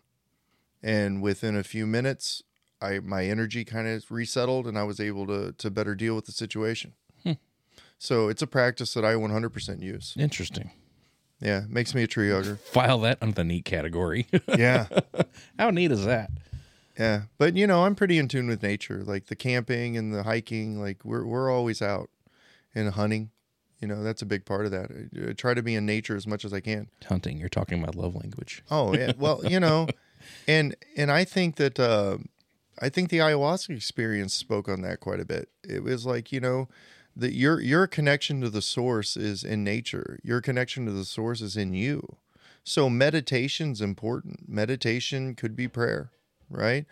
And 0.83 1.21
within 1.21 1.57
a 1.57 1.65
few 1.65 1.87
minutes, 1.87 2.43
I 2.81 3.01
my 3.01 3.25
energy 3.25 3.65
kind 3.65 3.89
of 3.89 4.11
resettled 4.11 4.67
and 4.67 4.79
I 4.79 4.85
was 4.85 5.01
able 5.01 5.27
to 5.27 5.53
to 5.53 5.71
better 5.71 5.95
deal 5.95 6.15
with 6.15 6.27
the 6.27 6.33
situation. 6.33 6.93
So 7.99 8.29
it's 8.29 8.43
a 8.43 8.47
practice 8.47 8.93
that 8.95 9.05
I 9.05 9.15
100% 9.15 9.81
use. 9.81 10.15
Interesting. 10.19 10.71
Yeah, 11.45 11.65
makes 11.69 11.95
me 11.95 12.03
a 12.03 12.07
tree 12.07 12.31
hugger. 12.31 12.57
File 12.65 12.99
that 13.01 13.19
under 13.21 13.35
the 13.35 13.45
neat 13.45 13.67
category. 13.67 14.27
Yeah. 14.57 14.87
How 15.59 15.71
neat 15.71 15.93
is 15.93 16.05
that? 16.07 16.31
Yeah, 16.99 17.23
but 17.39 17.55
you 17.57 17.67
know, 17.67 17.85
I'm 17.85 17.95
pretty 17.95 18.19
in 18.19 18.29
tune 18.29 18.47
with 18.47 18.63
nature, 18.63 19.03
like 19.05 19.27
the 19.27 19.37
camping 19.37 19.97
and 19.97 20.15
the 20.15 20.23
hiking. 20.23 20.81
Like 20.81 21.05
we're 21.05 21.25
we're 21.25 21.51
always 21.51 21.83
out 21.83 22.09
and 22.75 22.89
hunting. 22.91 23.31
You 23.81 23.89
know, 23.89 24.03
that's 24.03 24.23
a 24.23 24.27
big 24.27 24.45
part 24.45 24.65
of 24.65 24.71
that. 24.71 24.91
I, 24.91 25.31
I 25.31 25.33
try 25.33 25.55
to 25.55 25.63
be 25.63 25.75
in 25.75 25.85
nature 25.85 26.17
as 26.17 26.27
much 26.27 26.45
as 26.45 26.53
I 26.55 26.61
can. 26.61 26.89
Hunting. 27.07 27.39
You're 27.39 27.49
talking 27.49 27.81
my 27.81 27.91
love 27.95 28.15
language. 28.15 28.63
Oh 28.71 28.95
yeah, 28.95 29.13
well 29.19 29.41
you 29.45 29.61
know, 29.61 29.89
and 30.47 30.77
and 30.97 31.11
I 31.11 31.25
think 31.25 31.57
that 31.57 31.81
uh, 31.81 32.19
I 32.81 32.89
think 32.89 33.11
the 33.11 33.19
ayahuasca 33.19 33.77
experience 33.77 34.33
spoke 34.35 34.69
on 34.69 34.83
that 34.83 35.01
quite 35.01 35.21
a 35.21 35.25
bit. 35.25 35.49
It 35.65 35.83
was 35.83 36.07
like 36.07 36.31
you 36.33 36.41
know 36.41 36.69
that 37.17 37.35
your 37.35 37.61
your 37.61 37.87
connection 37.87 38.41
to 38.41 38.51
the 38.51 38.63
source 38.63 39.17
is 39.17 39.45
in 39.45 39.63
nature. 39.65 40.19
Your 40.23 40.41
connection 40.41 40.87
to 40.87 40.93
the 40.93 41.05
source 41.05 41.41
is 41.41 41.57
in 41.57 41.75
you. 41.75 42.17
So 42.65 42.89
meditation's 42.89 43.81
important. 43.81 44.49
Meditation 44.49 45.35
could 45.35 45.55
be 45.55 45.69
prayer, 45.69 46.11
right? 46.49 46.87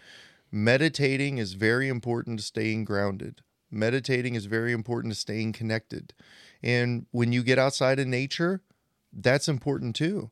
Meditating 0.50 1.38
is 1.38 1.54
very 1.54 1.88
important 1.88 2.38
to 2.38 2.44
staying 2.44 2.84
grounded. 2.84 3.40
Meditating 3.70 4.34
is 4.34 4.44
very 4.44 4.72
important 4.72 5.14
to 5.14 5.18
staying 5.18 5.54
connected. 5.54 6.12
And 6.62 7.06
when 7.10 7.32
you 7.32 7.42
get 7.42 7.58
outside 7.58 7.98
in 7.98 8.10
nature, 8.10 8.60
that's 9.12 9.48
important 9.48 9.96
too. 9.96 10.30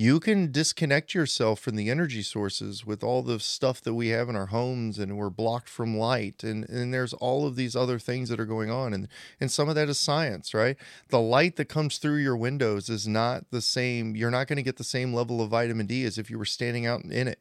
You 0.00 0.18
can 0.18 0.50
disconnect 0.50 1.12
yourself 1.12 1.60
from 1.60 1.76
the 1.76 1.90
energy 1.90 2.22
sources 2.22 2.86
with 2.86 3.04
all 3.04 3.20
the 3.22 3.38
stuff 3.38 3.82
that 3.82 3.92
we 3.92 4.08
have 4.08 4.30
in 4.30 4.34
our 4.34 4.46
homes 4.46 4.98
and 4.98 5.18
we're 5.18 5.28
blocked 5.28 5.68
from 5.68 5.94
light 5.94 6.42
and, 6.42 6.66
and 6.70 6.94
there's 6.94 7.12
all 7.12 7.46
of 7.46 7.54
these 7.54 7.76
other 7.76 7.98
things 7.98 8.30
that 8.30 8.40
are 8.40 8.46
going 8.46 8.70
on 8.70 8.94
and 8.94 9.08
and 9.38 9.50
some 9.52 9.68
of 9.68 9.74
that 9.74 9.90
is 9.90 9.98
science, 9.98 10.54
right? 10.54 10.78
The 11.10 11.20
light 11.20 11.56
that 11.56 11.66
comes 11.66 11.98
through 11.98 12.16
your 12.16 12.34
windows 12.34 12.88
is 12.88 13.06
not 13.06 13.50
the 13.50 13.60
same. 13.60 14.16
You're 14.16 14.30
not 14.30 14.46
going 14.46 14.56
to 14.56 14.62
get 14.62 14.78
the 14.78 14.84
same 14.84 15.12
level 15.12 15.42
of 15.42 15.50
vitamin 15.50 15.84
D 15.84 16.06
as 16.06 16.16
if 16.16 16.30
you 16.30 16.38
were 16.38 16.46
standing 16.46 16.86
out 16.86 17.04
in 17.04 17.28
it. 17.28 17.40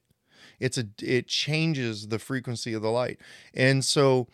It's 0.60 0.78
a 0.78 0.84
it 1.02 1.30
changes 1.30 2.10
the 2.10 2.20
frequency 2.20 2.74
of 2.74 2.82
the 2.82 2.92
light. 2.92 3.22
And 3.54 3.86
so 3.86 4.28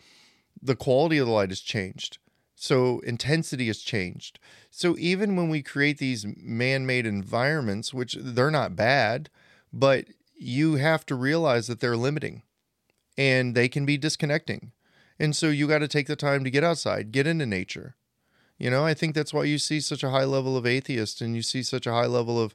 the 0.60 0.74
quality 0.74 1.18
of 1.18 1.28
the 1.28 1.32
light 1.32 1.50
has 1.50 1.60
changed. 1.60 2.18
So 2.56 3.00
intensity 3.00 3.66
has 3.66 3.78
changed. 3.78 4.40
So 4.70 4.96
even 4.98 5.36
when 5.36 5.50
we 5.50 5.62
create 5.62 5.98
these 5.98 6.26
man-made 6.36 7.06
environments, 7.06 7.92
which 7.92 8.16
they're 8.18 8.50
not 8.50 8.74
bad, 8.74 9.28
but 9.72 10.06
you 10.34 10.76
have 10.76 11.04
to 11.06 11.14
realize 11.14 11.66
that 11.66 11.80
they're 11.80 11.96
limiting 11.96 12.42
and 13.16 13.54
they 13.54 13.68
can 13.68 13.84
be 13.84 13.98
disconnecting. 13.98 14.72
And 15.18 15.36
so 15.36 15.48
you 15.48 15.68
got 15.68 15.78
to 15.78 15.88
take 15.88 16.06
the 16.06 16.16
time 16.16 16.44
to 16.44 16.50
get 16.50 16.64
outside, 16.64 17.12
get 17.12 17.26
into 17.26 17.46
nature. 17.46 17.94
You 18.58 18.70
know, 18.70 18.84
I 18.86 18.94
think 18.94 19.14
that's 19.14 19.34
why 19.34 19.44
you 19.44 19.58
see 19.58 19.80
such 19.80 20.02
a 20.02 20.10
high 20.10 20.24
level 20.24 20.56
of 20.56 20.66
atheists 20.66 21.20
and 21.20 21.36
you 21.36 21.42
see 21.42 21.62
such 21.62 21.86
a 21.86 21.92
high 21.92 22.06
level 22.06 22.40
of, 22.40 22.54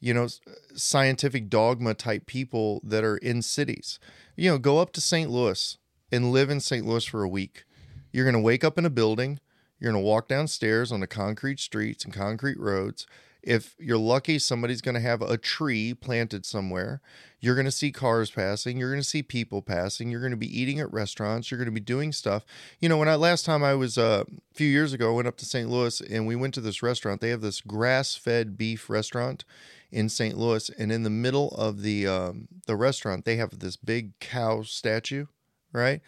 you 0.00 0.14
know, 0.14 0.28
scientific 0.74 1.50
dogma 1.50 1.92
type 1.92 2.24
people 2.24 2.80
that 2.84 3.04
are 3.04 3.18
in 3.18 3.42
cities. 3.42 3.98
You 4.34 4.50
know, 4.50 4.58
go 4.58 4.78
up 4.78 4.92
to 4.94 5.00
St. 5.02 5.30
Louis 5.30 5.76
and 6.10 6.32
live 6.32 6.48
in 6.48 6.60
St. 6.60 6.86
Louis 6.86 7.04
for 7.04 7.22
a 7.22 7.28
week. 7.28 7.64
You're 8.12 8.24
going 8.24 8.34
to 8.34 8.40
wake 8.40 8.64
up 8.64 8.78
in 8.78 8.86
a 8.86 8.90
building. 8.90 9.40
You're 9.80 9.92
going 9.92 10.02
to 10.02 10.06
walk 10.06 10.28
downstairs 10.28 10.92
on 10.92 11.00
the 11.00 11.06
concrete 11.06 11.58
streets 11.58 12.04
and 12.04 12.14
concrete 12.14 12.58
roads. 12.58 13.06
If 13.42 13.74
you're 13.80 13.98
lucky, 13.98 14.38
somebody's 14.38 14.80
going 14.80 14.94
to 14.94 15.00
have 15.00 15.20
a 15.20 15.36
tree 15.36 15.94
planted 15.94 16.46
somewhere. 16.46 17.00
You're 17.40 17.56
going 17.56 17.64
to 17.64 17.72
see 17.72 17.90
cars 17.90 18.30
passing. 18.30 18.78
You're 18.78 18.90
going 18.90 19.02
to 19.02 19.08
see 19.08 19.24
people 19.24 19.62
passing. 19.62 20.12
You're 20.12 20.20
going 20.20 20.30
to 20.30 20.36
be 20.36 20.60
eating 20.60 20.78
at 20.78 20.92
restaurants. 20.92 21.50
You're 21.50 21.58
going 21.58 21.66
to 21.66 21.72
be 21.72 21.80
doing 21.80 22.12
stuff. 22.12 22.44
You 22.78 22.88
know, 22.88 22.96
when 22.96 23.08
I 23.08 23.16
last 23.16 23.44
time 23.44 23.64
I 23.64 23.74
was 23.74 23.98
uh, 23.98 24.22
a 24.28 24.54
few 24.54 24.68
years 24.68 24.92
ago, 24.92 25.10
I 25.10 25.16
went 25.16 25.26
up 25.26 25.36
to 25.38 25.44
St. 25.44 25.68
Louis 25.68 26.00
and 26.02 26.28
we 26.28 26.36
went 26.36 26.54
to 26.54 26.60
this 26.60 26.84
restaurant. 26.84 27.20
They 27.20 27.30
have 27.30 27.40
this 27.40 27.60
grass-fed 27.60 28.56
beef 28.56 28.88
restaurant 28.88 29.44
in 29.90 30.08
St. 30.08 30.38
Louis, 30.38 30.70
and 30.78 30.90
in 30.90 31.02
the 31.02 31.10
middle 31.10 31.50
of 31.50 31.82
the 31.82 32.06
um, 32.06 32.48
the 32.66 32.76
restaurant, 32.76 33.24
they 33.24 33.36
have 33.36 33.58
this 33.58 33.76
big 33.76 34.18
cow 34.20 34.62
statue, 34.62 35.26
right? 35.72 36.00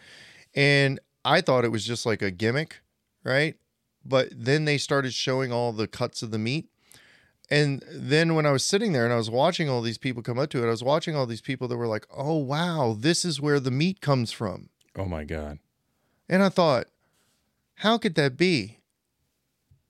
And 0.55 0.99
I 1.25 1.41
thought 1.41 1.65
it 1.65 1.71
was 1.71 1.83
just 1.83 2.05
like 2.05 2.21
a 2.21 2.31
gimmick, 2.31 2.81
right? 3.23 3.55
But 4.05 4.29
then 4.31 4.65
they 4.65 4.77
started 4.77 5.13
showing 5.13 5.51
all 5.51 5.73
the 5.73 5.87
cuts 5.87 6.21
of 6.21 6.29
the 6.29 6.37
meat. 6.37 6.69
And 7.49 7.83
then 7.91 8.35
when 8.35 8.45
I 8.45 8.51
was 8.51 8.63
sitting 8.63 8.93
there 8.93 9.03
and 9.03 9.13
I 9.13 9.17
was 9.17 9.29
watching 9.29 9.67
all 9.67 9.81
these 9.81 9.97
people 9.97 10.23
come 10.23 10.39
up 10.39 10.49
to 10.51 10.63
it, 10.63 10.67
I 10.67 10.71
was 10.71 10.83
watching 10.83 11.15
all 11.15 11.25
these 11.25 11.41
people 11.41 11.67
that 11.67 11.77
were 11.77 11.87
like, 11.87 12.05
oh, 12.15 12.37
wow, 12.37 12.95
this 12.97 13.25
is 13.25 13.41
where 13.41 13.59
the 13.59 13.71
meat 13.71 14.01
comes 14.01 14.31
from. 14.31 14.69
Oh 14.95 15.05
my 15.05 15.23
God. 15.23 15.59
And 16.29 16.43
I 16.43 16.49
thought, 16.49 16.85
how 17.75 17.97
could 17.97 18.15
that 18.15 18.37
be? 18.37 18.79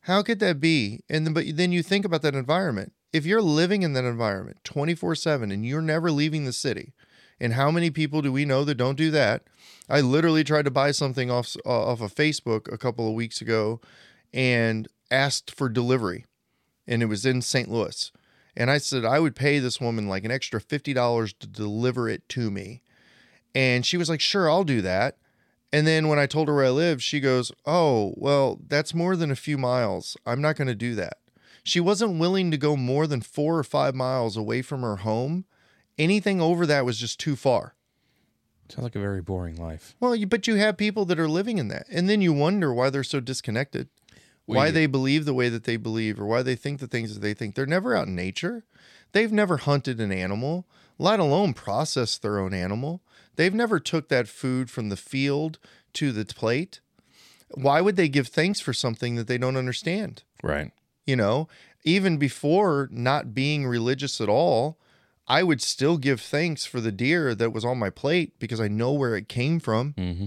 How 0.01 0.21
could 0.21 0.39
that 0.39 0.59
be? 0.59 1.01
And 1.09 1.25
then, 1.25 1.33
but 1.33 1.45
then 1.53 1.71
you 1.71 1.83
think 1.83 2.05
about 2.05 2.21
that 2.21 2.35
environment. 2.35 2.93
If 3.11 3.25
you're 3.25 3.41
living 3.41 3.83
in 3.83 3.93
that 3.93 4.03
environment 4.03 4.57
24 4.63 5.15
7 5.15 5.51
and 5.51 5.65
you're 5.65 5.81
never 5.81 6.11
leaving 6.11 6.45
the 6.45 6.53
city, 6.53 6.93
and 7.39 7.53
how 7.53 7.71
many 7.71 7.89
people 7.89 8.21
do 8.21 8.31
we 8.31 8.45
know 8.45 8.63
that 8.63 8.75
don't 8.75 8.97
do 8.97 9.11
that? 9.11 9.43
I 9.89 10.01
literally 10.01 10.43
tried 10.43 10.65
to 10.65 10.71
buy 10.71 10.91
something 10.91 11.29
off 11.29 11.55
uh, 11.65 11.69
off 11.91 12.01
of 12.01 12.15
Facebook 12.15 12.71
a 12.71 12.77
couple 12.77 13.07
of 13.07 13.13
weeks 13.13 13.41
ago 13.41 13.81
and 14.33 14.87
asked 15.11 15.51
for 15.51 15.69
delivery, 15.69 16.25
and 16.87 17.01
it 17.03 17.07
was 17.07 17.25
in 17.25 17.41
St. 17.41 17.69
Louis. 17.69 18.11
And 18.57 18.71
I 18.71 18.77
said 18.77 19.05
I 19.05 19.19
would 19.19 19.35
pay 19.35 19.59
this 19.59 19.81
woman 19.81 20.07
like 20.07 20.23
an 20.23 20.31
extra 20.31 20.61
$50 20.61 21.33
to 21.39 21.47
deliver 21.47 22.07
it 22.07 22.27
to 22.29 22.49
me. 22.49 22.81
And 23.53 23.85
she 23.85 23.97
was 23.97 24.09
like, 24.09 24.21
"Sure, 24.21 24.49
I'll 24.49 24.63
do 24.63 24.81
that." 24.81 25.17
And 25.73 25.85
then 25.85 26.07
when 26.07 26.19
I 26.19 26.25
told 26.25 26.47
her 26.47 26.55
where 26.55 26.65
I 26.65 26.69
lived, 26.69 27.01
she 27.01 27.19
goes, 27.19 27.51
"Oh, 27.65 28.13
well, 28.17 28.61
that's 28.67 28.93
more 28.93 29.15
than 29.15 29.29
a 29.29 29.35
few 29.35 29.57
miles. 29.57 30.15
I'm 30.25 30.41
not 30.41 30.55
going 30.55 30.67
to 30.67 30.75
do 30.75 30.95
that." 30.95 31.17
She 31.63 31.79
wasn't 31.79 32.19
willing 32.19 32.51
to 32.51 32.57
go 32.57 32.75
more 32.77 33.07
than 33.07 33.21
4 33.21 33.57
or 33.57 33.63
5 33.63 33.95
miles 33.95 34.37
away 34.37 34.61
from 34.61 34.81
her 34.81 34.97
home. 34.97 35.45
Anything 35.97 36.41
over 36.41 36.65
that 36.65 36.85
was 36.85 36.99
just 36.99 37.19
too 37.19 37.35
far. 37.35 37.75
Sounds 38.69 38.83
like 38.83 38.95
a 38.95 38.99
very 38.99 39.21
boring 39.21 39.55
life. 39.55 39.95
Well, 39.99 40.15
you, 40.15 40.25
but 40.25 40.47
you 40.47 40.55
have 40.55 40.75
people 40.77 41.05
that 41.05 41.19
are 41.19 41.27
living 41.27 41.57
in 41.59 41.67
that, 41.67 41.85
and 41.91 42.09
then 42.09 42.21
you 42.21 42.33
wonder 42.33 42.73
why 42.73 42.89
they're 42.89 43.03
so 43.03 43.19
disconnected. 43.19 43.89
why 44.45 44.71
they 44.71 44.85
believe 44.85 45.25
the 45.25 45.33
way 45.33 45.49
that 45.49 45.63
they 45.63 45.77
believe, 45.77 46.19
or 46.19 46.25
why 46.25 46.43
they 46.43 46.55
think 46.55 46.79
the 46.79 46.87
things 46.87 47.13
that 47.13 47.19
they 47.19 47.33
think. 47.33 47.55
They're 47.55 47.65
never 47.65 47.95
out 47.95 48.07
in 48.07 48.15
nature. 48.15 48.63
They've 49.11 49.31
never 49.31 49.57
hunted 49.57 49.99
an 49.99 50.11
animal, 50.11 50.67
let 50.97 51.19
alone 51.19 51.53
processed 51.53 52.21
their 52.21 52.39
own 52.39 52.53
animal. 52.53 53.01
They've 53.35 53.53
never 53.53 53.79
took 53.79 54.09
that 54.09 54.27
food 54.27 54.69
from 54.69 54.89
the 54.89 54.97
field 54.97 55.57
to 55.93 56.11
the 56.11 56.25
plate. 56.25 56.79
Why 57.53 57.81
would 57.81 57.95
they 57.95 58.09
give 58.09 58.27
thanks 58.27 58.59
for 58.59 58.73
something 58.73 59.15
that 59.15 59.27
they 59.27 59.37
don't 59.37 59.57
understand? 59.57 60.23
Right. 60.43 60.71
You 61.05 61.15
know, 61.15 61.47
even 61.83 62.17
before 62.17 62.89
not 62.91 63.33
being 63.33 63.65
religious 63.65 64.19
at 64.19 64.29
all, 64.29 64.77
I 65.27 65.43
would 65.43 65.61
still 65.61 65.97
give 65.97 66.21
thanks 66.21 66.65
for 66.65 66.79
the 66.79 66.91
deer 66.91 67.33
that 67.35 67.51
was 67.51 67.65
on 67.65 67.79
my 67.79 67.89
plate 67.89 68.37
because 68.39 68.61
I 68.61 68.67
know 68.67 68.93
where 68.93 69.15
it 69.15 69.27
came 69.27 69.59
from. 69.59 69.93
Mm-hmm. 69.93 70.25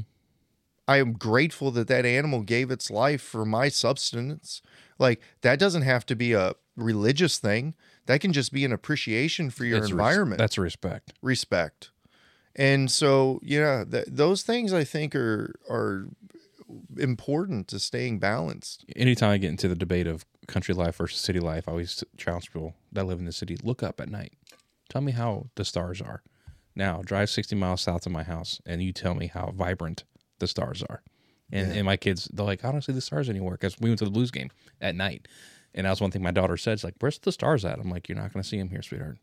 I 0.89 0.99
am 0.99 1.13
grateful 1.13 1.71
that 1.73 1.87
that 1.89 2.07
animal 2.07 2.43
gave 2.43 2.71
its 2.71 2.91
life 2.91 3.21
for 3.23 3.45
my 3.45 3.69
subsistence. 3.69 4.63
Like 4.99 5.21
that 5.43 5.59
doesn't 5.59 5.83
have 5.83 6.07
to 6.07 6.17
be 6.17 6.33
a 6.33 6.55
religious 6.77 7.39
thing. 7.39 7.75
That 8.07 8.21
can 8.21 8.33
just 8.33 8.53
be 8.53 8.65
an 8.65 8.73
appreciation 8.73 9.51
for 9.51 9.65
your 9.65 9.81
That's 9.81 9.93
res- 9.93 9.99
environment, 10.01 10.39
that's 10.39 10.57
respect. 10.57 11.13
respect. 11.21 11.91
And 12.57 12.91
so, 12.91 13.39
yeah, 13.43 13.85
th- 13.89 14.07
those 14.09 14.43
things 14.43 14.73
I 14.73 14.83
think 14.83 15.15
are 15.15 15.55
are 15.71 16.09
important 16.99 17.69
to 17.69 17.79
staying 17.79 18.19
balanced. 18.19 18.85
Anytime 18.97 19.31
I 19.31 19.39
get 19.39 19.51
into 19.51 19.69
the 19.69 19.77
debate 19.77 20.07
of 20.07 20.25
country 20.47 20.75
life 20.75 20.97
versus 20.97 21.21
city 21.21 21.39
life, 21.39 21.69
I 21.69 21.73
always 21.73 22.03
challenge 22.17 22.51
people 22.51 22.75
that 22.93 23.05
live 23.05 23.19
in 23.19 23.27
the 23.27 23.33
city: 23.33 23.59
look 23.63 23.83
up 23.83 24.01
at 24.01 24.09
night. 24.09 24.33
Tell 24.89 25.01
me 25.03 25.13
how 25.13 25.49
the 25.57 25.65
stars 25.65 26.01
are. 26.01 26.23
Now, 26.75 27.03
drive 27.05 27.29
60 27.31 27.57
miles 27.57 27.81
south 27.83 28.07
of 28.07 28.13
my 28.13 28.23
house, 28.23 28.61
and 28.65 28.83
you 28.83 28.93
tell 28.93 29.15
me 29.15 29.27
how 29.27 29.53
vibrant 29.57 30.05
the 30.39 30.47
stars 30.47 30.83
are. 30.89 31.03
And, 31.51 31.69
Yeah. 31.69 31.75
and 31.79 31.85
my 31.87 31.97
kids, 31.97 32.29
they're 32.33 32.47
like, 32.47 32.65
I 32.65 32.71
don't 32.73 32.83
see 32.83 32.93
the 32.93 33.01
stars 33.01 33.29
anywhere 33.29 33.53
because 33.53 33.79
we 33.81 33.91
went 33.91 33.99
to 34.01 34.05
the 34.05 34.11
Blues 34.11 34.31
game 34.31 34.51
at 34.81 34.95
night. 34.95 35.27
And 35.75 35.87
that 35.87 35.91
was 35.91 36.01
one 36.01 36.11
thing 36.11 36.23
my 36.23 36.31
daughter 36.31 36.57
said. 36.57 36.75
It's 36.75 36.85
like, 36.85 36.95
where's 37.01 37.19
the 37.19 37.33
stars 37.33 37.65
at? 37.65 37.79
I'm 37.79 37.91
like, 37.91 38.09
you're 38.09 38.17
not 38.19 38.33
going 38.33 38.43
to 38.43 38.49
see 38.49 38.59
them 38.59 38.71
here, 38.71 38.83
sweetheart. 38.83 39.19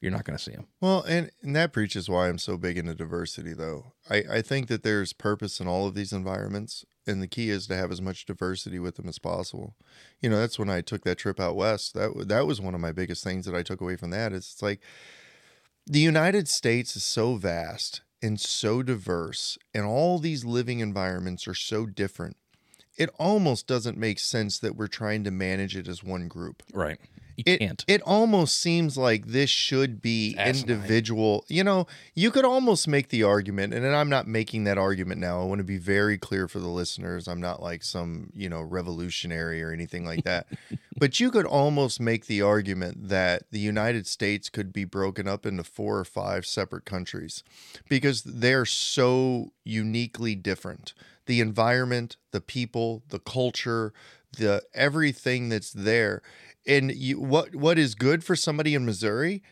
You're 0.00 0.12
not 0.12 0.24
going 0.24 0.36
to 0.36 0.42
see 0.42 0.52
them. 0.52 0.66
Well, 0.80 1.02
and, 1.02 1.30
and 1.42 1.54
that 1.56 1.72
preaches 1.72 2.08
why 2.08 2.28
I'm 2.28 2.38
so 2.38 2.56
big 2.56 2.76
into 2.76 2.94
diversity, 2.94 3.52
though. 3.54 3.92
I, 4.10 4.24
I 4.30 4.42
think 4.42 4.68
that 4.68 4.82
there's 4.82 5.12
purpose 5.12 5.58
in 5.60 5.66
all 5.68 5.86
of 5.86 5.94
these 5.94 6.12
environments, 6.12 6.84
and 7.06 7.22
the 7.22 7.28
key 7.28 7.50
is 7.50 7.66
to 7.68 7.76
have 7.76 7.90
as 7.92 8.02
much 8.02 8.26
diversity 8.26 8.78
with 8.78 8.96
them 8.96 9.08
as 9.08 9.18
possible. 9.18 9.74
You 10.20 10.30
know, 10.30 10.38
that's 10.38 10.58
when 10.58 10.70
I 10.70 10.80
took 10.80 11.04
that 11.04 11.18
trip 11.18 11.38
out 11.40 11.56
west. 11.56 11.94
That 11.94 12.28
that 12.28 12.46
was 12.46 12.60
one 12.60 12.74
of 12.74 12.80
my 12.80 12.92
biggest 12.92 13.22
things 13.22 13.46
that 13.46 13.54
I 13.54 13.62
took 13.62 13.80
away 13.80 13.96
from 13.96 14.10
that. 14.10 14.32
Is 14.32 14.50
it's 14.52 14.62
like 14.62 14.80
the 15.86 16.00
United 16.00 16.48
States 16.48 16.96
is 16.96 17.04
so 17.04 17.36
vast 17.36 18.02
and 18.22 18.40
so 18.40 18.82
diverse, 18.82 19.58
and 19.74 19.84
all 19.84 20.18
these 20.18 20.44
living 20.44 20.80
environments 20.80 21.46
are 21.46 21.54
so 21.54 21.86
different. 21.86 22.36
It 22.96 23.10
almost 23.18 23.66
doesn't 23.66 23.98
make 23.98 24.18
sense 24.18 24.58
that 24.58 24.74
we're 24.74 24.86
trying 24.86 25.22
to 25.24 25.30
manage 25.30 25.76
it 25.76 25.86
as 25.86 26.02
one 26.02 26.28
group 26.28 26.62
Right. 26.72 26.98
You 27.36 27.44
it, 27.46 27.58
can't. 27.58 27.84
it 27.86 28.00
almost 28.02 28.58
seems 28.58 28.96
like 28.96 29.26
this 29.26 29.50
should 29.50 30.00
be 30.00 30.36
individual. 30.38 31.44
You 31.48 31.64
know, 31.64 31.86
you 32.14 32.30
could 32.30 32.46
almost 32.46 32.88
make 32.88 33.08
the 33.08 33.22
argument, 33.24 33.74
and 33.74 33.86
I'm 33.86 34.08
not 34.08 34.26
making 34.26 34.64
that 34.64 34.78
argument 34.78 35.20
now. 35.20 35.42
I 35.42 35.44
want 35.44 35.58
to 35.58 35.64
be 35.64 35.76
very 35.76 36.16
clear 36.16 36.48
for 36.48 36.60
the 36.60 36.68
listeners. 36.68 37.28
I'm 37.28 37.40
not 37.40 37.62
like 37.62 37.82
some, 37.82 38.30
you 38.34 38.48
know, 38.48 38.62
revolutionary 38.62 39.62
or 39.62 39.70
anything 39.70 40.06
like 40.06 40.24
that. 40.24 40.46
but 40.98 41.20
you 41.20 41.30
could 41.30 41.44
almost 41.44 42.00
make 42.00 42.26
the 42.26 42.40
argument 42.40 43.08
that 43.08 43.44
the 43.50 43.60
United 43.60 44.06
States 44.06 44.48
could 44.48 44.72
be 44.72 44.84
broken 44.84 45.28
up 45.28 45.44
into 45.44 45.62
four 45.62 45.98
or 45.98 46.04
five 46.04 46.46
separate 46.46 46.86
countries 46.86 47.44
because 47.88 48.22
they're 48.22 48.64
so 48.64 49.52
uniquely 49.62 50.34
different. 50.34 50.94
The 51.26 51.40
environment, 51.40 52.16
the 52.30 52.40
people, 52.40 53.02
the 53.08 53.18
culture, 53.18 53.92
the 54.38 54.62
everything 54.74 55.48
that's 55.48 55.72
there 55.72 56.22
and 56.66 56.92
you, 56.92 57.20
what 57.20 57.54
what 57.54 57.78
is 57.78 57.94
good 57.94 58.24
for 58.24 58.36
somebody 58.36 58.74
in 58.74 58.84
Missouri 58.84 59.42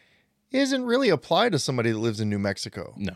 isn't 0.50 0.84
really 0.84 1.08
applied 1.08 1.52
to 1.52 1.58
somebody 1.58 1.90
that 1.90 1.98
lives 1.98 2.20
in 2.20 2.28
New 2.28 2.38
Mexico. 2.38 2.94
no. 2.96 3.14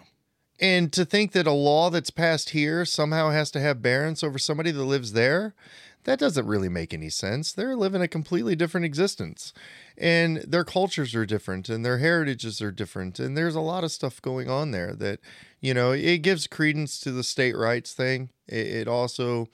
And 0.60 0.92
to 0.94 1.04
think 1.04 1.32
that 1.32 1.46
a 1.46 1.52
law 1.52 1.88
that's 1.88 2.10
passed 2.10 2.50
here 2.50 2.84
somehow 2.84 3.30
has 3.30 3.52
to 3.52 3.60
have 3.60 3.80
bearance 3.80 4.24
over 4.24 4.40
somebody 4.40 4.72
that 4.72 4.82
lives 4.82 5.12
there, 5.12 5.54
that 6.02 6.18
doesn't 6.18 6.48
really 6.48 6.68
make 6.68 6.92
any 6.92 7.10
sense. 7.10 7.52
They're 7.52 7.76
living 7.76 8.02
a 8.02 8.08
completely 8.08 8.56
different 8.56 8.84
existence. 8.84 9.52
And 9.96 10.38
their 10.38 10.64
cultures 10.64 11.14
are 11.14 11.26
different 11.26 11.68
and 11.68 11.84
their 11.84 11.98
heritages 11.98 12.60
are 12.60 12.72
different. 12.72 13.20
And 13.20 13.36
there's 13.36 13.54
a 13.54 13.60
lot 13.60 13.84
of 13.84 13.92
stuff 13.92 14.20
going 14.20 14.50
on 14.50 14.72
there 14.72 14.94
that, 14.94 15.20
you 15.60 15.74
know, 15.74 15.92
it 15.92 16.18
gives 16.18 16.48
credence 16.48 16.98
to 17.00 17.12
the 17.12 17.22
state 17.22 17.56
rights 17.56 17.92
thing. 17.92 18.30
It, 18.48 18.66
it 18.66 18.88
also 18.88 19.46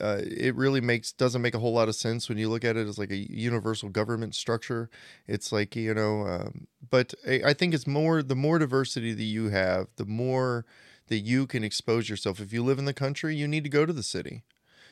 uh, 0.00 0.20
it 0.22 0.54
really 0.54 0.80
makes 0.80 1.12
doesn't 1.12 1.42
make 1.42 1.54
a 1.54 1.58
whole 1.58 1.72
lot 1.72 1.88
of 1.88 1.94
sense 1.94 2.28
when 2.28 2.38
you 2.38 2.48
look 2.48 2.64
at 2.64 2.76
it 2.76 2.86
as 2.86 2.98
like 2.98 3.10
a 3.10 3.16
universal 3.16 3.88
government 3.88 4.34
structure. 4.34 4.90
It's 5.26 5.52
like 5.52 5.76
you 5.76 5.94
know, 5.94 6.26
um, 6.26 6.66
but 6.88 7.14
I, 7.26 7.52
think 7.52 7.74
it's 7.74 7.86
more 7.86 8.22
the 8.22 8.36
more 8.36 8.58
diversity 8.58 9.12
that 9.12 9.22
you 9.22 9.50
have, 9.50 9.88
the 9.96 10.06
more 10.06 10.64
that 11.08 11.18
you 11.18 11.46
can 11.46 11.64
expose 11.64 12.08
yourself. 12.08 12.40
If 12.40 12.52
you 12.52 12.62
live 12.64 12.78
in 12.78 12.84
the 12.84 12.94
country, 12.94 13.36
you 13.36 13.46
need 13.48 13.64
to 13.64 13.70
go 13.70 13.84
to 13.84 13.92
the 13.92 14.02
city. 14.02 14.42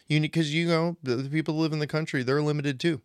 You 0.07 0.21
need 0.21 0.29
because 0.33 0.55
you 0.55 0.69
know 0.69 0.97
the, 1.03 1.17
the 1.17 1.31
people 1.31 1.55
that 1.55 1.61
live 1.61 1.73
in 1.73 1.79
the 1.79 1.87
country 1.87 2.23
they're 2.23 2.43
limited 2.43 2.81
too. 2.81 3.03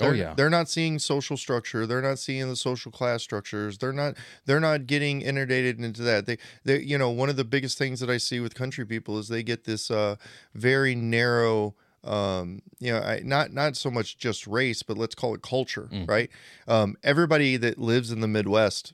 Oh, 0.00 0.04
They're- 0.06 0.14
yeah. 0.14 0.34
they're 0.34 0.50
not 0.50 0.68
seeing 0.68 0.98
social 0.98 1.36
structure. 1.36 1.86
They're 1.86 2.02
not 2.02 2.18
seeing 2.18 2.48
the 2.48 2.56
social 2.56 2.92
class 2.92 3.22
structures. 3.22 3.78
They're 3.78 3.92
not 3.92 4.14
they're 4.46 4.60
not 4.60 4.86
getting 4.86 5.22
inundated 5.22 5.80
into 5.80 6.02
that. 6.02 6.26
They 6.26 6.38
they 6.64 6.80
you 6.80 6.96
know 6.98 7.10
one 7.10 7.28
of 7.28 7.36
the 7.36 7.44
biggest 7.44 7.78
things 7.78 8.00
that 8.00 8.08
I 8.10 8.18
see 8.18 8.38
with 8.40 8.54
country 8.54 8.84
people 8.86 9.18
is 9.18 9.28
they 9.28 9.42
get 9.42 9.64
this 9.64 9.90
uh, 9.90 10.16
very 10.54 10.94
narrow 10.94 11.74
um 12.04 12.62
you 12.78 12.92
know 12.92 13.00
I, 13.00 13.20
not 13.24 13.52
not 13.52 13.76
so 13.76 13.90
much 13.90 14.16
just 14.18 14.46
race 14.46 14.84
but 14.84 14.96
let's 14.96 15.16
call 15.16 15.34
it 15.34 15.42
culture 15.42 15.88
Mm. 15.92 16.08
right 16.08 16.30
um 16.68 16.96
everybody 17.02 17.56
that 17.56 17.76
lives 17.76 18.12
in 18.12 18.20
the 18.20 18.28
midwest 18.28 18.92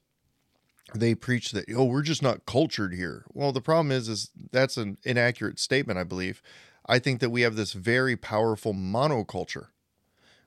they 0.95 1.15
preach 1.15 1.53
that 1.53 1.67
oh 1.77 1.85
we're 1.85 2.01
just 2.01 2.23
not 2.23 2.47
cultured 2.47 2.95
here 2.95 3.25
well 3.35 3.53
the 3.53 3.61
problem 3.61 3.93
is 3.93 4.09
is 4.09 4.31
that's 4.53 4.79
an 4.79 4.97
inaccurate 5.05 5.59
statement 5.59 5.99
i 5.99 6.03
believe 6.03 6.41
i 6.87 6.99
think 6.99 7.21
that 7.21 7.29
we 7.29 7.43
have 7.43 7.57
this 7.57 7.75
very 7.75 8.17
powerful 8.17 8.73
monoculture 8.73 9.67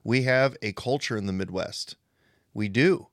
we 0.08 0.22
have 0.22 0.56
a 0.62 0.72
culture 0.72 1.18
in 1.18 1.26
the 1.26 1.34
midwest. 1.34 1.98
We 2.54 2.70
do. 2.70 3.08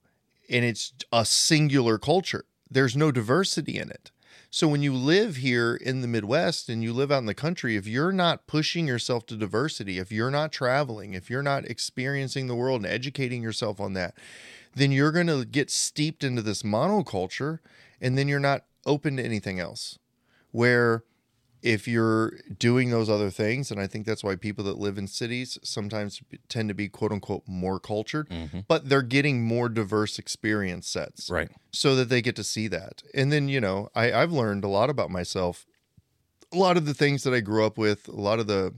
And 0.48 0.64
it's 0.64 0.92
a 1.12 1.24
singular 1.24 1.98
culture. 1.98 2.44
There's 2.70 2.96
no 2.96 3.10
diversity 3.10 3.78
in 3.78 3.90
it. 3.90 4.12
So 4.48 4.68
when 4.68 4.80
you 4.80 4.94
live 4.94 5.34
here 5.34 5.74
in 5.74 6.02
the 6.02 6.06
midwest 6.06 6.68
and 6.68 6.84
you 6.84 6.92
live 6.92 7.10
out 7.10 7.18
in 7.18 7.26
the 7.26 7.34
country 7.34 7.74
if 7.74 7.88
you're 7.88 8.12
not 8.12 8.46
pushing 8.46 8.86
yourself 8.86 9.26
to 9.26 9.36
diversity 9.36 9.98
if 9.98 10.12
you're 10.12 10.30
not 10.30 10.52
traveling 10.52 11.14
if 11.14 11.28
you're 11.28 11.42
not 11.42 11.64
experiencing 11.64 12.46
the 12.46 12.54
world 12.54 12.84
and 12.84 12.92
educating 12.92 13.42
yourself 13.42 13.80
on 13.80 13.94
that 13.94 14.14
then 14.76 14.92
you're 14.92 15.10
going 15.10 15.26
to 15.26 15.44
get 15.44 15.72
steeped 15.72 16.22
into 16.22 16.42
this 16.42 16.62
monoculture 16.62 17.58
and 18.00 18.16
then 18.16 18.28
you're 18.28 18.38
not 18.38 18.64
open 18.86 19.16
to 19.16 19.24
anything 19.24 19.58
else. 19.58 19.98
Where 20.52 21.02
if 21.64 21.88
you're 21.88 22.34
doing 22.58 22.90
those 22.90 23.08
other 23.08 23.30
things, 23.30 23.70
and 23.70 23.80
I 23.80 23.86
think 23.86 24.04
that's 24.04 24.22
why 24.22 24.36
people 24.36 24.62
that 24.64 24.76
live 24.78 24.98
in 24.98 25.06
cities 25.06 25.58
sometimes 25.62 26.20
tend 26.48 26.68
to 26.68 26.74
be 26.74 26.88
quote 26.90 27.10
unquote 27.10 27.42
more 27.46 27.80
cultured, 27.80 28.28
Mhm. 28.28 28.66
but 28.68 28.90
they're 28.90 29.00
getting 29.00 29.42
more 29.42 29.70
diverse 29.70 30.18
experience 30.18 30.86
sets 30.86 31.30
Right. 31.30 31.50
so 31.72 31.96
that 31.96 32.10
they 32.10 32.20
get 32.20 32.36
to 32.36 32.44
see 32.44 32.68
that. 32.68 33.02
And 33.14 33.32
then, 33.32 33.48
you 33.48 33.62
know, 33.62 33.88
I, 33.94 34.12
I've 34.12 34.30
learned 34.30 34.62
a 34.62 34.68
lot 34.68 34.90
about 34.90 35.10
myself. 35.10 35.64
A 36.52 36.58
lot 36.58 36.76
of 36.76 36.84
the 36.84 36.92
things 36.92 37.22
that 37.22 37.32
I 37.32 37.40
grew 37.40 37.64
up 37.64 37.78
with, 37.78 38.08
a 38.08 38.12
lot 38.12 38.38
of 38.40 38.46
the 38.46 38.74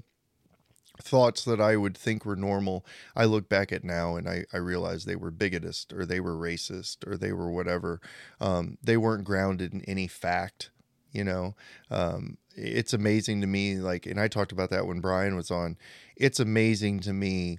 thoughts 1.03 1.45
that 1.45 1.61
I 1.61 1.77
would 1.77 1.97
think 1.97 2.25
were 2.25 2.37
normal, 2.37 2.87
I 3.17 3.25
look 3.27 3.49
back 3.49 3.73
at 3.73 3.85
now 3.85 4.15
and 4.17 4.29
I, 4.29 4.45
I 4.53 4.59
realize 4.59 5.05
they 5.05 5.17
were 5.17 5.31
bigotist 5.33 5.93
or 5.93 6.07
they 6.07 6.21
were 6.21 6.35
racist 6.37 7.07
or 7.07 7.17
they 7.17 7.33
were 7.33 7.51
whatever. 7.51 8.01
Um, 8.41 8.79
they 8.83 8.97
weren't 8.97 9.25
grounded 9.25 9.75
in 9.75 9.83
any 9.83 10.07
fact, 10.07 10.71
you 11.13 11.25
know. 11.25 11.55
Um, 11.91 12.39
it's 12.57 12.93
amazing 12.93 13.41
to 13.43 13.47
me, 13.47 13.77
like, 13.77 14.07
and 14.07 14.19
I 14.19 14.29
talked 14.29 14.53
about 14.53 14.71
that 14.71 14.87
when 14.87 15.01
Brian 15.01 15.37
was 15.37 15.51
on. 15.51 15.77
It's 16.17 16.41
amazing 16.41 17.01
to 17.01 17.13
me 17.13 17.59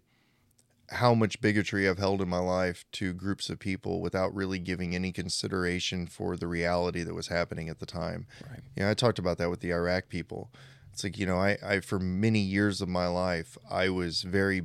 how 0.90 1.14
much 1.14 1.42
bigotry 1.42 1.88
I've 1.88 1.98
held 1.98 2.22
in 2.22 2.30
my 2.30 2.40
life 2.40 2.86
to 2.94 3.14
groups 3.14 3.50
of 3.50 3.60
people 3.60 4.02
without 4.02 4.34
really 4.34 4.58
giving 4.58 4.96
any 4.96 5.12
consideration 5.12 6.08
for 6.08 6.38
the 6.38 6.48
reality 6.48 7.04
that 7.04 7.14
was 7.14 7.28
happening 7.28 7.70
at 7.70 7.80
the 7.80 7.86
time. 7.86 8.26
Right. 8.50 8.62
Yeah, 8.76 8.90
I 8.90 8.94
talked 8.94 9.20
about 9.20 9.38
that 9.38 9.50
with 9.50 9.60
the 9.60 9.74
Iraq 9.74 10.10
people. 10.10 10.50
It's 10.94 11.04
like, 11.04 11.18
you 11.18 11.26
know, 11.26 11.38
I, 11.38 11.58
I 11.64 11.80
for 11.82 12.00
many 12.00 12.40
years 12.40 12.82
of 12.82 12.90
my 12.90 13.08
life, 13.08 13.58
I 13.70 13.90
was 13.90 14.24
very 14.24 14.64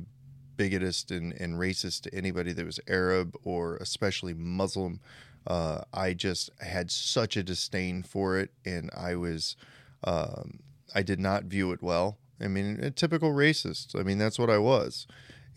bigotist 0.57 1.15
and, 1.15 1.33
and 1.33 1.55
racist 1.55 2.01
to 2.03 2.15
anybody 2.15 2.53
that 2.53 2.65
was 2.65 2.79
Arab 2.87 3.35
or 3.43 3.75
especially 3.77 4.33
Muslim. 4.33 4.99
Uh, 5.45 5.81
I 5.93 6.13
just 6.13 6.49
had 6.61 6.89
such 6.89 7.35
a 7.35 7.43
disdain 7.43 8.01
for 8.01 8.39
it, 8.39 8.51
and 8.65 8.89
I 8.95 9.15
was, 9.15 9.57
um, 10.03 10.59
I 10.95 11.01
did 11.03 11.19
not 11.19 11.45
view 11.45 11.71
it 11.71 11.81
well. 11.81 12.17
I 12.41 12.47
mean, 12.47 12.79
a 12.81 12.91
typical 12.91 13.31
racist. 13.31 13.97
I 13.99 14.03
mean, 14.03 14.17
that's 14.17 14.39
what 14.39 14.49
I 14.49 14.57
was. 14.57 15.07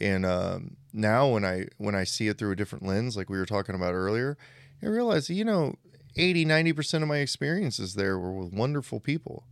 And 0.01 0.27
um, 0.27 0.77
now, 0.93 1.28
when 1.28 1.44
I 1.44 1.66
when 1.78 1.94
I 1.94 2.05
see 2.05 2.28
it 2.28 2.39
through 2.39 2.52
a 2.52 2.56
different 2.56 2.85
lens, 2.86 3.16
like 3.16 3.31
we 3.31 3.39
were 3.39 3.47
talking 3.47 3.74
about 3.74 3.94
earlier, 3.94 4.36
I 4.82 4.86
realize, 4.86 5.31
you 5.31 5.44
know, 5.44 5.77
80, 6.16 6.44
90% 6.44 7.02
of 7.02 7.09
my 7.09 7.18
experiences 7.18 7.94
there 7.94 8.18
were 8.18 8.32
with 8.32 8.52
wonderful 8.52 9.01
people 9.01 9.44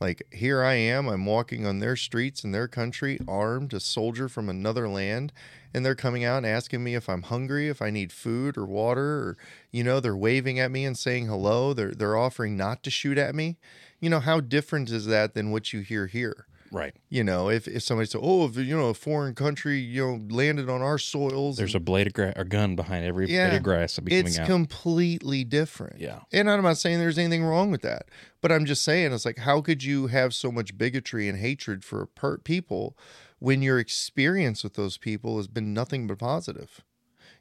Like 0.00 0.22
here 0.32 0.62
I 0.62 0.74
am, 0.74 1.08
I'm 1.08 1.26
walking 1.26 1.66
on 1.66 1.80
their 1.80 1.96
streets 1.96 2.44
in 2.44 2.52
their 2.52 2.68
country, 2.68 3.18
armed, 3.26 3.74
a 3.74 3.80
soldier 3.80 4.28
from 4.28 4.48
another 4.48 4.88
land, 4.88 5.32
and 5.74 5.84
they're 5.84 5.96
coming 5.96 6.24
out 6.24 6.38
and 6.38 6.46
asking 6.46 6.84
me 6.84 6.94
if 6.94 7.08
I'm 7.08 7.22
hungry, 7.22 7.68
if 7.68 7.82
I 7.82 7.90
need 7.90 8.12
food 8.12 8.56
or 8.56 8.64
water, 8.64 9.02
or 9.02 9.36
you 9.72 9.82
know, 9.82 9.98
they're 9.98 10.16
waving 10.16 10.60
at 10.60 10.70
me 10.70 10.84
and 10.84 10.96
saying 10.96 11.26
hello. 11.26 11.72
They're 11.74 11.92
they're 11.92 12.16
offering 12.16 12.56
not 12.56 12.84
to 12.84 12.90
shoot 12.90 13.18
at 13.18 13.34
me. 13.34 13.58
You 14.00 14.10
know, 14.10 14.20
how 14.20 14.40
different 14.40 14.90
is 14.90 15.06
that 15.06 15.34
than 15.34 15.50
what 15.50 15.72
you 15.72 15.80
hear 15.80 16.06
here? 16.06 16.46
Right. 16.70 16.94
You 17.08 17.24
know, 17.24 17.48
if, 17.48 17.66
if 17.66 17.82
somebody 17.82 18.08
said, 18.08 18.20
"Oh, 18.22 18.44
if 18.46 18.56
you 18.56 18.76
know 18.76 18.88
a 18.88 18.94
foreign 18.94 19.34
country, 19.34 19.78
you 19.78 20.06
know, 20.06 20.34
landed 20.34 20.68
on 20.68 20.82
our 20.82 20.98
soils," 20.98 21.56
There's 21.56 21.74
a 21.74 21.80
blade 21.80 22.08
of 22.08 22.12
grass, 22.12 22.34
a 22.36 22.44
gun 22.44 22.76
behind 22.76 23.04
every 23.04 23.26
blade 23.26 23.54
of 23.54 23.62
grass 23.62 23.96
that 23.96 24.04
be 24.04 24.10
coming 24.10 24.26
it's 24.26 24.38
out. 24.38 24.46
completely 24.46 25.44
different. 25.44 26.00
Yeah. 26.00 26.20
And 26.32 26.50
I'm 26.50 26.62
not 26.62 26.76
saying 26.78 26.98
there's 26.98 27.18
anything 27.18 27.44
wrong 27.44 27.70
with 27.70 27.82
that, 27.82 28.08
but 28.40 28.52
I'm 28.52 28.66
just 28.66 28.82
saying 28.82 29.12
it's 29.12 29.24
like, 29.24 29.38
how 29.38 29.60
could 29.60 29.82
you 29.82 30.08
have 30.08 30.34
so 30.34 30.52
much 30.52 30.76
bigotry 30.76 31.28
and 31.28 31.38
hatred 31.38 31.84
for 31.84 32.06
per- 32.06 32.38
people 32.38 32.96
when 33.38 33.62
your 33.62 33.78
experience 33.78 34.62
with 34.62 34.74
those 34.74 34.98
people 34.98 35.38
has 35.38 35.48
been 35.48 35.72
nothing 35.72 36.06
but 36.06 36.18
positive? 36.18 36.82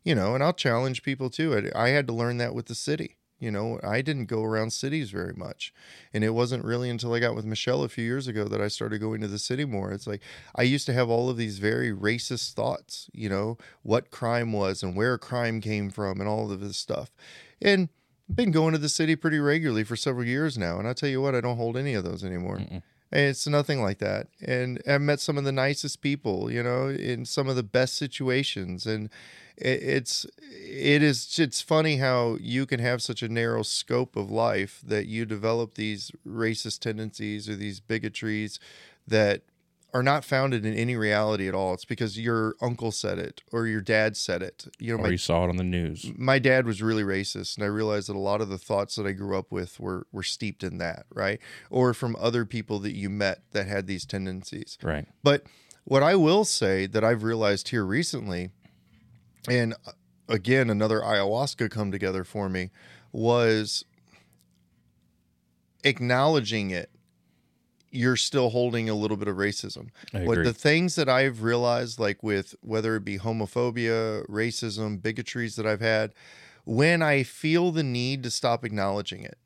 You 0.03 0.15
know, 0.15 0.35
and 0.35 0.43
I'll 0.43 0.53
challenge 0.53 1.03
people 1.03 1.29
too. 1.29 1.69
I, 1.75 1.87
I 1.87 1.89
had 1.89 2.07
to 2.07 2.13
learn 2.13 2.37
that 2.37 2.55
with 2.55 2.67
the 2.67 2.75
city. 2.75 3.16
You 3.39 3.51
know, 3.51 3.79
I 3.83 4.01
didn't 4.01 4.25
go 4.25 4.43
around 4.43 4.71
cities 4.73 5.11
very 5.11 5.33
much. 5.33 5.73
And 6.13 6.23
it 6.23 6.31
wasn't 6.31 6.65
really 6.65 6.89
until 6.89 7.13
I 7.13 7.19
got 7.19 7.35
with 7.35 7.45
Michelle 7.45 7.83
a 7.83 7.89
few 7.89 8.03
years 8.03 8.27
ago 8.27 8.45
that 8.45 8.61
I 8.61 8.67
started 8.67 8.99
going 8.99 9.21
to 9.21 9.27
the 9.27 9.37
city 9.37 9.63
more. 9.63 9.91
It's 9.91 10.07
like 10.07 10.21
I 10.55 10.63
used 10.63 10.85
to 10.87 10.93
have 10.93 11.09
all 11.09 11.29
of 11.29 11.37
these 11.37 11.59
very 11.59 11.91
racist 11.91 12.53
thoughts, 12.53 13.09
you 13.13 13.29
know, 13.29 13.57
what 13.83 14.09
crime 14.09 14.53
was 14.53 14.81
and 14.81 14.95
where 14.95 15.17
crime 15.17 15.61
came 15.61 15.89
from 15.89 16.19
and 16.19 16.27
all 16.27 16.51
of 16.51 16.59
this 16.59 16.77
stuff. 16.77 17.11
And 17.61 17.89
I've 18.29 18.35
been 18.35 18.51
going 18.51 18.73
to 18.73 18.79
the 18.79 18.89
city 18.89 19.15
pretty 19.15 19.39
regularly 19.39 19.83
for 19.83 19.95
several 19.95 20.25
years 20.25 20.57
now. 20.57 20.79
And 20.79 20.87
I 20.87 20.93
tell 20.93 21.09
you 21.09 21.21
what, 21.21 21.35
I 21.35 21.41
don't 21.41 21.57
hold 21.57 21.77
any 21.77 21.93
of 21.93 22.03
those 22.03 22.23
anymore. 22.23 22.57
Mm-mm. 22.57 22.81
And 23.11 23.21
It's 23.21 23.47
nothing 23.47 23.81
like 23.81 23.99
that. 23.99 24.27
And 24.45 24.81
I've 24.87 25.01
met 25.01 25.19
some 25.19 25.37
of 25.37 25.43
the 25.43 25.51
nicest 25.51 26.01
people, 26.01 26.51
you 26.51 26.61
know, 26.61 26.89
in 26.89 27.25
some 27.25 27.47
of 27.47 27.55
the 27.55 27.63
best 27.63 27.95
situations. 27.95 28.85
And 28.85 29.09
it, 29.57 29.81
it's 29.83 30.25
it 30.51 31.01
is 31.03 31.37
it's 31.39 31.61
funny 31.61 31.97
how 31.97 32.37
you 32.39 32.65
can 32.65 32.79
have 32.79 33.01
such 33.01 33.21
a 33.23 33.27
narrow 33.29 33.63
scope 33.63 34.15
of 34.15 34.29
life 34.31 34.81
that 34.85 35.07
you 35.07 35.25
develop 35.25 35.73
these 35.75 36.11
racist 36.25 36.79
tendencies 36.79 37.49
or 37.49 37.55
these 37.55 37.79
bigotries 37.79 38.59
that 39.07 39.41
are 39.93 40.03
not 40.03 40.25
founded 40.25 40.65
in 40.65 40.73
any 40.73 40.95
reality 40.97 41.47
at 41.47 41.55
all. 41.55 41.73
It's 41.73 41.85
because 41.85 42.19
your 42.19 42.55
uncle 42.61 42.91
said 42.91 43.17
it 43.17 43.41
or 43.53 43.65
your 43.67 43.79
dad 43.81 44.17
said 44.17 44.43
it. 44.43 44.67
You 44.79 44.93
know, 44.95 44.99
or 44.99 45.03
my 45.03 45.09
you 45.11 45.17
saw 45.17 45.45
it 45.45 45.49
on 45.49 45.55
the 45.55 45.63
news. 45.63 46.11
my 46.17 46.39
dad 46.39 46.65
was 46.65 46.81
really 46.81 47.03
racist 47.03 47.55
and 47.55 47.63
i 47.63 47.67
realized 47.67 48.09
that 48.09 48.15
a 48.15 48.19
lot 48.19 48.41
of 48.41 48.49
the 48.49 48.57
thoughts 48.57 48.95
that 48.95 49.07
i 49.07 49.11
grew 49.13 49.37
up 49.37 49.51
with 49.51 49.79
were 49.79 50.05
were 50.11 50.23
steeped 50.23 50.61
in 50.63 50.77
that 50.79 51.05
right 51.13 51.39
or 51.69 51.93
from 51.93 52.15
other 52.19 52.43
people 52.45 52.79
that 52.79 52.91
you 52.95 53.09
met 53.09 53.41
that 53.53 53.65
had 53.67 53.87
these 53.87 54.05
tendencies 54.05 54.77
Right. 54.83 55.07
but 55.23 55.43
what 55.85 56.03
i 56.03 56.15
will 56.15 56.43
say 56.43 56.85
that 56.85 57.03
i've 57.03 57.23
realized 57.23 57.69
here 57.69 57.85
recently 57.85 58.49
and 59.47 59.73
uh, 59.85 59.91
again 60.29 60.69
another 60.69 60.99
ayahuasca 61.01 61.69
come 61.69 61.91
together 61.91 62.23
for 62.23 62.49
me 62.49 62.69
was 63.11 63.85
acknowledging 65.83 66.71
it 66.71 66.89
you're 67.91 68.17
still 68.17 68.49
holding 68.49 68.89
a 68.89 68.93
little 68.93 69.17
bit 69.17 69.27
of 69.27 69.37
racism 69.37 69.89
I 70.13 70.23
what 70.23 70.43
the 70.43 70.53
things 70.53 70.95
that 70.95 71.09
I've 71.09 71.41
realized, 71.41 71.99
like 71.99 72.21
with 72.21 72.55
whether 72.61 72.95
it 72.95 73.05
be 73.05 73.17
homophobia, 73.17 74.27
racism, 74.27 75.01
bigotries 75.01 75.55
that 75.55 75.65
I've 75.65 75.81
had, 75.81 76.13
when 76.65 77.01
I 77.01 77.23
feel 77.23 77.71
the 77.71 77.83
need 77.83 78.23
to 78.23 78.31
stop 78.31 78.65
acknowledging 78.65 79.23
it, 79.23 79.37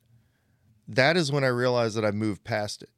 that 0.88 1.16
is 1.16 1.32
when 1.32 1.44
I 1.44 1.48
realize 1.48 1.94
that 1.94 2.04
I've 2.04 2.16
moved 2.16 2.44
past 2.44 2.82
it. 2.82 2.90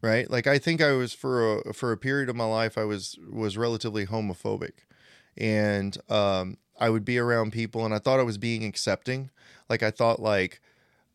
Right? 0.00 0.30
Like 0.30 0.46
I 0.46 0.58
think 0.58 0.82
I 0.82 0.92
was 0.92 1.14
for 1.14 1.60
a 1.60 1.74
for 1.74 1.90
a 1.90 1.96
period 1.96 2.28
of 2.28 2.36
my 2.36 2.44
life 2.44 2.76
I 2.76 2.84
was 2.84 3.18
was 3.30 3.56
relatively 3.56 4.06
homophobic. 4.06 4.84
And 5.36 5.96
um 6.10 6.58
I 6.78 6.90
would 6.90 7.04
be 7.04 7.18
around 7.18 7.52
people 7.52 7.84
and 7.84 7.94
I 7.94 7.98
thought 7.98 8.20
I 8.20 8.24
was 8.24 8.38
being 8.38 8.64
accepting. 8.64 9.30
Like 9.68 9.82
I 9.82 9.90
thought 9.90 10.20
like 10.20 10.60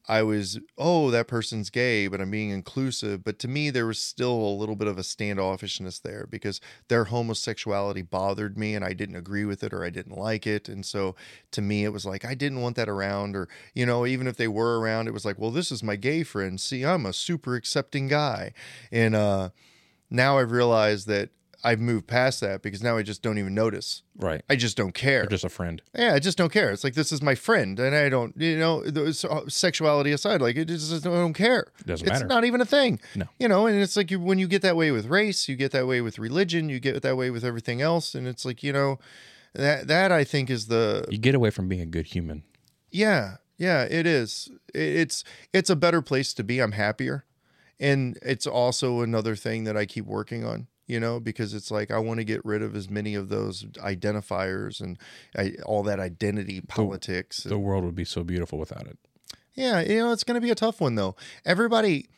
I 0.09 0.23
was, 0.23 0.59
oh, 0.75 1.11
that 1.11 1.27
person's 1.27 1.69
gay, 1.69 2.07
but 2.07 2.19
I'm 2.19 2.31
being 2.31 2.49
inclusive. 2.49 3.23
But 3.23 3.37
to 3.39 3.47
me, 3.47 3.69
there 3.69 3.85
was 3.85 3.99
still 3.99 4.33
a 4.33 4.57
little 4.57 4.75
bit 4.75 4.87
of 4.87 4.97
a 4.97 5.01
standoffishness 5.01 6.01
there 6.01 6.25
because 6.27 6.59
their 6.87 7.05
homosexuality 7.05 8.01
bothered 8.01 8.57
me 8.57 8.73
and 8.73 8.83
I 8.83 8.93
didn't 8.93 9.17
agree 9.17 9.45
with 9.45 9.63
it 9.63 9.71
or 9.71 9.83
I 9.83 9.91
didn't 9.91 10.17
like 10.17 10.47
it. 10.47 10.67
And 10.67 10.83
so 10.83 11.15
to 11.51 11.61
me, 11.61 11.83
it 11.83 11.93
was 11.93 12.07
like, 12.07 12.25
I 12.25 12.33
didn't 12.33 12.61
want 12.61 12.75
that 12.77 12.89
around. 12.89 13.35
Or, 13.35 13.47
you 13.75 13.85
know, 13.85 14.07
even 14.07 14.25
if 14.25 14.35
they 14.35 14.47
were 14.47 14.79
around, 14.79 15.07
it 15.07 15.13
was 15.13 15.25
like, 15.25 15.37
well, 15.37 15.51
this 15.51 15.71
is 15.71 15.83
my 15.83 15.95
gay 15.95 16.23
friend. 16.23 16.59
See, 16.59 16.83
I'm 16.83 17.05
a 17.05 17.13
super 17.13 17.55
accepting 17.55 18.07
guy. 18.07 18.53
And 18.91 19.15
uh, 19.15 19.49
now 20.09 20.39
I've 20.39 20.51
realized 20.51 21.05
that 21.07 21.29
I've 21.63 21.79
moved 21.79 22.07
past 22.07 22.39
that 22.41 22.61
because 22.61 22.81
now 22.81 22.95
I 22.97 23.03
just 23.03 23.21
don't 23.21 23.37
even 23.37 23.53
notice. 23.53 24.03
Right. 24.17 24.41
I 24.49 24.55
just 24.55 24.77
don't 24.77 24.93
care. 24.93 25.23
Or 25.23 25.27
just 25.27 25.43
a 25.43 25.49
friend. 25.49 25.81
Yeah, 25.97 26.13
I 26.13 26.19
just 26.19 26.37
don't 26.37 26.51
care. 26.51 26.71
It's 26.71 26.83
like 26.83 26.93
this 26.93 27.11
is 27.11 27.21
my 27.21 27.35
friend, 27.35 27.79
and 27.79 27.93
I 27.95 28.07
don't, 28.09 28.33
you 28.37 28.57
know, 28.57 28.83
so- 29.11 29.29
uh, 29.29 29.41
sexuality 29.49 30.11
aside, 30.11 30.41
like 30.41 30.55
it 30.55 30.65
just 30.69 31.05
I 31.05 31.09
don't 31.09 31.33
care. 31.33 31.67
Doesn't 31.85 32.05
it's 32.07 32.13
matter. 32.13 32.25
It's 32.25 32.29
not 32.29 32.45
even 32.45 32.61
a 32.61 32.65
thing. 32.65 32.99
No. 33.15 33.25
you 33.39 33.47
know, 33.49 33.67
and 33.67 33.79
it's 33.79 33.97
like 33.97 34.09
you, 34.11 34.19
when 34.19 34.39
you 34.39 34.47
get 34.47 34.61
that 34.61 34.75
way 34.77 34.91
with 34.91 35.07
race, 35.07 35.49
you 35.49 35.55
get 35.55 35.71
that 35.71 35.85
way 35.87 35.99
with 36.01 36.17
religion, 36.19 36.69
you 36.69 36.79
get 36.79 37.01
that 37.01 37.17
way 37.17 37.29
with 37.29 37.43
everything 37.43 37.81
else, 37.81 38.15
and 38.15 38.27
it's 38.27 38.45
like 38.45 38.63
you 38.63 38.71
know, 38.71 38.97
that 39.53 39.87
that 39.87 40.11
I 40.11 40.23
think 40.23 40.49
is 40.49 40.67
the 40.67 41.05
You 41.09 41.17
get 41.17 41.35
away 41.35 41.49
from 41.49 41.67
being 41.67 41.81
a 41.81 41.85
good 41.85 42.05
human. 42.07 42.43
yeah, 42.91 43.35
yeah, 43.57 43.83
it 43.83 44.07
is. 44.07 44.49
It- 44.73 44.79
It's 44.95 45.23
it's 45.51 45.69
a 45.69 45.75
better 45.75 46.01
place 46.01 46.33
to 46.35 46.43
be. 46.45 46.59
I'm 46.61 46.71
happier, 46.71 47.25
and 47.79 48.17
it's 48.21 48.47
also 48.47 49.01
another 49.01 49.35
thing 49.35 49.65
that 49.65 49.75
I 49.75 49.85
keep 49.85 50.05
working 50.05 50.45
on. 50.45 50.67
You 50.89 50.99
know, 50.99 51.19
because 51.19 51.53
it's 51.53 51.69
like 51.69 51.91
I 51.91 51.99
want 51.99 52.19
to 52.19 52.23
get 52.23 52.43
rid 52.43 52.63
of 52.63 52.75
as 52.75 52.89
many 52.89 53.13
of 53.13 53.29
those 53.29 53.63
identifiers 53.77 54.81
and 54.81 54.97
I, 55.37 55.53
all 55.63 55.83
that 55.83 55.99
identity 55.99 56.61
politics. 56.67 57.43
The 57.43 57.59
world 57.59 57.85
would 57.85 57.95
be 57.95 58.05
so 58.05 58.23
beautiful 58.23 58.57
without 58.57 58.87
it. 58.87 58.97
Yeah, 59.53 59.81
you 59.81 59.97
know, 59.97 60.11
it's 60.11 60.23
going 60.23 60.35
to 60.35 60.41
be 60.41 60.49
a 60.49 60.55
tough 60.55 60.81
one 60.81 60.95
though. 60.95 61.15
Everybody, 61.45 62.09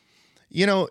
you 0.48 0.64
know, 0.64 0.88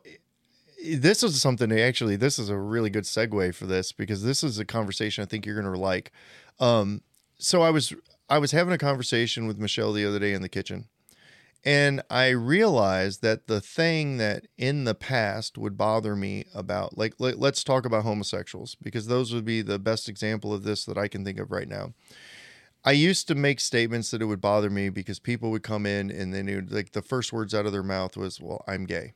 this 0.86 1.24
is 1.24 1.42
something 1.42 1.72
actually 1.72 2.16
this 2.16 2.38
is 2.38 2.50
a 2.50 2.58
really 2.58 2.90
good 2.90 3.06
segue 3.06 3.56
for 3.56 3.66
this 3.66 3.92
because 3.92 4.24
this 4.24 4.44
is 4.44 4.60
a 4.60 4.66
conversation 4.66 5.24
I 5.24 5.26
think 5.26 5.46
you're 5.46 5.60
going 5.60 5.74
to 5.74 5.80
like. 5.80 6.12
Um 6.60 7.02
so 7.40 7.64
I 7.64 7.72
was 7.72 7.94
I 8.30 8.38
was 8.38 8.52
having 8.52 8.74
a 8.74 8.78
conversation 8.78 9.48
with 9.48 9.58
Michelle 9.58 9.92
the 9.92 10.06
other 10.06 10.20
day 10.20 10.34
in 10.34 10.42
the 10.42 10.50
kitchen. 10.50 10.88
And 11.64 12.02
I 12.10 12.30
realized 12.30 13.22
that 13.22 13.46
the 13.48 13.62
thing 13.62 14.18
that 14.18 14.48
in 14.58 14.84
the 14.86 14.96
past 14.96 15.58
would 15.60 15.78
bother 15.78 16.16
me 16.16 16.46
about, 16.56 16.98
like, 16.98 17.14
let, 17.20 17.40
let's 17.40 17.64
talk 17.64 17.86
about 17.86 18.04
homosexuals, 18.04 18.76
because 18.82 19.06
those 19.08 19.32
would 19.34 19.46
be 19.46 19.62
the 19.62 19.78
best 19.78 20.10
example 20.10 20.54
of 20.54 20.64
this 20.64 20.86
that 20.86 20.98
I 20.98 21.08
can 21.08 21.24
think 21.24 21.38
of 21.40 21.52
right 21.52 21.68
now. 21.68 21.94
I 22.84 22.94
used 22.94 23.28
to 23.28 23.36
make 23.36 23.60
statements 23.60 24.10
that 24.10 24.24
it 24.24 24.26
would 24.26 24.42
bother 24.42 24.72
me 24.72 24.90
because 24.90 25.20
people 25.20 25.52
would 25.52 25.62
come 25.62 25.86
in 25.86 26.10
and 26.10 26.34
then 26.34 26.50
it 26.50 26.56
would, 26.56 26.72
like 26.72 26.92
the 26.94 27.04
first 27.04 27.32
words 27.32 27.54
out 27.54 27.68
of 27.68 27.72
their 27.72 27.84
mouth 27.84 28.18
was, 28.18 28.42
"Well, 28.42 28.64
I'm 28.68 28.86
gay," 28.86 29.14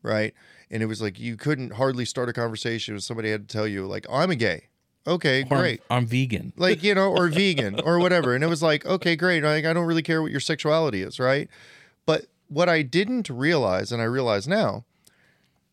right? 0.00 0.32
And 0.70 0.80
it 0.84 0.86
was 0.86 1.02
like 1.02 1.18
you 1.18 1.36
couldn't 1.36 1.72
hardly 1.72 2.04
start 2.04 2.28
a 2.28 2.32
conversation 2.32 2.94
with 2.94 3.02
somebody 3.02 3.32
had 3.32 3.48
to 3.48 3.52
tell 3.52 3.66
you 3.66 3.88
like, 3.88 4.06
"I'm 4.08 4.30
a 4.30 4.36
gay." 4.36 4.68
Okay, 5.08 5.42
Or 5.50 5.54
I'm- 5.56 5.60
great. 5.62 5.82
I'm, 5.90 6.06
vegan. 6.06 6.52
Like 6.56 6.84
you 6.84 6.94
know, 6.94 7.10
or 7.10 7.26
vegan 7.30 7.80
or 7.80 7.98
whatever, 7.98 8.32
and 8.36 8.44
it 8.44 8.48
was 8.48 8.62
like, 8.62 8.86
okay, 8.86 9.16
great. 9.16 9.42
Like 9.42 9.64
I 9.64 9.72
don't 9.72 9.86
really 9.86 10.02
care 10.02 10.22
what 10.22 10.30
your 10.30 10.38
sexuality 10.40 11.02
is, 11.02 11.18
right? 11.18 11.48
What 12.50 12.68
I 12.68 12.82
didn't 12.82 13.30
realize, 13.30 13.92
and 13.92 14.02
I 14.02 14.06
realize 14.06 14.48
now, 14.48 14.84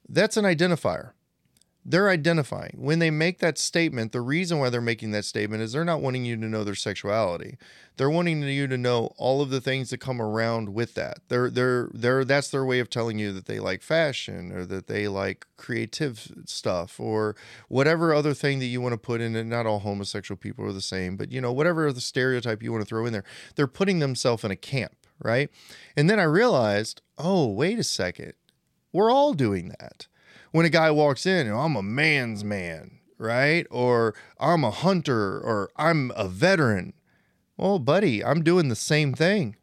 that's 0.07 0.37
an 0.37 0.45
identifier. 0.45 1.11
They're 1.83 2.09
identifying. 2.09 2.75
When 2.75 2.99
they 2.99 3.09
make 3.09 3.39
that 3.39 3.57
statement, 3.57 4.11
the 4.11 4.21
reason 4.21 4.59
why 4.59 4.69
they're 4.69 4.81
making 4.81 5.11
that 5.11 5.25
statement 5.25 5.63
is 5.63 5.71
they're 5.71 5.83
not 5.83 6.01
wanting 6.01 6.23
you 6.25 6.35
to 6.35 6.45
know 6.45 6.63
their 6.65 6.75
sexuality. 6.75 7.57
They're 7.95 8.09
wanting 8.09 8.43
you 8.43 8.67
to 8.67 8.77
know 8.77 9.13
all 9.17 9.41
of 9.41 9.49
the 9.49 9.61
things 9.61 9.89
that 9.89 9.99
come 9.99 10.21
around 10.21 10.73
with 10.73 10.93
that. 10.95 11.19
They're 11.29 11.49
they're 11.49 11.89
they're 11.93 12.25
that's 12.25 12.49
their 12.49 12.65
way 12.65 12.79
of 12.79 12.89
telling 12.89 13.17
you 13.17 13.31
that 13.31 13.45
they 13.45 13.59
like 13.61 13.81
fashion 13.81 14.51
or 14.51 14.65
that 14.65 14.87
they 14.87 15.07
like 15.07 15.47
creative 15.55 16.31
stuff 16.45 16.99
or 16.99 17.37
whatever 17.69 18.13
other 18.13 18.33
thing 18.33 18.59
that 18.59 18.65
you 18.65 18.81
want 18.81 18.93
to 18.93 18.97
put 18.97 19.21
in 19.21 19.35
and 19.35 19.49
not 19.49 19.65
all 19.65 19.79
homosexual 19.79 20.37
people 20.37 20.65
are 20.65 20.73
the 20.73 20.81
same, 20.81 21.15
but 21.15 21.31
you 21.31 21.39
know, 21.39 21.53
whatever 21.53 21.91
the 21.93 22.01
stereotype 22.01 22.61
you 22.61 22.71
want 22.73 22.83
to 22.83 22.87
throw 22.87 23.05
in 23.05 23.13
there, 23.13 23.23
they're 23.55 23.65
putting 23.65 23.99
themselves 23.99 24.43
in 24.43 24.51
a 24.51 24.57
camp, 24.57 25.06
right? 25.19 25.49
And 25.95 26.09
then 26.09 26.19
I 26.19 26.23
realized, 26.23 27.01
oh, 27.17 27.47
wait 27.47 27.79
a 27.79 27.83
second. 27.83 28.33
We're 28.91 29.11
all 29.11 29.33
doing 29.33 29.69
that 29.79 30.07
when 30.51 30.65
a 30.65 30.69
guy 30.69 30.91
walks 30.91 31.25
in, 31.25 31.47
I'm 31.51 31.75
a 31.75 31.83
man's 31.83 32.43
man, 32.43 32.99
right? 33.17 33.67
Or 33.69 34.15
I'm 34.39 34.63
a 34.63 34.71
hunter 34.71 35.39
or 35.39 35.69
I'm 35.75 36.11
a 36.15 36.27
veteran. 36.27 36.93
Well, 37.57 37.79
buddy, 37.79 38.23
I'm 38.23 38.43
doing 38.43 38.69
the 38.69 38.75
same 38.75 39.13
thing. 39.13 39.55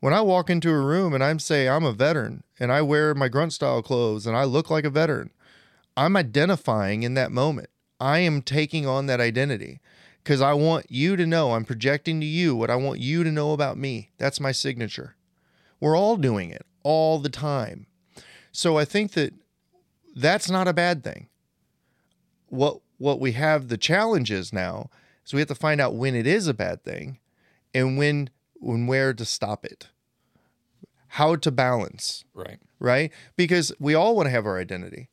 When 0.00 0.12
I 0.12 0.20
walk 0.20 0.50
into 0.50 0.70
a 0.70 0.80
room 0.80 1.14
and 1.14 1.22
I'm 1.22 1.38
say 1.38 1.68
I'm 1.68 1.84
a 1.84 1.92
veteran 1.92 2.44
and 2.58 2.70
I 2.70 2.82
wear 2.82 3.14
my 3.14 3.28
grunt 3.28 3.52
style 3.52 3.82
clothes 3.82 4.26
and 4.26 4.36
I 4.36 4.44
look 4.44 4.70
like 4.70 4.84
a 4.84 4.90
veteran, 4.90 5.30
I'm 5.96 6.16
identifying 6.16 7.02
in 7.02 7.14
that 7.14 7.32
moment. 7.32 7.70
I 7.98 8.18
am 8.18 8.42
taking 8.42 8.86
on 8.86 9.06
that 9.06 9.20
identity 9.20 9.80
because 10.26 10.40
I 10.40 10.54
want 10.54 10.86
you 10.90 11.14
to 11.14 11.24
know, 11.24 11.52
I'm 11.52 11.64
projecting 11.64 12.18
to 12.18 12.26
you 12.26 12.56
what 12.56 12.68
I 12.68 12.74
want 12.74 12.98
you 12.98 13.22
to 13.22 13.30
know 13.30 13.52
about 13.52 13.78
me. 13.78 14.10
That's 14.18 14.40
my 14.40 14.50
signature. 14.50 15.14
We're 15.78 15.96
all 15.96 16.16
doing 16.16 16.50
it 16.50 16.66
all 16.82 17.20
the 17.20 17.28
time. 17.28 17.86
So 18.50 18.76
I 18.76 18.84
think 18.84 19.12
that 19.12 19.32
that's 20.16 20.50
not 20.50 20.66
a 20.66 20.72
bad 20.72 21.04
thing. 21.04 21.28
What 22.48 22.80
what 22.98 23.20
we 23.20 23.32
have 23.32 23.68
the 23.68 23.76
challenge 23.76 24.32
is 24.32 24.52
now 24.52 24.90
is 25.24 25.32
we 25.32 25.38
have 25.38 25.46
to 25.48 25.54
find 25.54 25.80
out 25.80 25.94
when 25.94 26.16
it 26.16 26.26
is 26.26 26.48
a 26.48 26.54
bad 26.54 26.82
thing 26.82 27.20
and 27.72 27.96
when 27.96 28.28
when 28.54 28.88
where 28.88 29.14
to 29.14 29.24
stop 29.24 29.64
it. 29.64 29.90
How 31.06 31.36
to 31.36 31.52
balance 31.52 32.24
Right. 32.34 32.58
right? 32.80 33.12
Because 33.36 33.72
we 33.78 33.94
all 33.94 34.16
want 34.16 34.26
to 34.26 34.30
have 34.32 34.44
our 34.44 34.58
identity. 34.58 35.08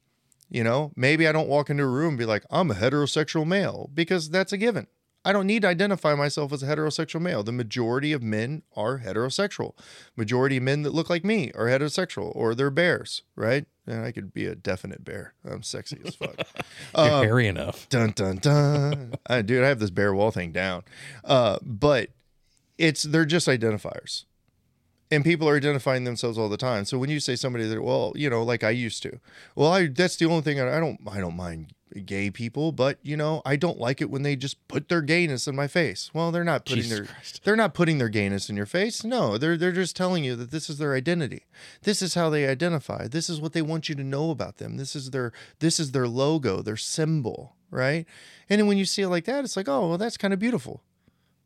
You 0.50 0.64
know, 0.64 0.92
maybe 0.96 1.28
I 1.28 1.32
don't 1.32 1.48
walk 1.48 1.70
into 1.70 1.84
a 1.84 1.88
room 1.88 2.10
and 2.10 2.18
be 2.18 2.26
like, 2.26 2.46
I'm 2.50 2.72
a 2.72 2.74
heterosexual 2.74 3.46
male 3.46 3.92
because 3.94 4.32
that's 4.32 4.52
a 4.52 4.58
given. 4.58 4.88
I 5.26 5.32
don't 5.32 5.48
need 5.48 5.62
to 5.62 5.68
identify 5.70 6.16
myself 6.16 6.52
as 6.52 6.62
a 6.64 6.68
heterosexual 6.68 7.22
male. 7.22 7.44
The 7.44 7.52
majority 7.54 8.12
of 8.12 8.22
men 8.22 8.64
are 8.76 9.00
heterosexual. 9.00 9.74
Majority 10.18 10.58
of 10.58 10.64
men 10.64 10.82
that 10.82 10.94
look 10.94 11.10
like 11.10 11.24
me 11.24 11.52
are 11.56 11.68
heterosexual 11.68 12.32
or 12.36 12.54
they're 12.54 12.70
bears, 12.70 13.22
right? 13.36 13.66
And 13.88 14.04
I 14.04 14.12
could 14.12 14.34
be 14.34 14.46
a 14.46 14.56
definite 14.56 15.04
bear. 15.06 15.34
I'm 15.50 15.64
sexy 15.64 16.00
as 16.06 16.16
fuck. 16.16 16.36
You're 16.98 17.06
Um, 17.14 17.24
hairy 17.24 17.48
enough. 17.48 17.88
Dun 17.90 18.12
dun 18.12 18.38
dun. 18.38 19.14
I, 19.28 19.42
dude, 19.42 19.64
I 19.64 19.68
have 19.68 19.80
this 19.80 19.90
bear 19.90 20.14
wall 20.14 20.32
thing 20.32 20.52
down. 20.52 20.84
Uh, 21.24 21.58
but 21.62 22.10
it's 22.78 23.04
they're 23.04 23.26
just 23.26 23.48
identifiers. 23.48 24.26
And 25.12 25.24
people 25.24 25.48
are 25.48 25.56
identifying 25.56 26.06
themselves 26.06 26.38
all 26.40 26.50
the 26.50 26.58
time. 26.58 26.86
So 26.86 26.98
when 26.98 27.10
you 27.12 27.20
say 27.20 27.36
somebody 27.36 27.68
that, 27.68 27.84
well, 27.84 28.14
you 28.16 28.30
know, 28.32 28.42
like 28.42 28.64
I 28.64 28.72
used 28.72 29.04
to, 29.04 29.20
well, 29.56 29.72
I 29.72 29.88
that's 29.88 30.16
the 30.16 30.26
only 30.26 30.42
thing 30.42 30.60
I, 30.60 30.78
I 30.78 30.80
don't 30.80 31.00
I 31.10 31.20
don't 31.20 31.36
mind 31.36 31.74
gay 32.06 32.30
people, 32.30 32.72
but 32.72 32.98
you 33.02 33.16
know, 33.16 33.42
I 33.46 33.56
don't 33.56 33.80
like 33.80 34.02
it 34.02 34.10
when 34.10 34.24
they 34.24 34.36
just 34.36 34.68
put 34.68 34.90
their 34.90 35.02
gayness 35.02 35.48
in 35.48 35.56
my 35.56 35.68
face. 35.68 36.10
Well, 36.14 36.32
they're 36.32 36.44
not 36.44 36.66
putting 36.66 36.84
Jesus 36.84 36.98
their 36.98 37.06
Christ. 37.08 37.42
they're 37.44 37.56
not 37.56 37.74
putting 37.74 37.98
their 37.98 38.10
gayness 38.10 38.50
in 38.50 38.56
your 38.56 38.66
face. 38.66 39.04
No, 39.04 39.38
they're 39.38 39.58
they're 39.58 39.72
just 39.72 39.96
telling 39.96 40.24
you 40.24 40.36
that 40.36 40.52
this 40.52 40.70
is 40.70 40.78
their 40.78 40.94
identity. 40.96 41.46
This 41.84 42.02
is 42.02 42.14
how 42.14 42.30
they 42.30 42.48
identify. 42.48 43.08
This 43.08 43.30
is 43.30 43.40
what 43.40 43.54
they 43.54 43.62
want 43.62 43.90
you 43.90 43.96
to 43.96 44.04
know 44.04 44.32
about 44.32 44.58
them. 44.58 44.78
This 44.78 44.96
is 44.96 45.12
their 45.12 45.32
this 45.60 45.80
is 45.80 45.92
their 45.92 46.08
logo, 46.08 46.62
their 46.62 46.78
symbol, 46.78 47.56
right? 47.70 48.06
And 48.50 48.60
then 48.60 48.68
when 48.68 48.78
you 48.78 48.86
see 48.86 49.02
it 49.02 49.10
like 49.10 49.26
that, 49.26 49.44
it's 49.44 49.58
like, 49.58 49.70
oh, 49.70 49.90
well, 49.90 49.98
that's 49.98 50.18
kind 50.18 50.34
of 50.34 50.40
beautiful. 50.40 50.84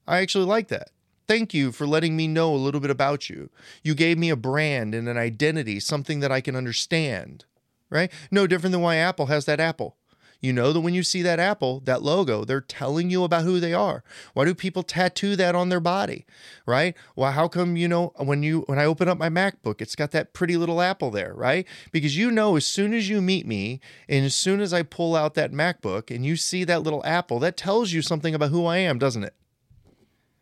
I 0.07 0.19
actually 0.19 0.45
like 0.45 0.69
that. 0.69 0.91
Thank 1.27 1.53
you 1.53 1.73
for 1.73 1.85
letting 1.85 2.15
me 2.15 2.27
know 2.27 2.53
a 2.53 2.55
little 2.55 2.79
bit 2.79 2.89
about 2.89 3.29
you. 3.29 3.49
You 3.83 3.95
gave 3.95 4.17
me 4.17 4.29
a 4.29 4.37
brand 4.37 4.95
and 4.95 5.09
an 5.09 5.17
identity, 5.17 5.81
something 5.81 6.21
that 6.21 6.31
I 6.31 6.39
can 6.39 6.55
understand, 6.55 7.43
right? 7.89 8.09
No 8.31 8.47
different 8.47 8.71
than 8.71 8.81
why 8.81 8.95
Apple 8.95 9.25
has 9.25 9.43
that 9.45 9.59
apple. 9.59 9.97
You 10.39 10.53
know 10.53 10.72
that 10.72 10.81
when 10.81 10.93
you 10.93 11.03
see 11.03 11.22
that 11.23 11.39
apple, 11.39 11.80
that 11.81 12.03
logo, 12.03 12.45
they're 12.45 12.61
telling 12.61 13.09
you 13.09 13.23
about 13.23 13.43
who 13.43 13.59
they 13.59 13.73
are. 13.73 14.03
Why 14.34 14.45
do 14.45 14.53
people 14.53 14.84
tattoo 14.84 15.35
that 15.35 15.55
on 15.55 15.69
their 15.69 15.80
body, 15.80 16.26
right? 16.65 16.95
Well, 17.15 17.31
how 17.31 17.47
come 17.47 17.76
you 17.76 17.88
know 17.88 18.14
when 18.18 18.43
you 18.43 18.61
when 18.68 18.77
I 18.77 18.85
open 18.85 19.09
up 19.09 19.18
my 19.18 19.30
MacBook, 19.30 19.81
it's 19.81 19.95
got 19.95 20.11
that 20.11 20.34
pretty 20.34 20.55
little 20.57 20.81
apple 20.81 21.09
there, 21.09 21.34
right? 21.34 21.65
Because 21.91 22.18
you 22.18 22.30
know 22.30 22.55
as 22.55 22.65
soon 22.65 22.93
as 22.93 23.09
you 23.09 23.22
meet 23.22 23.47
me 23.47 23.80
and 24.07 24.26
as 24.26 24.35
soon 24.35 24.59
as 24.59 24.73
I 24.73 24.84
pull 24.84 25.15
out 25.15 25.34
that 25.34 25.51
MacBook 25.51 26.14
and 26.14 26.26
you 26.26 26.35
see 26.35 26.64
that 26.65 26.84
little 26.84 27.03
apple, 27.05 27.39
that 27.39 27.57
tells 27.57 27.91
you 27.91 28.01
something 28.01 28.35
about 28.35 28.51
who 28.51 28.65
I 28.65 28.77
am, 28.77 28.99
doesn't 28.99 29.23
it? 29.23 29.34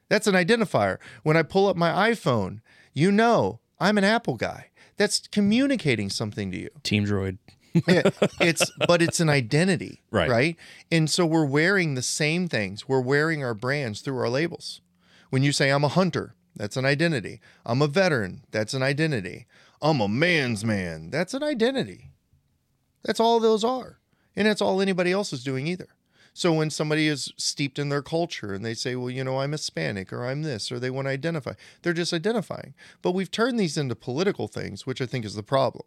That's 0.09 0.27
an 0.27 0.35
identifier. 0.35 0.97
When 1.23 1.37
I 1.37 1.43
pull 1.43 1.67
up 1.67 1.75
my 1.75 2.11
iPhone, 2.11 2.59
you 2.93 3.11
know 3.11 3.59
I'm 3.79 3.97
an 3.97 4.03
Apple 4.03 4.35
guy. 4.35 4.69
That's 4.97 5.27
communicating 5.27 6.09
something 6.09 6.51
to 6.51 6.57
you. 6.57 6.69
Team 6.83 7.05
Droid. 7.05 7.37
Yeah, 7.87 8.09
it's 8.39 8.71
but 8.87 9.01
it's 9.01 9.19
an 9.19 9.29
identity, 9.29 10.01
Right. 10.11 10.29
Right. 10.29 10.57
And 10.91 11.09
so 11.09 11.25
we're 11.25 11.45
wearing 11.45 11.95
the 11.95 12.01
same 12.01 12.47
things. 12.47 12.87
We're 12.87 13.01
wearing 13.01 13.43
our 13.43 13.53
brands 13.53 14.01
through 14.01 14.17
our 14.19 14.29
labels. 14.29 14.81
When 15.29 15.43
you 15.43 15.51
say 15.51 15.69
I'm 15.69 15.83
a 15.83 15.89
hunter, 15.89 16.35
that's 16.55 16.77
an 16.77 16.85
identity. 16.85 17.41
I'm 17.65 17.81
a 17.81 17.87
veteran, 17.87 18.45
that's 18.51 18.73
an 18.73 18.83
identity. 18.83 19.45
I'm 19.81 19.99
a 19.99 20.07
man's 20.07 20.63
man, 20.63 21.09
that's 21.09 21.33
an 21.33 21.43
identity. 21.43 22.11
That's 23.03 23.19
all 23.19 23.39
those 23.39 23.63
are. 23.63 23.99
And 24.35 24.47
that's 24.47 24.61
all 24.61 24.81
anybody 24.81 25.11
else 25.11 25.31
is 25.33 25.43
doing 25.43 25.67
either. 25.67 25.89
So 26.33 26.51
when 26.51 26.69
somebody 26.69 27.07
is 27.07 27.31
steeped 27.37 27.79
in 27.79 27.87
their 27.87 28.01
culture 28.01 28.53
and 28.53 28.65
they 28.65 28.73
say, 28.73 28.95
well, 28.95 29.09
you 29.09 29.23
know, 29.23 29.39
I'm 29.39 29.53
Hispanic 29.53 30.11
or 30.11 30.25
I'm 30.25 30.41
this, 30.43 30.69
or 30.69 30.79
they 30.79 30.89
want 30.89 31.07
to 31.07 31.11
identify, 31.11 31.53
they're 31.81 31.93
just 31.93 32.11
identifying. 32.13 32.73
But 33.01 33.11
we've 33.11 33.31
turned 33.31 33.57
these 33.57 33.77
into 33.77 33.95
political 33.95 34.49
things, 34.49 34.85
which 34.85 35.01
I 35.01 35.05
think 35.05 35.23
is 35.23 35.35
the 35.35 35.43
problem 35.43 35.85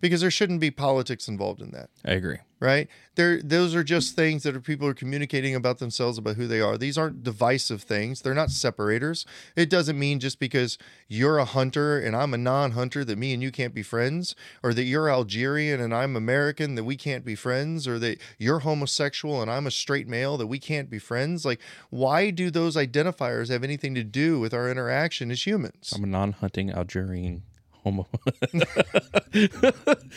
because 0.00 0.20
there 0.20 0.30
shouldn't 0.30 0.60
be 0.60 0.70
politics 0.70 1.28
involved 1.28 1.60
in 1.62 1.70
that. 1.72 1.90
I 2.04 2.12
agree. 2.12 2.38
right? 2.60 2.88
There 3.14 3.40
those 3.42 3.74
are 3.74 3.84
just 3.84 4.14
things 4.14 4.42
that 4.42 4.54
are 4.56 4.60
people 4.60 4.86
are 4.88 4.94
communicating 4.94 5.54
about 5.54 5.78
themselves 5.78 6.18
about 6.18 6.36
who 6.36 6.46
they 6.46 6.60
are. 6.60 6.76
These 6.78 6.98
aren't 6.98 7.22
divisive 7.22 7.82
things. 7.82 8.22
They're 8.22 8.34
not 8.34 8.50
separators. 8.50 9.26
It 9.56 9.70
doesn't 9.70 9.98
mean 9.98 10.20
just 10.20 10.38
because 10.38 10.78
you're 11.08 11.38
a 11.38 11.44
hunter 11.44 11.98
and 11.98 12.16
i'm 12.16 12.34
a 12.34 12.38
non-hunter 12.38 13.04
that 13.04 13.16
me 13.16 13.32
and 13.32 13.42
you 13.42 13.52
can't 13.52 13.74
be 13.74 13.82
friends 13.82 14.34
or 14.62 14.74
that 14.74 14.82
you're 14.82 15.08
algerian 15.08 15.80
and 15.80 15.94
i'm 15.94 16.16
american 16.16 16.74
that 16.74 16.82
we 16.82 16.96
can't 16.96 17.24
be 17.24 17.36
friends 17.36 17.86
or 17.86 17.96
that 17.98 18.18
you're 18.38 18.58
homosexual 18.60 19.40
and 19.40 19.48
i'm 19.50 19.66
a 19.66 19.70
straight 19.70 20.08
male 20.08 20.36
that 20.36 20.48
we 20.48 20.58
can't 20.58 20.90
be 20.90 20.98
friends. 20.98 21.44
Like 21.44 21.60
why 21.90 22.30
do 22.30 22.50
those 22.50 22.76
identifiers 22.76 23.48
have 23.50 23.62
anything 23.62 23.94
to 23.94 24.02
do 24.04 24.40
with 24.40 24.52
our 24.52 24.70
interaction 24.70 25.30
as 25.30 25.46
humans? 25.46 25.92
I'm 25.94 26.04
a 26.04 26.08
non-hunting 26.08 26.70
Algerian 26.72 27.42
homo. 27.86 28.08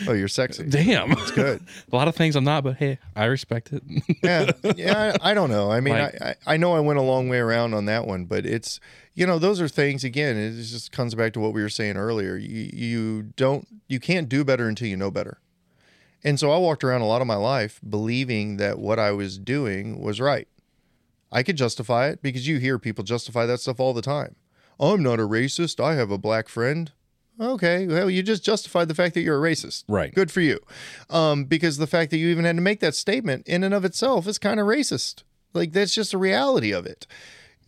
oh 0.08 0.14
you're 0.14 0.28
sexy 0.28 0.64
Damn. 0.64 1.12
it's 1.12 1.32
good 1.32 1.62
A 1.92 1.96
lot 1.96 2.08
of 2.08 2.16
things 2.16 2.36
I'm 2.36 2.44
not, 2.44 2.64
but 2.64 2.78
hey, 2.78 2.98
I 3.16 3.26
respect 3.26 3.72
it. 3.74 3.84
yeah, 4.24 4.52
yeah. 4.76 5.16
I, 5.22 5.32
I 5.32 5.34
don't 5.34 5.50
know. 5.50 5.72
I 5.72 5.80
mean, 5.82 5.94
Like- 5.94 6.22
I, 6.22 6.30
I 6.48 6.54
I 6.54 6.58
know 6.58 6.74
I 6.76 6.80
went 6.80 6.98
a 7.00 7.04
long 7.04 7.30
way 7.30 7.38
around 7.38 7.74
on 7.74 7.86
that 7.86 8.08
one, 8.08 8.26
but 8.26 8.46
it's 8.46 8.80
you 9.14 9.26
know 9.28 9.38
those 9.40 9.62
are 9.62 9.68
things. 9.68 10.04
Again, 10.04 10.36
it 10.38 10.54
just 10.64 10.92
comes 10.92 11.14
back 11.16 11.34
to 11.34 11.40
what 11.40 11.54
we 11.54 11.62
were 11.62 11.70
saying 11.70 11.98
earlier. 11.98 12.36
You 12.38 12.70
you 12.74 13.24
don't 13.36 13.68
you 13.88 14.00
can't 14.00 14.28
do 14.30 14.44
better 14.44 14.68
until 14.68 14.88
you 14.88 14.98
know 14.98 15.12
better. 15.12 15.40
And 16.24 16.40
so 16.40 16.52
I 16.52 16.58
walked 16.58 16.84
around 16.84 17.02
a 17.02 17.06
lot 17.08 17.22
of 17.22 17.28
my 17.28 17.36
life 17.36 17.80
believing 17.88 18.58
that 18.58 18.80
what 18.80 19.00
I 19.00 19.12
was 19.12 19.38
doing 19.38 20.02
was 20.02 20.20
right. 20.20 20.48
I 21.32 21.44
could 21.44 21.56
justify 21.58 22.08
it 22.10 22.22
because 22.22 22.48
you 22.48 22.58
hear 22.58 22.80
people 22.80 23.04
justify 23.04 23.46
that 23.46 23.60
stuff 23.60 23.80
all 23.80 23.94
the 23.94 24.02
time. 24.02 24.36
I'm 24.80 25.04
not 25.04 25.20
a 25.20 25.28
racist. 25.28 25.84
I 25.84 25.96
have 25.96 26.10
a 26.12 26.18
black 26.18 26.48
friend. 26.50 26.92
Okay, 27.40 27.88
well, 27.88 28.10
you 28.10 28.22
just 28.22 28.44
justified 28.44 28.88
the 28.90 28.96
fact 28.96 29.14
that 29.14 29.22
you're 29.22 29.44
a 29.46 29.50
racist. 29.52 29.86
Right. 29.88 30.14
Good 30.14 30.32
for 30.32 30.42
you. 30.42 30.60
Um, 31.10 31.46
because 31.46 31.78
the 31.78 31.88
fact 31.88 32.12
that 32.12 32.18
you 32.18 32.28
even 32.30 32.44
had 32.46 32.58
to 32.58 32.62
make 32.62 32.82
that 32.82 32.96
statement 32.96 33.48
in 33.48 33.64
and 33.64 33.74
of 33.74 33.86
itself 33.86 34.28
is 34.28 34.38
kind 34.38 34.60
of 34.60 34.68
racist. 34.68 35.24
Like 35.54 35.72
that's 35.72 35.94
just 35.94 36.14
a 36.14 36.18
reality 36.18 36.72
of 36.72 36.86
it. 36.86 37.08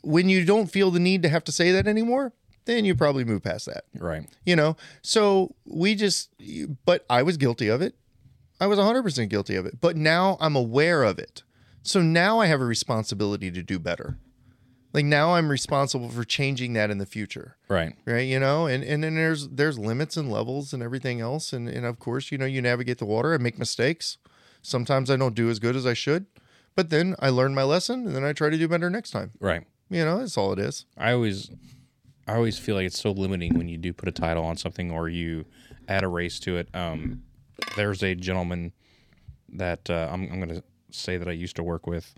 When 0.04 0.28
you 0.30 0.44
don't 0.46 0.68
feel 0.68 0.92
the 0.92 1.00
need 1.00 1.24
to 1.24 1.30
have 1.30 1.44
to 1.46 1.52
say 1.52 1.72
that 1.72 1.88
anymore, 1.88 2.34
then 2.66 2.86
you 2.86 2.96
probably 2.96 3.24
move 3.24 3.44
past 3.44 3.66
that. 3.68 3.86
right. 3.98 4.28
You 4.46 4.56
know? 4.56 4.76
So 5.02 5.56
we 5.66 5.96
just 5.96 6.30
but 6.86 7.06
I 7.10 7.24
was 7.24 7.38
guilty 7.38 7.68
of 7.70 7.82
it. 7.82 7.96
I 8.60 8.68
was 8.68 8.78
100% 8.78 9.30
guilty 9.30 9.56
of 9.56 9.66
it. 9.66 9.80
But 9.82 9.96
now 9.96 10.38
I'm 10.40 10.56
aware 10.56 11.04
of 11.04 11.18
it. 11.18 11.44
So 11.82 12.02
now 12.02 12.40
I 12.40 12.46
have 12.46 12.62
a 12.62 12.66
responsibility 12.66 13.50
to 13.52 13.64
do 13.64 13.80
better. 13.80 14.18
Like 14.94 15.06
now 15.06 15.36
I'm 15.36 15.50
responsible 15.50 16.10
for 16.10 16.24
changing 16.24 16.74
that 16.74 16.90
in 16.92 16.98
the 16.98 17.06
future 17.06 17.56
Right. 17.70 17.94
right 18.06 18.28
you 18.28 18.40
know 18.40 18.66
and 18.68 18.84
and 18.84 19.04
then 19.04 19.16
there's 19.16 19.48
there's 19.48 19.80
limits 19.80 20.18
and 20.18 20.30
levels 20.32 20.74
and 20.74 20.84
everything 20.84 21.22
else 21.22 21.54
and 21.54 21.70
and 21.70 21.86
of 21.86 22.00
course 22.00 22.32
you 22.32 22.38
know 22.38 22.46
you 22.46 22.62
navigate 22.62 22.98
the 22.98 23.06
water 23.06 23.34
i 23.34 23.38
make 23.38 23.58
mistakes 23.58 24.18
sometimes 24.62 25.10
i 25.10 25.16
don't 25.16 25.36
do 25.36 25.50
as 25.50 25.58
good 25.60 25.76
as 25.78 25.86
i 25.86 25.94
should 25.94 26.26
but 26.76 26.90
then 26.90 27.16
i 27.20 27.30
learn 27.30 27.56
my 27.56 27.64
lesson 27.64 28.06
and 28.06 28.14
then 28.16 28.26
i 28.26 28.34
try 28.34 28.50
to 28.50 28.58
do 28.58 28.68
better 28.68 28.90
next 28.90 29.12
time 29.12 29.32
Right. 29.40 29.64
you 29.90 30.04
know 30.04 30.20
that's 30.20 30.38
all 30.38 30.52
it 30.52 30.60
is 30.60 30.86
I 30.98 31.14
always 31.14 31.50
I 32.28 32.36
always 32.36 32.58
feel 32.60 32.76
like 32.76 32.86
it's 32.86 33.00
so 33.00 33.12
limiting 33.12 33.58
when 33.58 33.68
you 33.70 33.78
do 33.78 33.94
put 33.94 34.10
a 34.10 34.12
title 34.12 34.44
on 34.44 34.58
something 34.58 34.92
or 34.92 35.08
you 35.10 35.46
add 35.88 36.04
a 36.04 36.08
race 36.08 36.40
to 36.42 36.58
it. 36.58 36.68
Um, 36.74 37.24
there's 37.76 38.04
a 38.04 38.14
gentleman 38.16 38.74
that 39.54 39.90
uh, 39.90 40.08
I'm, 40.12 40.30
I'm 40.32 40.40
going 40.40 40.50
to 40.50 40.64
say 40.92 41.18
that 41.18 41.28
I 41.28 41.32
used 41.32 41.56
to 41.58 41.64
work 41.64 41.88
with, 41.88 42.14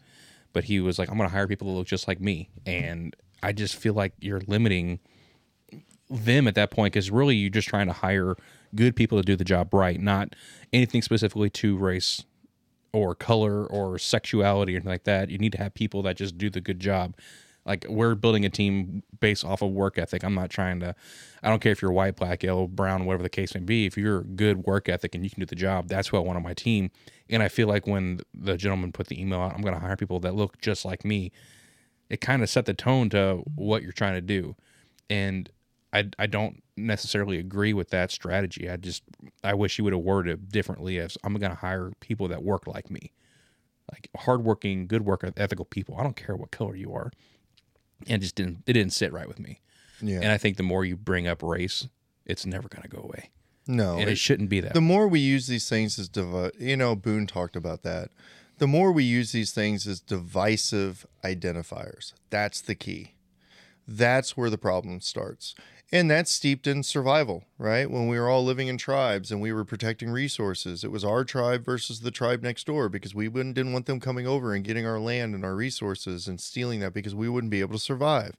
but 0.54 0.66
he 0.66 0.80
was 0.80 0.98
like, 0.98 1.10
I'm 1.10 1.18
going 1.18 1.30
to 1.30 1.36
hire 1.36 1.48
people 1.48 1.68
that 1.68 1.74
look 1.74 1.88
just 1.88 2.08
like 2.08 2.22
me, 2.22 2.50
and 2.66 3.16
I 3.42 3.52
just 3.52 3.76
feel 3.76 3.94
like 3.94 4.14
you're 4.20 4.42
limiting 4.48 5.00
them 6.10 6.48
at 6.48 6.56
that 6.56 6.72
point 6.72 6.94
because 6.94 7.10
really 7.12 7.36
you're 7.36 7.50
just 7.50 7.68
trying 7.68 7.88
to 7.88 7.94
hire 7.94 8.36
good 8.76 8.96
people 8.96 9.18
to 9.18 9.24
do 9.24 9.36
the 9.36 9.44
job 9.44 9.74
right, 9.74 10.00
not 10.00 10.36
anything 10.72 11.02
specifically 11.02 11.50
to 11.50 11.76
race 11.78 12.24
or 12.92 13.16
color 13.16 13.66
or 13.66 13.98
sexuality 13.98 14.74
or 14.74 14.76
anything 14.78 14.92
like 14.92 15.04
that. 15.06 15.30
You 15.30 15.40
need 15.40 15.52
to 15.54 15.58
have 15.58 15.74
people 15.74 16.04
that 16.04 16.16
just 16.16 16.38
do 16.38 16.50
the 16.50 16.62
good 16.62 16.80
job. 16.80 17.16
Like 17.66 17.86
we're 17.88 18.16
building 18.16 18.46
a 18.46 18.50
team 18.50 19.04
based 19.20 19.46
off 19.46 19.62
of 19.62 19.72
work 19.72 19.98
ethic. 19.98 20.24
I'm 20.24 20.36
not 20.36 20.50
trying 20.50 20.80
to. 20.82 20.96
I 21.42 21.50
don't 21.50 21.62
care 21.62 21.72
if 21.72 21.82
you're 21.82 21.92
white, 21.92 22.16
black, 22.16 22.44
yellow, 22.44 22.68
brown, 22.68 23.06
whatever 23.06 23.24
the 23.24 23.30
case 23.30 23.54
may 23.54 23.62
be. 23.62 23.86
If 23.86 23.98
you're 23.98 24.24
good 24.24 24.66
work 24.66 24.90
ethic 24.90 25.16
and 25.16 25.24
you 25.24 25.30
can 25.30 25.40
do 25.40 25.46
the 25.46 25.56
job, 25.56 25.88
that's 25.88 26.10
who 26.10 26.18
I 26.18 26.20
want 26.20 26.38
on 26.38 26.44
my 26.44 26.54
team. 26.54 26.92
And 27.30 27.42
I 27.42 27.48
feel 27.48 27.68
like 27.68 27.88
when 27.88 28.20
the 28.34 28.58
gentleman 28.58 28.92
put 28.92 29.08
the 29.08 29.20
email 29.20 29.40
out, 29.40 29.54
I'm 29.54 29.62
going 29.62 29.74
to 29.74 29.80
hire 29.80 29.96
people 29.96 30.20
that 30.22 30.36
look 30.36 30.62
just 30.62 30.84
like 30.84 31.06
me. 31.06 31.32
It 32.10 32.20
kind 32.22 32.44
of 32.44 32.50
set 32.50 32.66
the 32.66 32.74
tone 32.74 33.10
to 33.10 33.44
what 33.56 33.82
you're 33.82 33.92
trying 33.94 34.16
to 34.16 34.22
do, 34.22 34.56
and 35.10 35.50
I 35.94 36.10
I 36.20 36.28
don't 36.28 36.62
necessarily 36.76 37.40
agree 37.40 37.74
with 37.74 37.90
that 37.90 38.12
strategy. 38.12 38.70
I 38.70 38.76
just 38.76 39.04
I 39.44 39.54
wish 39.54 39.78
you 39.78 39.86
would 39.86 39.94
have 39.94 40.02
worded 40.02 40.34
it 40.34 40.50
differently. 40.50 41.00
As 41.00 41.18
I'm 41.24 41.34
going 41.36 41.52
to 41.52 41.58
hire 41.58 41.94
people 42.02 42.28
that 42.28 42.44
work 42.44 42.68
like 42.68 42.92
me 42.92 43.14
like 43.92 44.10
hardworking, 44.18 44.88
good 44.88 45.06
work 45.06 45.24
ethical 45.38 45.66
people. 45.66 45.98
I 45.98 46.04
don't 46.04 46.16
care 46.16 46.36
what 46.36 46.52
color 46.52 46.76
you 46.76 46.94
are. 46.94 47.12
And 48.08 48.22
just 48.22 48.36
didn't 48.36 48.64
it 48.68 48.74
didn't 48.74 48.94
sit 48.94 49.12
right 49.14 49.28
with 49.28 49.40
me. 49.40 49.62
yeah 50.02 50.20
And 50.22 50.32
I 50.32 50.38
think 50.38 50.58
the 50.58 50.64
more 50.64 50.84
you 50.86 50.96
bring 50.98 51.28
up 51.28 51.42
race, 51.44 51.88
it's 52.26 52.46
never 52.46 52.68
gonna 52.68 52.88
go 52.88 53.02
away. 53.02 53.30
No, 53.68 53.94
and 53.98 54.10
it, 54.10 54.14
it- 54.14 54.18
shouldn't 54.18 54.50
be 54.50 54.60
that. 54.60 54.74
the 54.74 54.82
more 54.82 55.08
we 55.08 55.20
use 55.22 55.48
these 55.48 55.70
things 55.70 55.98
as 55.98 56.10
devi- 56.10 56.52
you 56.60 56.76
know 56.78 56.96
boone 56.96 57.26
talked 57.28 57.56
about 57.56 57.84
that 57.84 58.10
the 58.58 58.68
more 58.68 58.92
we 58.92 59.04
use 59.04 59.32
these 59.32 59.52
things 59.54 59.88
as 59.88 60.00
divisive 60.02 61.06
identifiers 61.24 62.14
that's 62.30 62.60
the 62.62 62.76
key 62.76 63.14
that's 63.88 64.36
where 64.38 64.50
the 64.50 64.58
problem 64.58 65.00
starts 65.02 65.56
and 65.94 66.12
that's 66.12 66.32
steeped 66.32 66.68
in 66.68 66.84
survival 66.84 67.46
right? 67.58 67.90
When 67.90 68.08
we 68.08 68.20
were 68.20 68.30
all 68.30 68.44
living 68.44 68.68
in 68.68 68.78
tribes 68.78 69.32
and 69.32 69.40
we 69.40 69.54
were 69.54 69.64
protecting 69.64 70.10
resources 70.10 70.84
it 70.84 70.92
was 70.92 71.06
our 71.06 71.24
tribe 71.24 71.64
versus 71.64 72.02
the 72.02 72.12
tribe 72.12 72.42
next 72.42 72.66
door 72.66 72.90
because 72.90 73.16
we 73.16 73.30
didn't 73.30 73.72
want 73.72 73.86
them 73.86 74.02
coming 74.02 74.28
over 74.28 74.54
and 74.54 74.66
getting 74.66 74.86
our 74.86 75.00
land 75.00 75.34
and 75.34 75.46
our 75.46 75.56
resources 75.56 76.28
and 76.28 76.42
stealing 76.42 76.82
that 76.82 76.94
because 76.94 77.16
we 77.16 77.30
wouldn't 77.30 77.52
be 77.52 77.62
able 77.62 77.74
to 77.74 77.80
survive. 77.80 78.36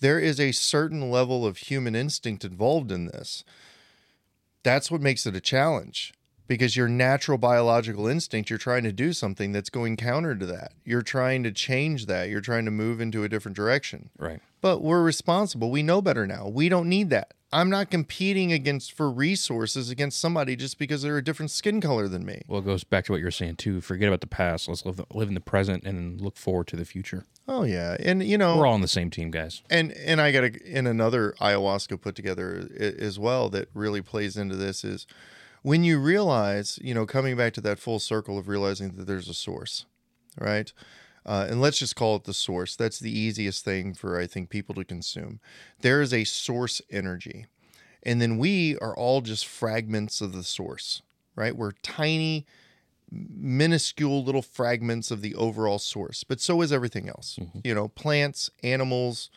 There 0.00 0.18
is 0.18 0.40
a 0.40 0.52
certain 0.52 1.10
level 1.10 1.46
of 1.46 1.58
human 1.58 1.94
instinct 1.94 2.44
involved 2.44 2.90
in 2.90 3.06
this. 3.06 3.44
That's 4.64 4.90
what 4.90 5.00
makes 5.00 5.26
it 5.26 5.36
a 5.36 5.40
challenge 5.40 6.12
because 6.48 6.76
your 6.76 6.88
natural 6.88 7.38
biological 7.38 8.06
instinct 8.06 8.50
you're 8.50 8.58
trying 8.58 8.82
to 8.82 8.92
do 8.92 9.12
something 9.12 9.52
that's 9.52 9.70
going 9.70 9.96
counter 9.96 10.34
to 10.34 10.46
that 10.46 10.72
you're 10.84 11.02
trying 11.02 11.42
to 11.42 11.52
change 11.52 12.06
that 12.06 12.28
you're 12.28 12.40
trying 12.40 12.64
to 12.64 12.70
move 12.70 13.00
into 13.00 13.24
a 13.24 13.28
different 13.28 13.56
direction 13.56 14.10
right. 14.18 14.40
but 14.60 14.82
we're 14.82 15.02
responsible 15.02 15.70
we 15.70 15.82
know 15.82 16.02
better 16.02 16.26
now 16.26 16.48
we 16.48 16.68
don't 16.68 16.88
need 16.88 17.10
that 17.10 17.32
i'm 17.52 17.68
not 17.70 17.90
competing 17.90 18.52
against 18.52 18.92
for 18.92 19.10
resources 19.10 19.90
against 19.90 20.18
somebody 20.18 20.56
just 20.56 20.78
because 20.78 21.02
they're 21.02 21.18
a 21.18 21.24
different 21.24 21.50
skin 21.50 21.80
color 21.80 22.08
than 22.08 22.24
me 22.24 22.42
Well, 22.48 22.60
it 22.60 22.64
goes 22.64 22.84
back 22.84 23.04
to 23.06 23.12
what 23.12 23.20
you're 23.20 23.30
saying 23.30 23.56
too. 23.56 23.80
Forget 23.80 24.08
about 24.08 24.20
the 24.22 24.26
past. 24.26 24.68
Let's 24.68 24.84
live, 24.86 25.00
live 25.12 25.28
in 25.28 25.34
the 25.34 25.40
present 25.40 25.84
and 25.84 26.20
look 26.20 26.36
forward 26.36 26.66
to 26.68 26.76
the 26.76 26.84
future. 26.84 27.24
oh 27.46 27.62
yeah 27.64 27.96
and 28.00 28.22
you 28.22 28.38
know 28.38 28.56
We're 28.56 28.66
all 28.66 28.74
on 28.74 28.80
the 28.80 28.88
same 28.88 29.10
team, 29.10 29.30
guys. 29.30 29.62
and 29.70 29.92
and 29.92 30.20
I 30.20 30.32
got 30.32 30.44
a, 30.44 30.52
in 30.78 30.86
another 30.86 31.34
ayahuasca 31.40 32.00
put 32.00 32.14
together 32.14 32.68
as 32.78 33.18
well 33.18 33.48
that 33.50 33.68
really 33.74 34.00
plays 34.02 34.36
into 34.36 34.56
this 34.56 34.82
is 34.84 35.06
when 35.62 35.84
you 35.84 35.98
realize, 35.98 36.78
you 36.82 36.92
know, 36.92 37.06
coming 37.06 37.36
back 37.36 37.52
to 37.54 37.60
that 37.62 37.78
full 37.78 37.98
circle 37.98 38.38
of 38.38 38.48
realizing 38.48 38.96
that 38.96 39.06
there's 39.06 39.28
a 39.28 39.34
source, 39.34 39.86
right? 40.38 40.72
Uh, 41.24 41.46
and 41.48 41.60
let's 41.60 41.78
just 41.78 41.96
call 41.96 42.16
it 42.16 42.24
the 42.24 42.34
source. 42.34 42.74
That's 42.74 42.98
the 42.98 43.16
easiest 43.16 43.64
thing 43.64 43.94
for 43.94 44.18
I 44.18 44.26
think 44.26 44.50
people 44.50 44.74
to 44.74 44.84
consume. 44.84 45.40
There 45.80 46.02
is 46.02 46.12
a 46.12 46.24
source 46.24 46.82
energy, 46.90 47.46
and 48.02 48.20
then 48.20 48.38
we 48.38 48.76
are 48.78 48.96
all 48.96 49.20
just 49.20 49.46
fragments 49.46 50.20
of 50.20 50.32
the 50.32 50.42
source, 50.42 51.02
right? 51.36 51.56
We're 51.56 51.72
tiny, 51.82 52.44
minuscule 53.10 54.24
little 54.24 54.42
fragments 54.42 55.12
of 55.12 55.22
the 55.22 55.36
overall 55.36 55.78
source, 55.78 56.24
but 56.24 56.40
so 56.40 56.60
is 56.60 56.72
everything 56.72 57.08
else. 57.08 57.38
You 57.62 57.74
know, 57.74 57.86
plants, 57.86 58.50
animals, 58.64 59.30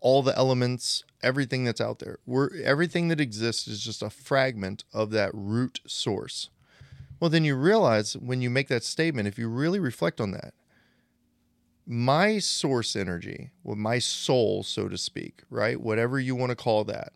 all 0.00 0.22
the 0.22 0.36
elements, 0.36 1.04
everything 1.22 1.64
that's 1.64 1.80
out 1.80 1.98
there. 1.98 2.18
We're 2.26 2.50
everything 2.62 3.08
that 3.08 3.20
exists 3.20 3.68
is 3.68 3.80
just 3.82 4.02
a 4.02 4.10
fragment 4.10 4.84
of 4.92 5.10
that 5.10 5.30
root 5.34 5.80
source. 5.86 6.50
Well, 7.18 7.30
then 7.30 7.44
you 7.44 7.54
realize 7.54 8.16
when 8.16 8.40
you 8.40 8.48
make 8.48 8.68
that 8.68 8.82
statement, 8.82 9.28
if 9.28 9.38
you 9.38 9.48
really 9.48 9.78
reflect 9.78 10.20
on 10.20 10.30
that, 10.30 10.54
my 11.86 12.38
source 12.38 12.96
energy, 12.96 13.50
well, 13.62 13.76
my 13.76 13.98
soul, 13.98 14.62
so 14.62 14.88
to 14.88 14.96
speak, 14.96 15.42
right? 15.50 15.80
Whatever 15.80 16.18
you 16.18 16.34
want 16.34 16.50
to 16.50 16.56
call 16.56 16.84
that, 16.84 17.12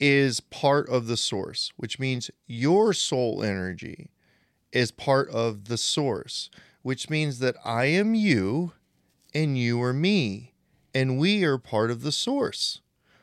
is 0.00 0.40
part 0.40 0.88
of 0.88 1.06
the 1.06 1.16
source, 1.16 1.72
which 1.76 1.98
means 1.98 2.30
your 2.46 2.92
soul 2.92 3.42
energy 3.42 4.10
is 4.72 4.90
part 4.90 5.28
of 5.30 5.66
the 5.66 5.76
source, 5.76 6.50
which 6.82 7.10
means 7.10 7.38
that 7.38 7.56
I 7.64 7.86
am 7.86 8.14
you 8.14 8.72
and 9.34 9.58
you 9.58 9.82
are 9.82 9.92
me 9.92 10.53
and 10.94 11.18
we 11.18 11.44
are 11.44 11.58
part 11.58 11.90
of 11.90 12.02
the 12.02 12.12
source. 12.12 12.80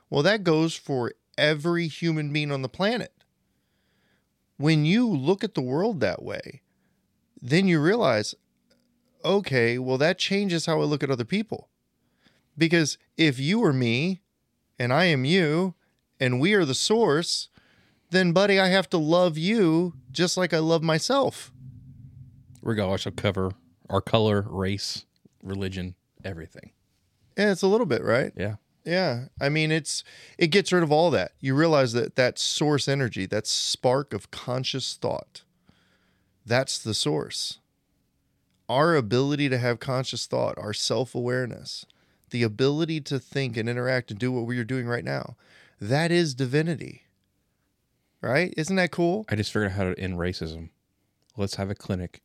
Well, 0.10 0.24
that 0.24 0.44
goes 0.44 0.76
for 0.76 1.14
every 1.38 1.88
human 1.88 2.34
being 2.34 2.52
on 2.52 2.62
the 2.62 2.70
planet. 2.70 3.14
When 4.58 4.86
you 4.86 5.08
look 5.08 5.44
at 5.44 5.56
the 5.56 5.62
world 5.62 6.02
that 6.02 6.22
way, 6.22 6.62
then 7.42 7.68
you 7.68 7.82
realize, 7.82 8.36
okay, 9.24 9.80
well, 9.80 9.98
that 9.98 10.20
changes 10.20 10.66
how 10.66 10.82
I 10.82 10.84
look 10.84 11.02
at 11.02 11.10
other 11.10 11.26
people. 11.26 11.70
Because 12.58 12.98
if 13.18 13.40
you 13.40 13.64
are 13.64 13.74
me 13.74 14.22
and 14.78 14.94
I 14.94 15.06
am 15.06 15.26
you 15.26 15.74
and 16.20 16.40
we 16.40 16.54
are 16.54 16.66
the 16.66 16.76
source, 16.76 17.48
then, 18.12 18.34
buddy, 18.34 18.60
I 18.60 18.68
have 18.68 18.90
to 18.90 18.98
love 18.98 19.38
you 19.38 19.94
just 20.12 20.36
like 20.36 20.54
I 20.54 20.60
love 20.60 20.84
myself. 20.84 21.52
Regardless 22.62 23.06
of 23.06 23.16
cover, 23.16 23.54
our 23.90 24.02
color, 24.02 24.46
race, 24.48 25.06
religion, 25.42 25.96
everything. 26.24 26.72
Yeah, 27.38 27.52
it's 27.52 27.62
a 27.62 27.68
little 27.68 27.86
bit, 27.86 28.04
right? 28.04 28.34
Yeah. 28.36 28.56
Yeah, 28.84 29.26
I 29.40 29.50
mean 29.50 29.72
it's 29.72 30.04
it 30.40 30.48
gets 30.48 30.72
rid 30.72 30.82
of 30.84 30.92
all 30.92 31.12
that. 31.12 31.34
You 31.40 31.54
realize 31.54 31.94
that 31.94 32.16
that 32.16 32.40
source 32.40 32.88
energy, 32.88 33.26
that 33.28 33.46
spark 33.46 34.14
of 34.14 34.32
conscious 34.32 34.96
thought, 34.96 35.44
that's 36.46 36.80
the 36.80 36.96
source. 36.96 37.60
Our 38.68 38.96
ability 38.96 39.50
to 39.50 39.58
have 39.58 39.80
conscious 39.80 40.26
thought, 40.26 40.58
our 40.58 40.74
self-awareness, 40.74 41.86
the 42.32 42.42
ability 42.42 43.02
to 43.02 43.20
think 43.20 43.56
and 43.56 43.70
interact 43.70 44.10
and 44.10 44.20
do 44.20 44.32
what 44.32 44.48
we're 44.48 44.64
doing 44.64 44.88
right 44.88 45.06
now, 45.06 45.36
that 45.80 46.12
is 46.12 46.34
divinity. 46.34 47.04
Right? 48.22 48.54
Isn't 48.58 48.78
that 48.78 48.92
cool? 48.92 49.26
I 49.30 49.36
just 49.36 49.52
figured 49.52 49.72
out 49.72 49.78
how 49.78 49.84
to 49.84 50.00
end 50.00 50.18
racism. 50.18 50.70
Let's 51.38 51.56
have 51.56 51.70
a 51.70 51.76
clinic, 51.76 52.22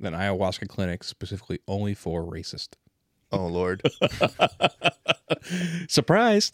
an 0.00 0.14
ayahuasca 0.14 0.68
clinic 0.68 1.04
specifically 1.04 1.60
only 1.66 1.94
for 1.94 2.22
racist. 2.22 2.74
Oh 3.32 3.46
Lord. 3.46 3.82
Surprise! 5.88 6.50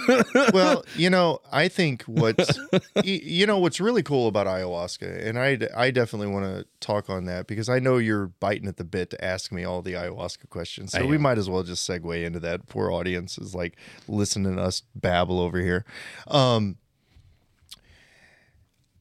well, 0.52 0.84
you 0.96 1.10
know, 1.10 1.40
I 1.50 1.68
think 1.68 2.02
what's 2.04 2.58
you 3.04 3.46
know 3.46 3.58
what's 3.58 3.80
really 3.80 4.02
cool 4.02 4.28
about 4.28 4.46
ayahuasca, 4.46 5.26
and 5.26 5.38
I 5.38 5.58
I 5.76 5.90
definitely 5.90 6.28
want 6.28 6.44
to 6.44 6.66
talk 6.80 7.10
on 7.10 7.24
that 7.26 7.46
because 7.46 7.68
I 7.68 7.80
know 7.80 7.98
you're 7.98 8.28
biting 8.40 8.68
at 8.68 8.76
the 8.76 8.84
bit 8.84 9.10
to 9.10 9.24
ask 9.24 9.52
me 9.52 9.64
all 9.64 9.82
the 9.82 9.94
ayahuasca 9.94 10.48
questions, 10.48 10.92
so 10.92 11.06
we 11.06 11.18
might 11.18 11.38
as 11.38 11.50
well 11.50 11.62
just 11.62 11.88
segue 11.88 12.24
into 12.24 12.40
that. 12.40 12.68
Poor 12.68 12.90
audience 12.90 13.36
is 13.36 13.54
like 13.54 13.76
listening 14.08 14.56
to 14.56 14.62
us 14.62 14.82
babble 14.94 15.40
over 15.40 15.60
here. 15.60 15.84
Um, 16.28 16.76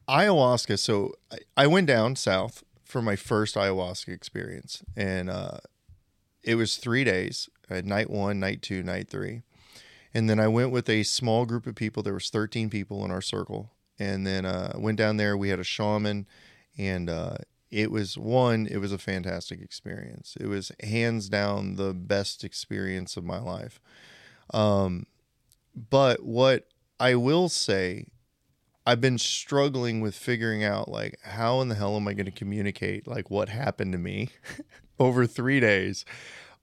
ayahuasca. 0.10 0.80
So 0.80 1.14
I, 1.31 1.38
I 1.56 1.68
went 1.68 1.88
down 1.88 2.15
south 2.15 2.64
for 2.84 3.01
my 3.01 3.15
first 3.15 3.56
ayahuasca 3.56 4.10
experience, 4.10 4.84
and 4.97 5.30
uh, 5.30 5.60
it 6.49 6.55
was 6.55 6.77
three 6.77 7.03
days. 7.03 7.49
Had 7.69 7.85
night 7.85 8.09
one, 8.09 8.39
night 8.39 8.61
two, 8.61 8.81
night 8.81 9.09
three 9.09 9.43
and 10.13 10.30
then 10.30 10.39
I 10.39 10.47
went 10.47 10.71
with 10.71 10.89
a 10.89 11.03
small 11.03 11.45
group 11.45 11.67
of 11.67 11.76
people. 11.76 12.01
There 12.01 12.13
was 12.13 12.30
13 12.30 12.69
people 12.69 13.05
in 13.05 13.11
our 13.11 13.21
circle, 13.21 13.71
and 13.97 14.26
then 14.26 14.45
uh, 14.45 14.73
went 14.76 14.97
down 14.97 15.17
there. 15.17 15.38
We 15.38 15.49
had 15.49 15.59
a 15.59 15.63
shaman, 15.63 16.26
and 16.77 17.09
uh, 17.09 17.38
it 17.69 17.91
was 17.91 18.17
one. 18.17 18.67
It 18.69 18.77
was 18.77 18.91
a 18.91 18.97
fantastic 18.97 19.61
experience. 19.61 20.35
It 20.39 20.47
was 20.47 20.71
hands 20.81 21.30
down 21.30 21.76
the 21.76 21.93
best 21.93 22.43
experience 22.43 23.17
of 23.17 23.23
my 23.23 23.39
life. 23.39 23.80
Um, 24.51 25.05
but 25.89 26.23
what 26.23 26.67
I 26.99 27.13
will 27.15 27.47
say, 27.47 28.07
I've 28.88 29.01
been 29.01 29.19
struggling 29.19 30.01
with 30.01 30.15
figuring 30.15 30.63
out 30.63 30.89
like 30.89 31.19
how 31.21 31.61
in 31.61 31.69
the 31.69 31.76
hell 31.76 31.95
am 31.95 32.07
I 32.07 32.13
going 32.13 32.26
to 32.26 32.31
communicate 32.31 33.07
like 33.07 33.30
what 33.30 33.49
happened 33.49 33.91
to 33.91 33.99
me 33.99 34.30
over 34.99 35.26
three 35.26 35.59
days 35.59 36.05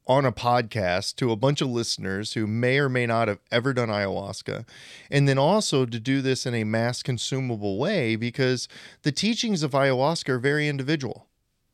on 0.06 0.24
a 0.24 0.32
podcast 0.32 1.16
to 1.16 1.32
a 1.32 1.36
bunch 1.36 1.60
of 1.60 1.68
listeners 1.68 2.34
who 2.34 2.46
may 2.46 2.78
or 2.78 2.88
may 2.88 3.06
not 3.06 3.26
have 3.26 3.40
ever 3.50 3.72
done 3.72 3.88
ayahuasca. 3.88 4.64
And 5.10 5.28
then 5.28 5.38
also 5.38 5.84
to 5.84 5.98
do 5.98 6.22
this 6.22 6.46
in 6.46 6.54
a 6.54 6.64
mass 6.64 7.02
consumable 7.02 7.78
way 7.78 8.14
because 8.14 8.68
the 9.02 9.10
teachings 9.10 9.62
of 9.62 9.72
ayahuasca 9.72 10.28
are 10.28 10.38
very 10.38 10.68
individual. 10.68 11.26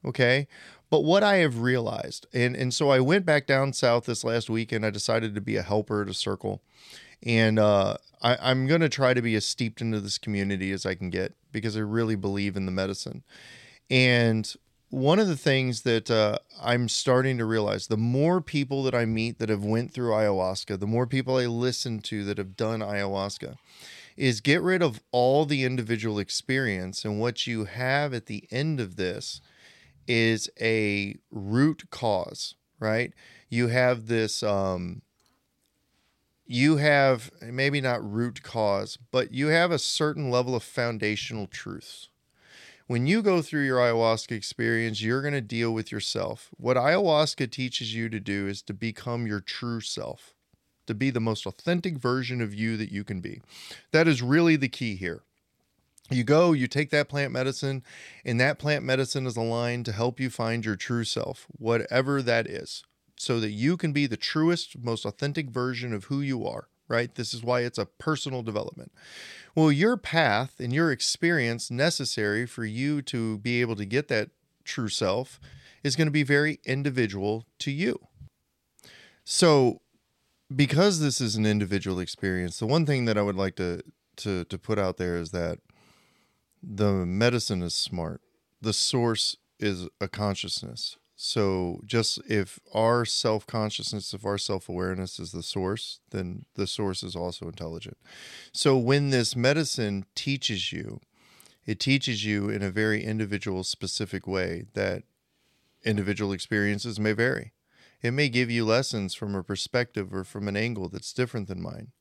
Okay. 0.05 0.48
But 0.89 1.05
what 1.05 1.22
I 1.22 1.36
have 1.36 1.60
realized, 1.60 2.26
and, 2.32 2.55
and 2.56 2.72
so 2.72 2.90
I 2.90 3.01
went 3.01 3.24
back 3.24 3.47
down 3.47 3.72
south 3.72 4.05
this 4.05 4.24
last 4.24 4.51
weekend. 4.51 4.84
I 4.84 4.90
decided 4.90 5.34
to 5.34 5.40
be 5.40 5.56
a 5.56 5.62
helper 5.62 6.02
at 6.02 6.09
a 6.09 6.14
circle. 6.14 6.62
And 7.22 7.59
uh, 7.59 7.97
I, 8.20 8.36
I'm 8.40 8.66
going 8.66 8.80
to 8.80 8.89
try 8.89 9.14
to 9.14 9.22
be 9.22 9.34
as 9.34 9.44
steeped 9.47 9.80
into 9.80 10.01
this 10.01 10.18
community 10.18 10.72
as 10.72 10.84
I 10.84 10.94
can 10.94 11.09
get 11.09 11.34
because 11.51 11.76
I 11.76 11.80
really 11.80 12.16
believe 12.16 12.56
in 12.56 12.66
the 12.66 12.72
medicine. 12.72 13.22
And 13.90 14.52
one 14.93 15.19
of 15.19 15.27
the 15.27 15.39
things 15.39 15.82
that 15.82 16.10
uh, 16.10 16.36
I'm 16.62 16.86
starting 16.86 17.39
to 17.39 17.47
realize, 17.47 17.86
the 17.86 17.97
more 17.97 18.43
people 18.43 18.82
that 18.82 18.94
I 18.94 19.06
meet 19.06 19.39
that 19.39 19.48
have 19.48 19.64
went 19.64 19.90
through 19.90 20.10
ayahuasca, 20.10 20.78
the 20.78 20.86
more 20.86 21.06
people 21.06 21.39
I 21.39 21.47
listen 21.47 22.01
to 22.01 22.24
that 22.24 22.36
have 22.36 22.59
done 22.59 22.81
ayahuasca, 22.81 23.56
is 24.19 24.43
get 24.43 24.60
rid 24.60 24.82
of 24.82 25.01
all 25.10 25.47
the 25.47 25.64
individual 25.64 26.19
experience, 26.19 27.06
and 27.06 27.19
what 27.19 27.47
you 27.47 27.64
have 27.64 28.12
at 28.12 28.27
the 28.27 28.47
end 28.51 28.81
of 28.81 28.97
this 28.97 29.40
is 30.06 30.51
a 30.60 31.16
root 31.31 31.85
cause, 31.90 32.55
right? 32.78 33.14
You 33.48 33.69
have 33.69 34.09
this. 34.09 34.43
Um, 34.43 35.01
you 36.44 36.77
have 36.77 37.31
maybe 37.40 37.81
not 37.81 38.05
root 38.05 38.43
cause, 38.43 38.98
but 39.10 39.32
you 39.32 39.47
have 39.47 39.70
a 39.70 39.78
certain 39.78 40.31
level 40.31 40.55
of 40.55 40.62
foundational 40.62 41.47
truths 41.47 42.10
when 42.87 43.07
you 43.07 43.23
go 43.23 43.43
through 43.43 43.65
your 43.65 43.79
ayahuasca 43.79 44.33
experience, 44.33 45.03
you're 45.03 45.23
going 45.23 45.35
to 45.35 45.41
deal 45.41 45.73
with 45.73 45.93
yourself. 45.93 46.51
What 46.57 46.77
ayahuasca 46.77 47.51
teaches 47.51 47.95
you 47.95 48.09
to 48.09 48.21
do 48.21 48.49
is 48.49 48.63
to 48.63 48.75
become 48.75 49.27
your 49.27 49.41
true 49.41 49.81
self, 49.81 50.35
to 50.87 50.95
be 50.95 51.11
the 51.11 51.21
most 51.21 51.47
authentic 51.47 51.99
version 51.99 52.41
of 52.41 52.55
you 52.55 52.77
that 52.77 52.93
you 52.93 53.05
can 53.05 53.21
be. 53.21 53.41
That 53.93 54.09
is 54.09 54.23
really 54.23 54.57
the 54.57 54.69
key 54.69 54.97
here. 54.97 55.23
You 56.11 56.25
go, 56.25 56.53
you 56.53 56.67
take 56.67 56.91
that 56.91 57.09
plant 57.09 57.33
medicine, 57.33 57.83
and 58.25 58.39
that 58.41 58.59
plant 58.59 58.85
medicine 58.85 59.27
is 59.27 59.37
aligned 59.37 59.87
to 59.87 59.93
help 59.93 60.21
you 60.21 60.29
find 60.29 60.65
your 60.65 60.77
true 60.77 61.05
self, 61.05 61.47
whatever 61.57 62.21
that 62.21 62.47
is, 62.47 62.83
so 63.17 63.41
that 63.41 63.53
you 63.53 63.77
can 63.77 63.93
be 63.93 64.07
the 64.07 64.17
truest, 64.17 64.77
most 64.83 65.07
authentic 65.07 65.49
version 65.49 65.95
of 65.95 66.05
who 66.05 66.21
you 66.21 66.47
are, 66.47 66.69
right? 66.89 67.15
This 67.15 67.33
is 67.33 67.43
why 67.43 67.61
it's 67.61 67.79
a 67.79 67.87
personal 67.87 68.43
development. 68.43 68.93
Well, 69.55 69.71
your 69.71 69.97
path 69.97 70.61
and 70.61 70.73
your 70.73 70.91
experience 70.91 71.71
necessary 71.71 72.47
for 72.47 72.65
you 72.65 73.03
to 73.03 73.39
be 73.39 73.61
able 73.61 73.77
to 73.77 73.85
get 73.85 74.09
that 74.09 74.31
true 74.65 74.89
self 74.89 75.41
is 75.83 75.97
going 75.97 76.07
to 76.07 76.13
be 76.13 76.23
very 76.23 76.61
individual 76.65 77.47
to 77.59 77.71
you. 77.71 77.99
So, 79.25 79.81
because 80.55 81.01
this 81.01 81.21
is 81.21 81.37
an 81.37 81.47
individual 81.47 81.99
experience, 81.99 82.59
the 82.59 82.67
one 82.67 82.87
thing 82.87 83.05
that 83.07 83.17
I 83.17 83.23
would 83.23 83.37
like 83.37 83.57
to 83.57 83.83
to 84.17 84.45
to 84.45 84.59
put 84.59 84.79
out 84.79 84.97
there 84.97 85.17
is 85.17 85.31
that 85.31 85.59
the 86.63 86.93
medicine 87.07 87.63
is 87.63 87.75
smart. 87.75 88.21
The 88.61 88.73
source 88.73 89.37
is 89.59 89.89
a 90.01 90.09
consciousness. 90.09 90.97
So 91.24 91.82
just 91.86 92.19
if 92.28 92.59
our 92.74 93.05
self 93.05 93.47
consciousness, 93.47 94.12
if 94.12 94.27
our 94.27 94.39
self 94.39 94.69
awareness 94.69 95.20
is 95.20 95.31
the 95.31 95.44
source, 95.44 96.01
then 96.11 96.47
the 96.57 96.66
source 96.66 97.05
is 97.05 97.15
also 97.15 97.47
intelligent. 97.47 97.97
So 98.53 98.77
when 98.77 99.11
this 99.11 99.36
medicine 99.36 100.05
teaches 100.16 100.73
you, 100.73 101.01
it 101.65 101.78
teaches 101.78 102.24
you 102.24 102.51
in 102.51 102.61
a 102.61 102.73
very 102.73 103.05
individual, 103.05 103.62
specific 103.62 104.27
way 104.27 104.65
that 104.74 105.05
individual 105.85 106.32
experiences 106.32 106.99
may 106.99 107.12
vary. 107.12 107.53
It 108.03 108.11
may 108.11 108.28
give 108.28 108.51
you 108.51 108.65
lessons 108.65 109.15
from 109.15 109.36
a 109.36 109.44
perspective 109.44 110.12
or 110.12 110.24
from 110.24 110.49
an 110.49 110.57
angle 110.57 110.89
that's 110.89 111.12
different 111.12 111.47
than 111.47 111.62
mine. 111.62 111.93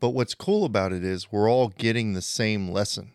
But 0.00 0.10
what's 0.10 0.34
cool 0.34 0.64
about 0.64 0.92
it 0.92 1.04
is 1.04 1.30
we're 1.30 1.48
all 1.48 1.68
getting 1.68 2.14
the 2.14 2.20
same 2.20 2.68
lesson. 2.68 3.12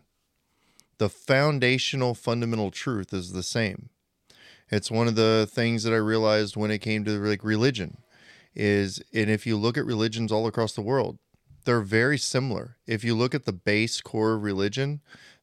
The 0.96 1.10
foundational 1.10 2.14
fundamental 2.14 2.70
truth 2.70 3.12
is 3.12 3.34
the 3.34 3.42
same. 3.42 3.90
It's 4.72 4.90
one 4.90 5.06
of 5.06 5.16
the 5.16 5.46
things 5.48 5.82
that 5.82 5.92
I 5.92 5.96
realized 5.96 6.56
when 6.56 6.70
it 6.70 6.78
came 6.78 7.04
to 7.04 7.10
like 7.10 7.44
religion 7.44 7.98
is 8.54 9.02
and 9.12 9.28
if 9.28 9.46
you 9.46 9.58
look 9.58 9.76
at 9.76 9.84
religions 9.84 10.32
all 10.32 10.46
across 10.46 10.72
the 10.72 10.80
world, 10.80 11.18
they're 11.64 11.82
very 11.82 12.16
similar. 12.18 12.78
If 12.86 13.04
you 13.04 13.14
look 13.14 13.34
at 13.34 13.44
the 13.44 13.52
base 13.52 14.00
core 14.00 14.32
of 14.32 14.42
religion, 14.42 15.00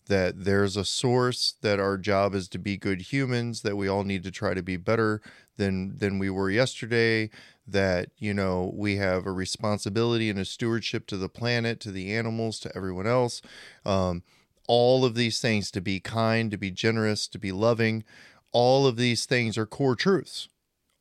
that 0.08 0.46
there's 0.46 0.76
a 0.76 0.84
source 0.84 1.54
that 1.62 1.80
our 1.80 1.96
job 1.96 2.34
is 2.34 2.48
to 2.50 2.58
be 2.58 2.76
good 2.76 3.02
humans 3.14 3.62
that 3.62 3.78
we 3.78 3.88
all 3.88 4.04
need 4.04 4.24
to 4.24 4.32
try 4.32 4.56
to 4.56 4.64
be 4.64 4.78
better 4.78 5.22
than 5.58 5.96
than 6.00 6.18
we 6.18 6.32
were 6.32 6.50
yesterday 6.50 7.30
that 7.68 8.10
you 8.18 8.34
know 8.34 8.74
we 8.76 8.96
have 8.96 9.28
a 9.28 9.32
responsibility 9.32 10.28
and 10.28 10.40
a 10.40 10.46
stewardship 10.46 11.06
to 11.06 11.18
the 11.18 11.30
planet 11.30 11.80
to 11.80 11.92
the 11.92 12.12
animals 12.16 12.60
to 12.60 12.76
everyone 12.76 13.06
else 13.06 13.44
um, 13.86 14.24
all 14.68 15.06
of 15.06 15.14
these 15.14 15.40
things 15.40 15.70
to 15.70 15.82
be 15.82 16.00
kind 16.00 16.50
to 16.50 16.58
be 16.58 16.72
generous 16.72 17.28
to 17.28 17.38
be 17.38 17.52
loving 17.52 18.04
all 18.52 18.88
of 18.88 18.98
these 18.98 19.26
things 19.26 19.58
are 19.58 19.66
core 19.66 19.96
truths. 19.96 20.50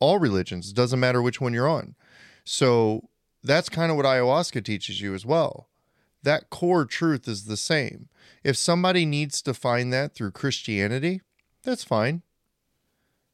All 0.01 0.19
religions 0.19 0.73
doesn't 0.73 1.01
matter 1.01 1.21
which 1.21 1.41
one 1.41 1.53
you're 1.53 1.69
on. 1.69 1.95
So 2.45 3.09
that's 3.43 3.69
kind 3.69 3.91
of 3.91 3.97
what 3.97 4.07
ayahuasca 4.07 4.65
teaches 4.65 5.01
you 5.01 5.15
as 5.15 5.27
well. 5.27 5.69
That 6.23 6.51
core 6.51 6.85
truth 6.85 7.29
is 7.29 7.45
the 7.45 7.57
same. 7.57 8.09
If 8.45 8.57
somebody 8.57 9.07
needs 9.07 9.43
to 9.43 9.55
find 9.55 9.93
that 9.93 10.15
through 10.15 10.33
christianity 10.33 11.23
that's 11.69 11.85
fine. 11.85 12.23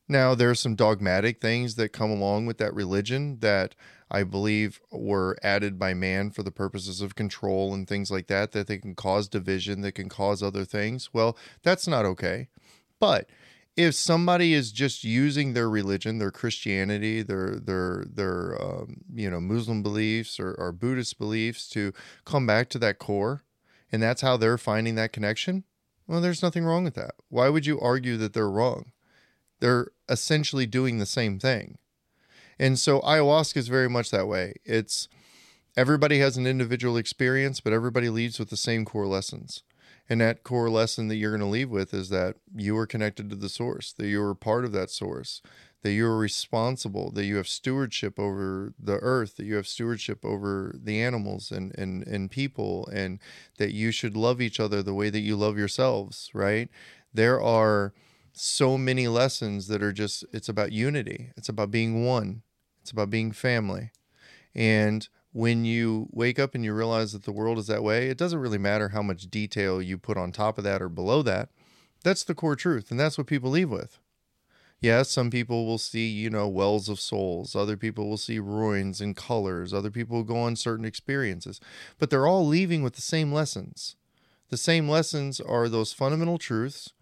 Now, 0.09 0.35
there 0.35 0.51
are 0.51 0.55
some 0.55 0.75
dogmatic 0.75 1.41
things 1.41 1.77
that 1.77 1.91
come 1.91 2.11
along 2.11 2.47
with 2.47 2.59
that 2.59 2.75
religion 2.75 3.39
that 3.41 3.75
I 4.11 4.23
believe 4.23 4.81
were 4.91 5.37
added 5.43 5.79
by 5.79 5.95
man 5.95 6.31
for 6.31 6.43
the 6.43 6.51
purposes 6.51 7.01
of 7.01 7.15
control 7.15 7.73
and 7.73 7.89
things 7.89 8.11
like 8.11 8.27
that, 8.27 8.53
that 8.53 8.67
they 8.67 8.79
can 8.79 8.95
cause 8.95 9.29
division, 9.29 9.81
that 9.81 9.93
can 9.93 10.09
cause 10.09 10.43
other 10.43 10.65
things. 10.65 11.11
Well, 11.15 11.39
that's 11.63 11.89
not 11.89 12.05
okay. 12.05 12.49
But 13.01 13.31
if 13.77 13.95
somebody 13.95 14.55
is 14.55 14.73
just 14.73 15.05
using 15.05 15.53
their 15.53 15.69
religion, 15.69 16.19
their 16.19 16.31
Christianity, 16.31 17.23
their 17.23 17.57
their 17.57 18.05
their 18.07 18.63
um, 18.63 19.03
you 19.13 19.31
know 19.31 19.41
Muslim 19.41 19.83
beliefs 19.83 20.39
or, 20.39 20.55
or 20.55 20.73
Buddhist 20.73 21.19
beliefs 21.19 21.69
to 21.71 21.93
come 22.25 22.47
back 22.47 22.69
to 22.71 22.79
that 22.79 22.99
core, 22.99 23.43
and 23.91 24.03
that's 24.03 24.23
how 24.23 24.37
they're 24.37 24.59
finding 24.59 24.95
that 24.95 25.13
connection, 25.13 25.65
well, 26.07 26.21
there's 26.21 26.43
nothing 26.43 26.65
wrong 26.65 26.85
with 26.85 26.95
that. 26.95 27.15
Why 27.29 27.49
would 27.49 27.67
you 27.67 27.81
argue 27.81 28.17
that 28.19 28.33
they're 28.33 28.51
wrong? 28.51 28.93
they're 29.65 29.89
essentially 30.11 30.67
doing 30.67 30.99
the 30.99 31.07
same 31.07 31.39
thing. 31.39 31.79
And 32.59 32.79
so 32.79 33.01
ayahuasca 33.01 33.57
is 33.57 33.69
very 33.69 33.89
much 33.89 34.11
that 34.11 34.29
way. 34.29 34.55
It's 34.63 35.09
everybody 35.75 36.19
has 36.19 36.37
an 36.37 36.47
individual 36.47 36.99
experience, 36.99 37.61
but 37.61 37.73
everybody 37.73 38.11
leaves 38.11 38.39
with 38.39 38.51
the 38.51 38.59
same 38.59 38.85
core 38.85 39.07
lessons. 39.07 39.63
And 40.09 40.21
that 40.21 40.43
core 40.43 40.69
lesson 40.69 41.09
that 41.09 41.17
you're 41.17 41.31
going 41.31 41.41
to 41.41 41.47
leave 41.47 41.71
with 41.71 41.95
is 41.95 42.11
that 42.11 42.37
you 42.55 42.77
are 42.77 42.87
connected 42.87 43.31
to 43.31 43.37
the 43.37 43.49
source, 43.49 43.93
that 43.93 44.07
you 44.07 44.23
are 44.23 44.35
part 44.35 44.65
of 44.65 44.73
that 44.73 44.91
source, 44.91 45.41
that 45.83 45.93
you 45.93 46.07
are 46.07 46.19
responsible, 46.19 47.11
that 47.13 47.25
you 47.25 47.37
have 47.37 47.49
stewardship 47.49 48.19
over 48.19 48.75
the 48.79 48.99
earth, 48.99 49.37
that 49.37 49.47
you 49.47 49.55
have 49.55 49.67
stewardship 49.67 50.25
over 50.25 50.75
the 50.75 51.01
animals 51.01 51.51
and, 51.51 51.77
and, 51.79 52.07
and 52.07 52.31
people, 52.31 52.87
and 52.93 53.19
that 53.59 53.73
you 53.73 53.91
should 53.91 54.17
love 54.17 54.41
each 54.41 54.61
other 54.61 54.83
the 54.83 54.95
way 54.95 55.09
that 55.09 55.21
you 55.21 55.37
love 55.37 55.57
yourselves, 55.57 56.31
right? 56.35 56.69
There 57.13 57.41
are 57.41 57.95
so 58.33 58.77
many 58.77 59.09
lessons 59.09 59.69
that 59.69 59.83
are 59.83 59.93
just 59.93 60.25
it's 60.33 60.49
about 60.49 60.73
unity. 60.73 61.31
It's 61.37 61.49
about 61.49 61.71
being 61.71 62.05
one. 62.05 62.43
It's 62.83 62.91
about 62.91 63.11
being 63.11 63.33
family. 63.33 63.93
And 64.55 65.09
when 65.35 65.65
you 65.65 66.09
wake 66.13 66.39
up 66.39 66.55
and 66.55 66.65
you 66.65 66.73
realize 66.73 67.13
that 67.13 67.25
the 67.25 67.33
world 67.33 67.59
is 67.59 67.67
that 67.67 67.83
way 67.83 68.07
it 68.07 68.17
doesn't 68.17 68.39
really 68.39 68.57
matter 68.57 68.91
how 68.91 69.03
much 69.03 69.29
detail 69.29 69.83
you 69.83 69.99
put 69.99 70.17
on 70.17 70.31
top 70.31 70.57
of 70.57 70.65
that 70.65 70.81
or 70.81 70.89
below 70.89 71.23
that. 71.23 71.49
That's 72.05 72.23
the 72.23 72.37
core 72.37 72.55
truth 72.55 72.93
and 72.93 73.01
that's 73.01 73.19
what 73.19 73.27
people 73.27 73.51
leave 73.51 73.69
with. 73.69 73.99
Yes 74.81 75.11
some 75.11 75.31
people 75.31 75.67
will 75.67 75.79
see 75.79 76.07
you 76.07 76.31
know 76.31 76.47
wells 76.47 76.89
of 76.89 77.01
souls. 77.01 77.57
Other 77.57 77.77
people 77.77 78.09
will 78.09 78.17
see 78.17 78.39
ruins 78.39 79.01
and 79.01 79.17
colors. 79.17 79.75
Other 79.75 79.91
people 79.91 80.19
will 80.19 80.25
go 80.25 80.37
on 80.37 80.55
certain 80.55 80.85
experiences. 80.85 81.61
But 81.99 82.11
they're 82.11 82.29
all 82.29 82.47
leaving 82.47 82.85
with 82.85 82.95
the 82.95 83.03
same 83.03 83.33
lessons. 83.33 83.97
The 84.51 84.57
same 84.57 84.89
lessons 84.89 85.41
are 85.41 85.69
those 85.69 85.93
fundamental 85.93 86.39
truths 86.39 86.93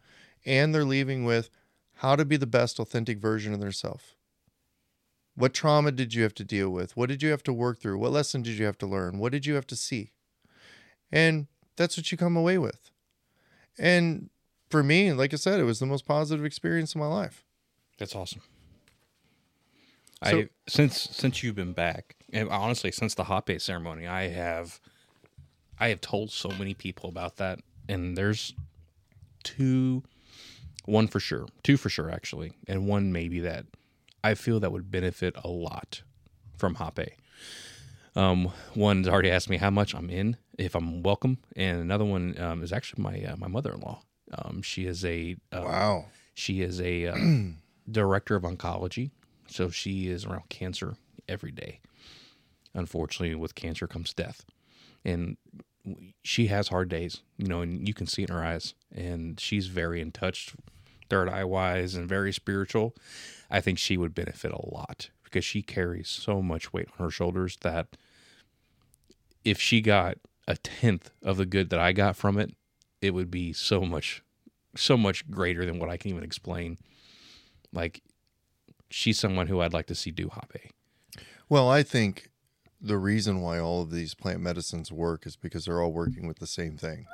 and 0.47 0.75
they're 0.75 0.87
leaving 0.87 1.27
with 1.27 1.51
how 1.97 2.17
to 2.17 2.25
be 2.25 2.39
the 2.39 2.47
best 2.47 2.81
authentic 2.81 3.19
version 3.19 3.53
of 3.53 3.61
themselves. 3.61 4.15
What 5.35 5.55
trauma 5.55 5.93
did 5.93 6.15
you 6.15 6.23
have 6.23 6.35
to 6.35 6.45
deal 6.45 6.71
with? 6.71 6.97
What 6.97 7.09
did 7.09 7.23
you 7.23 7.31
have 7.31 7.43
to 7.45 7.53
work 7.53 7.81
through? 7.81 7.99
What 7.99 8.13
lesson 8.13 8.43
did 8.43 8.59
you 8.59 8.67
have 8.67 8.79
to 8.79 8.87
learn? 8.87 9.19
What 9.19 9.33
did 9.33 9.47
you 9.47 9.55
have 9.55 9.67
to 9.69 9.77
see? 9.77 10.13
And 11.11 11.47
that's 11.77 11.97
what 11.97 12.11
you 12.13 12.19
come 12.19 12.37
away 12.37 12.59
with. 12.59 12.91
And 13.79 14.31
for 14.69 14.83
me, 14.83 15.13
like 15.13 15.33
I 15.33 15.37
said, 15.37 15.59
it 15.59 15.65
was 15.65 15.79
the 15.79 15.87
most 15.87 16.05
positive 16.07 16.45
experience 16.45 16.95
of 16.95 17.01
my 17.01 17.07
life. 17.07 17.45
That's 17.99 18.15
awesome. 18.15 18.43
So, 20.25 20.39
I 20.39 20.49
since 20.69 21.09
since 21.11 21.43
you've 21.43 21.57
been 21.57 21.73
back, 21.73 22.15
and 22.33 22.49
honestly, 22.49 22.93
since 22.93 23.15
the 23.15 23.25
hot 23.25 23.51
ceremony, 23.59 24.07
I 24.07 24.29
have 24.29 24.81
I 25.81 25.89
have 25.89 26.01
told 26.01 26.31
so 26.31 26.49
many 26.51 26.75
people 26.75 27.09
about 27.09 27.37
that, 27.37 27.59
and 27.89 28.17
there's 28.17 28.55
two 29.43 30.05
one 30.85 31.09
for 31.09 31.19
sure, 31.19 31.47
two 31.65 31.77
for 31.77 31.89
sure 31.89 32.11
actually, 32.11 32.53
and 32.69 32.87
one 32.87 33.13
maybe 33.13 33.41
that 33.41 33.67
I 34.25 34.35
feel 34.35 34.61
that 34.61 34.73
would 34.73 34.91
benefit 34.91 35.35
a 35.43 35.49
lot 35.49 36.03
from 36.57 36.77
Hape. 36.77 37.11
Um, 38.15 38.53
one's 38.77 39.09
already 39.09 39.31
asked 39.31 39.49
me 39.49 39.57
how 39.57 39.71
much 39.71 39.95
I'm 39.95 40.11
in, 40.11 40.37
if 40.59 40.75
I'm 40.75 41.03
welcome, 41.03 41.39
and 41.57 41.81
another 41.81 42.05
one 42.05 42.39
um, 42.39 42.63
is 42.63 42.73
actually 42.73 43.03
my 43.03 43.23
uh, 43.25 43.37
my 43.37 43.49
mother-in-law. 43.49 44.03
Um, 44.37 44.63
she 44.63 44.87
is 44.87 45.05
a 45.05 45.37
uh, 45.51 45.63
wow. 45.65 46.05
She 46.35 46.61
is 46.61 46.81
a 46.81 47.07
uh, 47.09 47.17
director 47.91 48.37
of 48.37 48.43
oncology, 48.43 49.11
so 49.47 49.71
she 49.71 50.09
is 50.09 50.25
around 50.25 50.49
cancer 50.51 50.97
every 51.29 51.53
day. 51.53 51.81
Unfortunately, 52.75 53.35
with 53.35 53.55
cancer 53.55 53.87
comes 53.87 54.13
death, 54.13 54.45
and 55.05 55.37
she 56.23 56.47
has 56.47 56.69
hard 56.69 56.89
days, 56.89 57.23
you 57.39 57.47
know, 57.47 57.61
and 57.61 57.87
you 57.89 57.95
can 57.95 58.07
see 58.07 58.23
it 58.23 58.31
in 58.31 58.37
her 58.37 58.45
eyes. 58.45 58.75
And 58.95 59.39
she's 59.41 59.67
very 59.67 60.01
in 60.01 60.13
touch, 60.13 60.55
third 61.13 61.29
eye 61.29 61.45
wise, 61.45 61.95
and 61.95 62.09
very 62.09 62.33
spiritual. 62.33 62.97
I 63.51 63.61
think 63.61 63.79
she 63.79 63.99
would 63.99 64.15
benefit 64.15 64.51
a 64.51 64.75
lot 64.75 65.11
because 65.23 65.45
she 65.45 65.61
carries 65.61 66.09
so 66.09 66.41
much 66.41 66.73
weight 66.73 66.89
on 66.99 67.05
her 67.05 67.11
shoulders 67.11 67.59
that 67.61 67.99
if 69.45 69.61
she 69.61 69.83
got 69.83 70.17
a 70.49 70.57
tenth 70.57 71.11
of 71.23 71.37
the 71.37 71.45
good 71.45 71.69
that 71.69 71.81
I 71.81 71.93
got 71.93 72.17
from 72.17 72.39
it, 72.39 72.55
it 73.03 73.13
would 73.13 73.31
be 73.31 73.53
so 73.53 73.83
much, 73.83 74.23
so 74.75 74.97
much 74.97 75.31
greater 75.31 75.67
than 75.67 75.79
what 75.79 75.91
I 75.91 75.99
can 75.99 76.13
even 76.13 76.25
explain. 76.25 76.79
Like, 77.75 78.01
she's 78.89 79.19
someone 79.19 79.49
who 79.49 79.61
I'd 79.61 79.75
like 79.75 79.89
to 79.89 79.95
see 79.95 80.13
do 80.13 80.31
Hape. 80.31 80.73
Well, 81.51 81.69
I 81.69 81.83
think 81.83 82.31
the 82.81 82.97
reason 82.97 83.43
why 83.43 83.59
all 83.59 83.83
of 83.83 83.91
these 83.91 84.15
plant 84.15 84.41
medicines 84.41 84.91
work 84.91 85.27
is 85.27 85.37
because 85.37 85.67
they're 85.67 85.83
all 85.83 85.93
working 85.93 86.27
with 86.27 86.39
the 86.39 86.47
same 86.47 86.79
thing. 86.79 87.05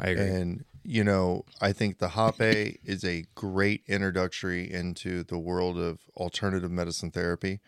I 0.00 0.08
agree. 0.08 0.26
And 0.26 0.64
you 0.84 1.02
know, 1.02 1.44
I 1.60 1.72
think 1.72 1.98
the 1.98 2.10
Hape 2.10 2.78
is 2.84 3.04
a 3.04 3.24
great 3.34 3.82
introductory 3.86 4.70
into 4.70 5.24
the 5.24 5.38
world 5.38 5.78
of 5.78 6.00
alternative 6.16 6.70
medicine 6.70 7.10
therapy, 7.10 7.60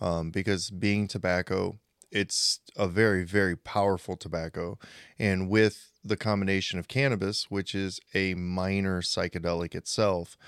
um, 0.00 0.30
because 0.30 0.70
being 0.70 1.08
tobacco 1.08 1.78
it's 2.10 2.60
a 2.76 2.88
very 2.88 3.22
very 3.22 3.54
powerful 3.54 4.16
tobacco 4.16 4.78
and 5.18 5.50
with 5.50 5.90
the 6.02 6.16
combination 6.16 6.78
of 6.78 6.88
cannabis 6.88 7.50
which 7.50 7.74
is 7.74 8.00
a 8.14 8.32
minor 8.34 9.02
psychedelic 9.02 9.74
itself 9.74 10.38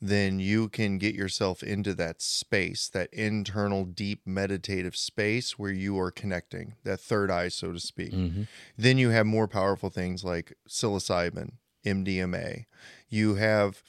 then 0.00 0.38
you 0.38 0.68
can 0.68 0.96
get 0.96 1.14
yourself 1.16 1.60
into 1.62 1.92
that 1.92 2.22
space 2.22 2.88
that 2.88 3.12
internal 3.12 3.84
deep 3.84 4.20
meditative 4.24 4.94
space 4.96 5.58
where 5.58 5.72
you 5.72 5.98
are 5.98 6.12
connecting 6.12 6.74
that 6.84 7.00
third 7.00 7.30
eye 7.32 7.48
so 7.48 7.72
to 7.72 7.80
speak 7.80 8.12
Mm-hmm. 8.12 8.42
then 8.76 8.96
you 8.96 9.10
have 9.10 9.26
more 9.26 9.48
powerful 9.48 9.90
things 9.90 10.22
like 10.22 10.54
psilocybin 10.68 11.54
MDMA 11.84 12.66
you 13.08 13.36
have 13.36 13.82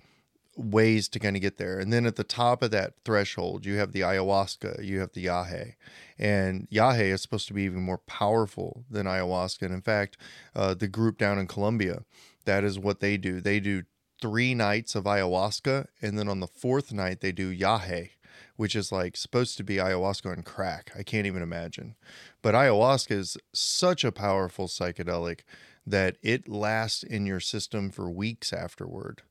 ways 0.55 1.07
to 1.09 1.19
kind 1.19 1.35
of 1.35 1.41
get 1.41 1.57
there. 1.57 1.79
And 1.79 1.93
then 1.93 2.05
at 2.05 2.15
the 2.15 2.23
top 2.23 2.61
of 2.61 2.71
that 2.71 2.93
threshold, 3.05 3.65
you 3.65 3.77
have 3.77 3.91
the 3.91 4.01
ayahuasca, 4.01 4.83
you 4.83 4.99
have 4.99 5.13
the 5.13 5.25
yahe. 5.25 5.75
And 6.17 6.67
yahe 6.69 7.13
is 7.13 7.21
supposed 7.21 7.47
to 7.47 7.53
be 7.53 7.63
even 7.63 7.81
more 7.81 7.99
powerful 7.99 8.83
than 8.89 9.05
ayahuasca. 9.05 9.61
And 9.63 9.73
in 9.73 9.81
fact, 9.81 10.17
uh, 10.55 10.73
the 10.73 10.87
group 10.87 11.17
down 11.17 11.39
in 11.39 11.47
Colombia, 11.47 12.03
that 12.45 12.63
is 12.63 12.77
what 12.77 12.99
they 12.99 13.15
do. 13.15 13.39
They 13.39 13.59
do 13.59 13.83
three 14.21 14.53
nights 14.53 14.95
of 14.95 15.05
ayahuasca, 15.05 15.87
and 16.01 16.19
then 16.19 16.27
on 16.27 16.41
the 16.41 16.47
fourth 16.47 16.91
night, 16.91 17.21
they 17.21 17.31
do 17.31 17.55
yahe. 17.55 18.11
Which 18.57 18.75
is 18.75 18.91
like 18.91 19.15
supposed 19.15 19.55
to 19.57 19.63
be 19.63 19.77
ayahuasca 19.77 20.33
and 20.33 20.43
crack. 20.43 20.91
I 20.97 21.01
can't 21.01 21.25
even 21.25 21.41
imagine. 21.41 21.95
But 22.41 22.55
ayahuasca 22.55 23.11
is 23.11 23.37
such 23.53 24.03
a 24.03 24.11
powerful 24.11 24.67
psychedelic 24.67 25.41
that 25.85 26.17
it 26.21 26.47
lasts 26.47 27.03
in 27.03 27.25
your 27.25 27.39
system 27.39 27.89
for 27.89 28.09
weeks 28.09 28.53
afterward. 28.53 29.21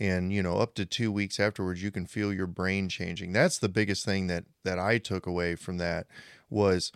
And 0.00 0.32
you 0.32 0.42
know 0.42 0.58
up 0.58 0.74
to 0.74 0.86
2 0.86 1.10
weeks 1.10 1.40
afterwards 1.40 1.82
you 1.82 1.90
can 1.90 2.06
feel 2.06 2.32
your 2.32 2.46
brain 2.46 2.88
changing. 2.88 3.32
That's 3.32 3.58
the 3.58 3.68
biggest 3.68 4.04
thing 4.04 4.28
that 4.28 4.44
that 4.64 4.78
I 4.78 4.98
took 4.98 5.26
away 5.26 5.56
from 5.56 5.78
that 5.78 6.06
was 6.48 6.92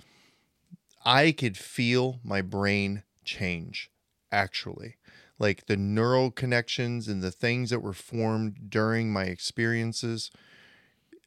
I 1.04 1.32
could 1.32 1.56
feel 1.56 2.20
my 2.22 2.42
brain 2.42 3.02
change 3.24 3.90
actually. 4.30 4.96
Like 5.38 5.66
the 5.66 5.76
neural 5.76 6.30
connections 6.30 7.08
and 7.08 7.22
the 7.22 7.32
things 7.32 7.70
that 7.70 7.80
were 7.80 7.92
formed 7.92 8.70
during 8.70 9.12
my 9.12 9.24
experiences 9.24 10.30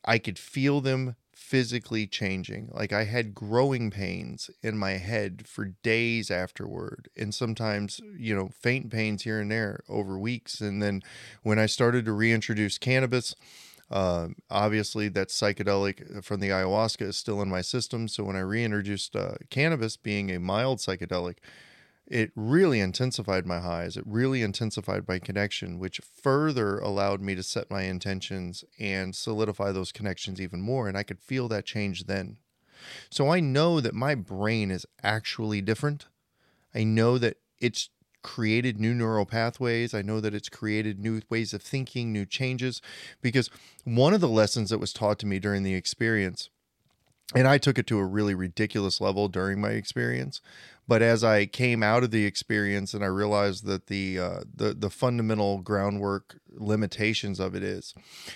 I 0.06 0.20
could 0.20 0.40
feel 0.40 0.82
them 0.82 1.16
physically 1.36 2.08
changing. 2.08 2.70
Like 2.74 2.94
I 2.94 3.04
had 3.04 3.36
growing 3.36 3.92
pains 3.92 4.50
in 4.64 4.78
my 4.78 4.92
head 4.92 5.48
for 5.48 5.66
days 5.84 6.32
afterward, 6.32 7.10
and 7.16 7.36
sometimes, 7.36 8.02
you 8.18 8.34
know, 8.34 8.50
faint 8.50 8.90
pains 8.90 9.24
here 9.24 9.40
and 9.40 9.52
there 9.52 9.84
over 9.90 10.18
weeks. 10.18 10.62
And 10.62 10.82
then 10.82 11.04
when 11.44 11.60
I 11.60 11.66
started 11.66 12.06
to 12.06 12.14
reintroduce 12.14 12.78
cannabis, 12.78 13.36
um, 13.92 14.38
obviously 14.50 15.10
that 15.10 15.28
psychedelic 15.28 16.24
from 16.24 16.40
the 16.40 16.50
ayahuasca 16.50 17.04
is 17.04 17.18
still 17.18 17.42
in 17.42 17.50
my 17.50 17.62
system. 17.62 18.08
So 18.08 18.24
when 18.24 18.36
I 18.36 18.40
reintroduced 18.40 19.16
uh, 19.16 19.34
cannabis, 19.50 19.98
being 19.98 20.32
a 20.32 20.40
mild 20.40 20.80
psychedelic, 20.80 21.36
it 22.08 22.32
really 22.36 22.80
intensified 22.80 23.46
my 23.46 23.60
highs. 23.60 23.98
It 23.98 24.04
really 24.06 24.44
intensified 24.44 25.08
my 25.08 25.20
connection, 25.20 25.80
which 25.80 26.02
further 26.22 26.78
allowed 26.78 27.22
me 27.22 27.34
to 27.36 27.44
set 27.44 27.72
my 27.72 27.84
intentions 27.84 28.64
and 28.80 29.16
solidify 29.16 29.72
those 29.72 29.92
connections 29.92 30.40
even 30.40 30.62
more. 30.62 30.88
And 30.88 30.98
I 30.98 31.04
could 31.04 31.20
feel 31.20 31.48
that 31.48 31.66
change 31.66 32.06
then. 32.06 32.38
So 33.10 33.30
I 33.30 33.40
know 33.40 33.80
that 33.80 33.96
my 33.96 34.14
brain 34.14 34.70
is 34.70 34.86
actually 35.02 35.62
different. 35.62 36.06
I 36.74 36.84
know 36.84 37.18
that 37.18 37.38
it's 37.60 37.90
created 38.22 38.80
new 38.80 38.94
neural 38.94 39.26
pathways. 39.26 39.94
I 39.94 40.02
know 40.02 40.20
that 40.20 40.34
it's 40.34 40.50
created 40.50 41.00
new 41.00 41.22
ways 41.30 41.54
of 41.54 41.62
thinking, 41.62 42.12
new 42.12 42.26
changes. 42.26 42.82
Because 43.22 43.50
one 43.84 44.14
of 44.14 44.22
the 44.22 44.28
lessons 44.28 44.70
that 44.70 44.80
was 44.80 44.94
taught 44.94 45.18
to 45.20 45.26
me 45.26 45.40
during 45.40 45.64
the 45.64 45.76
experience, 45.76 46.50
and 47.34 47.48
I 47.48 47.58
took 47.58 47.80
it 47.80 47.88
to 47.88 47.98
a 47.98 48.06
really 48.06 48.36
ridiculous 48.36 49.02
level 49.02 49.28
during 49.28 49.60
my 49.60 49.72
experience, 49.72 50.42
but 50.88 51.02
as 51.02 51.24
I 51.24 51.46
came 51.46 51.82
out 51.84 52.04
of 52.04 52.12
the 52.12 52.26
experience 52.26 52.94
and 52.94 53.04
I 53.04 53.08
realized 53.08 53.66
that 53.66 53.88
the 53.88 54.20
uh, 54.20 54.40
the 54.54 54.74
the 54.74 54.90
fundamental 54.90 55.60
groundwork 55.60 56.40
limitations 56.50 57.40
of 57.40 57.56
it 57.56 57.64
is, 57.64 57.94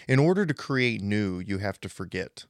in 0.07 0.19
order 0.19 0.45
to 0.45 0.53
create 0.53 1.01
new, 1.01 1.39
you 1.39 1.59
have 1.59 1.80
to 1.81 1.89
forget, 1.89 2.45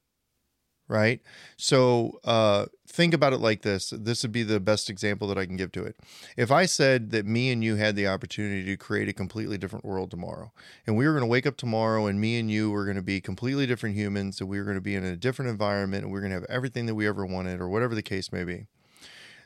right? 0.88 1.22
So 1.58 2.20
uh, 2.24 2.68
think 2.88 3.14
about 3.14 3.34
it 3.34 3.40
like 3.40 3.62
this. 3.62 3.94
This 3.96 4.24
would 4.24 4.32
be 4.32 4.44
the 4.44 4.60
best 4.60 4.90
example 4.90 5.28
that 5.28 5.38
I 5.38 5.46
can 5.46 5.58
give 5.58 5.72
to 5.74 5.84
it. 5.84 5.98
If 6.38 6.50
I 6.50 6.66
said 6.66 7.12
that 7.12 7.26
me 7.26 7.52
and 7.52 7.64
you 7.64 7.76
had 7.76 7.96
the 7.96 8.08
opportunity 8.08 8.66
to 8.66 8.78
create 8.78 9.10
a 9.10 9.14
completely 9.14 9.58
different 9.58 9.86
world 9.86 10.12
tomorrow, 10.12 10.54
and 10.88 10.96
we 10.96 11.06
were 11.06 11.12
going 11.14 11.24
to 11.24 11.28
wake 11.28 11.46
up 11.46 11.58
tomorrow, 11.58 12.08
and 12.08 12.22
me 12.22 12.40
and 12.40 12.50
you 12.50 12.72
were 12.72 12.86
going 12.86 12.98
to 12.98 13.04
be 13.04 13.20
completely 13.20 13.68
different 13.68 13.96
humans, 13.96 14.40
and 14.40 14.50
we 14.50 14.60
were 14.60 14.66
going 14.66 14.78
to 14.78 14.82
be 14.82 14.96
in 14.96 15.04
a 15.04 15.18
different 15.18 15.52
environment, 15.52 16.04
and 16.04 16.14
we 16.14 16.18
are 16.18 16.22
going 16.22 16.32
to 16.32 16.38
have 16.38 16.46
everything 16.50 16.86
that 16.86 16.96
we 16.96 17.06
ever 17.06 17.26
wanted, 17.26 17.60
or 17.60 17.68
whatever 17.68 17.96
the 17.96 18.02
case 18.02 18.32
may 18.32 18.46
be 18.46 18.68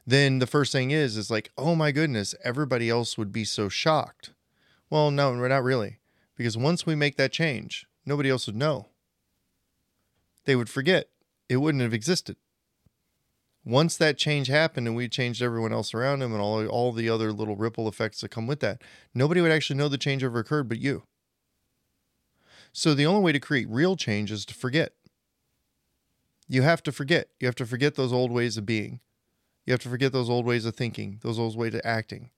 then 0.06 0.40
the 0.40 0.48
first 0.48 0.72
thing 0.72 0.92
is 0.92 1.18
is 1.18 1.32
like 1.32 1.52
oh 1.58 1.76
my 1.76 1.92
goodness 1.92 2.36
everybody 2.44 2.90
else 2.90 3.18
would 3.18 3.32
be 3.32 3.44
so 3.44 3.70
shocked. 3.70 4.32
Well 4.90 5.12
no 5.12 5.32
we're 5.32 5.48
not 5.48 5.64
really 5.64 6.00
because 6.36 6.58
once 6.58 6.86
we 6.86 6.96
make 6.96 7.18
that 7.18 7.32
change 7.32 7.86
nobody 8.06 8.30
else 8.30 8.48
would 8.48 8.56
know. 8.56 8.88
They 10.46 10.56
would 10.56 10.70
forget. 10.70 11.10
It 11.48 11.58
wouldn't 11.58 11.84
have 11.84 11.94
existed. 11.94 12.36
Once 13.66 13.96
that 13.96 14.18
change 14.18 14.48
happened 14.48 14.88
and 14.88 14.96
we 14.96 15.08
changed 15.08 15.42
everyone 15.42 15.72
else 15.72 15.94
around 15.94 16.20
them 16.20 16.34
and 16.34 16.42
all, 16.42 16.66
all 16.68 16.92
the 16.92 17.10
other 17.10 17.32
little 17.32 17.56
ripple 17.56 17.88
effects 17.88 18.20
that 18.20 18.30
come 18.30 18.46
with 18.46 18.60
that 18.60 18.82
nobody 19.14 19.40
would 19.40 19.52
actually 19.52 19.78
know 19.78 19.88
the 19.88 19.98
change 19.98 20.24
ever 20.24 20.40
occurred 20.40 20.68
but 20.68 20.80
you. 20.80 21.04
So 22.74 22.94
the 22.94 23.06
only 23.06 23.22
way 23.22 23.32
to 23.32 23.40
create 23.40 23.70
real 23.70 23.96
change 23.96 24.32
is 24.32 24.46
to 24.46 24.54
forget. 24.54 24.94
You 26.50 26.64
have 26.64 26.84
to 26.84 26.92
forget. 26.92 27.30
You 27.40 27.48
have 27.48 27.56
to 27.56 27.66
forget 27.66 27.96
those 27.96 28.12
old 28.12 28.32
ways 28.32 28.58
of 28.58 28.66
being 28.66 29.00
you 29.66 29.72
have 29.72 29.82
to 29.82 29.90
forget 29.90 30.12
those 30.12 30.30
old 30.30 30.46
ways 30.46 30.66
of 30.66 30.76
thinking, 30.76 31.20
those 31.22 31.40
old 31.40 31.58
ways 31.58 31.74
of 31.74 31.82
acting. 31.84 32.30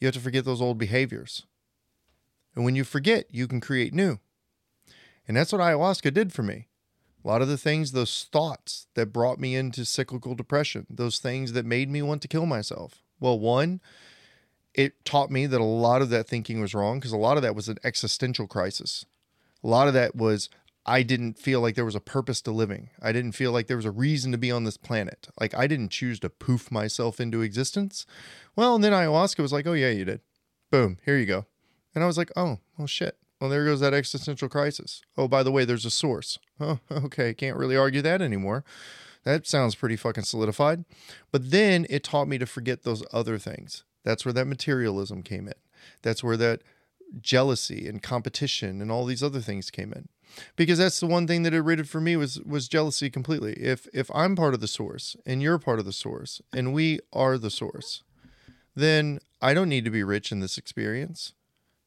You 0.00 0.06
have 0.06 0.14
to 0.14 0.20
forget 0.20 0.44
those 0.44 0.60
old 0.60 0.78
behaviors. 0.78 1.46
And 2.54 2.64
when 2.64 2.76
you 2.76 2.84
forget, 2.84 3.26
you 3.30 3.46
can 3.46 3.60
create 3.60 3.94
new. 3.94 4.18
And 5.26 5.36
that's 5.36 5.52
what 5.52 5.60
ayahuasca 5.60 6.12
did 6.12 6.32
for 6.32 6.42
me. 6.42 6.68
A 7.24 7.28
lot 7.28 7.40
of 7.40 7.48
the 7.48 7.56
things, 7.56 7.92
those 7.92 8.28
thoughts 8.30 8.86
that 8.94 9.12
brought 9.12 9.40
me 9.40 9.56
into 9.56 9.84
cyclical 9.84 10.34
depression, 10.34 10.86
those 10.90 11.18
things 11.18 11.52
that 11.52 11.64
made 11.64 11.88
me 11.88 12.02
want 12.02 12.20
to 12.22 12.28
kill 12.28 12.44
myself. 12.44 13.02
Well, 13.18 13.38
one, 13.38 13.80
it 14.74 15.04
taught 15.04 15.30
me 15.30 15.46
that 15.46 15.60
a 15.60 15.64
lot 15.64 16.02
of 16.02 16.10
that 16.10 16.28
thinking 16.28 16.60
was 16.60 16.74
wrong 16.74 16.98
because 16.98 17.12
a 17.12 17.16
lot 17.16 17.36
of 17.36 17.42
that 17.42 17.54
was 17.54 17.68
an 17.68 17.78
existential 17.82 18.46
crisis. 18.46 19.06
A 19.62 19.68
lot 19.68 19.88
of 19.88 19.94
that 19.94 20.14
was 20.14 20.50
I 20.86 21.02
didn't 21.02 21.38
feel 21.38 21.60
like 21.60 21.76
there 21.76 21.84
was 21.84 21.94
a 21.94 22.00
purpose 22.00 22.42
to 22.42 22.50
living. 22.50 22.90
I 23.00 23.12
didn't 23.12 23.32
feel 23.32 23.52
like 23.52 23.68
there 23.68 23.76
was 23.76 23.86
a 23.86 23.90
reason 23.90 24.32
to 24.32 24.38
be 24.38 24.50
on 24.50 24.64
this 24.64 24.76
planet. 24.76 25.28
Like 25.40 25.54
I 25.54 25.66
didn't 25.66 25.88
choose 25.90 26.20
to 26.20 26.28
poof 26.28 26.70
myself 26.70 27.20
into 27.20 27.40
existence. 27.40 28.04
Well, 28.54 28.74
and 28.74 28.84
then 28.84 28.92
ayahuasca 28.92 29.40
was 29.40 29.52
like, 29.52 29.66
oh, 29.66 29.72
yeah, 29.72 29.90
you 29.90 30.04
did. 30.04 30.20
Boom, 30.70 30.98
here 31.04 31.16
you 31.16 31.26
go. 31.26 31.46
And 31.94 32.04
I 32.04 32.06
was 32.06 32.18
like, 32.18 32.30
oh, 32.36 32.58
well, 32.76 32.86
shit. 32.86 33.16
Well, 33.40 33.48
there 33.50 33.64
goes 33.64 33.80
that 33.80 33.94
existential 33.94 34.48
crisis. 34.48 35.02
Oh, 35.16 35.26
by 35.26 35.42
the 35.42 35.52
way, 35.52 35.64
there's 35.64 35.84
a 35.84 35.90
source. 35.90 36.38
Oh, 36.60 36.80
okay. 36.90 37.32
Can't 37.32 37.56
really 37.56 37.76
argue 37.76 38.02
that 38.02 38.20
anymore. 38.20 38.64
That 39.24 39.46
sounds 39.46 39.74
pretty 39.74 39.96
fucking 39.96 40.24
solidified. 40.24 40.84
But 41.32 41.50
then 41.50 41.86
it 41.88 42.04
taught 42.04 42.28
me 42.28 42.36
to 42.38 42.46
forget 42.46 42.82
those 42.82 43.02
other 43.10 43.38
things. 43.38 43.84
That's 44.04 44.24
where 44.24 44.34
that 44.34 44.46
materialism 44.46 45.22
came 45.22 45.46
in. 45.48 45.54
That's 46.02 46.22
where 46.22 46.36
that 46.36 46.62
jealousy 47.20 47.88
and 47.88 48.02
competition 48.02 48.82
and 48.82 48.90
all 48.90 49.06
these 49.06 49.22
other 49.22 49.40
things 49.40 49.70
came 49.70 49.92
in 49.92 50.08
because 50.56 50.78
that's 50.78 51.00
the 51.00 51.06
one 51.06 51.26
thing 51.26 51.42
that 51.42 51.54
it 51.54 51.60
rated 51.60 51.88
for 51.88 52.00
me 52.00 52.16
was 52.16 52.40
was 52.42 52.68
jealousy 52.68 53.10
completely. 53.10 53.52
If 53.54 53.86
if 53.92 54.10
i'm 54.14 54.36
part 54.36 54.54
of 54.54 54.60
the 54.60 54.68
source 54.68 55.16
and 55.26 55.42
you're 55.42 55.58
part 55.58 55.78
of 55.78 55.84
the 55.84 55.92
source 55.92 56.40
and 56.52 56.72
we 56.72 57.00
are 57.12 57.38
the 57.38 57.50
source 57.50 58.02
then 58.74 59.20
i 59.40 59.54
don't 59.54 59.68
need 59.68 59.84
to 59.84 59.90
be 59.90 60.02
rich 60.02 60.32
in 60.32 60.40
this 60.40 60.58
experience. 60.58 61.32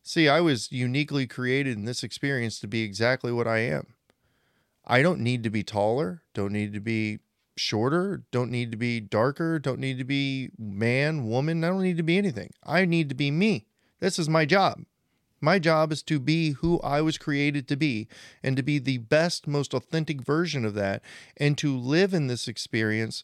See 0.04 0.30
i 0.30 0.40
was 0.40 0.72
uniquely 0.72 1.28
created 1.28 1.78
in 1.78 1.86
this 1.86 2.04
experience 2.04 2.60
to 2.60 2.68
be 2.68 2.84
exactly 2.84 3.32
what 3.32 3.48
i 3.48 3.60
am. 3.60 3.94
I 4.86 5.02
don't 5.02 5.20
need 5.20 5.44
to 5.44 5.50
be 5.50 5.64
taller 5.64 6.24
don't 6.34 6.54
need 6.54 6.74
to 6.74 6.80
be 6.80 7.20
shorter 7.58 8.24
don't 8.32 8.52
need 8.52 8.70
to 8.72 8.78
be 8.78 9.00
darker 9.00 9.58
don't 9.58 9.80
need 9.80 9.98
to 9.98 10.04
be 10.04 10.52
man 10.60 11.28
woman 11.28 11.64
i 11.64 11.70
don't 11.70 11.82
need 11.82 11.98
to 11.98 12.04
be 12.04 12.18
anything. 12.18 12.52
I 12.64 12.86
need 12.86 13.10
to 13.10 13.16
be 13.16 13.32
me. 13.32 13.66
This 14.00 14.20
is 14.20 14.30
my 14.30 14.46
job 14.46 14.84
my 15.40 15.60
job 15.60 15.92
is 15.92 16.02
to 16.04 16.20
be 16.20 16.52
who 16.52 16.80
I 16.82 17.02
was 17.02 17.18
created 17.18 17.68
to 17.68 17.76
be 17.76 18.08
and 18.42 18.58
to 18.58 18.64
be 18.64 18.80
the 18.80 18.98
best, 18.98 19.48
most 19.48 19.74
authentic 19.74 20.22
version 20.22 20.66
of 20.66 20.74
that 20.74 21.02
and 21.36 21.58
to 21.60 21.78
live 21.78 22.14
in 22.14 22.28
this 22.28 22.48
experience 22.48 23.24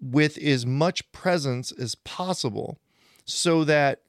with 0.00 0.38
as 0.38 0.66
much 0.66 1.10
presence 1.12 1.72
as 1.72 1.94
possible 1.94 2.78
so 3.24 3.64
that 3.64 4.00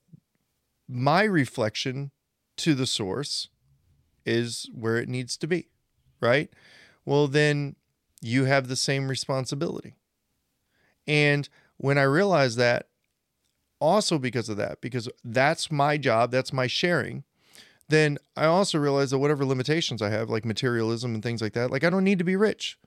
my 0.87 1.23
reflection 1.23 2.11
to 2.57 2.73
the 2.73 2.87
source 2.87 3.49
is 4.25 4.69
where 4.73 4.97
it 4.97 5.09
needs 5.09 5.37
to 5.37 5.47
be, 5.47 5.67
right? 6.19 6.49
Well, 7.05 7.27
then 7.27 7.75
you 8.21 8.45
have 8.45 8.67
the 8.67 8.75
same 8.75 9.07
responsibility. 9.07 9.95
And 11.05 11.49
when 11.77 11.97
I 11.97 12.03
realized 12.03 12.57
that, 12.57 12.87
also 13.83 14.17
because 14.17 14.47
of 14.49 14.57
that, 14.57 14.79
because 14.81 15.09
that's 15.25 15.69
my 15.69 15.97
job, 15.97 16.31
that's 16.31 16.53
my 16.53 16.67
sharing, 16.67 17.23
then 17.89 18.17
I 18.37 18.45
also 18.45 18.79
realize 18.79 19.11
that 19.11 19.19
whatever 19.19 19.45
limitations 19.45 20.01
I 20.01 20.09
have, 20.09 20.29
like 20.29 20.45
materialism 20.45 21.13
and 21.13 21.21
things 21.21 21.41
like 21.41 21.53
that, 21.53 21.69
like 21.69 21.83
I 21.83 21.89
don't 21.89 22.05
need 22.05 22.19
to 22.19 22.23
be 22.23 22.37
rich. 22.37 22.79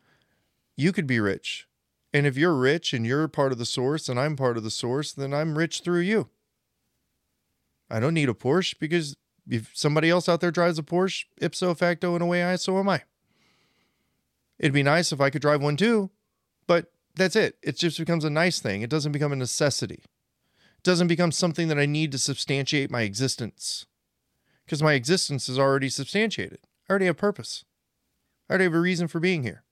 You 0.77 0.93
could 0.93 1.07
be 1.07 1.21
rich 1.21 1.67
And 2.13 2.27
if 2.27 2.39
you're 2.39 2.55
rich 2.55 2.95
and 2.95 3.07
you're 3.07 3.29
part 3.29 3.53
of 3.53 3.59
the 3.59 3.67
source 3.67 4.09
and 4.09 4.19
I'm 4.19 4.37
part 4.37 4.57
of 4.57 4.65
the 4.65 4.71
source, 4.71 5.13
then 5.13 5.35
I'm 5.35 5.59
rich 5.59 5.81
through 5.81 6.01
you. 6.01 6.31
I 7.91 8.01
don't 8.01 8.15
need 8.15 8.31
a 8.31 8.35
Porsche 8.35 8.75
because 8.79 9.17
if 9.49 9.71
somebody 9.75 10.09
else 10.11 10.29
out 10.29 10.41
there 10.41 10.51
drives 10.51 10.79
a 10.79 10.83
Porsche, 10.83 11.27
ipso 11.43 11.75
facto, 11.75 12.17
in 12.17 12.23
a 12.23 12.27
way, 12.27 12.43
I 12.43 12.57
so 12.57 12.79
am 12.79 12.89
I. 12.89 13.03
It'd 14.59 14.73
be 14.73 14.83
nice 14.83 15.13
if 15.13 15.21
I 15.21 15.31
could 15.31 15.43
drive 15.43 15.63
one 15.63 15.77
too, 15.77 16.11
but 16.67 16.91
that's 17.15 17.37
it. 17.37 17.59
It 17.63 17.77
just 17.77 17.99
becomes 17.99 18.25
a 18.25 18.31
nice 18.31 18.61
thing. 18.61 18.83
It 18.83 18.91
doesn't 18.91 19.13
become 19.13 19.33
a 19.33 19.37
necessity. 19.37 20.03
Doesn't 20.87 21.09
become 21.09 21.33
something 21.33 21.67
that 21.67 21.81
I 21.81 21.87
need 21.87 22.13
to 22.13 22.19
substantiate 22.19 22.93
my 22.93 23.03
existence 23.03 23.87
because 24.65 24.85
my 24.85 24.93
existence 24.93 25.49
is 25.49 25.59
already 25.59 25.89
substantiated. 25.89 26.61
I 26.89 26.93
already 26.93 27.07
have 27.07 27.17
purpose. 27.17 27.65
I 28.49 28.53
already 28.53 28.67
have 28.67 28.75
a 28.75 28.79
reason 28.79 29.09
for 29.09 29.19
being 29.19 29.43
here. 29.43 29.65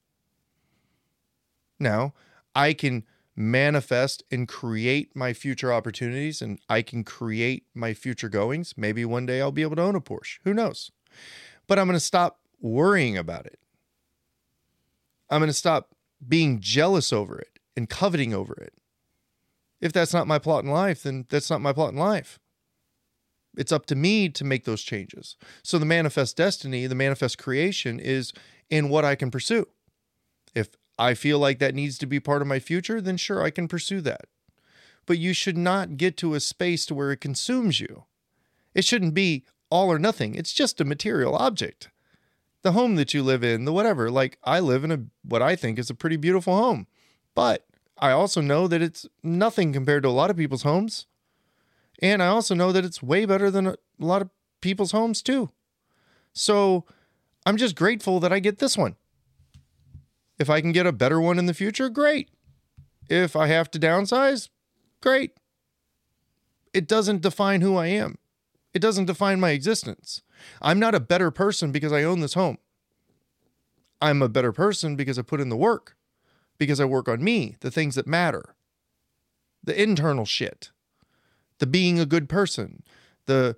Now, 1.78 2.14
I 2.52 2.72
can 2.72 3.04
manifest 3.36 4.24
and 4.32 4.48
create 4.48 5.14
my 5.14 5.32
future 5.32 5.72
opportunities 5.72 6.42
and 6.42 6.58
I 6.68 6.82
can 6.82 7.04
create 7.04 7.66
my 7.74 7.94
future 7.94 8.28
goings. 8.28 8.74
Maybe 8.76 9.04
one 9.04 9.24
day 9.24 9.40
I'll 9.40 9.52
be 9.52 9.62
able 9.62 9.76
to 9.76 9.82
own 9.82 9.94
a 9.94 10.00
Porsche. 10.00 10.40
Who 10.42 10.52
knows? 10.52 10.90
But 11.68 11.78
I'm 11.78 11.86
going 11.86 11.94
to 11.94 12.00
stop 12.00 12.40
worrying 12.60 13.16
about 13.16 13.46
it. 13.46 13.60
I'm 15.30 15.38
going 15.38 15.46
to 15.46 15.52
stop 15.52 15.94
being 16.26 16.58
jealous 16.58 17.12
over 17.12 17.38
it 17.38 17.60
and 17.76 17.88
coveting 17.88 18.34
over 18.34 18.54
it. 18.54 18.72
If 19.84 19.92
that's 19.92 20.14
not 20.14 20.26
my 20.26 20.38
plot 20.38 20.64
in 20.64 20.70
life, 20.70 21.02
then 21.02 21.26
that's 21.28 21.50
not 21.50 21.60
my 21.60 21.74
plot 21.74 21.92
in 21.92 21.98
life. 21.98 22.40
It's 23.54 23.70
up 23.70 23.84
to 23.86 23.94
me 23.94 24.30
to 24.30 24.42
make 24.42 24.64
those 24.64 24.82
changes. 24.82 25.36
So 25.62 25.78
the 25.78 25.84
manifest 25.84 26.38
destiny, 26.38 26.86
the 26.86 26.94
manifest 26.94 27.36
creation 27.36 28.00
is 28.00 28.32
in 28.70 28.88
what 28.88 29.04
I 29.04 29.14
can 29.14 29.30
pursue. 29.30 29.68
If 30.54 30.70
I 30.98 31.12
feel 31.12 31.38
like 31.38 31.58
that 31.58 31.74
needs 31.74 31.98
to 31.98 32.06
be 32.06 32.18
part 32.18 32.40
of 32.40 32.48
my 32.48 32.60
future, 32.60 32.98
then 32.98 33.18
sure, 33.18 33.42
I 33.42 33.50
can 33.50 33.68
pursue 33.68 34.00
that. 34.00 34.24
But 35.04 35.18
you 35.18 35.34
should 35.34 35.58
not 35.58 35.98
get 35.98 36.16
to 36.16 36.32
a 36.32 36.40
space 36.40 36.86
to 36.86 36.94
where 36.94 37.12
it 37.12 37.20
consumes 37.20 37.78
you. 37.78 38.04
It 38.74 38.86
shouldn't 38.86 39.12
be 39.12 39.44
all 39.68 39.92
or 39.92 39.98
nothing. 39.98 40.34
It's 40.34 40.54
just 40.54 40.80
a 40.80 40.84
material 40.84 41.36
object. 41.36 41.90
The 42.62 42.72
home 42.72 42.94
that 42.94 43.12
you 43.12 43.22
live 43.22 43.44
in, 43.44 43.66
the 43.66 43.72
whatever. 43.72 44.10
Like 44.10 44.38
I 44.44 44.60
live 44.60 44.82
in 44.82 44.90
a 44.90 45.00
what 45.22 45.42
I 45.42 45.56
think 45.56 45.78
is 45.78 45.90
a 45.90 45.94
pretty 45.94 46.16
beautiful 46.16 46.56
home. 46.56 46.86
But 47.34 47.66
I 48.04 48.10
also 48.10 48.42
know 48.42 48.68
that 48.68 48.82
it's 48.82 49.06
nothing 49.22 49.72
compared 49.72 50.02
to 50.02 50.10
a 50.10 50.18
lot 50.20 50.28
of 50.28 50.36
people's 50.36 50.62
homes. 50.62 51.06
And 52.00 52.22
I 52.22 52.26
also 52.26 52.54
know 52.54 52.70
that 52.70 52.84
it's 52.84 53.02
way 53.02 53.24
better 53.24 53.50
than 53.50 53.66
a 53.66 53.76
lot 53.98 54.20
of 54.20 54.28
people's 54.60 54.92
homes 54.92 55.22
too. 55.22 55.48
So 56.34 56.84
I'm 57.46 57.56
just 57.56 57.74
grateful 57.74 58.20
that 58.20 58.30
I 58.30 58.40
get 58.40 58.58
this 58.58 58.76
one. 58.76 58.96
If 60.38 60.50
I 60.50 60.60
can 60.60 60.72
get 60.72 60.84
a 60.84 60.92
better 60.92 61.18
one 61.18 61.38
in 61.38 61.46
the 61.46 61.54
future, 61.54 61.88
great. 61.88 62.28
If 63.08 63.36
I 63.36 63.46
have 63.46 63.70
to 63.70 63.80
downsize, 63.80 64.50
great. 65.00 65.30
It 66.74 66.86
doesn't 66.86 67.22
define 67.22 67.62
who 67.62 67.74
I 67.78 67.86
am. 67.86 68.18
It 68.74 68.80
doesn't 68.80 69.06
define 69.06 69.40
my 69.40 69.52
existence. 69.52 70.20
I'm 70.60 70.78
not 70.78 70.94
a 70.94 71.00
better 71.00 71.30
person 71.30 71.72
because 71.72 71.90
I 71.90 72.02
own 72.02 72.20
this 72.20 72.34
home. 72.34 72.58
I'm 74.02 74.20
a 74.20 74.28
better 74.28 74.52
person 74.52 74.94
because 74.94 75.18
I 75.18 75.22
put 75.22 75.40
in 75.40 75.48
the 75.48 75.56
work, 75.56 75.96
because 76.58 76.80
I 76.80 76.84
work 76.84 77.08
on 77.08 77.22
me, 77.22 77.56
the 77.60 77.70
things 77.70 77.94
that 77.94 78.06
matter, 78.06 78.54
the 79.62 79.80
internal 79.80 80.24
shit, 80.24 80.70
the 81.58 81.66
being 81.66 81.98
a 81.98 82.06
good 82.06 82.28
person, 82.28 82.82
the 83.26 83.56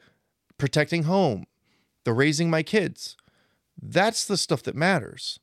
protecting 0.59 1.05
home, 1.05 1.47
the 2.05 2.12
raising 2.12 2.51
my 2.51 2.62
kids. 2.62 3.16
That's 3.81 4.24
the 4.24 4.36
stuff 4.36 4.62
that 4.62 4.74
matters 4.74 5.40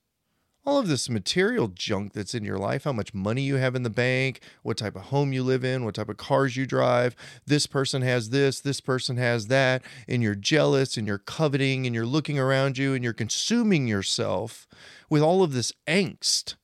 all 0.66 0.80
of 0.80 0.88
this 0.88 1.10
material 1.10 1.68
junk 1.68 2.14
that's 2.14 2.34
in 2.34 2.46
your 2.46 2.58
life, 2.58 2.86
how 2.86 2.94
much 2.94 3.14
money 3.14 3.42
you 3.42 3.56
have 3.56 3.76
in 3.76 3.84
the 3.84 3.90
bank, 3.90 4.40
what 4.62 4.78
type 4.78 4.96
of 4.96 5.04
home 5.04 5.34
you 5.34 5.44
live 5.44 5.64
in, 5.64 5.84
what 5.84 5.96
type 5.96 6.10
of 6.10 6.18
cars 6.18 6.56
you 6.56 6.66
drive. 6.66 7.16
This 7.46 7.68
person 7.68 8.02
has 8.02 8.30
this, 8.30 8.62
this 8.62 8.80
person 8.80 9.18
has 9.18 9.48
that, 9.48 9.82
and 10.08 10.24
you're 10.24 10.36
jealous 10.36 10.96
and 10.96 11.06
you're 11.06 11.18
coveting 11.18 11.86
and 11.86 11.94
you're 11.94 12.06
looking 12.06 12.40
around 12.40 12.78
you 12.78 12.94
and 12.94 13.04
you're 13.04 13.14
consuming 13.14 13.88
yourself 13.88 14.68
with 15.10 15.22
all 15.22 15.44
of 15.44 15.54
this 15.54 15.74
angst. 15.88 16.56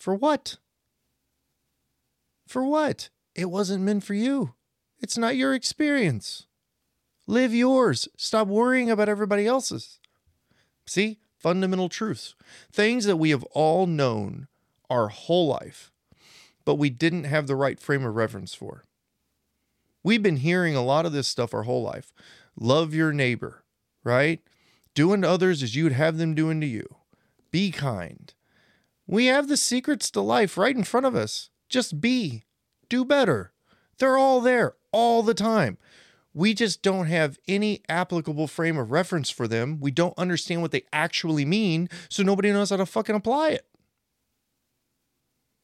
For 0.00 0.14
what? 0.14 0.56
For 2.48 2.64
what? 2.64 3.10
It 3.34 3.50
wasn't 3.50 3.84
meant 3.84 4.02
for 4.02 4.14
you. 4.14 4.54
It's 4.98 5.18
not 5.18 5.36
your 5.36 5.54
experience. 5.54 6.46
Live 7.26 7.54
yours. 7.54 8.08
Stop 8.16 8.48
worrying 8.48 8.90
about 8.90 9.10
everybody 9.10 9.46
else's. 9.46 10.00
See, 10.86 11.18
fundamental 11.36 11.90
truths, 11.90 12.34
things 12.72 13.04
that 13.04 13.18
we 13.18 13.28
have 13.28 13.44
all 13.52 13.86
known 13.86 14.48
our 14.88 15.08
whole 15.08 15.46
life, 15.46 15.92
but 16.64 16.76
we 16.76 16.88
didn't 16.88 17.24
have 17.24 17.46
the 17.46 17.54
right 17.54 17.78
frame 17.78 18.04
of 18.04 18.16
reference 18.16 18.54
for. 18.54 18.84
We've 20.02 20.22
been 20.22 20.38
hearing 20.38 20.74
a 20.74 20.84
lot 20.84 21.04
of 21.04 21.12
this 21.12 21.28
stuff 21.28 21.52
our 21.52 21.64
whole 21.64 21.82
life. 21.82 22.14
Love 22.58 22.94
your 22.94 23.12
neighbor, 23.12 23.64
right? 24.02 24.40
Do 24.94 25.12
unto 25.12 25.28
others 25.28 25.62
as 25.62 25.76
you 25.76 25.84
would 25.84 25.92
have 25.92 26.16
them 26.16 26.34
do 26.34 26.48
unto 26.48 26.66
you. 26.66 26.86
Be 27.50 27.70
kind. 27.70 28.32
We 29.10 29.26
have 29.26 29.48
the 29.48 29.56
secrets 29.56 30.08
to 30.12 30.20
life 30.20 30.56
right 30.56 30.76
in 30.76 30.84
front 30.84 31.04
of 31.04 31.16
us. 31.16 31.50
Just 31.68 32.00
be. 32.00 32.44
Do 32.88 33.04
better. 33.04 33.52
They're 33.98 34.16
all 34.16 34.40
there 34.40 34.76
all 34.92 35.24
the 35.24 35.34
time. 35.34 35.78
We 36.32 36.54
just 36.54 36.80
don't 36.80 37.06
have 37.06 37.36
any 37.48 37.82
applicable 37.88 38.46
frame 38.46 38.78
of 38.78 38.92
reference 38.92 39.28
for 39.28 39.48
them. 39.48 39.80
We 39.80 39.90
don't 39.90 40.16
understand 40.16 40.62
what 40.62 40.70
they 40.70 40.84
actually 40.92 41.44
mean, 41.44 41.88
so 42.08 42.22
nobody 42.22 42.52
knows 42.52 42.70
how 42.70 42.76
to 42.76 42.86
fucking 42.86 43.16
apply 43.16 43.48
it. 43.48 43.66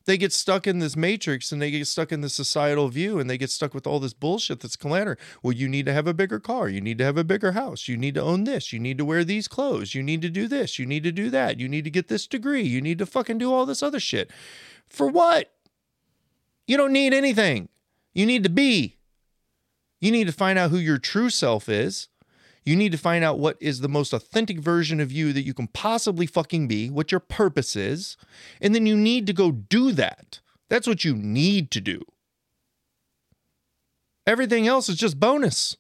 They 0.07 0.16
get 0.16 0.33
stuck 0.33 0.69
in 0.69 0.78
this 0.78 0.97
matrix 0.97 1.51
and 1.51 1.61
they 1.61 1.73
get 1.73 1.87
stuck 1.87 2.12
in 2.12 2.20
the 2.20 2.28
societal 2.28 2.89
view 2.89 3.19
and 3.19 3.28
they 3.28 3.37
get 3.37 3.51
stuck 3.51 3.74
with 3.74 3.89
all 3.89 3.99
this 3.99 4.12
bullshit 4.12 4.61
that's 4.61 4.77
clatter. 4.77 5.19
Well, 5.43 5.53
you 5.53 5.69
need 5.69 5.85
to 5.87 5.93
have 5.93 6.07
a 6.07 6.15
bigger 6.15 6.39
car. 6.39 6.69
You 6.69 6.81
need 6.81 6.99
to 6.99 7.05
have 7.05 7.19
a 7.19 7.24
bigger 7.24 7.53
house. 7.53 7.89
You 7.89 7.97
need 7.97 8.15
to 8.15 8.23
own 8.23 8.45
this. 8.45 8.73
You 8.73 8.78
need 8.78 8.99
to 8.99 9.05
wear 9.05 9.24
these 9.24 9.49
clothes. 9.49 9.97
You 9.97 10.05
need 10.05 10.23
to 10.23 10.31
do 10.31 10.47
this. 10.47 10.78
You 10.78 10.87
need 10.87 11.03
to 11.03 11.12
do 11.12 11.28
that. 11.31 11.59
You 11.59 11.69
need 11.69 11.83
to 11.85 11.91
get 11.91 12.07
this 12.07 12.28
degree. 12.28 12.62
You 12.62 12.81
need 12.81 12.99
to 12.99 13.07
fucking 13.07 13.39
do 13.39 13.53
all 13.53 13.66
this 13.66 13.83
other 13.83 13.99
shit. 13.99 14.31
For 14.89 15.09
what? 15.09 15.53
You 16.69 16.77
don't 16.77 16.93
need 16.93 17.12
anything. 17.12 17.69
You 18.15 18.27
need 18.27 18.45
to 18.45 18.51
be. 18.51 18.97
You 20.01 20.12
need 20.12 20.28
to 20.28 20.33
find 20.33 20.57
out 20.57 20.70
who 20.70 20.78
your 20.78 20.99
true 20.99 21.31
self 21.31 21.69
is. 21.69 22.09
You 22.67 22.77
need 22.77 22.93
to 22.93 22.99
find 22.99 23.25
out 23.25 23.39
what 23.39 23.57
is 23.61 23.81
the 23.81 23.89
most 23.89 24.13
authentic 24.13 24.59
version 24.59 25.01
of 25.01 25.13
you 25.13 25.33
that 25.33 25.47
you 25.47 25.55
can 25.55 25.69
possibly 25.69 26.27
fucking 26.27 26.69
be, 26.69 26.91
what 26.91 27.13
your 27.13 27.21
purpose 27.21 27.77
is. 27.77 28.17
And 28.61 28.75
then 28.75 28.85
you 28.85 28.97
need 28.97 29.27
to 29.29 29.33
go 29.33 29.53
do 29.53 29.93
that. 29.93 30.41
That's 30.69 30.89
what 30.89 31.05
you 31.05 31.15
need 31.15 31.71
to 31.71 31.81
do. 31.81 32.03
Everything 34.27 34.67
else 34.67 34.89
is 34.89 34.97
just 34.97 35.21
bonus. 35.21 35.77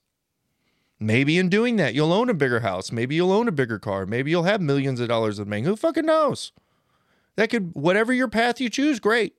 Maybe 1.00 1.38
in 1.38 1.48
doing 1.48 1.76
that, 1.76 1.92
you'll 1.92 2.12
own 2.12 2.30
a 2.30 2.34
bigger 2.34 2.60
house. 2.60 2.92
Maybe 2.92 3.16
you'll 3.16 3.32
own 3.32 3.48
a 3.48 3.52
bigger 3.52 3.80
car. 3.80 4.06
Maybe 4.06 4.30
you'll 4.30 4.44
have 4.44 4.60
millions 4.60 5.00
of 5.00 5.08
dollars 5.08 5.38
of 5.40 5.48
money. 5.48 5.62
Who 5.62 5.74
fucking 5.74 6.06
knows? 6.06 6.52
That 7.34 7.50
could, 7.50 7.74
whatever 7.74 8.12
your 8.12 8.28
path 8.28 8.60
you 8.60 8.70
choose, 8.70 9.00
great. 9.00 9.34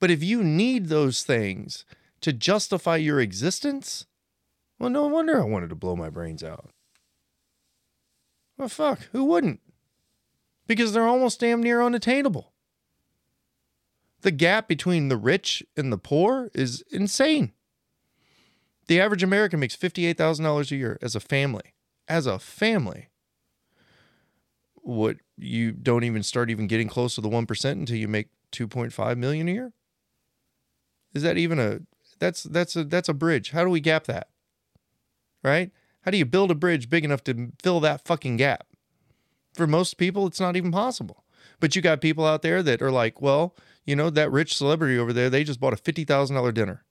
But 0.00 0.10
if 0.10 0.22
you 0.22 0.42
need 0.42 0.88
those 0.88 1.22
things, 1.22 1.84
to 2.24 2.32
justify 2.32 2.96
your 2.96 3.20
existence? 3.20 4.06
Well, 4.84 4.92
no 4.92 5.06
wonder 5.06 5.40
I 5.40 5.46
wanted 5.46 5.70
to 5.70 5.74
blow 5.74 5.96
my 5.96 6.10
brains 6.10 6.44
out. 6.44 6.68
Well, 8.58 8.68
fuck, 8.68 9.08
who 9.12 9.24
wouldn't? 9.24 9.60
Because 10.66 10.92
they're 10.92 11.06
almost 11.06 11.40
damn 11.40 11.62
near 11.62 11.80
unattainable. 11.80 12.52
The 14.20 14.30
gap 14.30 14.68
between 14.68 15.08
the 15.08 15.16
rich 15.16 15.62
and 15.74 15.90
the 15.90 15.96
poor 15.96 16.50
is 16.52 16.84
insane. 16.90 17.54
The 18.86 19.00
average 19.00 19.22
American 19.22 19.58
makes 19.58 19.74
$58,000 19.74 20.70
a 20.70 20.76
year 20.76 20.98
as 21.00 21.16
a 21.16 21.20
family. 21.20 21.72
As 22.06 22.26
a 22.26 22.38
family. 22.38 23.08
What 24.74 25.16
you 25.38 25.72
don't 25.72 26.04
even 26.04 26.22
start 26.22 26.50
even 26.50 26.66
getting 26.66 26.88
close 26.88 27.14
to 27.14 27.22
the 27.22 27.30
1% 27.30 27.72
until 27.72 27.96
you 27.96 28.06
make 28.06 28.28
2.5 28.52 29.16
million 29.16 29.48
a 29.48 29.52
year? 29.52 29.72
Is 31.14 31.22
that 31.22 31.38
even 31.38 31.58
a 31.58 31.80
that's 32.18 32.42
that's 32.42 32.76
a 32.76 32.84
that's 32.84 33.08
a 33.08 33.14
bridge. 33.14 33.52
How 33.52 33.64
do 33.64 33.70
we 33.70 33.80
gap 33.80 34.04
that? 34.04 34.28
Right? 35.44 35.70
How 36.02 36.10
do 36.10 36.18
you 36.18 36.24
build 36.24 36.50
a 36.50 36.54
bridge 36.54 36.88
big 36.88 37.04
enough 37.04 37.22
to 37.24 37.52
fill 37.62 37.80
that 37.80 38.04
fucking 38.04 38.38
gap? 38.38 38.66
For 39.52 39.66
most 39.66 39.98
people, 39.98 40.26
it's 40.26 40.40
not 40.40 40.56
even 40.56 40.72
possible. 40.72 41.24
But 41.60 41.76
you 41.76 41.82
got 41.82 42.00
people 42.00 42.26
out 42.26 42.42
there 42.42 42.62
that 42.62 42.82
are 42.82 42.90
like, 42.90 43.20
well, 43.22 43.54
you 43.84 43.94
know, 43.94 44.10
that 44.10 44.32
rich 44.32 44.56
celebrity 44.56 44.98
over 44.98 45.12
there, 45.12 45.30
they 45.30 45.44
just 45.44 45.60
bought 45.60 45.72
a 45.72 45.76
$50,000 45.76 46.54
dinner. 46.54 46.84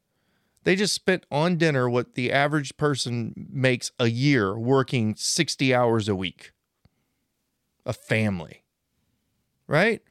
They 0.63 0.75
just 0.75 0.93
spent 0.93 1.25
on 1.29 1.57
dinner 1.57 1.89
what 1.89 2.15
the 2.15 2.31
average 2.31 2.77
person 2.77 3.49
makes 3.51 3.91
a 3.99 4.07
year 4.07 4.57
working 4.57 5.15
60 5.17 5.73
hours 5.75 6.07
a 6.07 6.15
week. 6.15 6.51
A 7.85 7.91
family. 7.91 8.63
Right? 9.67 10.01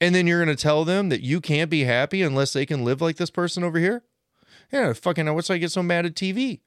And 0.00 0.14
then 0.14 0.26
you're 0.26 0.44
going 0.44 0.56
to 0.56 0.62
tell 0.62 0.84
them 0.84 1.08
that 1.08 1.22
you 1.22 1.40
can't 1.40 1.70
be 1.70 1.84
happy 1.84 2.22
unless 2.22 2.52
they 2.52 2.66
can 2.66 2.84
live 2.84 3.00
like 3.00 3.16
this 3.16 3.30
person 3.30 3.64
over 3.64 3.78
here? 3.78 4.04
Yeah, 4.72 4.92
fucking, 4.92 5.32
what's 5.34 5.50
I 5.50 5.58
get 5.58 5.72
so 5.72 5.82
mad 5.82 6.06
at 6.06 6.14
TV? 6.14 6.60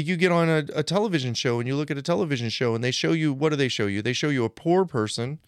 You 0.00 0.16
get 0.16 0.32
on 0.32 0.48
a, 0.48 0.64
a 0.74 0.82
television 0.82 1.34
show 1.34 1.58
and 1.58 1.66
you 1.66 1.76
look 1.76 1.90
at 1.90 1.98
a 1.98 2.02
television 2.02 2.48
show 2.48 2.74
and 2.74 2.82
they 2.84 2.90
show 2.90 3.12
you, 3.12 3.32
what 3.32 3.50
do 3.50 3.56
they 3.56 3.68
show 3.68 3.86
you? 3.86 4.02
They 4.02 4.12
show 4.12 4.28
you 4.28 4.44
a 4.44 4.50
poor 4.50 4.84
person 4.84 5.38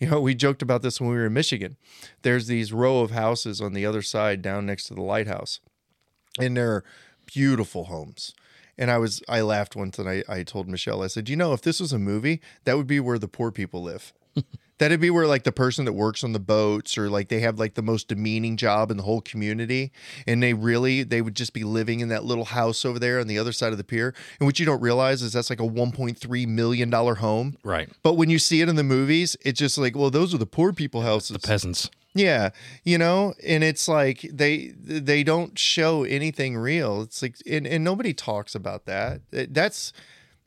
You 0.00 0.08
know, 0.08 0.20
we 0.20 0.34
joked 0.34 0.62
about 0.62 0.80
this 0.80 0.98
when 0.98 1.10
we 1.10 1.16
were 1.16 1.26
in 1.26 1.34
Michigan. 1.34 1.76
There's 2.22 2.46
these 2.46 2.72
row 2.72 3.00
of 3.00 3.10
houses 3.10 3.60
on 3.60 3.74
the 3.74 3.84
other 3.84 4.00
side 4.00 4.40
down 4.40 4.64
next 4.64 4.84
to 4.84 4.94
the 4.94 5.02
lighthouse, 5.02 5.60
and 6.38 6.56
they're 6.56 6.82
beautiful 7.26 7.84
homes. 7.84 8.34
And 8.78 8.90
I 8.90 8.96
was, 8.96 9.22
I 9.28 9.42
laughed 9.42 9.76
once 9.76 9.98
and 9.98 10.08
I, 10.08 10.24
I 10.26 10.42
told 10.42 10.66
Michelle, 10.66 11.02
I 11.02 11.08
said, 11.08 11.28
you 11.28 11.36
know, 11.36 11.52
if 11.52 11.60
this 11.60 11.80
was 11.80 11.92
a 11.92 11.98
movie, 11.98 12.40
that 12.64 12.78
would 12.78 12.86
be 12.86 12.98
where 12.98 13.18
the 13.18 13.28
poor 13.28 13.50
people 13.52 13.82
live. 13.82 14.14
That'd 14.80 14.98
be 14.98 15.10
where 15.10 15.26
like 15.26 15.42
the 15.42 15.52
person 15.52 15.84
that 15.84 15.92
works 15.92 16.24
on 16.24 16.32
the 16.32 16.40
boats 16.40 16.96
or 16.96 17.10
like 17.10 17.28
they 17.28 17.40
have 17.40 17.58
like 17.58 17.74
the 17.74 17.82
most 17.82 18.08
demeaning 18.08 18.56
job 18.56 18.90
in 18.90 18.96
the 18.96 19.02
whole 19.02 19.20
community. 19.20 19.92
And 20.26 20.42
they 20.42 20.54
really, 20.54 21.02
they 21.02 21.20
would 21.20 21.36
just 21.36 21.52
be 21.52 21.64
living 21.64 22.00
in 22.00 22.08
that 22.08 22.24
little 22.24 22.46
house 22.46 22.86
over 22.86 22.98
there 22.98 23.20
on 23.20 23.26
the 23.26 23.38
other 23.38 23.52
side 23.52 23.72
of 23.72 23.78
the 23.78 23.84
pier. 23.84 24.14
And 24.38 24.46
what 24.46 24.58
you 24.58 24.64
don't 24.64 24.80
realize 24.80 25.20
is 25.20 25.34
that's 25.34 25.50
like 25.50 25.60
a 25.60 25.68
$1.3 25.68 26.48
million 26.48 26.90
home. 26.90 27.58
Right. 27.62 27.90
But 28.02 28.14
when 28.14 28.30
you 28.30 28.38
see 28.38 28.62
it 28.62 28.70
in 28.70 28.76
the 28.76 28.82
movies, 28.82 29.36
it's 29.42 29.58
just 29.58 29.76
like, 29.76 29.94
well, 29.94 30.10
those 30.10 30.32
are 30.34 30.38
the 30.38 30.46
poor 30.46 30.72
people 30.72 31.02
houses. 31.02 31.36
The 31.36 31.46
peasants. 31.46 31.90
Yeah, 32.14 32.50
you 32.82 32.98
know, 32.98 33.34
and 33.46 33.62
it's 33.62 33.86
like 33.86 34.22
they 34.32 34.72
they 34.76 35.22
don't 35.22 35.56
show 35.56 36.02
anything 36.02 36.56
real. 36.56 37.02
It's 37.02 37.22
like 37.22 37.36
and, 37.48 37.68
and 37.68 37.84
nobody 37.84 38.12
talks 38.12 38.56
about 38.56 38.86
that. 38.86 39.20
That's 39.30 39.92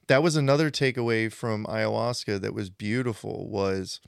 that 0.07 0.21
was 0.21 0.35
another 0.35 0.69
takeaway 0.69 1.31
from 1.31 1.65
ayahuasca 1.65 2.41
that 2.41 2.53
was 2.53 2.69
beautiful 2.69 3.47
was 3.47 4.01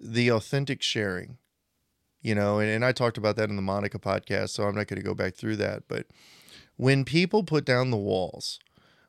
the 0.00 0.30
authentic 0.30 0.82
sharing. 0.82 1.38
You 2.22 2.34
know, 2.34 2.58
and, 2.58 2.70
and 2.70 2.84
I 2.84 2.92
talked 2.92 3.18
about 3.18 3.36
that 3.36 3.48
in 3.48 3.56
the 3.56 3.62
Monica 3.62 3.98
podcast, 3.98 4.50
so 4.50 4.64
I'm 4.64 4.74
not 4.74 4.88
going 4.88 5.00
to 5.00 5.06
go 5.06 5.14
back 5.14 5.34
through 5.34 5.56
that. 5.56 5.84
But 5.88 6.06
when 6.76 7.04
people 7.04 7.44
put 7.44 7.64
down 7.64 7.90
the 7.90 7.96
walls, 7.96 8.58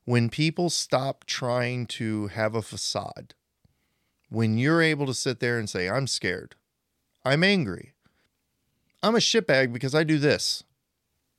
when 0.06 0.30
people 0.30 0.70
stop 0.70 1.26
trying 1.26 1.88
to 1.88 2.28
have 2.28 2.56
a 2.56 2.62
facade, 2.62 3.34
when 4.30 4.58
you're 4.58 4.82
able 4.82 5.06
to 5.06 5.14
sit 5.14 5.40
there 5.40 5.60
and 5.60 5.70
say, 5.70 5.90
I'm 5.90 6.08
scared, 6.08 6.56
I'm 7.26 7.44
angry. 7.44 7.94
I'm 9.04 9.16
a 9.16 9.20
shitbag 9.20 9.74
because 9.74 9.96
I 9.96 10.04
do 10.04 10.18
this. 10.18 10.64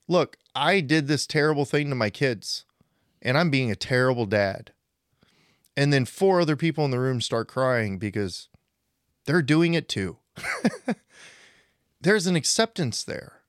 Look, 0.08 0.36
I 0.54 0.80
did 0.80 1.06
this 1.06 1.26
terrible 1.26 1.64
thing 1.64 1.88
to 1.88 1.94
my 1.94 2.10
kids, 2.10 2.64
and 3.22 3.38
I'm 3.38 3.50
being 3.50 3.70
a 3.70 3.76
terrible 3.76 4.26
dad. 4.26 4.72
And 5.76 5.92
then 5.92 6.04
four 6.04 6.40
other 6.40 6.56
people 6.56 6.84
in 6.84 6.90
the 6.90 7.00
room 7.00 7.20
start 7.20 7.48
crying 7.48 7.98
because 7.98 8.48
they're 9.26 9.42
doing 9.42 9.74
it 9.74 9.88
too. 9.88 10.18
There's 12.00 12.26
an 12.26 12.36
acceptance 12.36 13.04
there. 13.04 13.42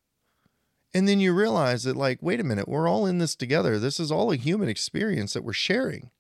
And 0.94 1.08
then 1.08 1.20
you 1.20 1.34
realize 1.34 1.84
that, 1.84 1.96
like, 1.96 2.20
wait 2.22 2.40
a 2.40 2.44
minute, 2.44 2.68
we're 2.68 2.88
all 2.88 3.08
in 3.08 3.18
this 3.18 3.36
together. 3.36 3.80
This 3.80 4.00
is 4.00 4.12
all 4.12 4.32
a 4.32 4.36
human 4.36 4.70
experience 4.70 5.34
that 5.34 5.44
we're 5.44 5.54
sharing. 5.54 6.12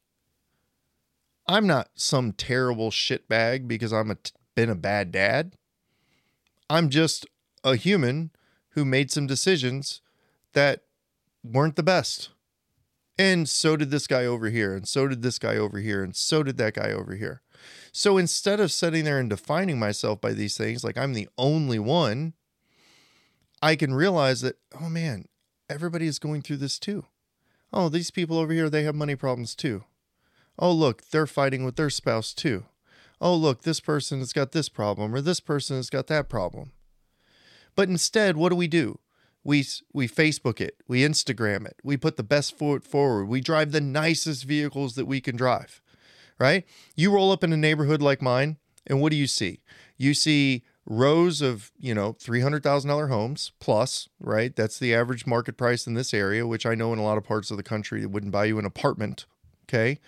I'm 1.47 1.67
not 1.67 1.89
some 1.93 2.31
terrible 2.31 2.89
shitbag 2.89 3.67
because 3.67 3.93
I'm 3.93 4.09
a 4.09 4.15
t- 4.15 4.31
been 4.55 4.69
a 4.69 4.75
bad 4.75 5.11
dad. 5.11 5.57
I'm 6.69 6.89
just 6.89 7.27
a 7.63 7.75
human 7.75 8.31
who 8.69 8.83
made 8.83 9.11
some 9.11 9.27
decisions 9.27 10.01
that 10.53 10.83
weren't 11.43 11.75
the 11.75 11.83
best. 11.83 12.29
And 13.17 13.47
so 13.47 13.77
did 13.77 13.91
this 13.91 14.07
guy 14.07 14.25
over 14.25 14.49
here, 14.49 14.75
and 14.75 14.87
so 14.87 15.07
did 15.07 15.21
this 15.21 15.37
guy 15.37 15.55
over 15.55 15.77
here, 15.77 16.03
and 16.03 16.15
so 16.15 16.41
did 16.41 16.57
that 16.57 16.73
guy 16.73 16.91
over 16.91 17.15
here. 17.15 17.42
So 17.91 18.17
instead 18.17 18.59
of 18.59 18.71
sitting 18.71 19.05
there 19.05 19.19
and 19.19 19.29
defining 19.29 19.79
myself 19.79 20.21
by 20.21 20.33
these 20.33 20.57
things 20.57 20.83
like 20.83 20.97
I'm 20.97 21.13
the 21.13 21.29
only 21.37 21.79
one, 21.79 22.33
I 23.61 23.75
can 23.75 23.93
realize 23.93 24.41
that, 24.41 24.57
oh 24.79 24.89
man, 24.89 25.25
everybody 25.69 26.07
is 26.07 26.19
going 26.19 26.41
through 26.41 26.57
this 26.57 26.79
too. 26.79 27.05
Oh, 27.71 27.89
these 27.89 28.11
people 28.11 28.37
over 28.37 28.53
here, 28.53 28.69
they 28.69 28.83
have 28.83 28.95
money 28.95 29.15
problems 29.15 29.55
too. 29.55 29.83
Oh, 30.59 30.71
look, 30.71 31.09
they're 31.09 31.25
fighting 31.25 31.65
with 31.65 31.75
their 31.75 31.89
spouse 31.89 32.33
too 32.33 32.65
oh 33.23 33.33
look 33.33 33.61
this 33.61 33.79
person 33.79 34.19
has 34.19 34.33
got 34.33 34.51
this 34.51 34.69
problem 34.69 35.15
or 35.15 35.21
this 35.21 35.39
person 35.39 35.77
has 35.77 35.89
got 35.89 36.07
that 36.07 36.29
problem 36.29 36.73
but 37.75 37.89
instead 37.89 38.35
what 38.35 38.49
do 38.49 38.55
we 38.55 38.67
do 38.67 38.99
we 39.43 39.65
we 39.93 40.07
facebook 40.07 40.59
it 40.59 40.75
we 40.87 41.01
instagram 41.01 41.65
it 41.65 41.77
we 41.83 41.97
put 41.97 42.17
the 42.17 42.23
best 42.23 42.57
foot 42.57 42.83
forward 42.83 43.25
we 43.25 43.39
drive 43.41 43.71
the 43.71 43.81
nicest 43.81 44.43
vehicles 44.43 44.95
that 44.95 45.05
we 45.05 45.21
can 45.21 45.35
drive 45.35 45.81
right 46.39 46.65
you 46.95 47.11
roll 47.11 47.31
up 47.31 47.43
in 47.43 47.53
a 47.53 47.57
neighborhood 47.57 48.01
like 48.01 48.21
mine 48.21 48.57
and 48.87 49.01
what 49.01 49.11
do 49.11 49.17
you 49.17 49.27
see 49.27 49.59
you 49.97 50.13
see 50.13 50.63
rows 50.85 51.41
of 51.41 51.71
you 51.79 51.93
know 51.93 52.13
$300000 52.13 53.09
homes 53.09 53.51
plus 53.59 54.09
right 54.19 54.55
that's 54.55 54.79
the 54.79 54.93
average 54.93 55.25
market 55.25 55.55
price 55.55 55.87
in 55.87 55.93
this 55.93 56.13
area 56.13 56.45
which 56.45 56.65
i 56.65 56.75
know 56.75 56.91
in 56.91 56.99
a 56.99 57.03
lot 57.03 57.17
of 57.17 57.23
parts 57.23 57.51
of 57.51 57.57
the 57.57 57.63
country 57.63 58.01
it 58.01 58.11
wouldn't 58.11 58.33
buy 58.33 58.45
you 58.45 58.59
an 58.59 58.65
apartment 58.65 59.25
okay 59.65 59.99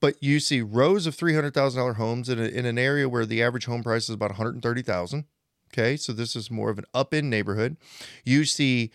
but 0.00 0.16
you 0.22 0.40
see 0.40 0.60
rows 0.60 1.06
of 1.06 1.14
three 1.14 1.34
hundred 1.34 1.54
thousand 1.54 1.80
dollar 1.80 1.94
homes 1.94 2.28
in, 2.28 2.38
a, 2.38 2.44
in 2.44 2.66
an 2.66 2.78
area 2.78 3.08
where 3.08 3.26
the 3.26 3.42
average 3.42 3.66
home 3.66 3.82
price 3.82 4.04
is 4.04 4.14
about 4.14 4.30
one 4.30 4.36
hundred 4.36 4.62
thirty 4.62 4.82
thousand. 4.82 5.24
Okay, 5.72 5.96
so 5.96 6.12
this 6.12 6.34
is 6.34 6.50
more 6.50 6.70
of 6.70 6.78
an 6.78 6.86
up 6.94 7.12
in 7.12 7.28
neighborhood. 7.28 7.76
You 8.24 8.44
see 8.44 8.90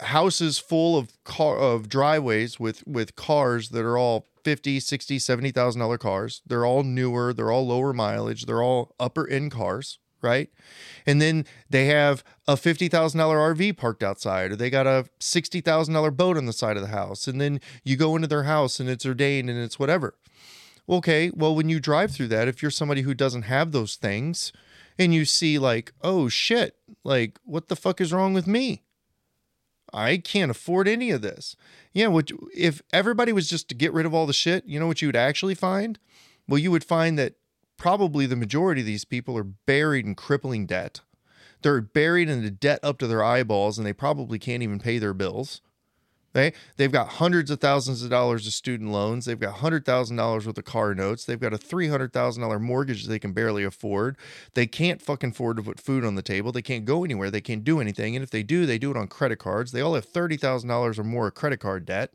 houses 0.00 0.58
full 0.58 0.96
of 0.96 1.12
car 1.24 1.58
of 1.58 1.88
driveways 1.88 2.58
with 2.58 2.86
with 2.86 3.16
cars 3.16 3.70
that 3.70 3.84
are 3.84 3.98
all 3.98 4.28
50 4.44 4.80
60 4.80 5.18
70,000 5.18 5.80
dollar 5.80 5.98
cars. 5.98 6.42
They're 6.46 6.66
all 6.66 6.82
newer, 6.82 7.32
they're 7.32 7.50
all 7.50 7.66
lower 7.66 7.92
mileage, 7.92 8.46
they're 8.46 8.62
all 8.62 8.94
upper 9.00 9.28
end 9.28 9.50
cars, 9.50 9.98
right? 10.22 10.50
And 11.06 11.20
then 11.20 11.46
they 11.68 11.86
have 11.86 12.24
a 12.46 12.54
$50,000 12.54 12.90
RV 12.90 13.76
parked 13.76 14.02
outside, 14.02 14.52
or 14.52 14.56
they 14.56 14.70
got 14.70 14.86
a 14.86 15.06
$60,000 15.20 16.16
boat 16.16 16.36
on 16.36 16.46
the 16.46 16.52
side 16.52 16.76
of 16.76 16.82
the 16.82 16.88
house. 16.88 17.26
And 17.26 17.40
then 17.40 17.60
you 17.84 17.96
go 17.96 18.16
into 18.16 18.28
their 18.28 18.44
house 18.44 18.80
and 18.80 18.88
it's 18.88 19.06
ordained 19.06 19.48
and 19.48 19.58
it's 19.58 19.78
whatever. 19.78 20.14
Okay, 20.88 21.30
well, 21.34 21.54
when 21.54 21.70
you 21.70 21.80
drive 21.80 22.10
through 22.10 22.28
that, 22.28 22.48
if 22.48 22.60
you're 22.60 22.70
somebody 22.70 23.02
who 23.02 23.14
doesn't 23.14 23.42
have 23.42 23.72
those 23.72 23.96
things 23.96 24.52
and 24.98 25.14
you 25.14 25.24
see, 25.24 25.58
like, 25.58 25.92
oh 26.02 26.28
shit, 26.28 26.76
like, 27.04 27.38
what 27.44 27.68
the 27.68 27.76
fuck 27.76 28.00
is 28.00 28.12
wrong 28.12 28.34
with 28.34 28.46
me? 28.46 28.82
I 29.94 30.18
can't 30.18 30.50
afford 30.50 30.88
any 30.88 31.10
of 31.10 31.22
this. 31.22 31.56
Yeah, 31.92 32.08
which 32.08 32.32
if 32.54 32.82
everybody 32.92 33.32
was 33.32 33.48
just 33.48 33.68
to 33.68 33.74
get 33.74 33.92
rid 33.92 34.04
of 34.04 34.12
all 34.12 34.26
the 34.26 34.32
shit, 34.32 34.66
you 34.66 34.80
know 34.80 34.88
what 34.88 35.00
you 35.00 35.08
would 35.08 35.16
actually 35.16 35.54
find? 35.54 35.98
Well, 36.48 36.58
you 36.58 36.72
would 36.72 36.84
find 36.84 37.18
that 37.18 37.34
probably 37.76 38.26
the 38.26 38.36
majority 38.36 38.80
of 38.80 38.86
these 38.86 39.04
people 39.04 39.38
are 39.38 39.44
buried 39.44 40.04
in 40.04 40.14
crippling 40.16 40.66
debt. 40.66 41.00
They're 41.62 41.80
buried 41.80 42.28
in 42.28 42.42
the 42.42 42.50
debt 42.50 42.80
up 42.82 42.98
to 42.98 43.06
their 43.06 43.24
eyeballs 43.24 43.78
and 43.78 43.86
they 43.86 43.92
probably 43.92 44.38
can't 44.38 44.62
even 44.62 44.78
pay 44.78 44.98
their 44.98 45.14
bills. 45.14 45.60
They 46.34 46.52
they've 46.76 46.92
got 46.92 47.08
hundreds 47.08 47.50
of 47.50 47.60
thousands 47.60 48.02
of 48.02 48.10
dollars 48.10 48.46
of 48.46 48.52
student 48.52 48.90
loans. 48.90 49.24
They've 49.24 49.40
got 49.40 49.54
hundred 49.54 49.86
thousand 49.86 50.16
dollars 50.16 50.46
worth 50.46 50.58
of 50.58 50.64
car 50.64 50.94
notes. 50.94 51.24
They've 51.24 51.40
got 51.40 51.54
a 51.54 51.58
three 51.58 51.88
hundred 51.88 52.12
thousand 52.12 52.42
dollar 52.42 52.58
mortgage 52.58 53.06
they 53.06 53.18
can 53.20 53.32
barely 53.32 53.64
afford. 53.64 54.16
They 54.54 54.66
can't 54.66 55.00
fucking 55.00 55.30
afford 55.30 55.56
to 55.56 55.62
put 55.62 55.80
food 55.80 56.04
on 56.04 56.16
the 56.16 56.22
table. 56.22 56.52
They 56.52 56.62
can't 56.62 56.84
go 56.84 57.04
anywhere. 57.04 57.30
They 57.30 57.40
can't 57.40 57.64
do 57.64 57.80
anything. 57.80 58.16
And 58.16 58.22
if 58.22 58.30
they 58.30 58.42
do, 58.42 58.66
they 58.66 58.78
do 58.78 58.90
it 58.90 58.96
on 58.96 59.06
credit 59.08 59.38
cards. 59.38 59.72
They 59.72 59.80
all 59.80 59.94
have 59.94 60.04
thirty 60.04 60.36
thousand 60.36 60.68
dollars 60.68 60.98
or 60.98 61.04
more 61.04 61.28
of 61.28 61.34
credit 61.34 61.60
card 61.60 61.86
debt. 61.86 62.12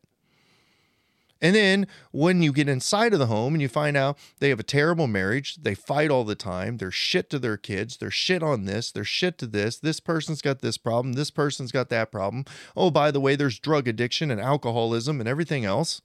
And 1.41 1.56
then 1.56 1.88
when 2.11 2.41
you 2.41 2.52
get 2.52 2.68
inside 2.68 3.14
of 3.14 3.20
the 3.20 3.28
home 3.28 3.53
and 3.53 3.61
you 3.61 3.70
find 3.70 3.95
out 3.95 4.18
they 4.40 4.49
have 4.49 4.60
a 4.60 4.64
terrible 4.64 5.07
marriage, 5.07 5.56
they 5.56 5.74
fight 5.74 6.11
all 6.11 6.26
the 6.26 6.36
time, 6.36 6.78
they're 6.78 6.91
shit 6.91 7.30
to 7.30 7.40
their 7.40 7.56
kids, 7.56 7.98
they're 7.98 8.11
shit 8.11 8.44
on 8.44 8.66
this, 8.66 8.91
they're 8.91 9.06
shit 9.06 9.38
to 9.38 9.48
this, 9.48 9.78
this 9.80 10.02
person's 10.02 10.41
got 10.41 10.60
this 10.60 10.78
problem, 10.78 11.14
this 11.14 11.32
person's 11.32 11.72
got 11.72 11.90
that 11.90 12.11
problem. 12.11 12.44
Oh, 12.76 12.91
by 12.91 13.11
the 13.11 13.22
way, 13.22 13.36
there's 13.36 13.57
drug 13.57 13.88
addiction 13.88 14.32
and 14.32 14.41
alcoholism 14.41 15.22
and 15.22 15.30
everything 15.30 15.64
else. 15.64 16.02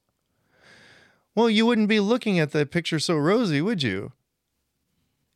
Well, 1.34 1.50
you 1.50 1.66
wouldn't 1.66 1.88
be 1.88 1.98
looking 1.98 2.38
at 2.38 2.52
the 2.52 2.64
picture 2.64 3.00
so 3.00 3.16
rosy, 3.16 3.60
would 3.60 3.82
you? 3.82 4.12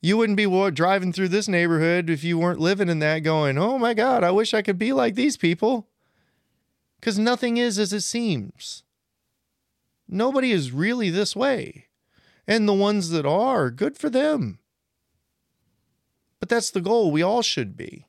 You 0.00 0.16
wouldn't 0.16 0.36
be 0.36 0.70
driving 0.70 1.12
through 1.12 1.28
this 1.28 1.48
neighborhood 1.48 2.08
if 2.08 2.22
you 2.22 2.38
weren't 2.38 2.60
living 2.60 2.88
in 2.88 3.00
that 3.00 3.20
going, 3.20 3.58
oh 3.58 3.78
my 3.78 3.94
God, 3.94 4.22
I 4.22 4.30
wish 4.30 4.54
I 4.54 4.62
could 4.62 4.78
be 4.78 4.92
like 4.92 5.16
these 5.16 5.36
people. 5.36 5.88
Because 7.00 7.18
nothing 7.18 7.56
is 7.56 7.80
as 7.80 7.92
it 7.92 8.02
seems 8.02 8.84
nobody 10.09 10.51
is 10.51 10.72
really 10.72 11.10
this 11.10 11.36
way. 11.36 11.86
And 12.47 12.66
the 12.66 12.74
ones 12.74 13.10
that 13.10 13.26
are, 13.26 13.70
good 13.70 13.98
for 13.98 14.09
them. 14.09 14.59
But 16.40 16.48
that's 16.48 16.70
the 16.70 16.80
goal. 16.80 17.10
We 17.10 17.22
all 17.22 17.43
should 17.43 17.76
be. 17.76 18.06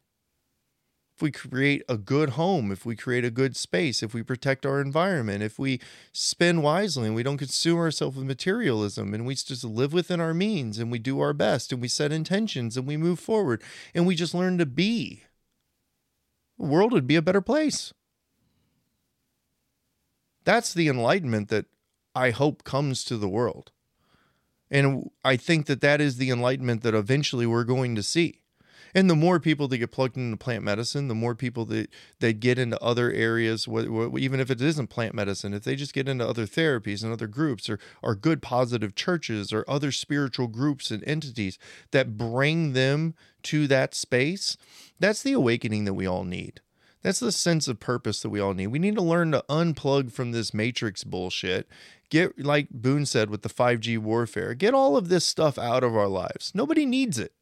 If 1.16 1.22
we 1.22 1.32
create 1.32 1.84
a 1.90 1.98
good 1.98 2.32
home, 2.32 2.72
if 2.72 2.86
we 2.86 2.96
create 2.96 3.26
a 3.26 3.32
good 3.32 3.58
space, 3.58 4.02
if 4.02 4.14
we 4.14 4.24
protect 4.24 4.66
our 4.66 4.80
environment, 4.80 5.44
if 5.44 5.60
we 5.60 5.82
spend 6.14 6.64
wisely 6.64 7.08
and 7.08 7.16
we 7.16 7.24
don't 7.24 7.38
consume 7.38 7.78
ourselves 7.78 8.16
with 8.16 8.26
materialism 8.26 9.14
and 9.14 9.26
we 9.26 9.36
just 9.36 9.66
live 9.66 9.92
within 9.92 10.22
our 10.22 10.34
means 10.34 10.80
and 10.80 10.90
we 10.90 11.00
do 11.00 11.20
our 11.20 11.34
best 11.34 11.74
and 11.74 11.82
we 11.82 11.90
set 11.90 12.14
intentions 12.14 12.78
and 12.78 12.88
we 12.88 12.96
move 12.96 13.20
forward 13.20 13.62
and 13.94 14.08
we 14.08 14.16
just 14.16 14.34
learn 14.34 14.58
to 14.60 14.66
be, 14.66 15.24
the 16.58 16.66
world 16.66 16.94
would 16.94 17.08
be 17.08 17.18
a 17.18 17.22
better 17.22 17.42
place. 17.42 17.94
That's 20.46 20.74
the 20.74 20.88
enlightenment 20.88 21.50
that 21.50 21.66
I 22.16 22.32
hope 22.32 22.64
comes 22.64 23.04
to 23.06 23.18
the 23.18 23.30
world. 23.30 23.72
And 24.72 25.10
I 25.24 25.36
think 25.36 25.66
that 25.66 25.82
that 25.82 26.00
is 26.00 26.18
the 26.18 26.30
enlightenment 26.30 26.84
that 26.84 26.94
eventually 26.94 27.46
we're 27.46 27.64
going 27.64 27.96
to 27.96 28.04
see. 28.04 28.42
And 28.94 29.10
the 29.10 29.16
more 29.16 29.40
people 29.40 29.68
that 29.68 29.78
get 29.78 29.92
plugged 29.92 30.18
into 30.18 30.38
plant 30.38 30.64
medicine, 30.64 31.08
the 31.08 31.16
more 31.16 31.36
people 31.36 31.66
that 31.66 31.90
that 32.20 32.40
get 32.40 32.58
into 32.58 32.82
other 32.82 33.12
areas, 33.12 33.68
even 33.68 34.40
if 34.40 34.50
it 34.50 34.62
isn't 34.62 34.88
plant 34.88 35.14
medicine, 35.14 35.54
if 35.54 35.64
they 35.64 35.76
just 35.76 35.94
get 35.94 36.10
into 36.10 36.28
other 36.28 36.46
therapies 36.46 37.04
and 37.04 37.14
other 37.14 37.28
groups, 37.28 37.70
or 37.70 37.80
or 38.02 38.16
good 38.16 38.42
positive 38.42 38.96
churches, 38.96 39.54
or 39.54 39.64
other 39.68 39.92
spiritual 39.92 40.48
groups 40.48 40.90
and 40.92 41.04
entities 41.04 41.60
that 41.92 42.18
bring 42.18 42.74
them 42.74 43.14
to 43.44 43.68
that 43.68 43.94
space, 43.94 44.58
that's 45.00 45.22
the 45.22 45.34
awakening 45.34 45.86
that 45.86 45.94
we 45.94 46.08
all 46.08 46.24
need. 46.24 46.62
That's 47.02 47.20
the 47.20 47.32
sense 47.32 47.68
of 47.68 47.80
purpose 47.80 48.22
that 48.22 48.30
we 48.30 48.40
all 48.40 48.54
need. 48.54 48.68
We 48.68 48.80
need 48.80 48.96
to 48.96 49.02
learn 49.02 49.32
to 49.32 49.44
unplug 49.50 50.12
from 50.12 50.32
this 50.32 50.54
matrix 50.54 51.04
bullshit. 51.04 51.68
Get, 52.10 52.38
like 52.40 52.70
Boone 52.70 53.06
said 53.06 53.30
with 53.30 53.42
the 53.42 53.50
5G 53.50 53.98
warfare, 54.00 54.54
get 54.54 54.74
all 54.74 54.98
of 54.98 55.10
this 55.10 55.26
stuff 55.26 55.58
out 55.58 55.84
of 55.84 55.96
our 55.96 56.08
lives. 56.08 56.52
Nobody 56.54 56.86
needs 56.86 57.18
it. 57.18 57.34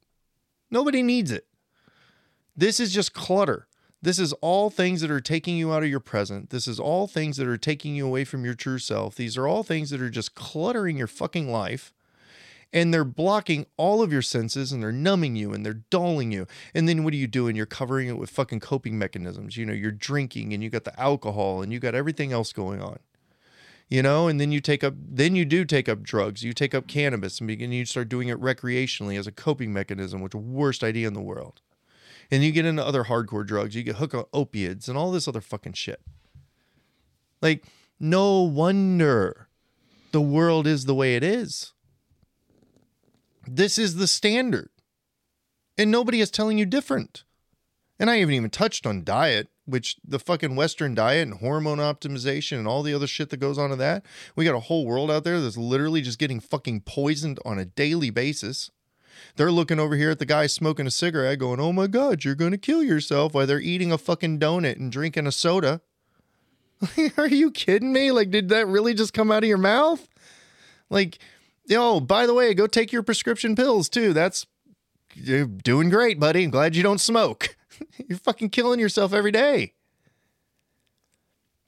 Nobody 0.69 1.01
needs 1.01 1.31
it. 1.31 1.47
This 2.55 2.79
is 2.79 2.93
just 2.93 3.13
clutter. 3.13 3.67
This 4.01 4.19
is 4.19 4.33
all 4.33 4.69
things 4.69 5.01
that 5.01 5.09
are 5.09 5.21
taking 5.21 5.57
you 5.57 5.73
out 5.73 5.83
of 5.83 5.89
your 5.89 5.99
present. 5.99 6.51
This 6.51 6.67
is 6.67 6.79
all 6.79 7.07
things 7.07 7.37
that 7.37 7.47
are 7.47 7.57
taking 7.57 7.95
you 7.95 8.05
away 8.05 8.25
from 8.25 8.45
your 8.45 8.53
true 8.53 8.77
self. 8.77 9.15
These 9.15 9.37
are 9.37 9.47
all 9.47 9.63
things 9.63 9.89
that 9.89 10.01
are 10.01 10.09
just 10.09 10.35
cluttering 10.35 10.97
your 10.97 11.07
fucking 11.07 11.51
life. 11.51 11.93
And 12.73 12.93
they're 12.93 13.05
blocking 13.05 13.65
all 13.77 14.01
of 14.01 14.11
your 14.11 14.21
senses 14.21 14.71
and 14.71 14.83
they're 14.83 14.91
numbing 14.91 15.35
you 15.35 15.53
and 15.53 15.65
they're 15.65 15.85
dulling 15.89 16.31
you. 16.31 16.47
And 16.73 16.87
then 16.87 17.03
what 17.03 17.13
are 17.13 17.17
you 17.17 17.27
doing? 17.27 17.55
You're 17.55 17.65
covering 17.65 18.09
it 18.09 18.17
with 18.17 18.29
fucking 18.29 18.59
coping 18.59 18.97
mechanisms. 18.97 19.55
You 19.55 19.65
know, 19.65 19.73
you're 19.73 19.91
drinking 19.91 20.53
and 20.53 20.61
you 20.61 20.69
got 20.69 20.83
the 20.83 20.99
alcohol 20.99 21.61
and 21.61 21.71
you 21.71 21.79
got 21.79 21.95
everything 21.95 22.33
else 22.33 22.51
going 22.51 22.81
on 22.81 22.99
you 23.89 24.01
know 24.01 24.27
and 24.27 24.39
then 24.39 24.51
you 24.51 24.59
take 24.59 24.83
up 24.83 24.93
then 24.97 25.35
you 25.35 25.45
do 25.45 25.63
take 25.65 25.87
up 25.87 26.03
drugs 26.03 26.43
you 26.43 26.53
take 26.53 26.75
up 26.75 26.87
cannabis 26.87 27.39
and 27.39 27.47
begin 27.47 27.71
you 27.71 27.85
start 27.85 28.09
doing 28.09 28.27
it 28.27 28.39
recreationally 28.39 29.17
as 29.17 29.27
a 29.27 29.31
coping 29.31 29.71
mechanism 29.71 30.21
which 30.21 30.35
worst 30.35 30.83
idea 30.83 31.07
in 31.07 31.13
the 31.13 31.21
world 31.21 31.61
and 32.29 32.43
you 32.43 32.51
get 32.51 32.65
into 32.65 32.85
other 32.85 33.05
hardcore 33.05 33.45
drugs 33.45 33.75
you 33.75 33.83
get 33.83 33.95
hooked 33.95 34.15
on 34.15 34.25
opiates 34.33 34.87
and 34.87 34.97
all 34.97 35.11
this 35.11 35.27
other 35.27 35.41
fucking 35.41 35.73
shit 35.73 36.01
like 37.41 37.65
no 37.99 38.41
wonder 38.41 39.47
the 40.11 40.21
world 40.21 40.67
is 40.67 40.85
the 40.85 40.95
way 40.95 41.15
it 41.15 41.23
is 41.23 41.73
this 43.47 43.77
is 43.77 43.95
the 43.95 44.07
standard 44.07 44.69
and 45.77 45.91
nobody 45.91 46.21
is 46.21 46.31
telling 46.31 46.57
you 46.57 46.65
different 46.65 47.23
and 47.99 48.09
i 48.09 48.17
haven't 48.17 48.35
even 48.35 48.49
touched 48.49 48.85
on 48.85 49.03
diet 49.03 49.49
which 49.67 49.97
the 50.07 50.17
fucking 50.17 50.55
Western 50.55 50.95
diet 50.95 51.27
and 51.27 51.39
hormone 51.39 51.79
optimization 51.79 52.57
and 52.57 52.67
all 52.67 52.83
the 52.83 52.93
other 52.93 53.05
shit 53.05 53.29
that 53.29 53.37
goes 53.37 53.57
on 53.57 53.69
to 53.69 53.75
that. 53.75 54.05
We 54.35 54.45
got 54.45 54.55
a 54.55 54.61
whole 54.61 54.85
world 54.85 55.11
out 55.11 55.25
there 55.25 55.41
that's 55.41 55.57
literally 55.57 56.01
just 56.01 56.19
getting 56.19 56.39
fucking 56.39 56.81
poisoned 56.81 57.37
on 57.43 57.59
a 57.59 57.65
daily 57.65 58.09
basis. 58.09 58.71
They're 59.35 59.51
looking 59.51 59.79
over 59.79 59.97
here 59.97 60.09
at 60.09 60.19
the 60.19 60.25
guy 60.25 60.47
smoking 60.47 60.87
a 60.87 60.91
cigarette 60.91 61.39
going, 61.39 61.59
oh 61.59 61.73
my 61.73 61.87
God, 61.87 62.23
you're 62.23 62.33
going 62.33 62.51
to 62.51 62.57
kill 62.57 62.81
yourself 62.81 63.33
while 63.33 63.45
they're 63.45 63.59
eating 63.59 63.91
a 63.91 63.97
fucking 63.97 64.39
donut 64.39 64.77
and 64.77 64.89
drinking 64.89 65.27
a 65.27 65.33
soda. 65.33 65.81
Are 67.17 67.27
you 67.27 67.51
kidding 67.51 67.91
me? 67.91 68.11
Like, 68.11 68.31
did 68.31 68.47
that 68.49 68.67
really 68.67 68.93
just 68.93 69.13
come 69.13 69.31
out 69.31 69.43
of 69.43 69.49
your 69.49 69.57
mouth? 69.57 70.07
Like, 70.89 71.19
yo, 71.67 71.99
by 71.99 72.25
the 72.25 72.33
way, 72.33 72.53
go 72.53 72.67
take 72.67 72.91
your 72.91 73.03
prescription 73.03 73.55
pills 73.55 73.89
too. 73.89 74.13
That's 74.13 74.45
you're 75.13 75.45
doing 75.45 75.89
great, 75.89 76.19
buddy. 76.19 76.43
I'm 76.43 76.51
glad 76.51 76.75
you 76.75 76.83
don't 76.83 77.01
smoke. 77.01 77.55
You're 78.07 78.17
fucking 78.19 78.49
killing 78.49 78.79
yourself 78.79 79.13
every 79.13 79.31
day. 79.31 79.73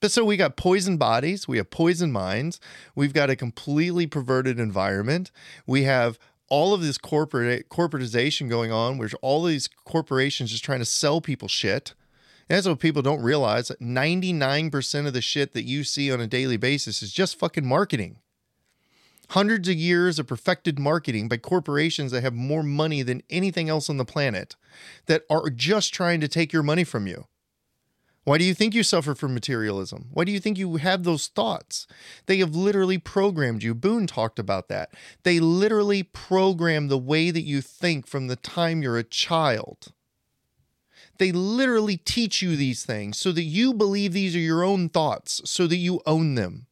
But 0.01 0.11
so 0.11 0.23
we 0.23 0.37
got 0.37 0.55
poisoned 0.55 0.97
bodies, 0.97 1.47
we 1.47 1.57
have 1.57 1.69
poisoned 1.69 2.13
minds, 2.13 2.59
we've 2.95 3.13
got 3.13 3.29
a 3.29 3.35
completely 3.35 4.07
perverted 4.07 4.59
environment, 4.59 5.29
we 5.67 5.83
have 5.83 6.17
all 6.47 6.73
of 6.73 6.81
this 6.81 6.97
corporate 6.97 7.69
corporatization 7.69 8.49
going 8.49 8.71
on, 8.71 8.97
where 8.97 9.09
all 9.21 9.43
these 9.43 9.67
corporations 9.67 10.51
just 10.51 10.63
trying 10.63 10.79
to 10.79 10.85
sell 10.85 11.21
people 11.21 11.47
shit. 11.47 11.93
And 12.47 12.55
that's 12.55 12.67
what 12.67 12.79
people 12.79 13.01
don't 13.01 13.21
realize. 13.21 13.69
99% 13.69 15.05
of 15.05 15.13
the 15.13 15.21
shit 15.21 15.53
that 15.53 15.65
you 15.65 15.83
see 15.83 16.11
on 16.11 16.21
a 16.21 16.27
daily 16.27 16.57
basis 16.57 17.03
is 17.03 17.11
just 17.13 17.37
fucking 17.37 17.67
marketing 17.67 18.17
hundreds 19.29 19.67
of 19.67 19.75
years 19.75 20.19
of 20.19 20.27
perfected 20.27 20.79
marketing 20.79 21.27
by 21.27 21.37
corporations 21.37 22.11
that 22.11 22.21
have 22.21 22.33
more 22.33 22.63
money 22.63 23.01
than 23.01 23.23
anything 23.29 23.69
else 23.69 23.89
on 23.89 23.97
the 23.97 24.05
planet 24.05 24.55
that 25.05 25.23
are 25.29 25.49
just 25.49 25.93
trying 25.93 26.19
to 26.21 26.27
take 26.27 26.51
your 26.51 26.63
money 26.63 26.83
from 26.83 27.07
you. 27.07 27.25
Why 28.23 28.37
do 28.37 28.43
you 28.43 28.53
think 28.53 28.75
you 28.75 28.83
suffer 28.83 29.15
from 29.15 29.33
materialism? 29.33 30.09
Why 30.11 30.23
do 30.23 30.31
you 30.31 30.39
think 30.39 30.57
you 30.57 30.75
have 30.75 31.03
those 31.03 31.27
thoughts? 31.27 31.87
They 32.25 32.37
have 32.37 32.55
literally 32.55 32.97
programmed 32.97 33.63
you. 33.63 33.73
Boone 33.73 34.05
talked 34.05 34.37
about 34.37 34.67
that. 34.67 34.93
They 35.23 35.39
literally 35.39 36.03
program 36.03 36.87
the 36.87 36.97
way 36.97 37.31
that 37.31 37.41
you 37.41 37.61
think 37.61 38.05
from 38.05 38.27
the 38.27 38.35
time 38.35 38.83
you're 38.83 38.97
a 38.97 39.03
child. 39.03 39.93
They 41.17 41.31
literally 41.31 41.97
teach 41.97 42.41
you 42.41 42.55
these 42.55 42.85
things 42.85 43.17
so 43.17 43.31
that 43.31 43.43
you 43.43 43.73
believe 43.73 44.13
these 44.13 44.35
are 44.35 44.39
your 44.39 44.63
own 44.63 44.89
thoughts, 44.89 45.41
so 45.45 45.65
that 45.67 45.77
you 45.77 46.01
own 46.05 46.35
them. 46.35 46.67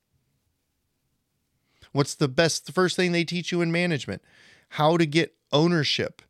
What's 1.97 2.13
the 2.13 2.27
best 2.27 2.67
the 2.67 2.71
first 2.71 2.95
thing 2.95 3.11
they 3.11 3.23
teach 3.23 3.51
you 3.51 3.59
in 3.61 3.71
management? 3.71 4.21
How 4.69 4.97
to 4.97 5.05
get 5.07 5.33
ownership, 5.51 6.21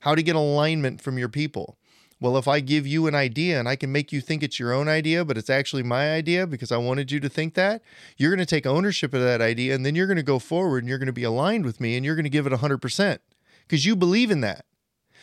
how 0.00 0.16
to 0.16 0.22
get 0.22 0.34
alignment 0.34 1.00
from 1.00 1.16
your 1.16 1.28
people. 1.28 1.78
Well, 2.20 2.36
if 2.36 2.48
I 2.48 2.58
give 2.58 2.88
you 2.88 3.06
an 3.06 3.14
idea 3.14 3.60
and 3.60 3.68
I 3.68 3.76
can 3.76 3.92
make 3.92 4.10
you 4.10 4.20
think 4.20 4.42
it's 4.42 4.58
your 4.58 4.72
own 4.72 4.88
idea, 4.88 5.24
but 5.24 5.38
it's 5.38 5.48
actually 5.48 5.84
my 5.84 6.12
idea 6.12 6.44
because 6.44 6.72
I 6.72 6.76
wanted 6.78 7.12
you 7.12 7.20
to 7.20 7.28
think 7.28 7.54
that, 7.54 7.82
you're 8.16 8.32
going 8.32 8.44
to 8.44 8.54
take 8.54 8.66
ownership 8.66 9.14
of 9.14 9.20
that 9.20 9.40
idea 9.40 9.76
and 9.76 9.86
then 9.86 9.94
you're 9.94 10.08
going 10.08 10.16
to 10.16 10.24
go 10.24 10.40
forward 10.40 10.78
and 10.82 10.88
you're 10.88 10.98
going 10.98 11.06
to 11.06 11.12
be 11.12 11.22
aligned 11.22 11.64
with 11.64 11.80
me 11.80 11.94
and 11.94 12.04
you're 12.04 12.16
going 12.16 12.24
to 12.24 12.28
give 12.28 12.48
it 12.48 12.52
100% 12.52 13.18
because 13.68 13.86
you 13.86 13.94
believe 13.94 14.32
in 14.32 14.40
that. 14.40 14.64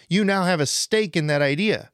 You 0.08 0.24
now 0.24 0.46
have 0.46 0.62
a 0.62 0.66
stake 0.66 1.18
in 1.18 1.28
that 1.28 1.42
idea. 1.42 1.92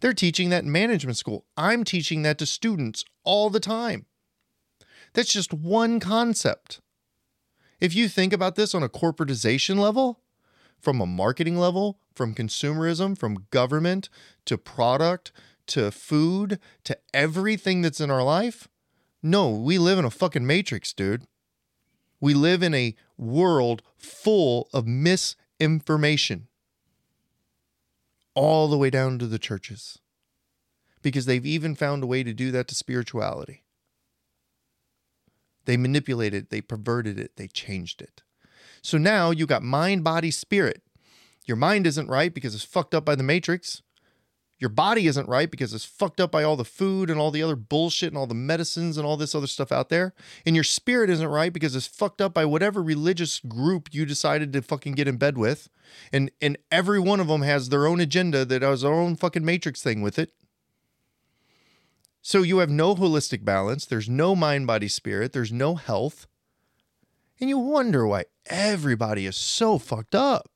They're 0.00 0.12
teaching 0.12 0.48
that 0.48 0.64
in 0.64 0.72
management 0.72 1.18
school. 1.18 1.44
I'm 1.56 1.84
teaching 1.84 2.22
that 2.22 2.36
to 2.38 2.46
students 2.46 3.04
all 3.22 3.48
the 3.48 3.60
time. 3.60 4.06
That's 5.12 5.32
just 5.32 5.54
one 5.54 6.00
concept. 6.00 6.80
If 7.80 7.94
you 7.94 8.08
think 8.08 8.32
about 8.32 8.54
this 8.54 8.74
on 8.74 8.82
a 8.82 8.88
corporatization 8.88 9.78
level, 9.78 10.20
from 10.80 11.00
a 11.00 11.06
marketing 11.06 11.56
level, 11.56 11.98
from 12.14 12.34
consumerism, 12.34 13.18
from 13.18 13.46
government 13.50 14.08
to 14.44 14.58
product 14.58 15.32
to 15.66 15.90
food 15.90 16.58
to 16.84 16.96
everything 17.12 17.80
that's 17.82 18.00
in 18.00 18.10
our 18.10 18.22
life, 18.22 18.68
no, 19.22 19.50
we 19.50 19.78
live 19.78 19.98
in 19.98 20.04
a 20.04 20.10
fucking 20.10 20.46
matrix, 20.46 20.92
dude. 20.92 21.26
We 22.20 22.34
live 22.34 22.62
in 22.62 22.74
a 22.74 22.94
world 23.16 23.82
full 23.96 24.68
of 24.72 24.86
misinformation, 24.86 26.48
all 28.34 28.68
the 28.68 28.78
way 28.78 28.90
down 28.90 29.18
to 29.18 29.26
the 29.26 29.38
churches, 29.38 29.98
because 31.02 31.24
they've 31.26 31.46
even 31.46 31.74
found 31.74 32.02
a 32.02 32.06
way 32.06 32.22
to 32.22 32.34
do 32.34 32.50
that 32.50 32.68
to 32.68 32.74
spirituality. 32.74 33.63
They 35.64 35.76
manipulated 35.76 36.44
it, 36.44 36.50
they 36.50 36.60
perverted 36.60 37.18
it, 37.18 37.36
they 37.36 37.48
changed 37.48 38.02
it. 38.02 38.22
So 38.82 38.98
now 38.98 39.30
you 39.30 39.46
got 39.46 39.62
mind, 39.62 40.04
body, 40.04 40.30
spirit. 40.30 40.82
Your 41.46 41.56
mind 41.56 41.86
isn't 41.86 42.08
right 42.08 42.32
because 42.32 42.54
it's 42.54 42.64
fucked 42.64 42.94
up 42.94 43.04
by 43.04 43.14
the 43.14 43.22
matrix. 43.22 43.82
Your 44.58 44.70
body 44.70 45.06
isn't 45.06 45.28
right 45.28 45.50
because 45.50 45.74
it's 45.74 45.84
fucked 45.84 46.20
up 46.20 46.30
by 46.30 46.44
all 46.44 46.56
the 46.56 46.64
food 46.64 47.10
and 47.10 47.18
all 47.18 47.30
the 47.30 47.42
other 47.42 47.56
bullshit 47.56 48.08
and 48.08 48.16
all 48.16 48.26
the 48.26 48.34
medicines 48.34 48.96
and 48.96 49.04
all 49.06 49.16
this 49.16 49.34
other 49.34 49.46
stuff 49.46 49.72
out 49.72 49.88
there. 49.88 50.14
And 50.46 50.54
your 50.54 50.64
spirit 50.64 51.10
isn't 51.10 51.28
right 51.28 51.52
because 51.52 51.74
it's 51.74 51.86
fucked 51.86 52.20
up 52.20 52.32
by 52.32 52.44
whatever 52.44 52.82
religious 52.82 53.40
group 53.40 53.88
you 53.92 54.06
decided 54.06 54.52
to 54.52 54.62
fucking 54.62 54.92
get 54.92 55.08
in 55.08 55.16
bed 55.16 55.36
with. 55.36 55.68
And 56.12 56.30
and 56.40 56.56
every 56.70 57.00
one 57.00 57.20
of 57.20 57.26
them 57.26 57.42
has 57.42 57.68
their 57.68 57.86
own 57.86 58.00
agenda 58.00 58.44
that 58.44 58.62
has 58.62 58.82
their 58.82 58.92
own 58.92 59.16
fucking 59.16 59.44
matrix 59.44 59.82
thing 59.82 60.02
with 60.02 60.18
it. 60.18 60.32
So 62.26 62.40
you 62.40 62.56
have 62.58 62.70
no 62.70 62.94
holistic 62.94 63.44
balance, 63.44 63.84
there's 63.84 64.08
no 64.08 64.34
mind, 64.34 64.66
body, 64.66 64.88
spirit, 64.88 65.34
there's 65.34 65.52
no 65.52 65.74
health. 65.74 66.26
And 67.38 67.50
you 67.50 67.58
wonder 67.58 68.06
why 68.06 68.24
everybody 68.46 69.26
is 69.26 69.36
so 69.36 69.76
fucked 69.78 70.14
up. 70.14 70.48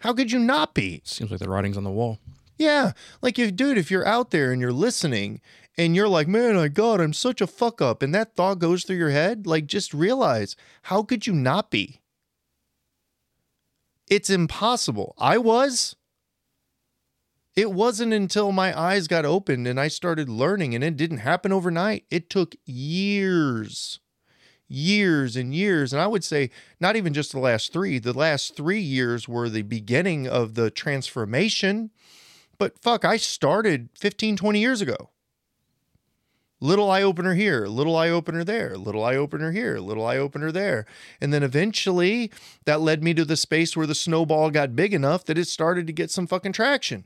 How 0.00 0.12
could 0.12 0.30
you 0.30 0.38
not 0.38 0.74
be? 0.74 1.00
Seems 1.06 1.30
like 1.30 1.40
the 1.40 1.48
writing's 1.48 1.78
on 1.78 1.84
the 1.84 1.90
wall. 1.90 2.18
Yeah. 2.58 2.92
Like 3.22 3.38
if 3.38 3.56
dude, 3.56 3.78
if 3.78 3.90
you're 3.90 4.06
out 4.06 4.30
there 4.30 4.52
and 4.52 4.60
you're 4.60 4.74
listening 4.74 5.40
and 5.78 5.96
you're 5.96 6.06
like, 6.06 6.28
man, 6.28 6.58
I 6.58 6.68
God, 6.68 7.00
I'm 7.00 7.14
such 7.14 7.40
a 7.40 7.46
fuck 7.46 7.80
up, 7.80 8.02
and 8.02 8.14
that 8.14 8.36
thought 8.36 8.58
goes 8.58 8.84
through 8.84 8.96
your 8.96 9.08
head, 9.08 9.46
like 9.46 9.64
just 9.64 9.94
realize 9.94 10.54
how 10.82 11.02
could 11.02 11.26
you 11.26 11.32
not 11.32 11.70
be? 11.70 12.02
It's 14.06 14.28
impossible. 14.28 15.14
I 15.16 15.38
was. 15.38 15.96
It 17.54 17.72
wasn't 17.72 18.14
until 18.14 18.52
my 18.52 18.78
eyes 18.78 19.08
got 19.08 19.24
opened 19.26 19.66
and 19.68 19.78
I 19.78 19.88
started 19.88 20.28
learning, 20.28 20.74
and 20.74 20.82
it 20.82 20.96
didn't 20.96 21.18
happen 21.18 21.52
overnight. 21.52 22.04
It 22.10 22.30
took 22.30 22.56
years, 22.64 24.00
years 24.68 25.36
and 25.36 25.54
years. 25.54 25.92
And 25.92 26.00
I 26.00 26.06
would 26.06 26.24
say, 26.24 26.50
not 26.80 26.96
even 26.96 27.12
just 27.12 27.32
the 27.32 27.38
last 27.40 27.72
three, 27.72 27.98
the 27.98 28.14
last 28.14 28.56
three 28.56 28.80
years 28.80 29.28
were 29.28 29.50
the 29.50 29.62
beginning 29.62 30.26
of 30.26 30.54
the 30.54 30.70
transformation. 30.70 31.90
But 32.58 32.78
fuck, 32.78 33.04
I 33.04 33.18
started 33.18 33.90
15, 33.98 34.36
20 34.36 34.58
years 34.60 34.80
ago. 34.80 35.10
little 36.60 36.90
eye 36.90 37.02
opener 37.02 37.34
here, 37.34 37.66
little 37.66 37.96
eye 37.96 38.08
opener 38.08 38.44
there, 38.44 38.76
little 38.78 39.04
eye 39.04 39.16
opener 39.16 39.50
here, 39.52 39.78
little 39.78 40.06
eye 40.06 40.16
opener 40.16 40.52
there. 40.52 40.86
And 41.20 41.32
then 41.32 41.42
eventually 41.42 42.30
that 42.64 42.80
led 42.80 43.02
me 43.02 43.14
to 43.14 43.24
the 43.24 43.36
space 43.36 43.76
where 43.76 43.86
the 43.86 43.94
snowball 43.94 44.50
got 44.50 44.76
big 44.76 44.94
enough 44.94 45.24
that 45.24 45.38
it 45.38 45.48
started 45.48 45.86
to 45.88 45.92
get 45.92 46.10
some 46.10 46.26
fucking 46.26 46.52
traction. 46.52 47.04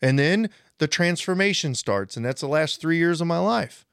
And 0.00 0.18
then 0.18 0.50
the 0.78 0.86
transformation 0.86 1.74
starts, 1.74 2.16
and 2.16 2.24
that's 2.24 2.40
the 2.40 2.48
last 2.48 2.80
three 2.80 2.98
years 2.98 3.20
of 3.20 3.26
my 3.26 3.38
life. 3.38 3.84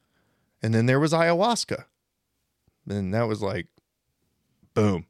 And 0.62 0.74
then 0.74 0.86
there 0.86 1.00
was 1.00 1.12
ayahuasca. 1.12 1.84
And 2.88 3.12
that 3.12 3.28
was 3.28 3.42
like, 3.42 3.66
boom. 4.74 5.06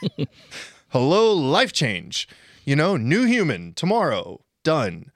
Hello, 0.88 1.32
life 1.32 1.72
change. 1.72 2.28
You 2.64 2.76
know, 2.76 2.96
new 2.96 3.24
human 3.24 3.72
tomorrow, 3.74 4.40
done. 4.64 5.12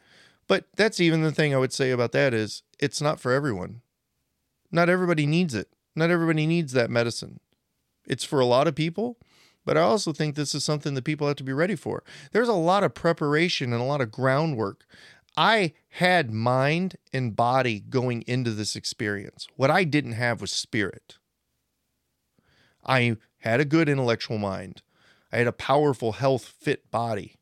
But 0.47 0.67
that's 0.77 1.01
even 1.01 1.23
the 1.23 1.33
thing 1.33 1.55
I 1.55 1.59
would 1.59 1.73
say 1.73 1.91
about 1.91 2.13
that 2.13 2.33
is 2.33 2.63
it's 2.79 3.01
not 3.01 3.19
for 3.19 3.33
everyone. 3.33 3.81
Not 4.71 4.89
everybody 4.89 5.27
needs 5.27 5.55
it. 5.55 5.69
Not 5.97 6.11
everybody 6.11 6.47
needs 6.47 6.73
that 6.73 6.91
medicine. 6.91 7.41
It's 8.07 8.25
for 8.25 8.41
a 8.41 8.47
lot 8.47 8.69
of 8.69 8.75
people, 8.75 9.19
but 9.65 9.77
I 9.77 9.81
also 9.81 10.13
think 10.13 10.35
this 10.35 10.55
is 10.55 10.65
something 10.65 10.95
that 10.95 11.05
people 11.05 11.27
have 11.27 11.37
to 11.37 11.45
be 11.45 11.53
ready 11.53 11.77
for. 11.77 12.03
There's 12.33 12.49
a 12.49 12.55
lot 12.55 12.85
of 12.85 12.95
preparation 12.95 13.73
and 13.73 13.81
a 13.81 13.87
lot 13.87 14.01
of 14.01 14.11
groundwork. 14.11 14.85
I 15.37 15.73
had 15.91 16.31
mind 16.31 16.97
and 17.13 17.35
body 17.35 17.81
going 17.81 18.23
into 18.23 18.53
this 18.53 18.77
experience. 18.77 19.49
What 19.57 19.71
I 19.71 19.85
didn't 19.85 20.13
have 20.13 20.41
was 20.41 20.53
spirit. 20.53 21.19
I 22.85 23.17
had 23.39 23.61
a 23.61 23.65
good 23.65 23.89
intellectual 23.89 24.39
mind. 24.39 24.83
I 25.33 25.39
had 25.39 25.47
a 25.47 25.53
powerful, 25.53 26.13
health, 26.13 26.45
fit 26.45 26.91
body. 26.91 27.37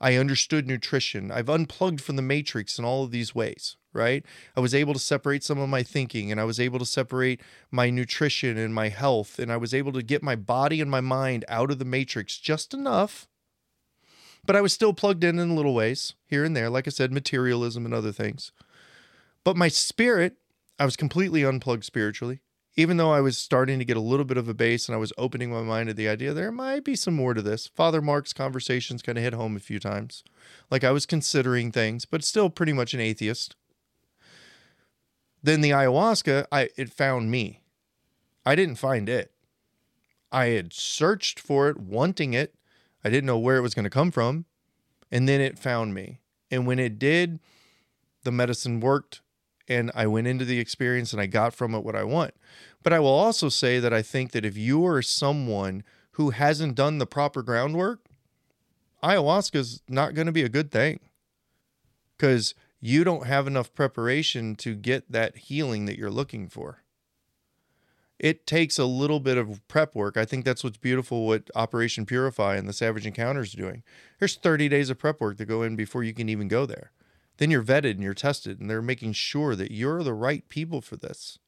I 0.00 0.16
understood 0.16 0.66
nutrition. 0.66 1.30
I've 1.30 1.50
unplugged 1.50 2.00
from 2.00 2.16
the 2.16 2.22
matrix 2.22 2.78
in 2.78 2.84
all 2.84 3.04
of 3.04 3.10
these 3.10 3.34
ways, 3.34 3.76
right? 3.92 4.24
I 4.56 4.60
was 4.60 4.74
able 4.74 4.92
to 4.92 4.98
separate 4.98 5.42
some 5.42 5.58
of 5.58 5.68
my 5.68 5.82
thinking 5.82 6.30
and 6.30 6.40
I 6.40 6.44
was 6.44 6.60
able 6.60 6.78
to 6.78 6.86
separate 6.86 7.40
my 7.70 7.90
nutrition 7.90 8.56
and 8.56 8.74
my 8.74 8.88
health 8.88 9.38
and 9.38 9.52
I 9.52 9.56
was 9.56 9.74
able 9.74 9.92
to 9.92 10.02
get 10.02 10.22
my 10.22 10.36
body 10.36 10.80
and 10.80 10.90
my 10.90 11.00
mind 11.00 11.44
out 11.48 11.70
of 11.70 11.78
the 11.78 11.84
matrix 11.84 12.38
just 12.38 12.74
enough. 12.74 13.28
But 14.44 14.56
I 14.56 14.60
was 14.60 14.72
still 14.72 14.94
plugged 14.94 15.24
in 15.24 15.38
in 15.38 15.56
little 15.56 15.74
ways 15.74 16.14
here 16.26 16.44
and 16.44 16.56
there, 16.56 16.70
like 16.70 16.86
I 16.86 16.90
said, 16.90 17.12
materialism 17.12 17.84
and 17.84 17.92
other 17.92 18.12
things. 18.12 18.52
But 19.44 19.56
my 19.56 19.68
spirit, 19.68 20.36
I 20.78 20.84
was 20.84 20.96
completely 20.96 21.44
unplugged 21.44 21.84
spiritually 21.84 22.40
even 22.76 22.96
though 22.96 23.12
I 23.12 23.20
was 23.20 23.36
starting 23.36 23.78
to 23.78 23.84
get 23.84 23.96
a 23.96 24.00
little 24.00 24.24
bit 24.24 24.36
of 24.36 24.48
a 24.48 24.54
base 24.54 24.88
and 24.88 24.94
I 24.94 24.98
was 24.98 25.12
opening 25.18 25.50
my 25.50 25.62
mind 25.62 25.88
to 25.88 25.94
the 25.94 26.08
idea 26.08 26.32
there 26.32 26.52
might 26.52 26.84
be 26.84 26.96
some 26.96 27.14
more 27.14 27.34
to 27.34 27.42
this. 27.42 27.66
Father 27.66 28.00
Mark's 28.00 28.32
conversations 28.32 29.02
kind 29.02 29.18
of 29.18 29.24
hit 29.24 29.34
home 29.34 29.56
a 29.56 29.60
few 29.60 29.80
times. 29.80 30.22
Like 30.70 30.84
I 30.84 30.90
was 30.90 31.06
considering 31.06 31.72
things, 31.72 32.04
but 32.04 32.24
still 32.24 32.48
pretty 32.48 32.72
much 32.72 32.94
an 32.94 33.00
atheist. 33.00 33.56
Then 35.42 35.60
the 35.60 35.70
ayahuasca, 35.70 36.46
I 36.52 36.70
it 36.76 36.92
found 36.92 37.30
me. 37.30 37.62
I 38.44 38.54
didn't 38.54 38.76
find 38.76 39.08
it. 39.08 39.32
I 40.32 40.46
had 40.46 40.72
searched 40.72 41.40
for 41.40 41.68
it, 41.68 41.78
wanting 41.78 42.34
it. 42.34 42.54
I 43.04 43.10
didn't 43.10 43.26
know 43.26 43.38
where 43.38 43.56
it 43.56 43.62
was 43.62 43.74
going 43.74 43.84
to 43.84 43.90
come 43.90 44.10
from. 44.10 44.44
And 45.10 45.28
then 45.28 45.40
it 45.40 45.58
found 45.58 45.94
me. 45.94 46.20
And 46.50 46.66
when 46.66 46.78
it 46.78 46.98
did, 46.98 47.40
the 48.22 48.32
medicine 48.32 48.80
worked 48.80 49.22
and 49.68 49.90
I 49.94 50.06
went 50.06 50.26
into 50.26 50.44
the 50.44 50.58
experience 50.58 51.12
and 51.12 51.22
I 51.22 51.26
got 51.26 51.54
from 51.54 51.74
it 51.74 51.84
what 51.84 51.94
I 51.94 52.04
want. 52.04 52.34
But 52.82 52.92
I 52.92 52.98
will 52.98 53.08
also 53.08 53.48
say 53.48 53.78
that 53.78 53.92
I 53.92 54.02
think 54.02 54.32
that 54.32 54.44
if 54.44 54.56
you 54.56 54.84
are 54.86 55.00
someone 55.00 55.84
who 56.12 56.30
hasn't 56.30 56.74
done 56.74 56.98
the 56.98 57.06
proper 57.06 57.42
groundwork, 57.42 58.00
ayahuasca 59.02 59.56
is 59.56 59.82
not 59.88 60.14
going 60.14 60.26
to 60.26 60.32
be 60.32 60.42
a 60.42 60.48
good 60.48 60.70
thing 60.70 61.00
because 62.16 62.54
you 62.80 63.04
don't 63.04 63.26
have 63.26 63.46
enough 63.46 63.74
preparation 63.74 64.56
to 64.56 64.74
get 64.74 65.10
that 65.12 65.36
healing 65.36 65.86
that 65.86 65.98
you're 65.98 66.10
looking 66.10 66.48
for. 66.48 66.82
It 68.18 68.46
takes 68.46 68.78
a 68.78 68.84
little 68.84 69.20
bit 69.20 69.38
of 69.38 69.66
prep 69.66 69.94
work. 69.94 70.16
I 70.16 70.26
think 70.26 70.44
that's 70.44 70.62
what's 70.62 70.76
beautiful 70.76 71.26
what 71.26 71.50
Operation 71.54 72.04
Purify 72.04 72.56
and 72.56 72.68
the 72.68 72.74
Savage 72.74 73.06
Encounters 73.06 73.54
are 73.54 73.58
doing. 73.58 73.82
There's 74.18 74.36
30 74.36 74.68
days 74.68 74.90
of 74.90 74.98
prep 74.98 75.20
work 75.20 75.38
to 75.38 75.46
go 75.46 75.62
in 75.62 75.74
before 75.74 76.04
you 76.04 76.12
can 76.12 76.28
even 76.28 76.48
go 76.48 76.66
there 76.66 76.92
then 77.40 77.50
you're 77.50 77.64
vetted 77.64 77.92
and 77.92 78.02
you're 78.02 78.12
tested, 78.12 78.60
and 78.60 78.68
they're 78.68 78.82
making 78.82 79.14
sure 79.14 79.56
that 79.56 79.72
you're 79.72 80.02
the 80.02 80.12
right 80.12 80.46
people 80.50 80.82
for 80.82 80.96
this. 80.96 81.38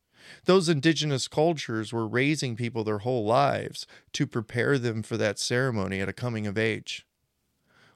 Those 0.46 0.70
indigenous 0.70 1.28
cultures 1.28 1.92
were 1.92 2.08
raising 2.08 2.56
people 2.56 2.82
their 2.82 3.00
whole 3.00 3.26
lives 3.26 3.86
to 4.14 4.26
prepare 4.26 4.78
them 4.78 5.02
for 5.02 5.18
that 5.18 5.38
ceremony 5.38 6.00
at 6.00 6.08
a 6.08 6.14
coming 6.14 6.46
of 6.46 6.56
age. 6.56 7.06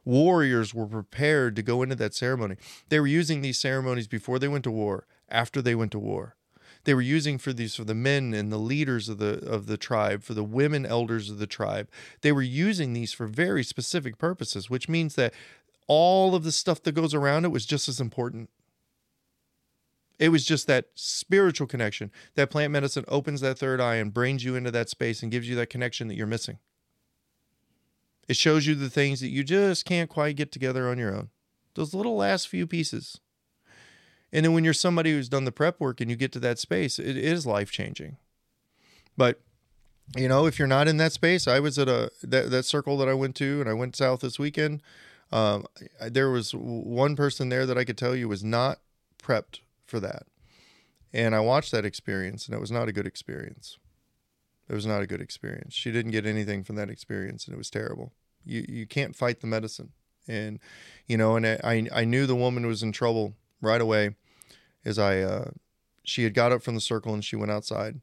Warriors 0.07 0.73
were 0.73 0.87
prepared 0.87 1.57
to 1.57 1.63
go 1.63 1.83
into 1.83 1.97
that 1.97 2.15
ceremony. 2.15 2.55
They 2.89 3.01
were 3.01 3.09
using 3.09 3.43
these 3.43 3.59
ceremonies 3.59 4.07
before 4.07 4.39
they 4.39 4.47
went 4.47 4.63
to 4.65 4.71
war, 4.71 5.09
after 5.29 5.61
they 5.61 5.75
went 5.75 5.91
to 5.93 5.99
war. 5.99 6.37
They 6.85 6.95
were 6.95 7.03
using 7.03 7.39
for 7.39 7.53
these 7.53 7.75
for 7.75 7.83
the 7.83 7.97
men 7.97 8.33
and 8.33 8.53
the 8.53 8.59
leaders 8.59 9.09
of 9.09 9.19
the 9.19 9.45
of 9.45 9.67
the 9.67 9.77
tribe, 9.77 10.23
for 10.23 10.35
the 10.35 10.45
women 10.45 10.87
elders 10.87 11.29
of 11.29 11.39
the 11.39 11.47
tribe. 11.49 11.91
They 12.21 12.31
were 12.31 12.41
using 12.41 12.93
these 12.93 13.13
for 13.13 13.27
very 13.27 13.65
specific 13.65 14.17
purposes, 14.17 14.71
which 14.71 14.89
means 14.89 15.17
that 15.17 15.35
all 15.89 16.37
of 16.37 16.45
the 16.45 16.53
stuff 16.53 16.81
that 16.85 16.93
goes 16.93 17.13
around 17.13 17.45
it 17.45 17.51
was 17.51 17.67
just 17.67 17.89
as 17.89 18.01
important. 18.01 18.49
It 20.21 20.29
was 20.29 20.45
just 20.45 20.69
that 20.69 20.87
spiritual 20.95 21.67
connection. 21.67 22.13
That 22.37 22.51
plant 22.51 22.73
medicine 22.73 23.05
opens 23.09 23.41
that 23.41 23.59
third 23.59 23.81
eye 23.81 23.97
and 23.97 24.15
brings 24.15 24.45
you 24.45 24.55
into 24.55 24.71
that 24.71 24.89
space 24.89 25.21
and 25.23 25.33
gives 25.33 25.49
you 25.49 25.57
that 25.57 25.69
connection 25.69 26.07
that 26.07 26.15
you're 26.15 26.29
missing. 26.29 26.59
It 28.29 28.37
shows 28.37 28.67
you 28.67 28.75
the 28.75 28.91
things 28.91 29.21
that 29.21 29.29
you 29.29 29.45
just 29.45 29.85
can't 29.85 30.11
quite 30.11 30.37
get 30.37 30.51
together 30.51 30.89
on 30.89 30.99
your 30.99 31.15
own. 31.15 31.31
Those 31.75 31.95
little 31.95 32.17
last 32.17 32.49
few 32.49 32.67
pieces. 32.67 33.21
And 34.33 34.45
then 34.45 34.53
when 34.53 34.65
you're 34.65 34.75
somebody 34.75 35.13
who's 35.13 35.29
done 35.29 35.45
the 35.45 35.53
prep 35.53 35.81
work 35.81 36.01
and 36.01 36.11
you 36.11 36.17
get 36.17 36.33
to 36.33 36.41
that 36.41 36.59
space, 36.59 36.99
it 36.99 37.17
is 37.17 37.47
life 37.47 37.71
changing. 37.71 38.17
But 39.17 39.41
you 40.17 40.29
know, 40.29 40.47
if 40.47 40.59
you're 40.59 40.69
not 40.69 40.89
in 40.89 40.99
that 40.99 41.13
space, 41.13 41.49
I 41.49 41.59
was 41.59 41.79
at 41.79 41.89
a 41.89 42.11
that, 42.23 42.51
that 42.51 42.65
circle 42.65 42.97
that 42.99 43.09
I 43.09 43.15
went 43.15 43.35
to 43.37 43.61
and 43.61 43.69
I 43.69 43.73
went 43.73 43.97
south 43.97 44.21
this 44.21 44.39
weekend. 44.39 44.83
Um, 45.33 45.67
there 46.01 46.31
was 46.31 46.53
one 46.55 47.17
person 47.17 47.49
there 47.49 47.67
that 47.67 47.77
I 47.77 47.85
could 47.85 47.99
tell 47.99 48.15
you 48.15 48.29
was 48.29 48.45
not 48.45 48.79
prepped 49.21 49.61
for 49.87 49.99
that. 50.01 50.25
And 51.13 51.35
I 51.35 51.41
watched 51.41 51.73
that 51.73 51.85
experience 51.85 52.47
and 52.47 52.55
it 52.55 52.61
was 52.61 52.71
not 52.71 52.89
a 52.89 52.93
good 52.93 53.07
experience. 53.07 53.79
It 54.69 54.75
was 54.75 54.87
not 54.87 55.03
a 55.03 55.07
good 55.07 55.21
experience. 55.21 55.75
She 55.75 55.93
didn't 55.93 56.13
get 56.13 56.27
anything 56.27 56.65
from 56.65 56.77
that 56.77 56.91
experience 56.91 57.47
and 57.47 57.55
it 57.55 57.59
was 57.59 57.71
terrible. 57.71 58.13
You 58.45 58.65
you 58.69 58.87
can't 58.87 59.17
fight 59.17 59.41
the 59.41 59.47
medicine. 59.47 59.93
And 60.29 60.59
you 61.07 61.17
know, 61.17 61.37
and 61.37 61.47
I 61.47 61.89
I 61.93 62.05
knew 62.05 62.27
the 62.27 62.37
woman 62.37 62.67
was 62.67 62.83
in 62.83 62.93
trouble 62.93 63.35
right 63.61 63.81
away 63.81 64.17
as 64.85 64.99
I 64.99 65.21
uh 65.21 65.51
she 66.05 66.25
had 66.25 66.35
got 66.35 66.53
up 66.53 66.63
from 66.63 66.75
the 66.75 66.81
circle 66.81 67.15
and 67.15 67.25
she 67.25 67.37
went 67.37 67.51
outside 67.51 68.01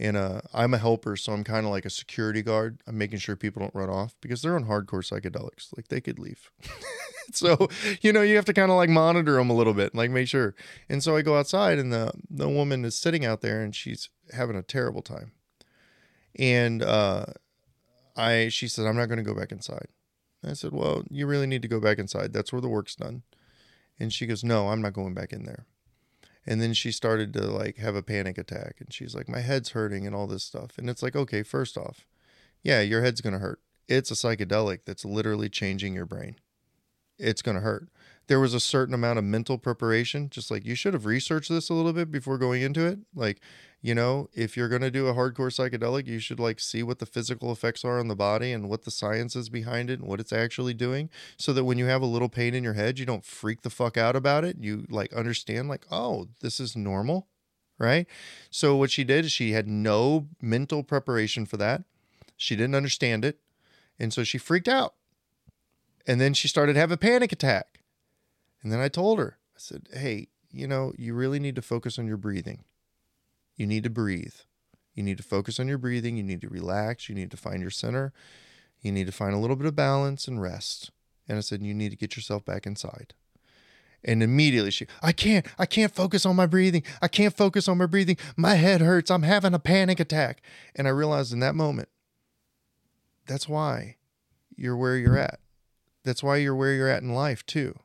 and 0.00 0.16
uh, 0.16 0.40
I'm 0.54 0.72
a 0.72 0.78
helper, 0.78 1.14
so 1.14 1.34
I'm 1.34 1.44
kind 1.44 1.66
of 1.66 1.70
like 1.70 1.84
a 1.84 1.90
security 1.90 2.40
guard. 2.40 2.80
I'm 2.86 2.96
making 2.96 3.18
sure 3.18 3.36
people 3.36 3.60
don't 3.60 3.74
run 3.74 3.90
off 3.90 4.16
because 4.22 4.40
they're 4.40 4.56
on 4.56 4.64
hardcore 4.64 5.04
psychedelics. 5.04 5.76
Like 5.76 5.88
they 5.88 6.00
could 6.00 6.18
leave. 6.18 6.50
so, 7.34 7.68
you 8.00 8.10
know, 8.10 8.22
you 8.22 8.36
have 8.36 8.46
to 8.46 8.54
kind 8.54 8.70
of 8.70 8.78
like 8.78 8.88
monitor 8.88 9.34
them 9.34 9.50
a 9.50 9.52
little 9.54 9.74
bit, 9.74 9.94
like 9.94 10.10
make 10.10 10.26
sure. 10.26 10.54
And 10.88 11.02
so 11.02 11.16
I 11.16 11.22
go 11.22 11.36
outside, 11.36 11.78
and 11.78 11.92
the 11.92 12.12
the 12.30 12.48
woman 12.48 12.86
is 12.86 12.96
sitting 12.96 13.26
out 13.26 13.42
there, 13.42 13.62
and 13.62 13.76
she's 13.76 14.08
having 14.32 14.56
a 14.56 14.62
terrible 14.62 15.02
time. 15.02 15.32
And 16.36 16.82
uh, 16.82 17.26
I, 18.16 18.48
she 18.48 18.68
said, 18.68 18.86
I'm 18.86 18.96
not 18.96 19.06
going 19.06 19.18
to 19.18 19.24
go 19.24 19.34
back 19.34 19.52
inside. 19.52 19.88
I 20.44 20.54
said, 20.54 20.72
Well, 20.72 21.04
you 21.10 21.26
really 21.26 21.46
need 21.46 21.62
to 21.62 21.68
go 21.68 21.80
back 21.80 21.98
inside. 21.98 22.32
That's 22.32 22.52
where 22.52 22.62
the 22.62 22.68
work's 22.68 22.94
done. 22.94 23.22
And 23.98 24.12
she 24.12 24.26
goes, 24.26 24.42
No, 24.42 24.68
I'm 24.68 24.80
not 24.80 24.94
going 24.94 25.14
back 25.14 25.32
in 25.32 25.44
there 25.44 25.66
and 26.46 26.60
then 26.60 26.72
she 26.72 26.90
started 26.90 27.32
to 27.32 27.42
like 27.42 27.76
have 27.76 27.94
a 27.94 28.02
panic 28.02 28.38
attack 28.38 28.76
and 28.80 28.92
she's 28.92 29.14
like 29.14 29.28
my 29.28 29.40
head's 29.40 29.70
hurting 29.70 30.06
and 30.06 30.14
all 30.14 30.26
this 30.26 30.44
stuff 30.44 30.72
and 30.78 30.88
it's 30.88 31.02
like 31.02 31.16
okay 31.16 31.42
first 31.42 31.76
off 31.76 32.06
yeah 32.62 32.80
your 32.80 33.02
head's 33.02 33.20
going 33.20 33.32
to 33.32 33.38
hurt 33.38 33.60
it's 33.88 34.10
a 34.10 34.14
psychedelic 34.14 34.80
that's 34.84 35.04
literally 35.04 35.48
changing 35.48 35.94
your 35.94 36.06
brain 36.06 36.36
it's 37.18 37.42
going 37.42 37.54
to 37.54 37.62
hurt 37.62 37.88
there 38.30 38.38
was 38.38 38.54
a 38.54 38.60
certain 38.60 38.94
amount 38.94 39.18
of 39.18 39.24
mental 39.24 39.58
preparation 39.58 40.30
just 40.30 40.52
like 40.52 40.64
you 40.64 40.76
should 40.76 40.94
have 40.94 41.04
researched 41.04 41.48
this 41.48 41.68
a 41.68 41.74
little 41.74 41.92
bit 41.92 42.12
before 42.12 42.38
going 42.38 42.62
into 42.62 42.86
it. 42.86 43.00
Like 43.12 43.40
you 43.82 43.92
know 43.92 44.28
if 44.32 44.56
you're 44.56 44.68
going 44.68 44.82
to 44.82 44.90
do 44.90 45.08
a 45.08 45.14
hardcore 45.14 45.50
psychedelic 45.50 46.06
you 46.06 46.20
should 46.20 46.38
like 46.38 46.60
see 46.60 46.84
what 46.84 47.00
the 47.00 47.06
physical 47.06 47.50
effects 47.50 47.84
are 47.84 47.98
on 47.98 48.06
the 48.06 48.14
body 48.14 48.52
and 48.52 48.68
what 48.68 48.84
the 48.84 48.90
science 48.92 49.34
is 49.34 49.48
behind 49.48 49.90
it 49.90 49.98
and 49.98 50.08
what 50.08 50.20
it's 50.20 50.32
actually 50.32 50.74
doing 50.74 51.10
so 51.38 51.52
that 51.52 51.64
when 51.64 51.76
you 51.76 51.86
have 51.86 52.02
a 52.02 52.06
little 52.06 52.28
pain 52.28 52.54
in 52.54 52.62
your 52.62 52.74
head 52.74 53.00
you 53.00 53.04
don't 53.04 53.24
freak 53.24 53.62
the 53.62 53.70
fuck 53.70 53.96
out 53.96 54.14
about 54.14 54.44
it. 54.44 54.56
You 54.60 54.86
like 54.88 55.12
understand 55.12 55.68
like 55.68 55.84
oh 55.90 56.28
this 56.40 56.60
is 56.60 56.76
normal 56.76 57.26
right? 57.80 58.06
So 58.48 58.76
what 58.76 58.92
she 58.92 59.02
did 59.02 59.24
is 59.24 59.32
she 59.32 59.52
had 59.52 59.66
no 59.66 60.28
mental 60.40 60.84
preparation 60.84 61.46
for 61.46 61.56
that. 61.56 61.82
She 62.36 62.54
didn't 62.54 62.76
understand 62.76 63.24
it 63.24 63.40
and 63.98 64.12
so 64.12 64.22
she 64.22 64.38
freaked 64.38 64.68
out. 64.68 64.94
And 66.06 66.20
then 66.20 66.32
she 66.32 66.46
started 66.46 66.76
have 66.76 66.92
a 66.92 66.96
panic 66.96 67.32
attack 67.32 67.79
and 68.62 68.72
then 68.72 68.80
i 68.80 68.88
told 68.88 69.18
her 69.18 69.38
i 69.54 69.58
said 69.58 69.88
hey 69.92 70.28
you 70.50 70.66
know 70.66 70.92
you 70.96 71.14
really 71.14 71.38
need 71.38 71.54
to 71.54 71.62
focus 71.62 71.98
on 71.98 72.06
your 72.06 72.16
breathing 72.16 72.64
you 73.60 73.66
need 73.66 73.84
to 73.84 73.90
breathe. 73.90 74.36
You 74.94 75.02
need 75.02 75.18
to 75.18 75.22
focus 75.22 75.60
on 75.60 75.68
your 75.68 75.76
breathing. 75.76 76.16
You 76.16 76.22
need 76.22 76.40
to 76.40 76.48
relax. 76.48 77.10
You 77.10 77.14
need 77.14 77.30
to 77.30 77.36
find 77.36 77.60
your 77.60 77.70
center. 77.70 78.10
You 78.80 78.90
need 78.90 79.04
to 79.04 79.12
find 79.12 79.34
a 79.34 79.38
little 79.38 79.54
bit 79.54 79.66
of 79.66 79.76
balance 79.76 80.26
and 80.26 80.40
rest. 80.40 80.90
And 81.28 81.36
I 81.36 81.42
said, 81.42 81.62
you 81.62 81.74
need 81.74 81.90
to 81.90 81.96
get 81.98 82.16
yourself 82.16 82.42
back 82.42 82.64
inside. 82.64 83.12
And 84.02 84.22
immediately 84.22 84.70
she, 84.70 84.86
I 85.02 85.12
can't, 85.12 85.44
I 85.58 85.66
can't 85.66 85.94
focus 85.94 86.24
on 86.24 86.36
my 86.36 86.46
breathing. 86.46 86.84
I 87.02 87.08
can't 87.08 87.36
focus 87.36 87.68
on 87.68 87.76
my 87.76 87.84
breathing. 87.84 88.16
My 88.34 88.54
head 88.54 88.80
hurts. 88.80 89.10
I'm 89.10 89.24
having 89.24 89.52
a 89.52 89.58
panic 89.58 90.00
attack. 90.00 90.40
And 90.74 90.88
I 90.88 90.90
realized 90.92 91.30
in 91.30 91.40
that 91.40 91.54
moment, 91.54 91.90
that's 93.26 93.46
why 93.46 93.96
you're 94.56 94.74
where 94.74 94.96
you're 94.96 95.18
at. 95.18 95.40
That's 96.02 96.22
why 96.22 96.38
you're 96.38 96.56
where 96.56 96.72
you're 96.72 96.88
at 96.88 97.02
in 97.02 97.12
life, 97.12 97.44
too. 97.44 97.78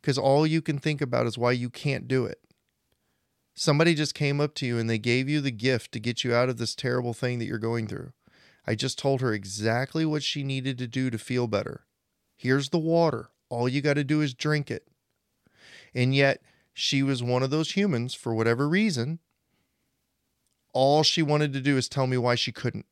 Because 0.00 0.18
all 0.18 0.46
you 0.46 0.62
can 0.62 0.78
think 0.78 1.00
about 1.00 1.26
is 1.26 1.36
why 1.36 1.52
you 1.52 1.70
can't 1.70 2.08
do 2.08 2.24
it. 2.24 2.40
Somebody 3.54 3.94
just 3.94 4.14
came 4.14 4.40
up 4.40 4.54
to 4.56 4.66
you 4.66 4.78
and 4.78 4.88
they 4.88 4.98
gave 4.98 5.28
you 5.28 5.40
the 5.40 5.50
gift 5.50 5.92
to 5.92 6.00
get 6.00 6.24
you 6.24 6.34
out 6.34 6.48
of 6.48 6.56
this 6.56 6.74
terrible 6.74 7.12
thing 7.12 7.38
that 7.38 7.44
you're 7.44 7.58
going 7.58 7.86
through. 7.86 8.12
I 8.66 8.74
just 8.74 8.98
told 8.98 9.20
her 9.20 9.32
exactly 9.32 10.04
what 10.06 10.22
she 10.22 10.42
needed 10.42 10.78
to 10.78 10.86
do 10.86 11.10
to 11.10 11.18
feel 11.18 11.46
better. 11.46 11.84
Here's 12.36 12.70
the 12.70 12.78
water. 12.78 13.30
All 13.50 13.68
you 13.68 13.82
got 13.82 13.94
to 13.94 14.04
do 14.04 14.20
is 14.20 14.32
drink 14.32 14.70
it. 14.70 14.88
And 15.94 16.14
yet, 16.14 16.40
she 16.72 17.02
was 17.02 17.22
one 17.22 17.42
of 17.42 17.50
those 17.50 17.72
humans, 17.72 18.14
for 18.14 18.32
whatever 18.32 18.68
reason, 18.68 19.18
all 20.72 21.02
she 21.02 21.20
wanted 21.20 21.52
to 21.52 21.60
do 21.60 21.76
is 21.76 21.88
tell 21.88 22.06
me 22.06 22.16
why 22.16 22.36
she 22.36 22.52
couldn't. 22.52 22.86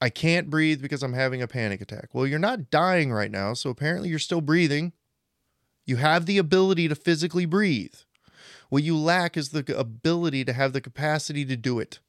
I 0.00 0.10
can't 0.10 0.50
breathe 0.50 0.82
because 0.82 1.02
I'm 1.02 1.14
having 1.14 1.40
a 1.40 1.48
panic 1.48 1.80
attack. 1.80 2.10
Well, 2.12 2.26
you're 2.26 2.38
not 2.38 2.70
dying 2.70 3.10
right 3.10 3.30
now, 3.30 3.54
so 3.54 3.70
apparently 3.70 4.10
you're 4.10 4.18
still 4.18 4.42
breathing. 4.42 4.92
You 5.84 5.96
have 5.96 6.26
the 6.26 6.38
ability 6.38 6.88
to 6.88 6.94
physically 6.94 7.44
breathe. 7.44 7.94
What 8.70 8.82
you 8.82 8.96
lack 8.96 9.36
is 9.36 9.50
the 9.50 9.64
ability 9.78 10.44
to 10.46 10.52
have 10.52 10.72
the 10.72 10.80
capacity 10.80 11.44
to 11.44 11.56
do 11.56 11.78
it, 11.78 12.00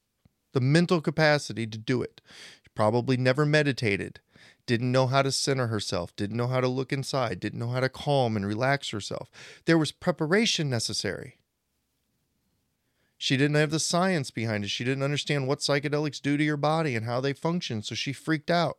the 0.53 0.61
mental 0.61 1.01
capacity 1.01 1.67
to 1.67 1.77
do 1.77 2.01
it. 2.01 2.21
You 2.63 2.71
probably 2.73 3.17
never 3.17 3.45
meditated, 3.45 4.19
didn't 4.65 4.91
know 4.91 5.07
how 5.07 5.21
to 5.21 5.31
center 5.31 5.67
herself, 5.67 6.15
didn't 6.15 6.37
know 6.37 6.47
how 6.47 6.61
to 6.61 6.67
look 6.67 6.93
inside, 6.93 7.39
didn't 7.39 7.59
know 7.59 7.69
how 7.69 7.81
to 7.81 7.89
calm 7.89 8.35
and 8.35 8.45
relax 8.45 8.89
herself. 8.89 9.29
There 9.65 9.77
was 9.77 9.91
preparation 9.91 10.69
necessary. 10.69 11.37
She 13.17 13.37
didn't 13.37 13.55
have 13.55 13.71
the 13.71 13.79
science 13.79 14.31
behind 14.31 14.63
it. 14.63 14.69
She 14.69 14.83
didn't 14.83 15.03
understand 15.03 15.47
what 15.47 15.59
psychedelics 15.59 16.21
do 16.21 16.37
to 16.37 16.43
your 16.43 16.57
body 16.57 16.95
and 16.95 17.05
how 17.05 17.21
they 17.21 17.33
function, 17.33 17.81
so 17.81 17.95
she 17.95 18.13
freaked 18.13 18.51
out. 18.51 18.77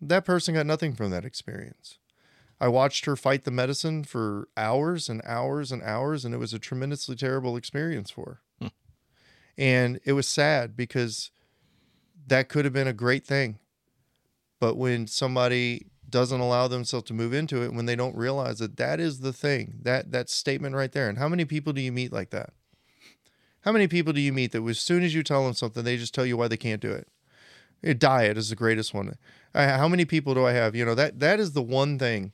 That 0.00 0.24
person 0.24 0.54
got 0.54 0.66
nothing 0.66 0.94
from 0.94 1.10
that 1.10 1.24
experience. 1.24 1.98
I 2.60 2.68
watched 2.68 3.04
her 3.04 3.16
fight 3.16 3.44
the 3.44 3.50
medicine 3.50 4.04
for 4.04 4.48
hours 4.56 5.08
and 5.08 5.20
hours 5.24 5.72
and 5.72 5.82
hours, 5.82 6.24
and 6.24 6.34
it 6.34 6.38
was 6.38 6.54
a 6.54 6.58
tremendously 6.58 7.16
terrible 7.16 7.56
experience 7.56 8.10
for 8.10 8.24
her. 8.24 8.40
Hmm. 8.60 8.74
And 9.58 10.00
it 10.04 10.12
was 10.12 10.28
sad 10.28 10.76
because 10.76 11.30
that 12.26 12.48
could 12.48 12.64
have 12.64 12.74
been 12.74 12.88
a 12.88 12.92
great 12.92 13.26
thing. 13.26 13.58
But 14.60 14.76
when 14.76 15.06
somebody 15.06 15.86
doesn't 16.08 16.40
allow 16.40 16.68
themselves 16.68 17.06
to 17.06 17.14
move 17.14 17.34
into 17.34 17.62
it, 17.62 17.72
when 17.72 17.86
they 17.86 17.96
don't 17.96 18.16
realize 18.16 18.60
that 18.60 18.76
that 18.76 19.00
is 19.00 19.20
the 19.20 19.32
thing, 19.32 19.80
that 19.82 20.12
that 20.12 20.30
statement 20.30 20.76
right 20.76 20.92
there. 20.92 21.08
And 21.08 21.18
how 21.18 21.28
many 21.28 21.44
people 21.44 21.72
do 21.72 21.80
you 21.80 21.92
meet 21.92 22.12
like 22.12 22.30
that? 22.30 22.50
How 23.62 23.72
many 23.72 23.88
people 23.88 24.12
do 24.12 24.20
you 24.20 24.32
meet 24.32 24.52
that 24.52 24.64
as 24.64 24.78
soon 24.78 25.02
as 25.02 25.14
you 25.14 25.22
tell 25.22 25.44
them 25.44 25.54
something, 25.54 25.82
they 25.82 25.96
just 25.96 26.14
tell 26.14 26.26
you 26.26 26.36
why 26.36 26.48
they 26.48 26.56
can't 26.56 26.80
do 26.80 26.92
it? 26.92 27.08
A 27.82 27.94
diet 27.94 28.38
is 28.38 28.50
the 28.50 28.56
greatest 28.56 28.94
one. 28.94 29.16
Uh, 29.54 29.76
how 29.76 29.88
many 29.88 30.04
people 30.04 30.34
do 30.34 30.46
I 30.46 30.52
have? 30.52 30.74
You 30.74 30.84
know 30.84 30.94
that 30.94 31.20
that 31.20 31.40
is 31.40 31.52
the 31.52 31.62
one 31.62 31.98
thing 31.98 32.32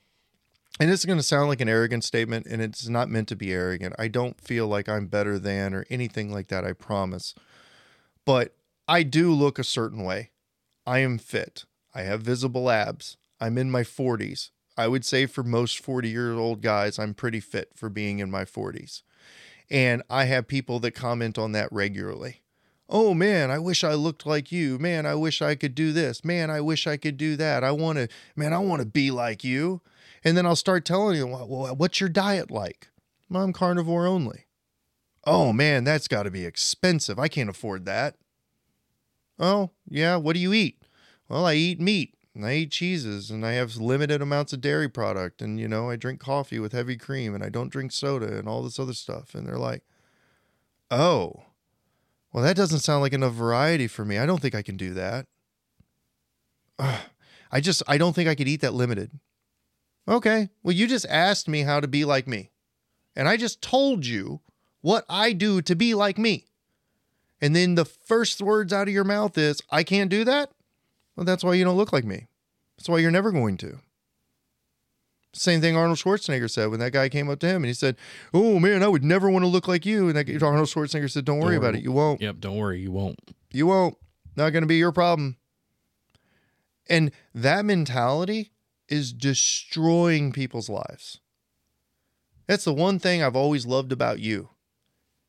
and 0.79 0.91
this 0.91 1.01
is 1.01 1.07
going 1.07 1.19
to 1.19 1.23
sound 1.23 1.49
like 1.49 1.61
an 1.61 1.69
arrogant 1.69 2.05
statement, 2.05 2.47
and 2.47 2.63
it's 2.63 2.89
not 2.89 3.11
meant 3.11 3.29
to 3.29 3.37
be 3.37 3.53
arrogant. 3.53 3.95
I 3.99 4.09
don't 4.09 4.41
feel 4.41 4.67
like 4.67 4.89
I'm 4.89 5.07
better 5.07 5.39
than 5.39 5.75
or 5.75 5.85
anything 5.91 6.33
like 6.33 6.49
that, 6.49 6.65
I 6.65 6.73
promise. 6.73 7.35
But 8.25 8.55
I 8.87 9.03
do 9.03 9.33
look 9.33 9.59
a 9.59 9.65
certain 9.65 10.05
way. 10.05 10.31
I 10.87 11.01
am 11.01 11.19
fit. 11.19 11.65
I 11.95 12.03
have 12.03 12.23
visible 12.23 12.71
abs. 12.71 13.17
I'm 13.41 13.59
in 13.59 13.71
my 13.71 13.83
40s. 13.83 14.51
I 14.77 14.89
would 14.89 15.05
say 15.05 15.27
for 15.27 15.43
most 15.43 15.81
40 15.81 16.09
year 16.09 16.35
old 16.35 16.63
guys, 16.63 16.99
I'm 16.99 17.15
pretty 17.15 17.41
fit 17.41 17.71
for 17.75 17.89
being 17.89 18.19
in 18.19 18.31
my 18.31 18.45
40s. 18.45 19.03
And 19.71 20.03
I 20.09 20.25
have 20.25 20.49
people 20.49 20.81
that 20.81 20.93
comment 20.93 21.39
on 21.39 21.53
that 21.53 21.71
regularly. 21.71 22.43
Oh 22.89 23.15
man, 23.15 23.51
I 23.51 23.59
wish 23.59 23.85
I 23.85 23.95
looked 23.95 24.27
like 24.27 24.51
you. 24.51 24.79
Man, 24.79 25.07
I 25.07 25.15
wish 25.15 25.41
I 25.41 25.55
could 25.55 25.75
do 25.75 25.93
this. 25.93 26.25
Man, 26.25 26.51
I 26.51 26.61
wish 26.61 26.87
I 26.87 26.97
could 26.97 27.17
do 27.17 27.37
that. 27.37 27.63
I 27.63 27.71
want 27.71 27.99
to, 27.99 28.09
man, 28.35 28.53
I 28.53 28.59
want 28.59 28.81
to 28.81 28.87
be 28.87 29.11
like 29.11 29.45
you. 29.45 29.81
And 30.23 30.37
then 30.37 30.47
I'll 30.47 30.57
start 30.57 30.85
telling 30.85 31.17
you, 31.17 31.27
well, 31.27 31.75
what's 31.75 32.01
your 32.01 32.09
diet 32.09 32.51
like? 32.51 32.89
Well, 33.29 33.43
I'm 33.43 33.53
carnivore 33.53 34.07
only. 34.07 34.47
Oh 35.25 35.53
man, 35.53 35.85
that's 35.85 36.09
got 36.09 36.25
to 36.25 36.31
be 36.31 36.45
expensive. 36.45 37.19
I 37.19 37.29
can't 37.29 37.51
afford 37.51 37.85
that. 37.87 38.17
Oh, 39.39 39.71
yeah. 39.89 40.17
What 40.17 40.35
do 40.35 40.41
you 40.41 40.53
eat? 40.53 40.83
Well, 41.29 41.47
I 41.47 41.55
eat 41.55 41.81
meat 41.81 42.15
and 42.35 42.45
I 42.45 42.55
eat 42.55 42.71
cheeses 42.71 43.31
and 43.31 43.45
I 43.45 43.53
have 43.53 43.77
limited 43.77 44.21
amounts 44.21 44.53
of 44.53 44.61
dairy 44.61 44.89
product. 44.89 45.41
And, 45.41 45.59
you 45.59 45.69
know, 45.69 45.89
I 45.89 45.97
drink 45.97 46.21
coffee 46.21 46.59
with 46.59 46.73
heavy 46.73 46.97
cream 46.97 47.35
and 47.35 47.43
I 47.43 47.49
don't 47.49 47.71
drink 47.73 47.93
soda 47.93 48.39
and 48.39 48.49
all 48.49 48.63
this 48.63 48.79
other 48.79 48.93
stuff. 48.93 49.35
And 49.35 49.47
they're 49.47 49.57
like, 49.57 49.83
oh, 50.91 51.45
well, 52.33 52.45
that 52.45 52.57
doesn't 52.57 52.81
sound 52.81 53.01
like 53.03 53.13
enough 53.13 53.33
variety 53.33 53.87
for 53.87 54.05
me. 54.05 54.19
I 54.19 54.27
don't 54.27 54.41
think 54.41 54.55
I 54.55 54.63
can 54.63 54.77
do 54.77 54.93
that. 54.95 55.27
Ugh. 56.79 57.01
I 57.53 57.61
just, 57.61 57.83
I 57.89 57.99
don't 57.99 58.13
think 58.13 58.29
I 58.29 58.37
could 58.37 58.47
eat 58.47 58.61
that 58.61 58.75
limited. 58.75 59.11
Okay. 60.11 60.51
Well, 60.65 60.74
you 60.74 60.89
just 60.89 61.07
asked 61.07 61.49
me 61.49 61.62
how 61.62 61.78
to 61.78 61.87
be 61.87 62.05
like 62.05 62.27
me. 62.27 62.51
And 63.15 63.28
I 63.28 63.37
just 63.37 63.62
told 63.62 64.05
you 64.05 64.41
what 64.81 65.05
I 65.09 65.32
do 65.32 65.62
to 65.62 65.77
be 65.77 65.95
like 65.95 66.19
me. 66.19 66.47
And 67.41 67.55
then 67.55 67.77
the 67.77 67.85
first 67.85 68.43
words 68.43 68.73
out 68.73 68.89
of 68.89 68.95
your 68.95 69.05
mouth 69.05 69.39
is, 69.39 69.62
I 69.70 69.85
can't 69.85 70.11
do 70.11 70.24
that? 70.24 70.51
Well, 71.16 71.24
that's 71.24 71.45
why 71.45 71.55
you 71.55 71.65
don't 71.65 71.77
look 71.77 71.93
like 71.93 72.05
me. 72.05 72.27
That's 72.77 72.89
why 72.89 72.99
you're 72.99 73.11
never 73.11 73.31
going 73.31 73.57
to. 73.59 73.78
Same 75.32 75.61
thing 75.61 75.77
Arnold 75.77 75.99
Schwarzenegger 75.99 76.51
said 76.51 76.70
when 76.70 76.81
that 76.81 76.93
guy 76.93 77.09
came 77.09 77.31
up 77.31 77.39
to 77.39 77.47
him 77.47 77.57
and 77.57 77.66
he 77.66 77.74
said, 77.74 77.97
Oh 78.35 78.59
man, 78.59 78.82
I 78.82 78.89
would 78.89 79.05
never 79.05 79.31
want 79.31 79.45
to 79.45 79.49
look 79.49 79.69
like 79.69 79.87
you. 79.87 80.09
And 80.09 80.16
that, 80.16 80.43
Arnold 80.43 80.69
Schwarzenegger 80.69 81.11
said, 81.11 81.24
Don't 81.24 81.39
worry 81.39 81.55
don't 81.55 81.65
about 81.65 81.74
it. 81.77 81.85
You 81.85 81.93
won't. 81.93 82.20
Yep, 82.20 82.37
don't 82.41 82.57
worry. 82.57 82.81
You 82.81 82.91
won't. 82.91 83.20
You 83.53 83.69
won't. 83.69 83.97
Not 84.35 84.51
going 84.51 84.62
to 84.62 84.66
be 84.69 84.77
your 84.77 84.91
problem. 84.91 85.37
And 86.89 87.12
that 87.32 87.65
mentality 87.65 88.51
is 88.91 89.12
destroying 89.12 90.33
people's 90.33 90.69
lives. 90.69 91.21
That's 92.47 92.65
the 92.65 92.75
one 92.75 92.99
thing 92.99 93.23
I've 93.23 93.37
always 93.37 93.65
loved 93.65 93.93
about 93.93 94.19
you 94.19 94.51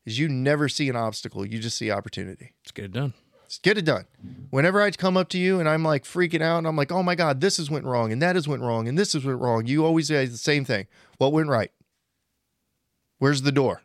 is 0.04 0.18
you 0.18 0.28
never 0.28 0.68
see 0.68 0.88
an 0.88 0.96
obstacle, 0.96 1.46
you 1.46 1.60
just 1.60 1.78
see 1.78 1.90
opportunity. 1.90 2.52
Let's 2.62 2.72
get 2.72 2.84
it 2.86 2.92
done. 2.92 3.14
Let's 3.42 3.58
get 3.58 3.78
it 3.78 3.84
done. 3.84 4.06
Whenever 4.50 4.82
I 4.82 4.90
come 4.90 5.16
up 5.16 5.28
to 5.30 5.38
you 5.38 5.60
and 5.60 5.68
I'm 5.68 5.84
like 5.84 6.04
freaking 6.04 6.42
out 6.42 6.58
and 6.58 6.66
I'm 6.66 6.74
like, 6.74 6.90
"Oh 6.90 7.02
my 7.02 7.14
god, 7.14 7.40
this 7.40 7.58
has 7.58 7.70
went 7.70 7.84
wrong 7.84 8.10
and 8.10 8.20
that 8.22 8.34
has 8.34 8.48
went 8.48 8.62
wrong 8.62 8.88
and 8.88 8.98
this 8.98 9.12
has 9.12 9.24
went 9.24 9.40
wrong." 9.40 9.66
You 9.66 9.84
always 9.84 10.08
say 10.08 10.26
the 10.26 10.36
same 10.36 10.64
thing. 10.64 10.86
What 11.18 11.32
went 11.32 11.48
right? 11.48 11.70
Where's 13.18 13.42
the 13.42 13.52
door? 13.52 13.82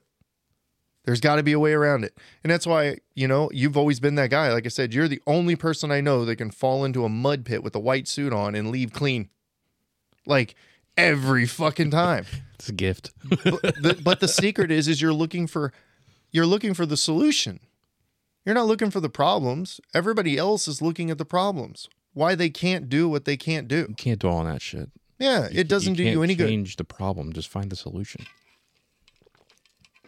There's 1.03 1.21
got 1.21 1.35
to 1.35 1.43
be 1.43 1.53
a 1.53 1.59
way 1.59 1.73
around 1.73 2.03
it. 2.03 2.17
And 2.43 2.51
that's 2.51 2.67
why, 2.67 2.97
you 3.13 3.27
know, 3.27 3.49
you've 3.53 3.77
always 3.77 3.99
been 3.99 4.15
that 4.15 4.29
guy. 4.29 4.51
Like 4.51 4.65
I 4.65 4.69
said, 4.69 4.93
you're 4.93 5.07
the 5.07 5.21
only 5.27 5.55
person 5.55 5.91
I 5.91 6.01
know 6.01 6.25
that 6.25 6.35
can 6.37 6.51
fall 6.51 6.83
into 6.83 7.05
a 7.05 7.09
mud 7.09 7.45
pit 7.45 7.63
with 7.63 7.75
a 7.75 7.79
white 7.79 8.07
suit 8.07 8.33
on 8.33 8.55
and 8.55 8.71
leave 8.71 8.91
clean 8.91 9.29
like 10.27 10.55
every 10.95 11.45
fucking 11.45 11.91
time. 11.91 12.25
It's 12.59 12.69
a 12.69 12.73
gift. 12.73 13.11
but, 13.29 13.61
the, 13.61 14.01
but 14.03 14.19
the 14.19 14.27
secret 14.27 14.71
is 14.71 14.87
is 14.87 14.99
you're 14.99 15.13
looking 15.13 15.45
for 15.45 15.71
you're 16.31 16.47
looking 16.47 16.73
for 16.73 16.87
the 16.87 16.97
solution. 16.97 17.59
You're 18.43 18.55
not 18.55 18.65
looking 18.65 18.89
for 18.89 18.99
the 18.99 19.11
problems. 19.11 19.79
Everybody 19.93 20.39
else 20.39 20.67
is 20.67 20.81
looking 20.81 21.11
at 21.11 21.19
the 21.19 21.23
problems. 21.23 21.87
Why 22.13 22.33
they 22.33 22.49
can't 22.49 22.89
do 22.89 23.07
what 23.07 23.25
they 23.25 23.37
can't 23.37 23.67
do. 23.67 23.85
You 23.89 23.95
can't 23.95 24.19
dwell 24.19 24.37
on 24.37 24.45
that 24.45 24.63
shit. 24.63 24.89
Yeah, 25.19 25.47
it 25.51 25.67
doesn't 25.67 25.99
you 25.99 26.05
do 26.05 26.09
you 26.09 26.23
any 26.23 26.33
change 26.33 26.37
good. 26.39 26.47
Change 26.47 26.75
the 26.77 26.83
problem. 26.83 27.31
Just 27.31 27.47
find 27.47 27.69
the 27.69 27.75
solution. 27.75 28.25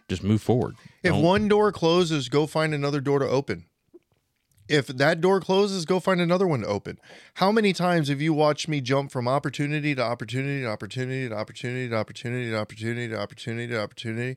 Just 0.08 0.24
move 0.24 0.42
forward. 0.42 0.74
If 1.04 1.12
Don't... 1.12 1.22
one 1.22 1.46
door 1.46 1.70
closes, 1.70 2.28
go 2.28 2.48
find 2.48 2.74
another 2.74 3.00
door 3.00 3.20
to 3.20 3.28
open. 3.28 3.66
If 4.70 4.86
that 4.86 5.20
door 5.20 5.40
closes, 5.40 5.84
go 5.84 5.98
find 5.98 6.20
another 6.20 6.46
one 6.46 6.60
to 6.60 6.66
open. 6.68 7.00
How 7.34 7.50
many 7.50 7.72
times 7.72 8.06
have 8.06 8.20
you 8.20 8.32
watched 8.32 8.68
me 8.68 8.80
jump 8.80 9.10
from 9.10 9.26
opportunity 9.26 9.96
to 9.96 10.00
opportunity 10.00 10.62
to 10.62 10.68
opportunity 10.68 11.28
to 11.28 11.34
opportunity 11.34 11.88
to 11.88 11.96
opportunity 11.96 12.50
to 12.50 12.56
opportunity 12.56 13.08
to 13.08 13.18
opportunity 13.18 13.66
to 13.66 13.82
opportunity, 13.82 14.36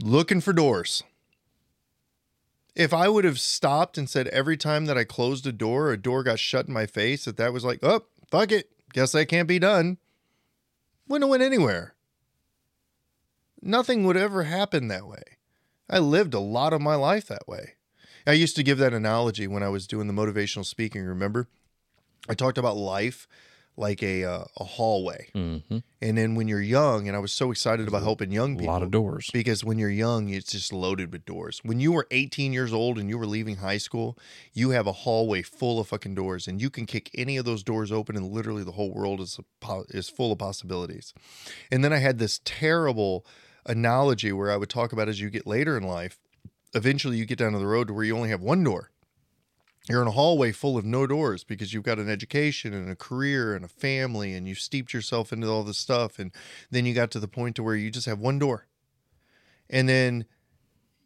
looking 0.00 0.40
for 0.40 0.52
doors? 0.52 1.02
If 2.76 2.94
I 2.94 3.08
would 3.08 3.24
have 3.24 3.40
stopped 3.40 3.98
and 3.98 4.08
said 4.08 4.28
every 4.28 4.56
time 4.56 4.86
that 4.86 4.96
I 4.96 5.02
closed 5.02 5.44
a 5.48 5.52
door, 5.52 5.90
a 5.90 5.96
door 5.96 6.22
got 6.22 6.38
shut 6.38 6.68
in 6.68 6.72
my 6.72 6.86
face, 6.86 7.24
that 7.24 7.38
that 7.38 7.52
was 7.52 7.64
like, 7.64 7.80
oh, 7.82 8.04
fuck 8.30 8.52
it, 8.52 8.70
guess 8.92 9.10
that 9.10 9.26
can't 9.26 9.48
be 9.48 9.58
done, 9.58 9.98
wouldn't 11.08 11.24
have 11.24 11.30
went 11.30 11.42
anywhere. 11.42 11.94
Nothing 13.60 14.04
would 14.04 14.16
ever 14.16 14.44
happen 14.44 14.86
that 14.86 15.08
way. 15.08 15.24
I 15.90 15.98
lived 15.98 16.34
a 16.34 16.38
lot 16.38 16.72
of 16.72 16.80
my 16.80 16.94
life 16.94 17.26
that 17.26 17.48
way. 17.48 17.77
I 18.28 18.32
used 18.32 18.54
to 18.56 18.62
give 18.62 18.78
that 18.78 18.92
analogy 18.92 19.46
when 19.46 19.62
I 19.62 19.68
was 19.70 19.86
doing 19.86 20.06
the 20.06 20.12
motivational 20.12 20.64
speaking. 20.64 21.02
Remember, 21.04 21.48
I 22.28 22.34
talked 22.34 22.58
about 22.58 22.76
life. 22.76 23.26
like 23.88 24.02
a 24.02 24.24
uh, 24.24 24.44
a 24.56 24.64
hallway. 24.64 25.28
Mm-hmm. 25.36 25.78
And 26.02 26.18
then 26.18 26.34
when 26.34 26.48
you're 26.48 26.60
young, 26.78 27.06
and 27.06 27.16
I 27.16 27.20
was 27.20 27.32
so 27.32 27.52
excited 27.52 27.86
about 27.86 28.02
helping 28.02 28.32
young 28.32 28.56
people, 28.58 28.72
A 28.74 28.76
lot 28.78 28.82
of 28.82 28.90
doors. 28.90 29.30
because 29.32 29.62
when 29.64 29.78
you're 29.78 29.88
young, 30.06 30.28
it's 30.30 30.50
just 30.50 30.72
loaded 30.72 31.12
with 31.12 31.24
doors. 31.24 31.60
When 31.62 31.78
you 31.78 31.92
were 31.92 32.08
18 32.10 32.52
years 32.52 32.72
old 32.72 32.98
and 32.98 33.08
you 33.08 33.16
were 33.18 33.26
leaving 33.26 33.56
high 33.58 33.78
school, 33.78 34.18
you 34.52 34.70
have 34.70 34.88
a 34.88 34.92
hallway 35.04 35.42
full 35.42 35.78
of 35.78 35.86
fucking 35.88 36.16
doors, 36.16 36.48
and 36.48 36.60
you 36.60 36.70
can 36.70 36.86
kick 36.86 37.08
any 37.14 37.36
of 37.36 37.44
those 37.44 37.62
doors 37.62 37.92
open, 37.92 38.16
and 38.16 38.26
literally 38.32 38.64
the 38.64 38.72
whole 38.72 38.92
world 38.92 39.20
is 39.20 39.38
po- 39.60 39.86
is 39.90 40.08
full 40.08 40.32
of 40.32 40.38
possibilities. 40.38 41.14
And 41.70 41.84
then 41.84 41.92
I 41.92 41.98
had 41.98 42.18
this 42.18 42.40
terrible 42.44 43.24
analogy 43.64 44.32
where 44.32 44.50
I 44.50 44.56
would 44.56 44.70
talk 44.70 44.92
about 44.92 45.08
as 45.08 45.20
you 45.20 45.30
get 45.30 45.46
later 45.46 45.76
in 45.76 45.84
life, 45.84 46.18
eventually 46.74 47.16
you 47.16 47.24
get 47.24 47.38
down 47.38 47.52
to 47.52 47.58
the 47.58 47.66
road 47.66 47.88
to 47.88 47.94
where 47.94 48.04
you 48.04 48.16
only 48.16 48.30
have 48.30 48.42
one 48.42 48.64
door. 48.64 48.90
You're 49.88 50.02
in 50.02 50.08
a 50.08 50.12
hallway 50.12 50.52
full 50.52 50.76
of 50.76 50.84
no 50.84 51.06
doors 51.06 51.44
because 51.44 51.72
you've 51.72 51.84
got 51.84 51.98
an 51.98 52.10
education 52.10 52.74
and 52.74 52.90
a 52.90 52.96
career 52.96 53.54
and 53.54 53.64
a 53.64 53.68
family 53.68 54.34
and 54.34 54.46
you've 54.46 54.58
steeped 54.58 54.92
yourself 54.92 55.32
into 55.32 55.48
all 55.48 55.64
this 55.64 55.78
stuff 55.78 56.18
and 56.18 56.30
then 56.70 56.84
you 56.84 56.92
got 56.92 57.10
to 57.12 57.20
the 57.20 57.28
point 57.28 57.56
to 57.56 57.62
where 57.62 57.74
you 57.74 57.90
just 57.90 58.06
have 58.06 58.18
one 58.18 58.38
door. 58.38 58.66
And 59.70 59.88
then 59.88 60.26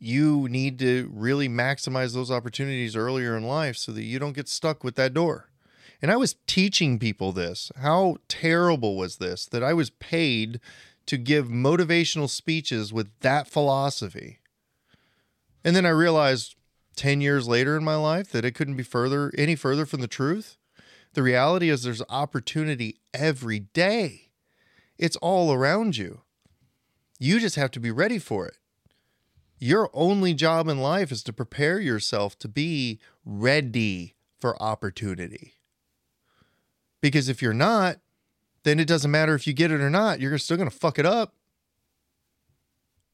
you 0.00 0.48
need 0.48 0.80
to 0.80 1.08
really 1.14 1.48
maximize 1.48 2.12
those 2.12 2.30
opportunities 2.30 2.96
earlier 2.96 3.36
in 3.36 3.44
life 3.44 3.76
so 3.76 3.92
that 3.92 4.02
you 4.02 4.18
don't 4.18 4.34
get 4.34 4.48
stuck 4.48 4.82
with 4.82 4.96
that 4.96 5.14
door. 5.14 5.48
And 6.00 6.10
I 6.10 6.16
was 6.16 6.34
teaching 6.48 6.98
people 6.98 7.30
this. 7.30 7.70
How 7.76 8.16
terrible 8.26 8.96
was 8.96 9.18
this 9.18 9.46
that 9.46 9.62
I 9.62 9.72
was 9.72 9.90
paid 9.90 10.58
to 11.06 11.16
give 11.16 11.46
motivational 11.46 12.28
speeches 12.28 12.92
with 12.92 13.10
that 13.20 13.46
philosophy? 13.46 14.40
And 15.64 15.76
then 15.76 15.86
I 15.86 15.90
realized 15.90 16.56
10 16.96 17.20
years 17.20 17.48
later 17.48 17.76
in 17.76 17.84
my 17.84 17.96
life 17.96 18.30
that 18.32 18.44
it 18.44 18.54
couldn't 18.54 18.76
be 18.76 18.82
further 18.82 19.32
any 19.36 19.54
further 19.54 19.86
from 19.86 20.00
the 20.00 20.08
truth. 20.08 20.56
The 21.14 21.22
reality 21.22 21.68
is 21.68 21.82
there's 21.82 22.02
opportunity 22.08 22.98
every 23.12 23.60
day. 23.60 24.30
It's 24.98 25.16
all 25.16 25.52
around 25.52 25.96
you. 25.96 26.22
You 27.18 27.38
just 27.38 27.56
have 27.56 27.70
to 27.72 27.80
be 27.80 27.90
ready 27.90 28.18
for 28.18 28.46
it. 28.46 28.56
Your 29.58 29.90
only 29.92 30.34
job 30.34 30.68
in 30.68 30.78
life 30.78 31.12
is 31.12 31.22
to 31.24 31.32
prepare 31.32 31.78
yourself 31.78 32.36
to 32.40 32.48
be 32.48 32.98
ready 33.24 34.16
for 34.40 34.60
opportunity. 34.60 35.54
Because 37.00 37.28
if 37.28 37.40
you're 37.40 37.52
not, 37.52 37.98
then 38.64 38.80
it 38.80 38.88
doesn't 38.88 39.10
matter 39.10 39.34
if 39.34 39.46
you 39.46 39.52
get 39.52 39.70
it 39.70 39.80
or 39.80 39.90
not, 39.90 40.20
you're 40.20 40.36
still 40.38 40.56
going 40.56 40.68
to 40.68 40.76
fuck 40.76 40.98
it 40.98 41.06
up. 41.06 41.34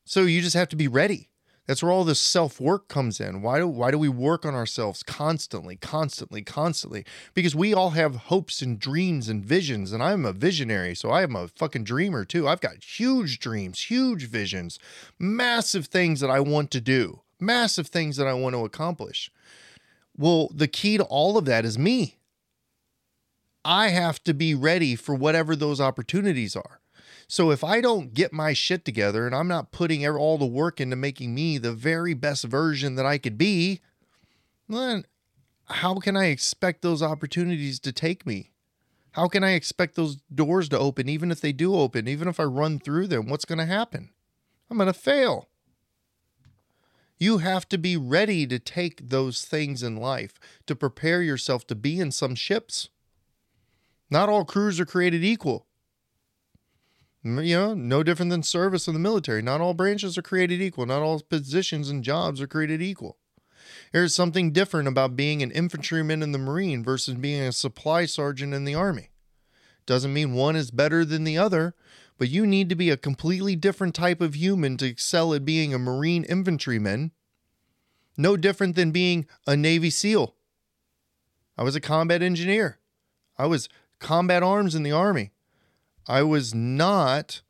So 0.05 0.23
you 0.23 0.41
just 0.41 0.57
have 0.57 0.69
to 0.70 0.77
be 0.77 0.89
ready. 0.89 1.28
That's 1.69 1.82
where 1.82 1.93
all 1.93 2.05
this 2.05 2.19
self 2.19 2.59
work 2.59 2.89
comes 2.89 3.20
in. 3.20 3.43
Why 3.43 3.59
do 3.59 3.69
why 3.69 3.90
do 3.90 3.99
we 3.99 4.09
work 4.09 4.47
on 4.47 4.55
ourselves 4.55 5.03
constantly, 5.03 5.77
constantly, 5.77 6.40
constantly? 6.40 7.05
Because 7.35 7.55
we 7.55 7.74
all 7.74 7.90
have 7.90 8.16
hopes 8.16 8.62
and 8.62 8.81
dreams 8.81 9.28
and 9.28 9.45
visions, 9.45 9.93
and 9.93 10.03
I'm 10.03 10.24
a 10.24 10.32
visionary, 10.32 10.95
so 10.95 11.11
I 11.11 11.23
am 11.23 11.36
a 11.36 11.47
fucking 11.47 11.85
dreamer 11.85 12.24
too. 12.24 12.49
I've 12.49 12.62
got 12.62 12.82
huge 12.82 13.39
dreams, 13.39 13.82
huge 13.82 14.28
visions, 14.28 14.78
massive 15.19 15.86
things 15.86 16.20
that 16.20 16.31
I 16.31 16.40
want 16.40 16.70
to 16.70 16.81
do, 16.81 17.20
massive 17.39 17.89
things 17.89 18.16
that 18.16 18.27
I 18.27 18.32
want 18.32 18.55
to 18.55 18.65
accomplish. 18.65 19.31
Well, 20.16 20.51
the 20.55 20.69
key 20.69 20.97
to 20.97 21.05
all 21.05 21.36
of 21.36 21.45
that 21.45 21.66
is 21.66 21.78
me. 21.78 22.16
I 23.62 23.89
have 23.89 24.24
to 24.24 24.32
be 24.32 24.55
ready 24.55 24.97
for 24.97 25.15
whatever 25.15 25.55
those 25.55 25.82
opportunities 25.82 26.57
are. 26.57 26.81
So 27.29 27.51
if 27.51 27.63
I 27.63 27.83
don't 27.83 28.15
get 28.15 28.33
my 28.33 28.55
shit 28.55 28.87
together 28.87 29.27
and 29.27 29.35
I'm 29.35 29.49
not 29.49 29.71
putting 29.71 30.07
all 30.07 30.39
the 30.39 30.47
work 30.47 30.81
into 30.81 30.97
making 30.97 31.35
me 31.35 31.59
the 31.59 31.75
very 31.75 32.15
best 32.15 32.45
version 32.45 32.95
that 32.95 33.05
I 33.05 33.19
could 33.19 33.37
be, 33.37 33.81
then 34.67 35.05
how 35.67 35.97
can 35.99 36.17
I 36.17 36.27
expect 36.27 36.81
those 36.81 37.03
opportunities 37.03 37.79
to 37.81 37.93
take 37.93 38.27
me? 38.27 38.53
How 39.13 39.29
can 39.29 39.45
I 39.45 39.53
expect 39.53 39.95
those 39.95 40.17
doors 40.35 40.71
to 40.71 40.79
open, 40.79 41.09
even 41.09 41.31
if 41.31 41.41
they 41.41 41.53
do 41.53 41.75
open, 41.75 42.09
even 42.09 42.29
if 42.29 42.41
I 42.41 42.45
run 42.45 42.79
through 42.79 43.09
them? 43.09 43.29
What's 43.29 43.45
going 43.45 43.59
to 43.59 43.67
happen? 43.67 44.11
I'm 44.71 44.79
going 44.79 44.87
to 44.87 44.93
fail. 44.93 45.49
You 47.19 47.39
have 47.39 47.69
to 47.71 47.79
be 47.79 47.97
ready 47.97 48.47
to 48.47 48.59
take 48.59 49.11
those 49.11 49.45
things 49.45 49.83
in 49.83 49.97
life 49.97 50.39
to 50.67 50.77
prepare 50.77 51.21
yourself 51.21 51.67
to 51.67 51.75
be 51.75 52.01
in 52.01 52.11
some 52.11 52.35
ships. 52.35 52.89
Not 54.09 54.29
all 54.31 54.45
crews 54.45 54.81
are 54.81 54.87
created 54.87 55.25
equal. 55.25 55.67
You 57.37 57.57
know, 57.57 57.75
no 57.75 58.03
different 58.03 58.31
than 58.31 58.43
service 58.43 58.87
in 58.87 58.95
the 58.95 59.01
military. 59.01 59.43
Not 59.43 59.61
all 59.61 59.75
branches 59.75 60.17
are 60.17 60.23
created 60.23 60.63
equal. 60.63 60.87
Not 60.87 61.03
all 61.03 61.21
positions 61.21 61.91
and 61.91 62.05
jobs 62.05 62.41
are 62.41 62.47
created 62.47 62.81
equal. 62.81 63.19
There's 63.93 64.15
something 64.15 64.53
different 64.53 64.89
about 64.89 65.17
being 65.17 65.43
an 65.43 65.51
infantryman 65.51 66.23
in 66.23 66.33
the 66.33 66.39
Marine 66.39 66.83
versus 66.83 67.15
being 67.15 67.43
a 67.43 67.53
supply 67.53 68.07
sergeant 68.07 68.55
in 68.55 68.65
the 68.65 68.75
Army. 68.75 69.11
Doesn't 69.87 70.13
mean 70.13 70.35
one 70.35 70.57
is 70.57 70.71
better 70.71 71.05
than 71.05 71.25
the 71.25 71.39
other, 71.39 71.75
but 72.19 72.29
you 72.29 72.47
need 72.47 72.69
to 72.69 72.75
be 72.75 72.91
a 72.91 72.97
completely 72.97 73.57
different 73.57 73.95
type 73.95 74.21
of 74.21 74.35
human 74.35 74.77
to 74.79 74.87
excel 74.87 75.33
at 75.33 75.45
being 75.45 75.73
a 75.73 75.79
Marine 75.79 76.25
infantryman. 76.25 77.13
No 78.17 78.37
different 78.37 78.75
than 78.75 78.91
being 78.91 79.27
a 79.47 79.57
Navy 79.57 79.91
SEAL. 79.91 80.35
I 81.57 81.63
was 81.63 81.77
a 81.77 81.81
combat 81.81 82.23
engineer. 82.23 82.79
I 83.39 83.47
was 83.47 83.69
combat 83.99 84.43
arms 84.43 84.75
in 84.75 84.83
the 84.83 84.93
Army. 84.93 85.33
I 86.09 86.22
was 86.22 86.55
not 86.55 87.43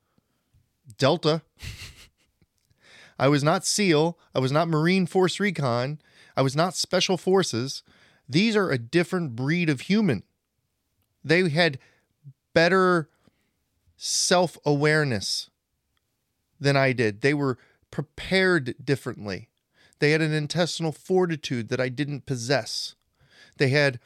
Delta. 0.98 1.42
I 3.18 3.28
was 3.28 3.42
not 3.42 3.64
SEAL. 3.64 4.18
I 4.34 4.40
was 4.40 4.52
not 4.52 4.68
Marine 4.68 5.06
Force 5.06 5.38
Recon. 5.38 6.00
I 6.36 6.42
was 6.42 6.56
not 6.56 6.74
Special 6.74 7.16
Forces. 7.16 7.82
These 8.28 8.56
are 8.56 8.70
a 8.70 8.78
different 8.78 9.34
breed 9.34 9.70
of 9.70 9.82
human. 9.82 10.22
They 11.24 11.48
had 11.48 11.78
better 12.52 13.08
self 13.96 14.58
awareness 14.64 15.50
than 16.60 16.76
I 16.76 16.92
did. 16.92 17.20
They 17.20 17.34
were 17.34 17.58
prepared 17.90 18.74
differently. 18.84 19.48
They 19.98 20.12
had 20.12 20.22
an 20.22 20.32
intestinal 20.32 20.92
fortitude 20.92 21.68
that 21.68 21.80
I 21.80 21.88
didn't 21.88 22.26
possess. 22.26 22.94
They 23.56 23.68
had 23.68 23.98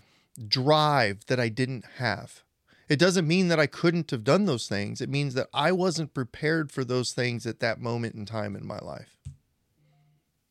drive 0.48 1.26
that 1.26 1.38
I 1.38 1.48
didn't 1.48 1.84
have. 1.98 2.42
It 2.88 2.98
doesn't 2.98 3.28
mean 3.28 3.48
that 3.48 3.60
I 3.60 3.66
couldn't 3.66 4.10
have 4.10 4.24
done 4.24 4.44
those 4.44 4.68
things. 4.68 5.00
It 5.00 5.09
means 5.09 5.34
that 5.34 5.48
I 5.54 5.72
wasn't 5.72 6.14
prepared 6.14 6.70
for 6.70 6.84
those 6.84 7.12
things 7.12 7.46
at 7.46 7.60
that 7.60 7.80
moment 7.80 8.14
in 8.14 8.26
time 8.26 8.56
in 8.56 8.66
my 8.66 8.78
life. 8.78 9.18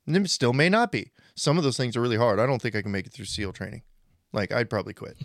And 0.07 0.15
it 0.15 0.29
still 0.29 0.53
may 0.53 0.69
not 0.69 0.91
be. 0.91 1.11
Some 1.35 1.57
of 1.57 1.63
those 1.63 1.77
things 1.77 1.95
are 1.95 2.01
really 2.01 2.17
hard. 2.17 2.39
I 2.39 2.45
don't 2.45 2.61
think 2.61 2.75
I 2.75 2.81
can 2.81 2.91
make 2.91 3.05
it 3.05 3.13
through 3.13 3.25
SEAL 3.25 3.53
training. 3.53 3.83
Like, 4.33 4.53
I'd 4.53 4.69
probably 4.69 4.93
quit. 4.93 5.17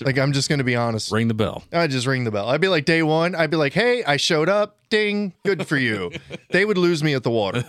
like, 0.02 0.18
I'm 0.18 0.32
just 0.32 0.48
going 0.48 0.58
to 0.58 0.64
be 0.64 0.74
honest. 0.74 1.12
Ring 1.12 1.28
the 1.28 1.34
bell. 1.34 1.64
I'd 1.72 1.90
just 1.90 2.06
ring 2.06 2.24
the 2.24 2.30
bell. 2.30 2.48
I'd 2.48 2.60
be 2.60 2.68
like, 2.68 2.86
day 2.86 3.02
one, 3.02 3.34
I'd 3.34 3.50
be 3.50 3.58
like, 3.58 3.74
hey, 3.74 4.02
I 4.04 4.16
showed 4.16 4.48
up. 4.48 4.76
Ding. 4.88 5.34
Good 5.44 5.66
for 5.66 5.76
you. 5.76 6.10
they 6.50 6.64
would 6.64 6.78
lose 6.78 7.04
me 7.04 7.12
at 7.12 7.22
the 7.22 7.30
water. 7.30 7.62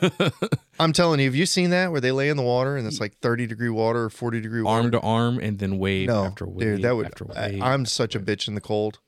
I'm 0.79 0.93
telling 0.93 1.19
you, 1.19 1.25
have 1.25 1.35
you 1.35 1.45
seen 1.45 1.71
that 1.71 1.91
where 1.91 1.99
they 1.99 2.13
lay 2.13 2.29
in 2.29 2.37
the 2.37 2.43
water 2.43 2.77
and 2.77 2.87
it's 2.87 3.01
like 3.01 3.17
30 3.19 3.45
degree 3.45 3.69
water 3.69 4.05
or 4.05 4.09
40 4.09 4.39
degree 4.39 4.61
water? 4.61 4.83
Arm 4.83 4.91
to 4.91 4.99
arm 5.01 5.39
and 5.39 5.59
then 5.59 5.79
wave 5.79 6.07
no, 6.07 6.23
after 6.23 6.47
wave 6.47 6.59
dude, 6.59 6.81
that 6.83 6.95
would. 6.95 7.07
after 7.07 7.25
wave. 7.25 7.61
I'm 7.61 7.85
such 7.85 8.15
a 8.15 8.19
bitch 8.21 8.47
in 8.47 8.55
the 8.55 8.61
cold. 8.61 8.99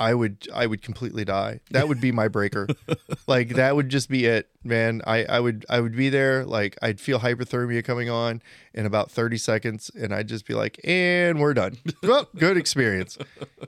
I 0.00 0.14
would, 0.14 0.48
I 0.52 0.66
would 0.66 0.80
completely 0.82 1.24
die. 1.24 1.60
That 1.70 1.86
would 1.86 2.00
be 2.00 2.10
my 2.10 2.26
breaker. 2.26 2.66
like 3.26 3.50
that 3.50 3.76
would 3.76 3.90
just 3.90 4.08
be 4.08 4.24
it, 4.24 4.48
man. 4.64 5.02
I, 5.06 5.24
I 5.24 5.40
would, 5.40 5.66
I 5.68 5.80
would 5.80 5.94
be 5.94 6.08
there. 6.08 6.44
Like 6.44 6.78
I'd 6.80 7.00
feel 7.00 7.20
hypothermia 7.20 7.84
coming 7.84 8.08
on 8.08 8.40
in 8.72 8.86
about 8.86 9.10
30 9.10 9.36
seconds, 9.36 9.90
and 9.94 10.14
I'd 10.14 10.26
just 10.26 10.46
be 10.46 10.54
like, 10.54 10.80
and 10.82 11.38
we're 11.38 11.54
done. 11.54 11.76
well, 12.02 12.28
good 12.36 12.56
experience, 12.56 13.18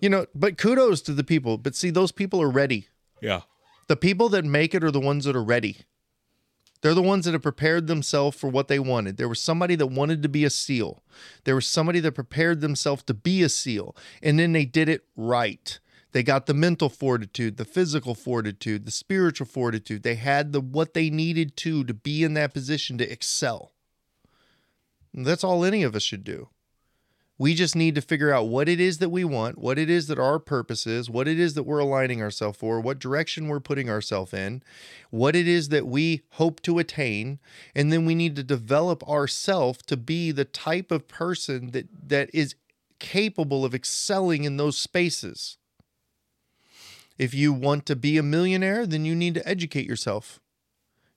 you 0.01 0.09
know. 0.09 0.27
But 0.35 0.57
kudos 0.57 1.03
to 1.03 1.13
the 1.13 1.23
people. 1.25 1.59
But 1.59 1.75
see, 1.75 1.91
those 1.91 2.13
people 2.13 2.41
are 2.41 2.51
ready. 2.51 2.89
yeah. 3.21 3.43
The 3.89 3.97
people 3.97 4.31
that 4.31 4.45
make 4.45 4.75
it 4.75 4.83
are 4.83 4.91
the 4.91 5.01
ones 5.01 5.27
that 5.27 5.37
are 5.37 5.45
ready. 5.45 5.79
They're 6.83 6.95
the 6.95 7.03
ones 7.03 7.25
that 7.25 7.33
have 7.33 7.43
prepared 7.43 7.87
themselves 7.87 8.37
for 8.37 8.49
what 8.49 8.69
they 8.69 8.79
wanted. 8.79 9.17
There 9.17 9.29
was 9.29 9.41
somebody 9.41 9.77
that 9.77 9.87
wanted 9.87 10.23
to 10.23 10.29
be 10.29 10.45
a 10.45 10.51
SEAL. 10.51 11.03
There 11.45 11.55
was 11.55 11.67
somebody 11.67 12.01
that 12.01 12.13
prepared 12.13 12.61
themselves 12.61 13.05
to 13.05 13.15
be 13.15 13.43
a 13.43 13.49
SEAL, 13.49 13.95
and 14.23 14.39
then 14.39 14.53
they 14.53 14.65
did 14.65 14.89
it 14.89 15.05
right. 15.17 15.79
They 16.13 16.23
got 16.23 16.47
the 16.47 16.55
mental 16.55 16.89
fortitude, 16.89 17.57
the 17.57 17.65
physical 17.65 18.15
fortitude, 18.15 18.85
the 18.85 18.91
spiritual 18.91 19.47
fortitude. 19.47 20.03
They 20.03 20.17
had 20.17 20.53
the 20.53 20.61
what 20.61 20.95
they 20.95 21.11
needed 21.11 21.57
to 21.59 21.85
to 21.85 21.95
be 21.95 22.23
in 22.23 22.35
that 22.35 22.55
position 22.55 22.99
to 22.99 23.11
excel. 23.11 23.73
And 25.15 25.27
that's 25.27 25.45
all 25.45 25.65
any 25.65 25.83
of 25.83 25.97
us 25.97 26.03
should 26.03 26.25
do. 26.25 26.49
We 27.39 27.55
just 27.55 27.75
need 27.75 27.95
to 27.97 28.03
figure 28.03 28.31
out 28.31 28.49
what 28.49 28.69
it 28.69 28.79
is 28.79 28.99
that 28.99 29.09
we 29.09 29.25
want, 29.25 29.59
what 29.59 29.79
it 29.79 29.91
is 29.91 30.07
that 30.07 30.19
our 30.19 30.39
purpose 30.39 30.87
is, 30.87 31.11
what 31.11 31.27
it 31.27 31.41
is 31.41 31.55
that 31.55 31.65
we're 31.65 31.81
aligning 31.81 32.23
ourselves 32.23 32.59
for, 32.59 32.79
what 32.79 32.99
direction 32.99 33.49
we're 33.49 33.59
putting 33.59 33.91
ourselves 33.91 34.33
in, 34.33 34.63
what 35.11 35.35
it 35.35 35.49
is 35.49 35.71
that 35.71 35.87
we 35.87 36.21
hope 36.33 36.61
to 36.63 36.79
attain, 36.79 37.41
and 37.75 37.93
then 37.93 38.05
we 38.05 38.15
need 38.15 38.37
to 38.37 38.45
develop 38.45 39.07
ourselves 39.09 39.81
to 39.87 39.97
be 39.97 40.31
the 40.31 40.45
type 40.45 40.93
of 40.93 41.09
person 41.09 41.71
that 41.73 41.89
that 42.09 42.31
is 42.33 42.55
capable 43.01 43.65
of 43.65 43.75
excelling 43.75 44.45
in 44.45 44.57
those 44.57 44.77
spaces. 44.77 45.57
If 47.23 47.35
you 47.35 47.53
want 47.53 47.87
to 47.87 47.95
be 47.95 48.19
a 48.19 48.23
millionaire, 48.23 48.85
then 48.85 49.05
you 49.05 49.15
need 49.15 49.35
to 49.35 49.49
educate 49.49 49.87
yourself. 49.87 50.41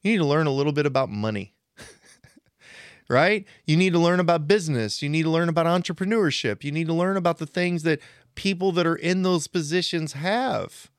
You 0.04 0.12
need 0.12 0.18
to 0.18 0.26
learn 0.26 0.46
a 0.46 0.52
little 0.52 0.72
bit 0.72 0.86
about 0.86 1.10
money 1.10 1.56
right? 3.10 3.46
You 3.66 3.78
need 3.78 3.94
to 3.94 4.00
learn 4.00 4.20
about 4.20 4.48
business. 4.48 5.02
You 5.02 5.10
need 5.10 5.24
to 5.24 5.30
learn 5.30 5.50
about 5.50 5.66
entrepreneurship. 5.66 6.64
You 6.64 6.72
need 6.72 6.88
to 6.88 6.94
learn 6.94 7.18
about 7.18 7.38
the 7.38 7.46
things 7.46 7.84
that 7.84 8.00
people 8.36 8.72
that 8.74 8.86
are 8.86 8.96
in 8.96 9.24
those 9.24 9.48
positions 9.48 10.14
have. 10.14 10.90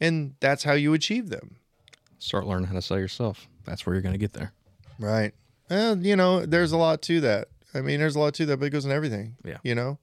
And 0.00 0.34
that's 0.40 0.64
how 0.64 0.72
you 0.72 0.94
achieve 0.94 1.28
them. 1.28 1.56
Start 2.18 2.46
learning 2.46 2.68
how 2.68 2.74
to 2.74 2.82
sell 2.82 2.98
yourself. 2.98 3.48
That's 3.64 3.84
where 3.84 3.94
you're 3.94 4.02
going 4.02 4.14
to 4.14 4.18
get 4.18 4.32
there. 4.32 4.52
Right. 4.98 5.32
And, 5.70 6.04
you 6.04 6.16
know, 6.16 6.44
there's 6.44 6.72
a 6.72 6.76
lot 6.76 7.02
to 7.02 7.20
that. 7.20 7.48
I 7.74 7.80
mean, 7.80 8.00
there's 8.00 8.16
a 8.16 8.20
lot 8.20 8.34
to 8.34 8.46
that, 8.46 8.58
but 8.58 8.66
it 8.66 8.70
goes 8.70 8.84
in 8.84 8.92
everything. 8.92 9.36
Yeah. 9.44 9.58
You 9.62 9.74
know? 9.74 9.98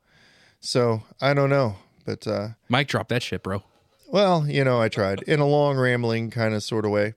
So 0.59 1.03
I 1.21 1.33
don't 1.33 1.49
know. 1.49 1.75
But, 2.05 2.25
uh, 2.27 2.49
Mike, 2.69 2.87
drop 2.87 3.09
that 3.09 3.21
shit, 3.21 3.43
bro. 3.43 3.63
Well, 4.11 4.47
you 4.47 4.63
know, 4.63 4.81
I 4.81 4.89
tried 4.89 5.21
in 5.23 5.39
a 5.39 5.47
long, 5.47 5.77
rambling 5.77 6.31
kind 6.31 6.53
of 6.53 6.63
sort 6.63 6.85
of 6.85 6.91
way. 6.91 7.13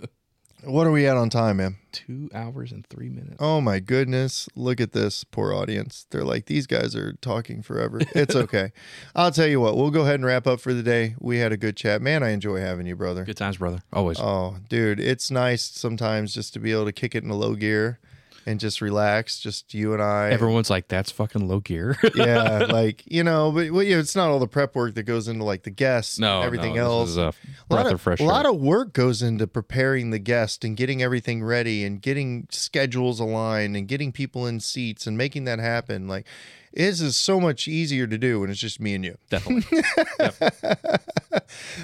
what 0.64 0.86
are 0.86 0.90
we 0.90 1.06
at 1.06 1.16
on 1.16 1.30
time, 1.30 1.58
man? 1.58 1.76
Two 1.92 2.30
hours 2.34 2.72
and 2.72 2.86
three 2.86 3.08
minutes. 3.08 3.36
Oh 3.40 3.60
my 3.60 3.80
goodness. 3.80 4.48
Look 4.54 4.80
at 4.80 4.92
this 4.92 5.24
poor 5.24 5.52
audience. 5.52 6.06
They're 6.10 6.24
like, 6.24 6.46
these 6.46 6.66
guys 6.66 6.94
are 6.94 7.14
talking 7.14 7.62
forever. 7.62 8.00
It's 8.14 8.36
okay. 8.36 8.72
I'll 9.14 9.32
tell 9.32 9.46
you 9.46 9.60
what, 9.60 9.76
we'll 9.76 9.90
go 9.90 10.02
ahead 10.02 10.16
and 10.16 10.24
wrap 10.24 10.46
up 10.46 10.60
for 10.60 10.72
the 10.72 10.82
day. 10.82 11.16
We 11.18 11.38
had 11.38 11.52
a 11.52 11.56
good 11.56 11.76
chat. 11.76 12.00
Man, 12.02 12.22
I 12.22 12.30
enjoy 12.30 12.60
having 12.60 12.86
you, 12.86 12.96
brother. 12.96 13.24
Good 13.24 13.36
times, 13.36 13.56
brother. 13.56 13.82
Always. 13.92 14.20
Oh, 14.20 14.56
dude, 14.68 15.00
it's 15.00 15.30
nice 15.30 15.62
sometimes 15.62 16.34
just 16.34 16.52
to 16.54 16.60
be 16.60 16.72
able 16.72 16.86
to 16.86 16.92
kick 16.92 17.14
it 17.14 17.24
in 17.24 17.30
a 17.30 17.36
low 17.36 17.54
gear 17.54 17.98
and 18.46 18.58
just 18.60 18.80
relax, 18.80 19.38
just 19.38 19.74
you 19.74 19.92
and 19.92 20.02
I. 20.02 20.30
Everyone's 20.30 20.70
like, 20.70 20.88
that's 20.88 21.10
fucking 21.10 21.46
low 21.46 21.60
gear. 21.60 21.96
yeah, 22.14 22.58
like 22.70 23.02
you 23.06 23.22
know, 23.22 23.52
but 23.52 23.70
well, 23.70 23.82
yeah, 23.82 23.98
it's 23.98 24.16
not 24.16 24.30
all 24.30 24.38
the 24.38 24.48
prep 24.48 24.74
work 24.74 24.94
that 24.94 25.04
goes 25.04 25.28
into 25.28 25.44
like 25.44 25.62
the 25.62 25.70
guests, 25.70 26.18
no, 26.18 26.38
and 26.38 26.46
everything 26.46 26.74
no, 26.76 26.82
else. 26.82 27.16
A 27.16 27.20
a 27.20 27.32
breath 27.68 27.84
lot 27.84 27.92
of 27.92 28.00
fresh 28.00 28.20
a 28.20 28.24
lot 28.24 28.46
of 28.46 28.60
work 28.60 28.92
goes 28.92 29.22
into 29.22 29.46
preparing 29.46 30.10
the 30.10 30.18
guest 30.18 30.64
and 30.64 30.76
getting 30.76 31.02
everything 31.02 31.42
ready 31.42 31.84
and 31.84 32.00
getting 32.00 32.46
schedules 32.50 33.20
aligned 33.20 33.76
and 33.76 33.88
getting 33.88 34.12
people 34.12 34.46
in 34.46 34.60
seats 34.60 35.06
and 35.06 35.16
making 35.16 35.44
that 35.44 35.58
happen. 35.58 36.08
Like, 36.08 36.26
this 36.72 37.00
is 37.00 37.16
so 37.16 37.40
much 37.40 37.66
easier 37.66 38.06
to 38.06 38.16
do 38.18 38.40
when 38.40 38.50
it's 38.50 38.60
just 38.60 38.80
me 38.80 38.94
and 38.94 39.04
you. 39.04 39.18
Definitely. 39.28 39.82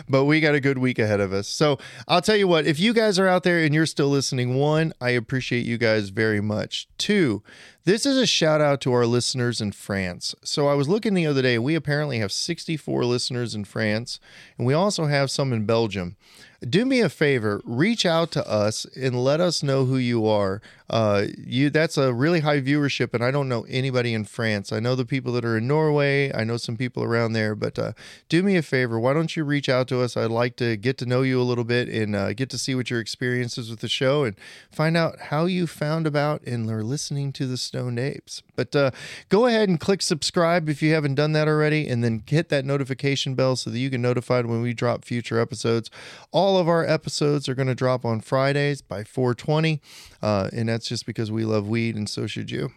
but 0.09 0.25
we 0.25 0.41
got 0.41 0.55
a 0.55 0.61
good 0.61 0.79
week 0.79 0.99
ahead 0.99 1.21
of 1.21 1.33
us. 1.33 1.49
So 1.49 1.79
I'll 2.07 2.21
tell 2.21 2.37
you 2.37 2.47
what, 2.47 2.67
if 2.67 2.79
you 2.79 2.93
guys 2.93 3.19
are 3.19 3.27
out 3.27 3.43
there 3.43 3.63
and 3.63 3.75
you're 3.75 3.87
still 3.87 4.09
listening, 4.09 4.55
one, 4.57 4.93
I 5.01 5.11
appreciate 5.11 5.67
you 5.67 5.79
guys 5.79 6.11
very 6.11 6.41
much. 6.41 6.89
Two, 6.99 7.43
this 7.85 8.07
is 8.07 8.17
a 8.17 8.27
shout 8.27 8.61
out 8.61 8.81
to 8.83 8.93
our 8.93 9.07
listeners 9.07 9.61
in 9.61 9.73
France. 9.73 10.35
So 10.45 10.69
I 10.69 10.75
was 10.75 10.89
looking 10.89 11.15
the 11.15 11.27
other 11.27 11.43
day, 11.43 11.59
we 11.59 11.75
apparently 11.75 12.19
have 12.19 12.33
64 12.33 13.05
listeners 13.05 13.55
in 13.55 13.65
France, 13.65 14.21
and 14.59 14.67
we 14.67 14.75
also 14.75 15.07
have 15.07 15.31
some 15.31 15.53
in 15.53 15.67
Belgium. 15.67 16.17
Do 16.61 16.85
me 16.85 17.01
a 17.01 17.09
favor, 17.09 17.61
reach 17.65 18.07
out 18.07 18.31
to 18.33 18.49
us 18.49 18.87
and 18.97 19.23
let 19.23 19.41
us 19.41 19.63
know 19.63 19.85
who 19.85 19.97
you 19.97 20.27
are. 20.27 20.63
Uh, 20.89 21.27
you 21.37 21.69
that's 21.69 21.99
a 21.99 22.15
really 22.15 22.41
high 22.41 22.61
viewership, 22.61 23.13
and 23.13 23.25
I 23.25 23.31
don't 23.31 23.49
know 23.49 23.67
anybody 23.69 24.15
in 24.15 24.25
France. 24.25 24.73
I 24.73 24.79
know 24.79 24.95
the 24.95 25.05
people 25.05 25.33
that 25.33 25.45
are 25.45 25.59
in 25.59 25.67
Norway. 25.67 26.33
I 26.33 26.45
know 26.45 26.57
some 26.57 26.77
people 26.77 27.03
around 27.03 27.33
there, 27.33 27.57
but 27.57 27.79
uh, 27.79 27.93
do 28.29 28.43
me 28.43 28.57
a 28.57 28.63
favor. 28.63 29.01
Why 29.01 29.13
don't 29.13 29.35
you 29.35 29.45
reach 29.45 29.69
out 29.69 29.89
to 29.89 30.01
us? 30.01 30.17
I'd 30.17 30.31
like 30.31 30.57
to 30.57 30.77
get 30.77 30.97
to 30.99 31.07
know 31.07 31.23
you 31.23 31.41
a 31.41 31.43
little 31.43 31.65
bit 31.65 31.89
and 31.89 32.15
uh, 32.15 32.33
get 32.35 32.51
to 32.51 32.59
see 32.59 32.75
what 32.77 32.89
your 32.89 33.01
experiences 33.01 33.69
with 33.69 33.81
the 33.81 33.89
show 33.89 34.23
and 34.23 34.37
find 34.71 34.97
out 34.97 35.19
how 35.23 35.47
you 35.47 35.67
found 35.67 36.07
about 36.07 36.43
and 36.43 36.71
are 36.71 36.85
listening 36.85 37.33
to 37.33 37.47
the 37.47 37.57
Stoned 37.57 37.99
Apes. 37.99 38.43
But 38.55 38.77
uh, 38.77 38.93
go 39.29 39.47
ahead 39.47 39.69
and 39.69 39.81
click 39.81 40.03
subscribe 40.03 40.69
if 40.69 40.83
you 40.83 40.95
haven't 40.95 41.17
done 41.17 41.33
that 41.33 41.49
already, 41.49 41.89
and 41.89 42.05
then 42.05 42.23
hit 42.27 42.49
that 42.51 42.65
notification 42.65 43.35
bell 43.35 43.57
so 43.57 43.71
that 43.71 43.79
you 43.79 43.91
get 43.91 44.01
notified 44.01 44.47
when 44.47 44.63
we 44.63 44.73
drop 44.73 45.05
future 45.05 45.41
episodes. 45.41 45.91
All 46.31 46.46
of 46.55 46.69
our 46.69 46.85
episodes 46.85 47.49
are 47.49 47.55
going 47.55 47.67
to 47.67 47.75
drop 47.75 48.05
on 48.05 48.21
Fridays 48.21 48.83
by 48.83 49.03
420, 49.03 49.81
uh, 50.23 50.51
and 50.53 50.69
that's 50.69 50.89
just 50.89 51.07
because 51.07 51.33
we 51.33 51.45
love 51.45 51.67
weed, 51.67 51.97
and 51.97 52.09
so 52.09 52.27
should 52.27 52.51
you. 52.51 52.73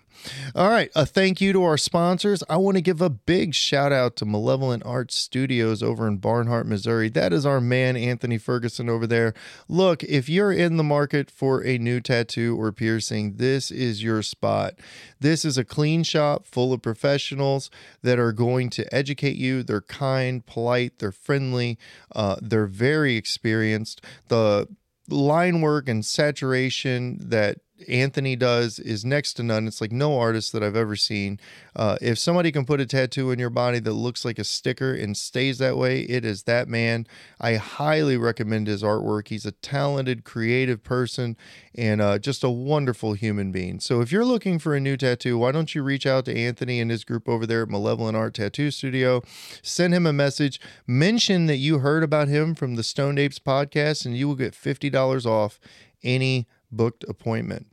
All 0.56 0.70
right, 0.70 0.92
a 0.96 1.06
thank 1.06 1.42
you 1.42 1.54
to 1.54 1.64
our 1.64 1.78
sponsors. 1.78 2.44
I 2.50 2.58
want 2.58 2.78
to 2.78 2.82
give 2.82 3.02
a 3.02 3.10
big 3.10 3.54
shout 3.54 3.92
out 3.92 4.16
to 4.18 4.26
Malevolent 4.26 4.84
Arts 4.86 5.16
Studios 5.16 5.82
over 5.84 6.08
in 6.08 6.18
Barnhart, 6.18 6.68
Missouri. 6.68 7.10
That 7.10 7.34
is 7.34 7.46
our 7.46 7.62
man, 7.62 7.96
Anthony 7.96 8.38
Ferguson, 8.38 8.90
over 8.90 9.08
there. 9.08 9.34
Look, 9.68 10.04
if 10.04 10.28
you're 10.28 10.52
in 10.52 10.78
the 10.78 10.84
market 10.84 11.30
for 11.30 11.64
a 11.64 11.78
new 11.78 12.02
tattoo 12.02 12.60
or 12.60 12.72
piercing, 12.72 13.38
this 13.38 13.72
is 13.72 14.04
your 14.04 14.22
spot. 14.22 14.74
This 15.20 15.46
is 15.46 15.58
a 15.58 15.66
clean 15.66 16.04
shop 16.04 16.46
full 16.46 16.74
of 16.74 16.82
professionals 16.82 17.70
that 18.02 18.20
are 18.20 18.34
going 18.34 18.70
to 18.72 18.94
educate 18.94 19.36
you. 19.36 19.64
They're 19.64 19.82
kind, 19.82 20.46
polite, 20.46 21.00
they're 21.00 21.12
friendly, 21.12 21.78
uh, 22.16 22.38
they're 22.42 22.66
very 22.66 23.16
experienced. 23.16 24.02
The 24.28 24.68
line 25.08 25.62
work 25.62 25.90
and 25.90 26.06
saturation 26.06 27.18
that 27.30 27.58
Anthony 27.88 28.36
does 28.36 28.80
is 28.80 29.06
next 29.06 29.34
to 29.34 29.44
none. 29.44 29.68
It's 29.68 29.82
like 29.82 29.92
no 29.92 30.18
artist 30.18 30.54
that 30.54 30.64
I've 30.64 30.76
ever 30.76 30.96
seen. 30.96 31.40
Uh, 31.76 31.98
if 32.02 32.18
somebody 32.18 32.52
can 32.52 32.66
put 32.66 32.82
a 32.82 32.86
tattoo 32.86 33.32
in 33.32 33.40
your 33.40 33.50
body 33.50 33.80
that 33.80 33.94
looks 33.94 34.26
like 34.26 34.40
a 34.40 34.44
sticker 34.44 34.94
and 34.94 35.16
stays 35.16 35.58
that 35.60 35.78
way, 35.78 36.02
it 36.02 36.26
is 36.26 36.44
that 36.44 36.68
man. 36.68 37.08
I 37.40 37.56
highly 37.56 38.18
recommend 38.18 38.68
his 38.68 38.84
artwork. 38.84 39.30
He's 39.30 39.46
a 39.46 39.52
talented, 39.52 40.24
creative 40.24 40.84
person 40.84 41.38
and 41.76 42.02
uh, 42.02 42.20
just 42.20 42.44
a 42.44 42.50
wonderful 42.50 43.14
human 43.14 43.52
being. 43.52 43.80
So 43.80 44.02
if 44.02 44.12
you're 44.12 44.26
looking 44.26 44.60
for 44.60 44.76
a 44.76 44.80
new 44.80 44.98
tattoo, 44.98 45.38
why 45.38 45.52
don't 45.52 45.74
you 45.74 45.84
reach 45.84 46.06
out 46.06 46.26
to 46.26 46.36
Anthony 46.36 46.80
and 46.80 46.92
his 46.92 47.04
group 47.04 47.30
over 47.30 47.46
there 47.46 47.64
at 47.64 47.70
Malevolent 47.70 48.18
Art 48.18 48.34
Tattoo 48.34 48.72
Studio? 48.72 49.22
Send 49.62 49.94
him 49.94 50.06
a 50.06 50.14
message. 50.14 50.60
Mention 50.86 51.46
that 51.46 51.58
you 51.58 51.80
heard 51.80 52.04
about 52.04 52.28
him 52.28 52.56
from 52.56 52.76
the 52.76 52.84
Stoned 52.84 53.20
Apes 53.20 53.40
podcast, 53.40 54.06
and 54.06 54.18
you 54.18 54.28
will 54.28 54.36
get 54.36 54.54
$50 54.54 55.26
off 55.26 55.60
any 56.04 56.48
booked 56.72 57.04
appointment. 57.06 57.68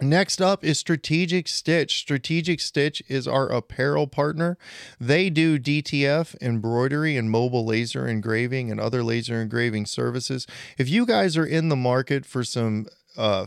Next 0.00 0.40
up 0.40 0.64
is 0.64 0.78
Strategic 0.78 1.46
Stitch. 1.46 1.98
Strategic 1.98 2.60
Stitch 2.60 3.02
is 3.08 3.28
our 3.28 3.48
apparel 3.48 4.06
partner. 4.06 4.58
They 4.98 5.30
do 5.30 5.58
DTF, 5.58 6.34
embroidery, 6.40 7.16
and 7.16 7.30
mobile 7.30 7.64
laser 7.64 8.08
engraving 8.08 8.70
and 8.70 8.80
other 8.80 9.04
laser 9.04 9.40
engraving 9.40 9.86
services. 9.86 10.46
If 10.76 10.88
you 10.88 11.06
guys 11.06 11.36
are 11.36 11.46
in 11.46 11.68
the 11.68 11.76
market 11.76 12.26
for 12.26 12.42
some 12.42 12.86
uh, 13.16 13.46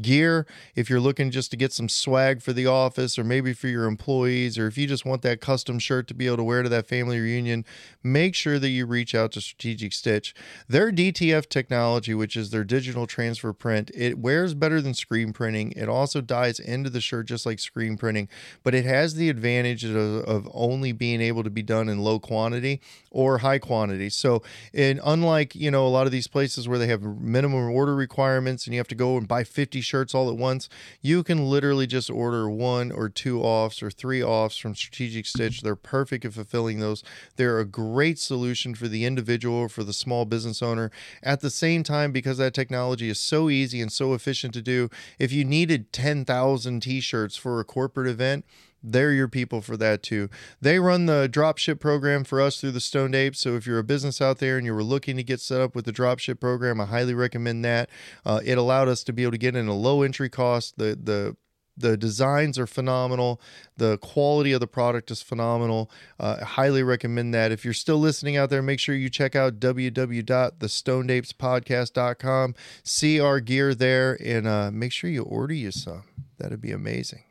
gear, 0.00 0.46
if 0.74 0.90
you're 0.90 1.00
looking 1.00 1.30
just 1.30 1.50
to 1.50 1.56
get 1.56 1.72
some 1.72 1.88
swag 1.88 2.42
for 2.42 2.52
the 2.52 2.66
office 2.66 3.18
or 3.18 3.24
maybe 3.24 3.52
for 3.52 3.68
your 3.68 3.84
employees, 3.84 4.58
or 4.58 4.66
if 4.66 4.76
you 4.76 4.86
just 4.86 5.04
want 5.04 5.22
that 5.22 5.40
custom 5.40 5.78
shirt 5.78 6.08
to 6.08 6.14
be 6.14 6.26
able 6.26 6.38
to 6.38 6.44
wear 6.44 6.62
to 6.62 6.68
that 6.68 6.86
family 6.86 7.20
reunion, 7.20 7.64
make 8.02 8.34
sure 8.34 8.58
that 8.58 8.70
you 8.70 8.86
reach 8.86 9.14
out 9.14 9.32
to 9.32 9.40
Strategic 9.40 9.92
Stitch. 9.92 10.34
Their 10.68 10.90
DTF 10.90 11.48
technology, 11.48 12.14
which 12.14 12.36
is 12.36 12.50
their 12.50 12.64
digital 12.64 13.06
transfer 13.06 13.52
print, 13.52 13.90
it 13.94 14.18
wears 14.18 14.54
better 14.54 14.80
than 14.80 14.94
screen 14.94 15.32
printing. 15.32 15.72
It 15.72 15.88
also 15.88 16.20
dyes 16.20 16.58
into 16.58 16.90
the 16.90 17.00
shirt 17.00 17.26
just 17.26 17.46
like 17.46 17.58
screen 17.58 17.96
printing, 17.96 18.28
but 18.62 18.74
it 18.74 18.84
has 18.84 19.14
the 19.14 19.28
advantage 19.28 19.84
of, 19.84 19.96
of 19.96 20.48
only 20.52 20.92
being 20.92 21.20
able 21.20 21.42
to 21.44 21.50
be 21.50 21.62
done 21.62 21.88
in 21.88 22.00
low 22.00 22.18
quantity 22.18 22.80
or 23.10 23.38
high 23.38 23.58
quantity. 23.58 24.10
So, 24.10 24.42
and 24.72 25.00
unlike 25.04 25.54
you 25.54 25.70
know 25.70 25.86
a 25.86 25.88
lot 25.88 26.06
of 26.06 26.12
these 26.12 26.26
places 26.26 26.68
where 26.68 26.78
they 26.78 26.88
have 26.88 27.02
minimum 27.02 27.70
order 27.70 27.94
requirements 27.94 28.66
and 28.66 28.74
you 28.74 28.80
have 28.80 28.88
to 28.88 28.94
go 28.94 29.03
and 29.12 29.28
buy 29.28 29.44
50 29.44 29.80
shirts 29.80 30.14
all 30.14 30.28
at 30.28 30.36
once, 30.36 30.68
you 31.00 31.22
can 31.22 31.48
literally 31.48 31.86
just 31.86 32.10
order 32.10 32.48
one 32.48 32.90
or 32.90 33.08
two 33.08 33.40
offs 33.42 33.82
or 33.82 33.90
three 33.90 34.22
offs 34.22 34.56
from 34.56 34.74
Strategic 34.74 35.26
Stitch. 35.26 35.60
They're 35.60 35.76
perfect 35.76 36.24
at 36.24 36.32
fulfilling 36.32 36.80
those. 36.80 37.02
They're 37.36 37.60
a 37.60 37.64
great 37.64 38.18
solution 38.18 38.74
for 38.74 38.88
the 38.88 39.04
individual 39.04 39.56
or 39.56 39.68
for 39.68 39.84
the 39.84 39.92
small 39.92 40.24
business 40.24 40.62
owner. 40.62 40.90
At 41.22 41.40
the 41.40 41.50
same 41.50 41.82
time, 41.82 42.12
because 42.12 42.38
that 42.38 42.54
technology 42.54 43.08
is 43.08 43.20
so 43.20 43.50
easy 43.50 43.80
and 43.80 43.92
so 43.92 44.14
efficient 44.14 44.54
to 44.54 44.62
do, 44.62 44.88
if 45.18 45.32
you 45.32 45.44
needed 45.44 45.92
10,000 45.92 46.80
t 46.80 47.00
shirts 47.00 47.36
for 47.36 47.60
a 47.60 47.64
corporate 47.64 48.08
event, 48.08 48.44
they're 48.84 49.12
your 49.12 49.28
people 49.28 49.62
for 49.62 49.76
that 49.78 50.02
too. 50.02 50.28
They 50.60 50.78
run 50.78 51.06
the 51.06 51.26
dropship 51.30 51.80
program 51.80 52.22
for 52.22 52.38
us 52.40 52.60
through 52.60 52.72
the 52.72 52.80
Stoned 52.80 53.14
Apes. 53.14 53.40
So 53.40 53.56
if 53.56 53.66
you're 53.66 53.78
a 53.78 53.84
business 53.84 54.20
out 54.20 54.38
there 54.38 54.58
and 54.58 54.66
you 54.66 54.74
were 54.74 54.84
looking 54.84 55.16
to 55.16 55.22
get 55.22 55.40
set 55.40 55.62
up 55.62 55.74
with 55.74 55.86
the 55.86 55.92
dropship 55.92 56.38
program, 56.38 56.78
I 56.80 56.86
highly 56.86 57.14
recommend 57.14 57.64
that. 57.64 57.88
Uh, 58.24 58.40
it 58.44 58.58
allowed 58.58 58.88
us 58.88 59.02
to 59.04 59.12
be 59.12 59.22
able 59.22 59.32
to 59.32 59.38
get 59.38 59.56
in 59.56 59.68
a 59.68 59.74
low 59.74 60.02
entry 60.02 60.28
cost. 60.28 60.76
The 60.76 60.98
the 61.02 61.36
the 61.76 61.96
designs 61.96 62.56
are 62.56 62.68
phenomenal. 62.68 63.40
The 63.76 63.98
quality 63.98 64.52
of 64.52 64.60
the 64.60 64.68
product 64.68 65.10
is 65.10 65.22
phenomenal. 65.22 65.90
Uh, 66.20 66.36
I 66.40 66.44
highly 66.44 66.84
recommend 66.84 67.34
that. 67.34 67.50
If 67.50 67.64
you're 67.64 67.74
still 67.74 67.98
listening 67.98 68.36
out 68.36 68.48
there, 68.50 68.62
make 68.62 68.78
sure 68.78 68.94
you 68.94 69.10
check 69.10 69.34
out 69.34 69.58
www.thestonedapespodcast.com. 69.58 72.54
See 72.84 73.18
our 73.18 73.40
gear 73.40 73.74
there 73.74 74.16
and 74.24 74.46
uh, 74.46 74.70
make 74.72 74.92
sure 74.92 75.10
you 75.10 75.24
order 75.24 75.54
you 75.54 75.72
some. 75.72 76.04
That'd 76.38 76.60
be 76.60 76.70
amazing. 76.70 77.24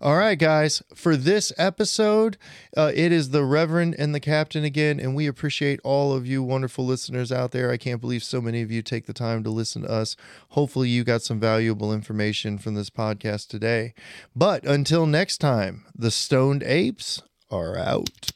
All 0.00 0.16
right, 0.16 0.38
guys, 0.38 0.82
for 0.94 1.16
this 1.16 1.52
episode, 1.56 2.36
uh, 2.76 2.92
it 2.94 3.12
is 3.12 3.30
the 3.30 3.44
Reverend 3.44 3.94
and 3.98 4.14
the 4.14 4.20
Captain 4.20 4.64
again, 4.64 4.98
and 4.98 5.14
we 5.14 5.26
appreciate 5.26 5.80
all 5.84 6.12
of 6.12 6.26
you 6.26 6.42
wonderful 6.42 6.84
listeners 6.84 7.30
out 7.30 7.52
there. 7.52 7.70
I 7.70 7.76
can't 7.76 8.00
believe 8.00 8.24
so 8.24 8.40
many 8.40 8.62
of 8.62 8.70
you 8.70 8.82
take 8.82 9.06
the 9.06 9.12
time 9.12 9.44
to 9.44 9.50
listen 9.50 9.82
to 9.82 9.90
us. 9.90 10.16
Hopefully, 10.50 10.88
you 10.88 11.04
got 11.04 11.22
some 11.22 11.38
valuable 11.38 11.92
information 11.92 12.58
from 12.58 12.74
this 12.74 12.90
podcast 12.90 13.48
today. 13.48 13.94
But 14.34 14.64
until 14.64 15.06
next 15.06 15.38
time, 15.38 15.84
the 15.94 16.10
Stoned 16.10 16.62
Apes 16.62 17.22
are 17.50 17.78
out. 17.78 18.32